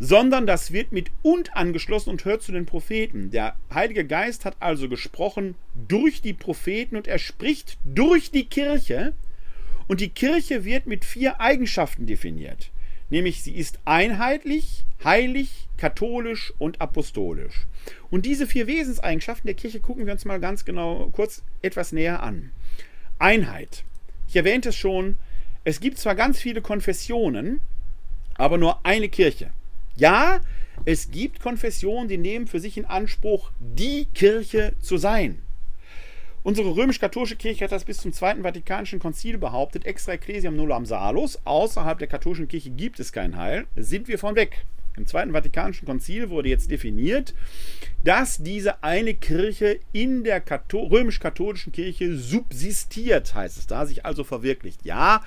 sondern 0.00 0.46
das 0.46 0.72
wird 0.72 0.92
mit 0.92 1.10
und 1.22 1.56
angeschlossen 1.56 2.10
und 2.10 2.24
hört 2.24 2.42
zu 2.42 2.52
den 2.52 2.66
Propheten. 2.66 3.30
Der 3.30 3.56
Heilige 3.72 4.04
Geist 4.04 4.44
hat 4.44 4.56
also 4.60 4.88
gesprochen 4.88 5.56
durch 5.74 6.22
die 6.22 6.34
Propheten 6.34 6.96
und 6.96 7.08
er 7.08 7.18
spricht 7.18 7.78
durch 7.84 8.30
die 8.30 8.46
Kirche. 8.46 9.14
Und 9.88 10.00
die 10.00 10.10
Kirche 10.10 10.64
wird 10.64 10.86
mit 10.86 11.04
vier 11.04 11.40
Eigenschaften 11.40 12.06
definiert. 12.06 12.70
Nämlich 13.10 13.42
sie 13.42 13.56
ist 13.56 13.80
einheitlich, 13.86 14.84
heilig, 15.02 15.68
katholisch 15.78 16.52
und 16.58 16.80
apostolisch. 16.80 17.66
Und 18.10 18.26
diese 18.26 18.46
vier 18.46 18.66
Wesenseigenschaften 18.66 19.46
der 19.46 19.54
Kirche 19.54 19.80
gucken 19.80 20.06
wir 20.06 20.12
uns 20.12 20.26
mal 20.26 20.40
ganz 20.40 20.64
genau 20.64 21.08
kurz 21.10 21.42
etwas 21.62 21.92
näher 21.92 22.22
an. 22.22 22.52
Einheit. 23.18 23.82
Ich 24.28 24.36
erwähnte 24.36 24.68
es 24.68 24.76
schon, 24.76 25.16
es 25.64 25.80
gibt 25.80 25.98
zwar 25.98 26.14
ganz 26.14 26.38
viele 26.38 26.60
Konfessionen, 26.60 27.60
aber 28.34 28.58
nur 28.58 28.84
eine 28.84 29.08
Kirche. 29.08 29.52
Ja, 29.98 30.40
es 30.84 31.10
gibt 31.10 31.40
Konfessionen, 31.40 32.08
die 32.08 32.18
nehmen 32.18 32.46
für 32.46 32.60
sich 32.60 32.78
in 32.78 32.84
Anspruch, 32.84 33.50
die 33.58 34.06
Kirche 34.14 34.74
zu 34.80 34.96
sein. 34.96 35.42
Unsere 36.44 36.76
römisch-katholische 36.76 37.34
Kirche 37.34 37.64
hat 37.64 37.72
das 37.72 37.84
bis 37.84 37.98
zum 37.98 38.12
Zweiten 38.12 38.42
Vatikanischen 38.42 39.00
Konzil 39.00 39.38
behauptet, 39.38 39.86
extra 39.86 40.12
ecclesiam 40.12 40.54
nullam 40.54 40.86
salus, 40.86 41.40
außerhalb 41.44 41.98
der 41.98 42.06
katholischen 42.06 42.46
Kirche 42.46 42.70
gibt 42.70 43.00
es 43.00 43.12
kein 43.12 43.36
Heil, 43.36 43.66
sind 43.74 44.06
wir 44.06 44.20
von 44.20 44.36
weg. 44.36 44.64
Im 44.96 45.06
Zweiten 45.06 45.32
Vatikanischen 45.32 45.86
Konzil 45.86 46.30
wurde 46.30 46.48
jetzt 46.48 46.70
definiert, 46.70 47.34
dass 48.04 48.38
diese 48.38 48.82
eine 48.84 49.14
Kirche 49.14 49.80
in 49.92 50.22
der 50.22 50.42
römisch-katholischen 50.72 51.72
Kirche 51.72 52.16
subsistiert, 52.16 53.34
heißt 53.34 53.58
es 53.58 53.66
da, 53.66 53.86
sich 53.86 54.04
also 54.06 54.22
verwirklicht. 54.22 54.84
Ja, 54.84 55.24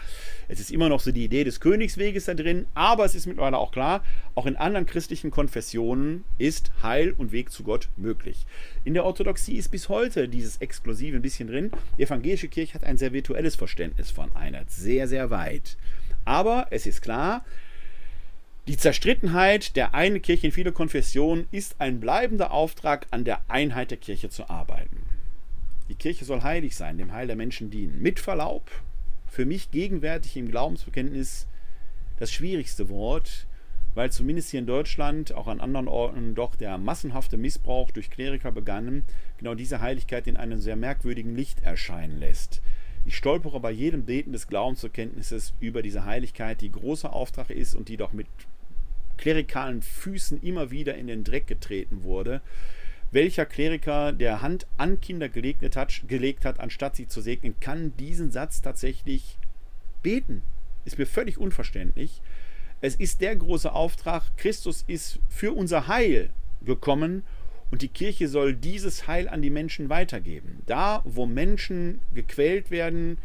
es 0.48 0.60
ist 0.60 0.72
immer 0.72 0.88
noch 0.88 1.02
so 1.02 1.12
die 1.12 1.26
Idee 1.26 1.44
des 1.44 1.60
Königsweges 1.60 2.26
da 2.26 2.34
drin, 2.34 2.66
aber 2.74 3.06
es 3.06 3.14
ist 3.14 3.26
mittlerweile 3.26 3.58
auch 3.58 3.72
klar, 3.72 4.04
auch 4.36 4.46
in 4.46 4.56
anderen 4.56 4.86
christlichen 4.86 5.32
Konfessionen 5.32 6.24
ist 6.38 6.72
Heil 6.82 7.14
und 7.18 7.32
Weg 7.32 7.52
zu 7.52 7.64
Gott 7.64 7.90
möglich. 7.98 8.46
In 8.86 8.94
der 8.94 9.04
Orthodoxie 9.04 9.58
ist 9.58 9.70
bis 9.70 9.90
heute 9.90 10.30
dieses 10.30 10.58
Exklusive 10.58 11.18
ein 11.18 11.22
bisschen 11.22 11.50
drin. 11.50 11.72
Die 11.98 12.04
evangelische 12.04 12.48
Kirche 12.48 12.76
hat 12.76 12.86
ein 12.86 12.98
sehr 12.98 13.12
virtuelles 13.12 13.56
Verständnis 13.56 14.12
von 14.12 14.34
Einheit, 14.36 14.72
sehr, 14.72 15.08
sehr 15.08 15.30
weit. 15.30 15.78
Aber 16.24 16.68
es 16.70 16.86
ist 16.86 17.02
klar, 17.02 17.44
die 18.68 18.78
Zerstrittenheit 18.78 19.76
der 19.76 19.96
einen 19.96 20.22
Kirche 20.22 20.48
in 20.48 20.54
viele 20.54 20.72
Konfessionen 20.72 21.48
ist 21.52 21.82
ein 21.82 22.00
bleibender 22.00 22.52
Auftrag, 22.52 23.08
an 23.10 23.26
der 23.26 23.42
Einheit 23.48 23.90
der 23.90 23.98
Kirche 23.98 24.30
zu 24.30 24.50
arbeiten. 24.50 25.06
Die 25.90 25.96
Kirche 25.96 26.26
soll 26.26 26.44
heilig 26.44 26.76
sein, 26.76 26.98
dem 26.98 27.12
Heil 27.12 27.28
der 27.28 27.36
Menschen 27.36 27.72
dienen. 27.72 28.02
Mit 28.02 28.20
Verlaub, 28.20 28.70
für 29.28 29.46
mich 29.46 29.72
gegenwärtig 29.72 30.38
im 30.38 30.50
Glaubensbekenntnis 30.50 31.48
das 32.20 32.32
schwierigste 32.32 32.88
Wort, 32.90 33.48
weil 33.96 34.12
zumindest 34.12 34.52
hier 34.52 34.60
in 34.60 34.68
Deutschland, 34.68 35.34
auch 35.34 35.48
an 35.48 35.60
anderen 35.60 35.88
Orten, 35.88 36.36
doch 36.36 36.56
der 36.56 36.78
massenhafte 36.78 37.38
Missbrauch 37.38 37.92
durch 37.92 38.10
Kleriker 38.10 38.52
begann, 38.52 39.04
genau 39.38 39.56
diese 39.56 39.82
Heiligkeit 39.82 40.28
in 40.28 40.38
einem 40.38 40.62
sehr 40.62 40.76
merkwürdigen 40.76 41.36
Licht 41.36 41.64
erscheinen 41.64 42.20
lässt. 42.20 42.62
Ich 43.06 43.18
stolpere 43.18 43.60
bei 43.60 43.72
jedem 43.72 44.06
Beten 44.06 44.32
des 44.32 44.48
Glaubensbekenntnisses 44.48 45.54
über 45.60 45.82
diese 45.82 46.06
Heiligkeit, 46.06 46.62
die 46.62 46.72
großer 46.72 47.14
Auftrag 47.14 47.50
ist 47.50 47.74
und 47.74 47.90
die 47.90 47.98
doch 47.98 48.14
mit 48.14 48.28
klerikalen 49.18 49.82
Füßen 49.82 50.42
immer 50.42 50.72
wieder 50.72 50.96
in 50.96 51.08
den 51.08 51.24
Dreck 51.24 51.48
getreten 51.48 52.04
wurde. 52.04 52.42
Welcher 53.12 53.46
Kleriker, 53.46 54.14
der 54.14 54.42
Hand 54.42 54.68
an 54.78 55.02
Kinder 55.02 55.30
gelegt 55.30 55.76
hat, 55.76 56.02
gelegt 56.08 56.46
hat, 56.46 56.60
anstatt 56.60 56.96
sie 56.96 57.08
zu 57.08 57.22
segnen, 57.22 57.60
kann 57.60 57.96
diesen 57.98 58.32
Satz 58.32 58.62
tatsächlich 58.62 59.38
beten? 60.02 60.44
Ist 60.86 60.98
mir 60.98 61.06
völlig 61.06 61.38
unverständlich. 61.38 62.22
Es 62.82 62.96
ist 62.96 63.22
der 63.22 63.36
große 63.36 63.72
Auftrag, 63.72 64.24
Christus 64.38 64.84
ist 64.88 65.20
für 65.30 65.52
unser 65.52 65.88
Heil 65.88 66.32
gekommen 66.64 67.24
und 67.72 67.82
die 67.82 67.88
Kirche 67.88 68.28
soll 68.28 68.54
dieses 68.54 69.08
Heil 69.08 69.28
an 69.30 69.42
die 69.42 69.50
Menschen 69.50 69.90
weitergeben. 69.90 70.62
Da, 70.66 71.02
wo 71.06 71.26
Menschen 71.26 72.02
gequält 72.14 72.70
werden, 72.70 73.18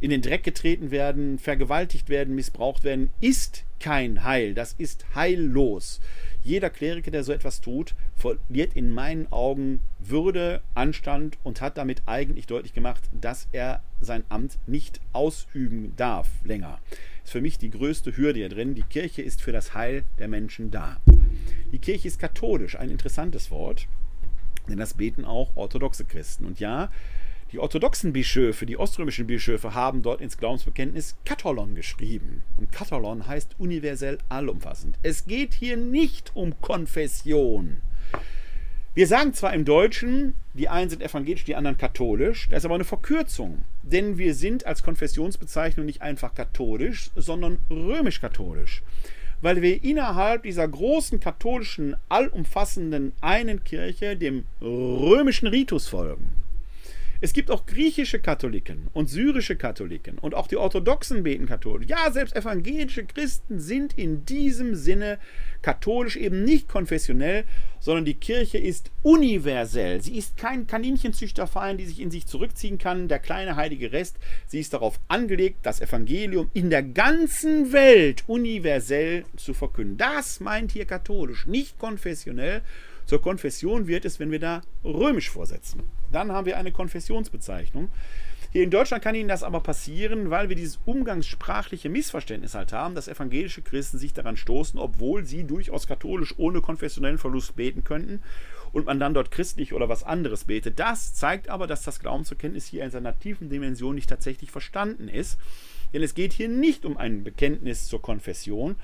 in 0.00 0.10
den 0.10 0.22
Dreck 0.22 0.42
getreten 0.42 0.90
werden, 0.90 1.38
vergewaltigt 1.38 2.08
werden, 2.08 2.34
missbraucht 2.34 2.84
werden, 2.84 3.10
ist 3.20 3.64
kein 3.78 4.24
Heil. 4.24 4.54
Das 4.54 4.74
ist 4.76 5.04
heillos. 5.14 6.00
Jeder 6.42 6.70
Kleriker, 6.70 7.10
der 7.10 7.22
so 7.22 7.32
etwas 7.32 7.60
tut, 7.60 7.94
verliert 8.16 8.74
in 8.74 8.90
meinen 8.90 9.30
Augen 9.30 9.80
Würde, 9.98 10.62
Anstand 10.74 11.36
und 11.44 11.60
hat 11.60 11.76
damit 11.76 12.02
eigentlich 12.06 12.46
deutlich 12.46 12.72
gemacht, 12.72 13.10
dass 13.12 13.46
er 13.52 13.82
sein 14.00 14.24
Amt 14.30 14.58
nicht 14.66 15.00
ausüben 15.12 15.92
darf 15.96 16.28
länger. 16.44 16.78
Ist 17.24 17.32
für 17.32 17.42
mich 17.42 17.58
die 17.58 17.70
größte 17.70 18.16
Hürde 18.16 18.38
hier 18.38 18.48
drin. 18.48 18.74
Die 18.74 18.82
Kirche 18.82 19.20
ist 19.20 19.42
für 19.42 19.52
das 19.52 19.74
Heil 19.74 20.04
der 20.18 20.28
Menschen 20.28 20.70
da. 20.70 20.98
Die 21.72 21.78
Kirche 21.78 22.08
ist 22.08 22.18
katholisch, 22.18 22.76
ein 22.76 22.90
interessantes 22.90 23.50
Wort, 23.50 23.86
denn 24.68 24.78
das 24.78 24.94
beten 24.94 25.24
auch 25.24 25.56
orthodoxe 25.56 26.04
Christen. 26.04 26.46
Und 26.46 26.60
ja, 26.60 26.90
die 27.52 27.58
orthodoxen 27.58 28.12
Bischöfe, 28.12 28.64
die 28.64 28.76
oströmischen 28.76 29.26
Bischöfe, 29.26 29.74
haben 29.74 30.02
dort 30.02 30.20
ins 30.20 30.38
Glaubensbekenntnis 30.38 31.16
Katholon 31.24 31.74
geschrieben. 31.74 32.44
Und 32.56 32.70
Katholon 32.70 33.26
heißt 33.26 33.56
universell 33.58 34.18
allumfassend. 34.28 34.98
Es 35.02 35.26
geht 35.26 35.54
hier 35.54 35.76
nicht 35.76 36.30
um 36.34 36.60
Konfession. 36.60 37.78
Wir 38.94 39.06
sagen 39.06 39.34
zwar 39.34 39.54
im 39.54 39.64
Deutschen, 39.64 40.34
die 40.54 40.68
einen 40.68 40.90
sind 40.90 41.02
evangelisch, 41.02 41.44
die 41.44 41.56
anderen 41.56 41.78
katholisch, 41.78 42.48
das 42.48 42.58
ist 42.58 42.64
aber 42.64 42.74
eine 42.74 42.84
Verkürzung. 42.84 43.62
Denn 43.82 44.18
wir 44.18 44.34
sind 44.34 44.66
als 44.66 44.82
Konfessionsbezeichnung 44.82 45.86
nicht 45.86 46.02
einfach 46.02 46.34
katholisch, 46.34 47.10
sondern 47.16 47.58
römisch-katholisch. 47.70 48.82
Weil 49.40 49.62
wir 49.62 49.82
innerhalb 49.82 50.42
dieser 50.42 50.68
großen 50.68 51.18
katholischen, 51.20 51.96
allumfassenden 52.08 53.12
einen 53.20 53.64
Kirche 53.64 54.16
dem 54.16 54.44
römischen 54.60 55.48
Ritus 55.48 55.88
folgen. 55.88 56.32
Es 57.22 57.34
gibt 57.34 57.50
auch 57.50 57.66
griechische 57.66 58.18
Katholiken 58.18 58.88
und 58.94 59.10
syrische 59.10 59.54
Katholiken 59.54 60.16
und 60.16 60.34
auch 60.34 60.46
die 60.46 60.56
orthodoxen 60.56 61.22
beten 61.22 61.44
katholisch. 61.44 61.86
Ja, 61.86 62.10
selbst 62.10 62.34
evangelische 62.34 63.04
Christen 63.04 63.60
sind 63.60 63.98
in 63.98 64.24
diesem 64.24 64.74
Sinne 64.74 65.18
katholisch 65.60 66.16
eben 66.16 66.44
nicht 66.44 66.66
konfessionell, 66.66 67.44
sondern 67.78 68.06
die 68.06 68.14
Kirche 68.14 68.56
ist 68.56 68.90
universell. 69.02 70.00
Sie 70.00 70.16
ist 70.16 70.38
kein 70.38 70.66
Kaninchenzüchterverein, 70.66 71.76
die 71.76 71.84
sich 71.84 72.00
in 72.00 72.10
sich 72.10 72.24
zurückziehen 72.26 72.78
kann, 72.78 73.06
der 73.08 73.18
kleine 73.18 73.54
heilige 73.54 73.92
Rest. 73.92 74.16
Sie 74.46 74.60
ist 74.60 74.72
darauf 74.72 74.98
angelegt, 75.08 75.58
das 75.62 75.82
Evangelium 75.82 76.50
in 76.54 76.70
der 76.70 76.82
ganzen 76.82 77.74
Welt 77.74 78.24
universell 78.28 79.26
zu 79.36 79.52
verkünden. 79.52 79.98
Das 79.98 80.40
meint 80.40 80.72
hier 80.72 80.86
katholisch, 80.86 81.46
nicht 81.46 81.78
konfessionell. 81.78 82.62
Zur 83.04 83.20
Konfession 83.20 83.88
wird 83.88 84.06
es, 84.06 84.20
wenn 84.20 84.30
wir 84.30 84.40
da 84.40 84.62
römisch 84.84 85.28
vorsetzen. 85.28 85.82
Dann 86.12 86.32
haben 86.32 86.46
wir 86.46 86.58
eine 86.58 86.72
Konfessionsbezeichnung. 86.72 87.90
Hier 88.52 88.64
in 88.64 88.70
Deutschland 88.70 89.04
kann 89.04 89.14
Ihnen 89.14 89.28
das 89.28 89.44
aber 89.44 89.60
passieren, 89.60 90.30
weil 90.30 90.48
wir 90.48 90.56
dieses 90.56 90.80
umgangssprachliche 90.84 91.88
Missverständnis 91.88 92.54
halt 92.54 92.72
haben, 92.72 92.96
dass 92.96 93.06
evangelische 93.06 93.62
Christen 93.62 93.98
sich 93.98 94.12
daran 94.12 94.36
stoßen, 94.36 94.78
obwohl 94.78 95.24
sie 95.24 95.44
durchaus 95.44 95.86
katholisch 95.86 96.34
ohne 96.36 96.60
konfessionellen 96.60 97.18
Verlust 97.18 97.54
beten 97.54 97.84
könnten 97.84 98.22
und 98.72 98.86
man 98.86 98.98
dann 98.98 99.14
dort 99.14 99.30
christlich 99.30 99.72
oder 99.72 99.88
was 99.88 100.02
anderes 100.02 100.44
betet. 100.46 100.80
Das 100.80 101.14
zeigt 101.14 101.48
aber, 101.48 101.68
dass 101.68 101.82
das 101.82 102.00
Glaubensbekenntnis 102.00 102.66
hier 102.66 102.82
in 102.84 102.90
seiner 102.90 103.16
tiefen 103.16 103.50
Dimension 103.50 103.94
nicht 103.94 104.10
tatsächlich 104.10 104.50
verstanden 104.50 105.06
ist. 105.06 105.38
Denn 105.92 106.02
es 106.02 106.14
geht 106.14 106.32
hier 106.32 106.48
nicht 106.48 106.84
um 106.84 106.96
ein 106.96 107.22
Bekenntnis 107.22 107.86
zur 107.86 108.02
Konfession, 108.02 108.74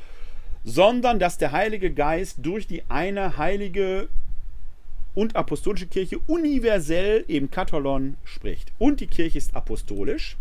sondern 0.62 1.18
dass 1.18 1.38
der 1.38 1.50
Heilige 1.50 1.92
Geist 1.92 2.38
durch 2.42 2.68
die 2.68 2.88
eine 2.88 3.36
heilige 3.36 4.08
und 5.16 5.34
apostolische 5.34 5.86
Kirche 5.86 6.20
universell 6.28 7.24
eben 7.26 7.50
Katholon 7.50 8.16
spricht. 8.22 8.70
Und 8.78 9.00
die 9.00 9.08
Kirche 9.08 9.38
ist 9.38 9.56
apostolisch. 9.56 10.36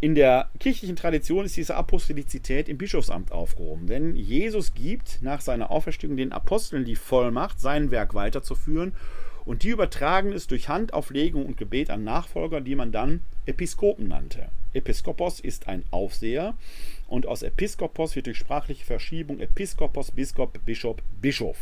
In 0.00 0.14
der 0.14 0.50
kirchlichen 0.60 0.94
Tradition 0.94 1.44
ist 1.44 1.56
diese 1.56 1.74
Apostolizität 1.74 2.68
im 2.68 2.78
Bischofsamt 2.78 3.32
aufgehoben, 3.32 3.86
denn 3.86 4.14
Jesus 4.14 4.72
gibt 4.74 5.20
nach 5.20 5.40
seiner 5.40 5.70
Auferstehung 5.70 6.16
den 6.16 6.32
Aposteln 6.32 6.84
die 6.84 6.96
Vollmacht, 6.96 7.60
sein 7.60 7.90
Werk 7.90 8.14
weiterzuführen 8.14 8.92
und 9.44 9.62
die 9.62 9.70
übertragen 9.70 10.32
es 10.32 10.46
durch 10.46 10.68
Handauflegung 10.68 11.46
und 11.46 11.56
Gebet 11.56 11.90
an 11.90 12.04
Nachfolger, 12.04 12.60
die 12.60 12.76
man 12.76 12.92
dann 12.92 13.22
Episkopen 13.46 14.06
nannte. 14.06 14.48
Episkopos 14.74 15.40
ist 15.40 15.66
ein 15.66 15.82
Aufseher 15.90 16.54
und 17.08 17.26
aus 17.26 17.42
Episkopos 17.42 18.14
wird 18.14 18.26
durch 18.26 18.36
sprachliche 18.36 18.84
Verschiebung 18.84 19.40
Episkopos, 19.40 20.10
Biskop, 20.10 20.64
Bischof, 20.66 20.98
Bischof. 21.20 21.56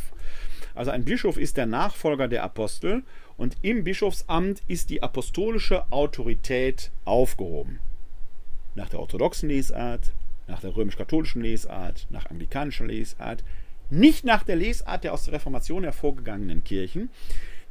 Also 0.75 0.91
ein 0.91 1.05
Bischof 1.05 1.37
ist 1.37 1.57
der 1.57 1.65
Nachfolger 1.65 2.27
der 2.27 2.43
Apostel 2.43 3.03
und 3.37 3.55
im 3.61 3.83
Bischofsamt 3.83 4.61
ist 4.67 4.89
die 4.89 5.01
apostolische 5.01 5.91
Autorität 5.91 6.91
aufgehoben. 7.05 7.79
Nach 8.75 8.89
der 8.89 8.99
orthodoxen 8.99 9.49
Lesart, 9.49 10.11
nach 10.47 10.59
der 10.59 10.75
römisch-katholischen 10.75 11.41
Lesart, 11.41 12.07
nach 12.09 12.29
anglikanischer 12.29 12.85
Lesart, 12.85 13.43
nicht 13.89 14.25
nach 14.25 14.43
der 14.43 14.57
Lesart 14.57 15.03
der 15.05 15.13
aus 15.13 15.25
der 15.25 15.33
Reformation 15.35 15.83
hervorgegangenen 15.83 16.63
Kirchen. 16.63 17.09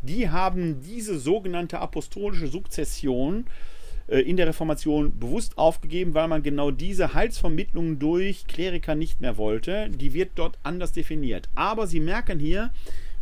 Die 0.02 0.30
haben 0.30 0.80
diese 0.80 1.18
sogenannte 1.18 1.80
apostolische 1.80 2.46
Sukzession 2.46 3.46
äh, 3.46 3.73
in 4.06 4.36
der 4.36 4.48
Reformation 4.48 5.18
bewusst 5.18 5.56
aufgegeben, 5.56 6.14
weil 6.14 6.28
man 6.28 6.42
genau 6.42 6.70
diese 6.70 7.14
Heilsvermittlung 7.14 7.98
durch 7.98 8.46
Kleriker 8.46 8.94
nicht 8.94 9.20
mehr 9.20 9.36
wollte. 9.38 9.88
Die 9.88 10.12
wird 10.12 10.32
dort 10.34 10.58
anders 10.62 10.92
definiert. 10.92 11.48
Aber 11.54 11.86
Sie 11.86 12.00
merken 12.00 12.38
hier, 12.38 12.70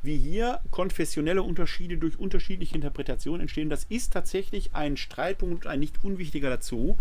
wie 0.03 0.17
hier 0.17 0.61
konfessionelle 0.71 1.43
Unterschiede 1.43 1.97
durch 1.97 2.19
unterschiedliche 2.19 2.75
Interpretationen 2.75 3.43
entstehen. 3.43 3.71
Das 3.71 3.85
ist 3.85 4.13
tatsächlich 4.13 4.75
ein 4.75 4.97
Streitpunkt 4.97 5.65
und 5.65 5.71
ein 5.71 5.81
nicht 5.81 6.03
unwichtiger 6.03 6.51
dazu, 6.51 6.99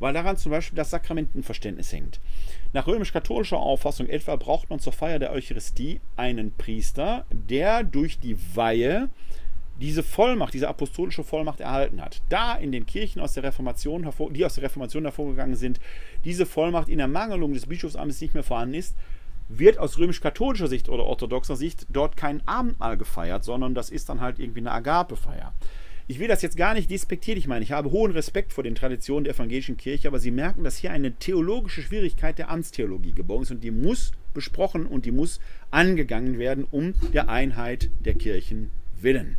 weil 0.00 0.12
daran 0.12 0.36
zum 0.36 0.50
Beispiel 0.50 0.76
das 0.76 0.90
Sakramentenverständnis 0.90 1.92
hängt. 1.92 2.20
Nach 2.72 2.86
römisch-katholischer 2.86 3.58
Auffassung 3.58 4.08
etwa 4.08 4.36
braucht 4.36 4.70
man 4.70 4.80
zur 4.80 4.92
Feier 4.92 5.18
der 5.18 5.32
Eucharistie 5.32 6.00
einen 6.16 6.52
Priester, 6.52 7.26
der 7.30 7.84
durch 7.84 8.18
die 8.18 8.36
Weihe 8.54 9.08
diese 9.80 10.02
Vollmacht, 10.02 10.54
diese 10.54 10.68
apostolische 10.68 11.24
Vollmacht 11.24 11.60
erhalten 11.60 12.02
hat. 12.02 12.20
Da 12.28 12.54
in 12.54 12.70
den 12.70 12.86
Kirchen 12.86 13.20
aus 13.20 13.32
der 13.32 13.42
Reformation, 13.42 14.08
die 14.30 14.44
aus 14.44 14.54
der 14.54 14.64
Reformation 14.64 15.04
hervorgegangen 15.04 15.56
sind, 15.56 15.80
diese 16.24 16.46
Vollmacht 16.46 16.88
in 16.88 17.00
Ermangelung 17.00 17.54
des 17.54 17.66
Bischofsamtes 17.66 18.20
nicht 18.20 18.34
mehr 18.34 18.42
vorhanden 18.42 18.74
ist, 18.74 18.94
wird 19.48 19.78
aus 19.78 19.98
römisch-katholischer 19.98 20.68
Sicht 20.68 20.88
oder 20.88 21.04
orthodoxer 21.04 21.56
Sicht 21.56 21.86
dort 21.88 22.16
kein 22.16 22.46
Abendmahl 22.46 22.96
gefeiert, 22.96 23.42
sondern 23.42 23.74
das 23.74 23.90
ist 23.90 24.08
dann 24.08 24.20
halt 24.20 24.38
irgendwie 24.38 24.60
eine 24.60 24.72
Agapefeier. 24.72 25.52
Ich 26.06 26.18
will 26.18 26.28
das 26.28 26.42
jetzt 26.42 26.56
gar 26.56 26.74
nicht 26.74 26.90
despektierlich 26.90 27.46
meinen. 27.46 27.62
Ich 27.62 27.72
habe 27.72 27.90
hohen 27.90 28.10
Respekt 28.10 28.52
vor 28.52 28.64
den 28.64 28.74
Traditionen 28.74 29.24
der 29.24 29.34
evangelischen 29.34 29.76
Kirche, 29.76 30.08
aber 30.08 30.18
Sie 30.18 30.32
merken, 30.32 30.64
dass 30.64 30.76
hier 30.76 30.90
eine 30.90 31.12
theologische 31.12 31.82
Schwierigkeit 31.82 32.38
der 32.38 32.50
Amtstheologie 32.50 33.12
geboren 33.12 33.42
ist 33.42 33.50
und 33.52 33.62
die 33.62 33.70
muss 33.70 34.12
besprochen 34.34 34.86
und 34.86 35.04
die 35.04 35.12
muss 35.12 35.40
angegangen 35.70 36.38
werden 36.38 36.66
um 36.70 36.94
der 37.12 37.28
Einheit 37.28 37.90
der 38.04 38.14
Kirchen 38.14 38.70
willen. 39.00 39.38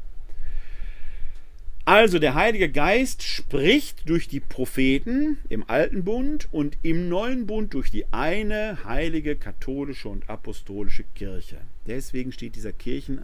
Also 1.84 2.20
der 2.20 2.36
Heilige 2.36 2.70
Geist 2.70 3.24
spricht 3.24 4.08
durch 4.08 4.28
die 4.28 4.40
Propheten 4.40 5.40
im 5.50 5.68
Alten 5.68 6.04
Bund 6.04 6.48
und 6.52 6.78
im 6.84 7.10
Neuen 7.10 7.48
Bund 7.48 7.74
durch 7.74 7.90
die 7.90 8.06
eine 8.14 8.84
heilige 8.86 9.36
katholische 9.36 10.08
und 10.08 10.30
apostolische 10.30 11.04
Kirche. 11.16 11.58
Deswegen 11.88 12.32
steht 12.32 12.56
dieser 12.56 12.72
Kirchen, 12.72 13.22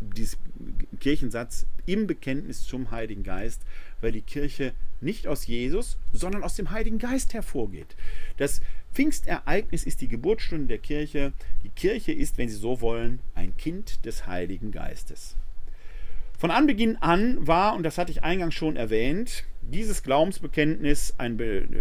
dieser 0.00 0.36
Kirchensatz 1.00 1.64
im 1.86 2.06
Bekenntnis 2.06 2.66
zum 2.66 2.90
Heiligen 2.90 3.22
Geist, 3.22 3.62
weil 4.02 4.12
die 4.12 4.20
Kirche 4.20 4.74
nicht 5.00 5.26
aus 5.26 5.46
Jesus, 5.46 5.96
sondern 6.12 6.44
aus 6.44 6.56
dem 6.56 6.72
Heiligen 6.72 6.98
Geist 6.98 7.32
hervorgeht. 7.32 7.96
Das 8.36 8.60
Pfingstereignis 8.92 9.84
ist 9.84 10.02
die 10.02 10.08
Geburtsstunde 10.08 10.66
der 10.66 10.78
Kirche. 10.78 11.32
Die 11.64 11.70
Kirche 11.70 12.12
ist, 12.12 12.36
wenn 12.36 12.50
Sie 12.50 12.56
so 12.56 12.82
wollen, 12.82 13.20
ein 13.34 13.56
Kind 13.56 14.04
des 14.04 14.26
Heiligen 14.26 14.70
Geistes. 14.70 15.34
Von 16.40 16.50
Anbeginn 16.50 16.96
an 16.96 17.46
war, 17.46 17.74
und 17.74 17.82
das 17.82 17.98
hatte 17.98 18.10
ich 18.12 18.22
eingangs 18.22 18.54
schon 18.54 18.74
erwähnt, 18.74 19.44
dieses 19.60 20.02
Glaubensbekenntnis 20.02 21.12
ein, 21.18 21.38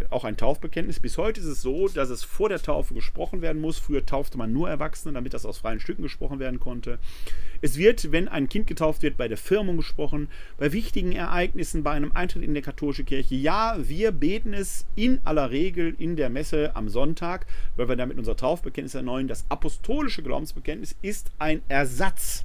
auch 0.10 0.26
ein 0.26 0.36
Taufbekenntnis. 0.36 1.00
Bis 1.00 1.18
heute 1.18 1.40
ist 1.40 1.46
es 1.46 1.62
so, 1.62 1.88
dass 1.88 2.10
es 2.10 2.26
vor 2.26 2.50
der 2.50 2.62
Taufe 2.62 2.94
gesprochen 2.94 3.42
werden 3.42 3.62
muss. 3.62 3.80
Früher 3.80 4.06
taufte 4.06 4.38
man 4.38 4.52
nur 4.52 4.70
Erwachsene, 4.70 5.14
damit 5.14 5.34
das 5.34 5.46
aus 5.46 5.60
freien 5.60 5.80
Stücken 5.80 6.02
gesprochen 6.02 6.40
werden 6.40 6.60
konnte. 6.60 7.00
Es 7.62 7.78
wird, 7.78 8.12
wenn 8.12 8.28
ein 8.28 8.50
Kind 8.50 8.68
getauft 8.68 9.02
wird, 9.02 9.16
bei 9.16 9.30
der 9.30 9.38
Firmung 9.38 9.78
gesprochen, 9.78 10.28
bei 10.58 10.74
wichtigen 10.74 11.14
Ereignissen, 11.14 11.82
bei 11.84 11.92
einem 11.92 12.12
Eintritt 12.12 12.44
in 12.44 12.54
die 12.54 12.62
katholische 12.62 13.06
Kirche. 13.06 13.36
Ja, 13.36 13.78
wir 13.80 14.12
beten 14.12 14.54
es 14.54 14.86
in 14.98 15.22
aller 15.24 15.52
Regel 15.52 15.96
in 15.98 16.18
der 16.18 16.30
Messe 16.30 16.76
am 16.76 16.90
Sonntag, 16.90 17.46
weil 17.78 17.88
wir 17.88 17.96
damit 17.96 18.18
unser 18.18 18.36
Taufbekenntnis 18.36 18.94
erneuern. 18.94 19.30
Das 19.30 19.46
apostolische 19.48 20.22
Glaubensbekenntnis 20.22 20.98
ist 21.02 21.32
ein 21.40 21.62
Ersatz 21.70 22.44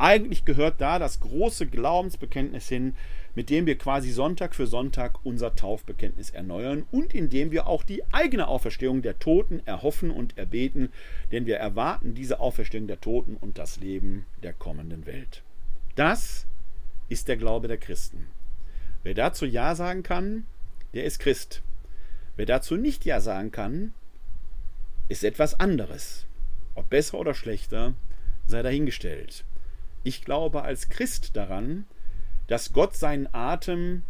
eigentlich 0.00 0.44
gehört 0.44 0.80
da 0.80 0.98
das 0.98 1.20
große 1.20 1.66
Glaubensbekenntnis 1.66 2.68
hin, 2.68 2.94
mit 3.34 3.50
dem 3.50 3.66
wir 3.66 3.78
quasi 3.78 4.10
Sonntag 4.10 4.54
für 4.54 4.66
Sonntag 4.66 5.24
unser 5.24 5.54
Taufbekenntnis 5.54 6.30
erneuern 6.30 6.84
und 6.90 7.14
indem 7.14 7.50
wir 7.50 7.66
auch 7.66 7.84
die 7.84 8.02
eigene 8.12 8.48
Auferstehung 8.48 9.02
der 9.02 9.18
Toten 9.18 9.60
erhoffen 9.66 10.10
und 10.10 10.36
erbeten, 10.36 10.90
denn 11.30 11.46
wir 11.46 11.58
erwarten 11.58 12.14
diese 12.14 12.40
Auferstehung 12.40 12.86
der 12.86 13.00
Toten 13.00 13.36
und 13.36 13.58
das 13.58 13.78
Leben 13.78 14.26
der 14.42 14.52
kommenden 14.52 15.06
Welt. 15.06 15.42
Das 15.94 16.46
ist 17.08 17.28
der 17.28 17.36
Glaube 17.36 17.68
der 17.68 17.78
Christen. 17.78 18.26
Wer 19.02 19.14
dazu 19.14 19.46
Ja 19.46 19.74
sagen 19.74 20.02
kann, 20.02 20.44
der 20.94 21.04
ist 21.04 21.18
Christ. 21.18 21.62
Wer 22.36 22.46
dazu 22.46 22.76
nicht 22.76 23.04
Ja 23.04 23.20
sagen 23.20 23.50
kann, 23.50 23.92
ist 25.08 25.24
etwas 25.24 25.58
anderes. 25.58 26.26
Ob 26.74 26.88
besser 26.88 27.18
oder 27.18 27.34
schlechter, 27.34 27.94
sei 28.46 28.62
dahingestellt. 28.62 29.44
Ich 30.02 30.24
glaube 30.24 30.62
als 30.62 30.88
Christ 30.88 31.36
daran, 31.36 31.84
dass 32.46 32.72
Gott 32.72 32.96
seinen 32.96 33.28
Atem 33.32 34.02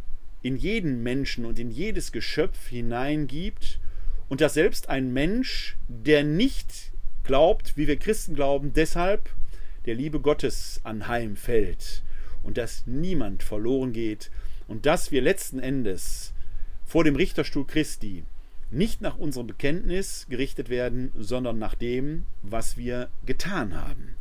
in 0.42 0.56
jeden 0.56 1.02
Menschen 1.02 1.44
und 1.44 1.58
in 1.58 1.70
jedes 1.70 2.12
Geschöpf 2.12 2.68
hineingibt 2.68 3.80
und 4.28 4.40
dass 4.40 4.54
selbst 4.54 4.88
ein 4.88 5.12
Mensch, 5.12 5.76
der 5.88 6.22
nicht 6.24 6.92
glaubt, 7.24 7.76
wie 7.76 7.86
wir 7.86 7.98
Christen 7.98 8.34
glauben, 8.34 8.72
deshalb 8.72 9.28
der 9.86 9.94
Liebe 9.94 10.20
Gottes 10.20 10.80
anheimfällt 10.84 12.02
und 12.42 12.56
dass 12.56 12.86
niemand 12.86 13.42
verloren 13.42 13.92
geht 13.92 14.30
und 14.68 14.86
dass 14.86 15.10
wir 15.10 15.20
letzten 15.20 15.58
Endes 15.58 16.32
vor 16.86 17.04
dem 17.04 17.16
Richterstuhl 17.16 17.66
Christi 17.66 18.24
nicht 18.70 19.00
nach 19.00 19.18
unserem 19.18 19.48
Bekenntnis 19.48 20.26
gerichtet 20.28 20.68
werden, 20.68 21.12
sondern 21.18 21.58
nach 21.58 21.74
dem, 21.74 22.26
was 22.42 22.76
wir 22.76 23.10
getan 23.26 23.74
haben. 23.74 24.14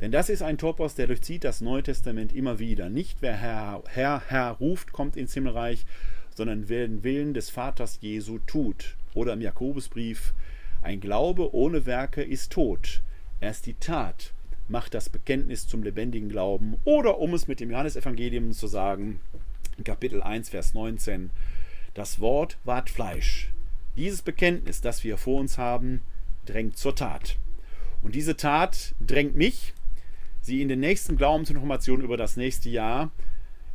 Denn 0.00 0.12
das 0.12 0.28
ist 0.28 0.42
ein 0.42 0.58
Topos, 0.58 0.94
der 0.94 1.06
durchzieht 1.06 1.44
das 1.44 1.62
Neue 1.62 1.82
Testament 1.82 2.34
immer 2.34 2.58
wieder. 2.58 2.90
Nicht 2.90 3.22
wer 3.22 3.34
Herr, 3.34 3.82
Herr, 3.88 4.22
Herr 4.28 4.50
ruft, 4.52 4.92
kommt 4.92 5.16
ins 5.16 5.32
Himmelreich, 5.32 5.86
sondern 6.34 6.68
wer 6.68 6.86
den 6.86 7.02
Willen 7.02 7.32
des 7.32 7.48
Vaters 7.48 7.98
Jesu 8.02 8.38
tut. 8.46 8.96
Oder 9.14 9.32
im 9.32 9.40
Jakobusbrief, 9.40 10.34
ein 10.82 11.00
Glaube 11.00 11.54
ohne 11.54 11.86
Werke 11.86 12.22
ist 12.22 12.52
tot. 12.52 13.02
Erst 13.40 13.64
die 13.64 13.74
Tat 13.74 14.34
macht 14.68 14.92
das 14.92 15.08
Bekenntnis 15.08 15.66
zum 15.66 15.82
lebendigen 15.82 16.28
Glauben. 16.28 16.76
Oder 16.84 17.18
um 17.18 17.32
es 17.32 17.48
mit 17.48 17.60
dem 17.60 17.70
Johannesevangelium 17.70 18.52
zu 18.52 18.66
sagen, 18.66 19.20
Kapitel 19.82 20.22
1, 20.22 20.50
Vers 20.50 20.74
19, 20.74 21.30
das 21.94 22.20
Wort 22.20 22.58
ward 22.64 22.90
Fleisch. 22.90 23.50
Dieses 23.96 24.20
Bekenntnis, 24.20 24.82
das 24.82 25.04
wir 25.04 25.16
vor 25.16 25.40
uns 25.40 25.56
haben, 25.56 26.02
drängt 26.44 26.76
zur 26.76 26.94
Tat. 26.94 27.38
Und 28.02 28.14
diese 28.14 28.36
Tat 28.36 28.94
drängt 29.00 29.36
mich, 29.36 29.72
Sie 30.46 30.62
in 30.62 30.68
den 30.68 30.78
nächsten 30.78 31.16
Glaubensinformationen 31.16 32.04
über 32.04 32.16
das 32.16 32.36
nächste 32.36 32.70
Jahr, 32.70 33.10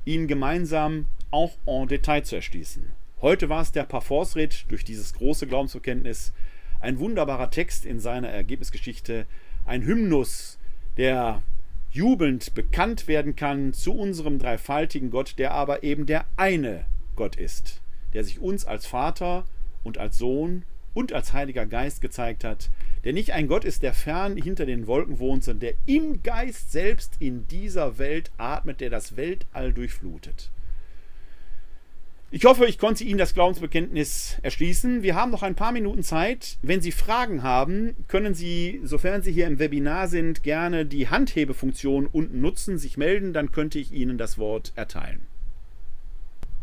Ihnen 0.06 0.30
gemeinsam 0.30 1.06
auch 1.30 1.58
en 1.66 1.90
Detail 1.90 2.24
zu 2.24 2.38
erschließen. 2.38 2.92
Heute 3.20 3.50
war 3.50 3.62
es 3.62 3.74
der 3.74 3.84
Parforce-Ritt 3.84 4.68
durch 4.70 4.86
dieses 4.86 5.14
große 5.14 5.48
Glaubensbekenntnis, 5.48 6.32
ein 6.80 6.98
wunderbarer 6.98 7.50
Text 7.50 7.86
in 7.86 8.00
seiner 8.00 8.30
Ergebnisgeschichte, 8.30 9.26
ein 9.66 9.84
Hymnus, 9.84 10.60
der 10.96 11.44
jubelnd 11.92 12.54
bekannt 12.54 13.10
werden 13.10 13.36
kann 13.36 13.74
zu 13.74 13.94
unserem 13.94 14.40
dreifaltigen 14.40 15.12
Gott, 15.12 15.38
der 15.40 15.52
aber 15.52 15.84
eben 15.84 16.06
der 16.06 16.24
eine 16.38 16.86
Gott 17.18 17.36
ist, 17.36 17.82
der 18.14 18.24
sich 18.24 18.40
uns 18.40 18.64
als 18.64 18.86
Vater 18.86 19.44
und 19.84 19.98
als 19.98 20.18
Sohn 20.18 20.64
und 20.94 21.12
als 21.12 21.34
Heiliger 21.34 21.66
Geist 21.66 22.00
gezeigt 22.00 22.46
hat, 22.46 22.70
der 23.04 23.14
nicht 23.14 23.32
ein 23.32 23.48
Gott 23.48 23.66
ist, 23.66 23.84
der 23.84 23.94
fern 23.94 24.38
hinter 24.38 24.66
den 24.66 24.88
Wolken 24.88 25.20
wohnt, 25.20 25.44
sondern 25.44 25.62
der 25.62 25.74
im 25.86 26.22
Geist 26.24 26.72
selbst 26.72 27.16
in 27.20 27.48
dieser 27.48 27.98
Welt 27.98 28.32
atmet, 28.38 28.82
der 28.82 28.90
das 28.90 29.16
Weltall 29.18 29.74
durchflutet. 29.74 30.52
Ich 32.34 32.46
hoffe, 32.46 32.66
ich 32.66 32.78
konnte 32.78 33.04
Ihnen 33.04 33.18
das 33.18 33.34
Glaubensbekenntnis 33.34 34.38
erschließen. 34.42 35.04
Wir 35.04 35.16
haben 35.16 35.32
noch 35.32 35.44
ein 35.44 35.56
paar 35.56 35.74
Minuten 35.74 36.02
Zeit. 36.02 36.58
Wenn 36.62 36.80
Sie 36.80 36.94
Fragen 36.94 37.44
haben, 37.44 37.94
können 38.08 38.36
Sie, 38.36 38.80
sofern 38.86 39.22
Sie 39.22 39.34
hier 39.34 39.48
im 39.48 39.60
Webinar 39.60 40.08
sind, 40.08 40.42
gerne 40.42 40.86
die 40.86 41.10
Handhebefunktion 41.10 42.08
unten 42.08 42.40
nutzen, 42.40 42.78
sich 42.78 42.96
melden, 42.96 43.34
dann 43.34 43.52
könnte 43.52 43.80
ich 43.80 43.92
Ihnen 43.92 44.18
das 44.18 44.38
Wort 44.38 44.72
erteilen. 44.78 45.31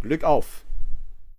Glück 0.00 0.24
auf! 0.24 0.63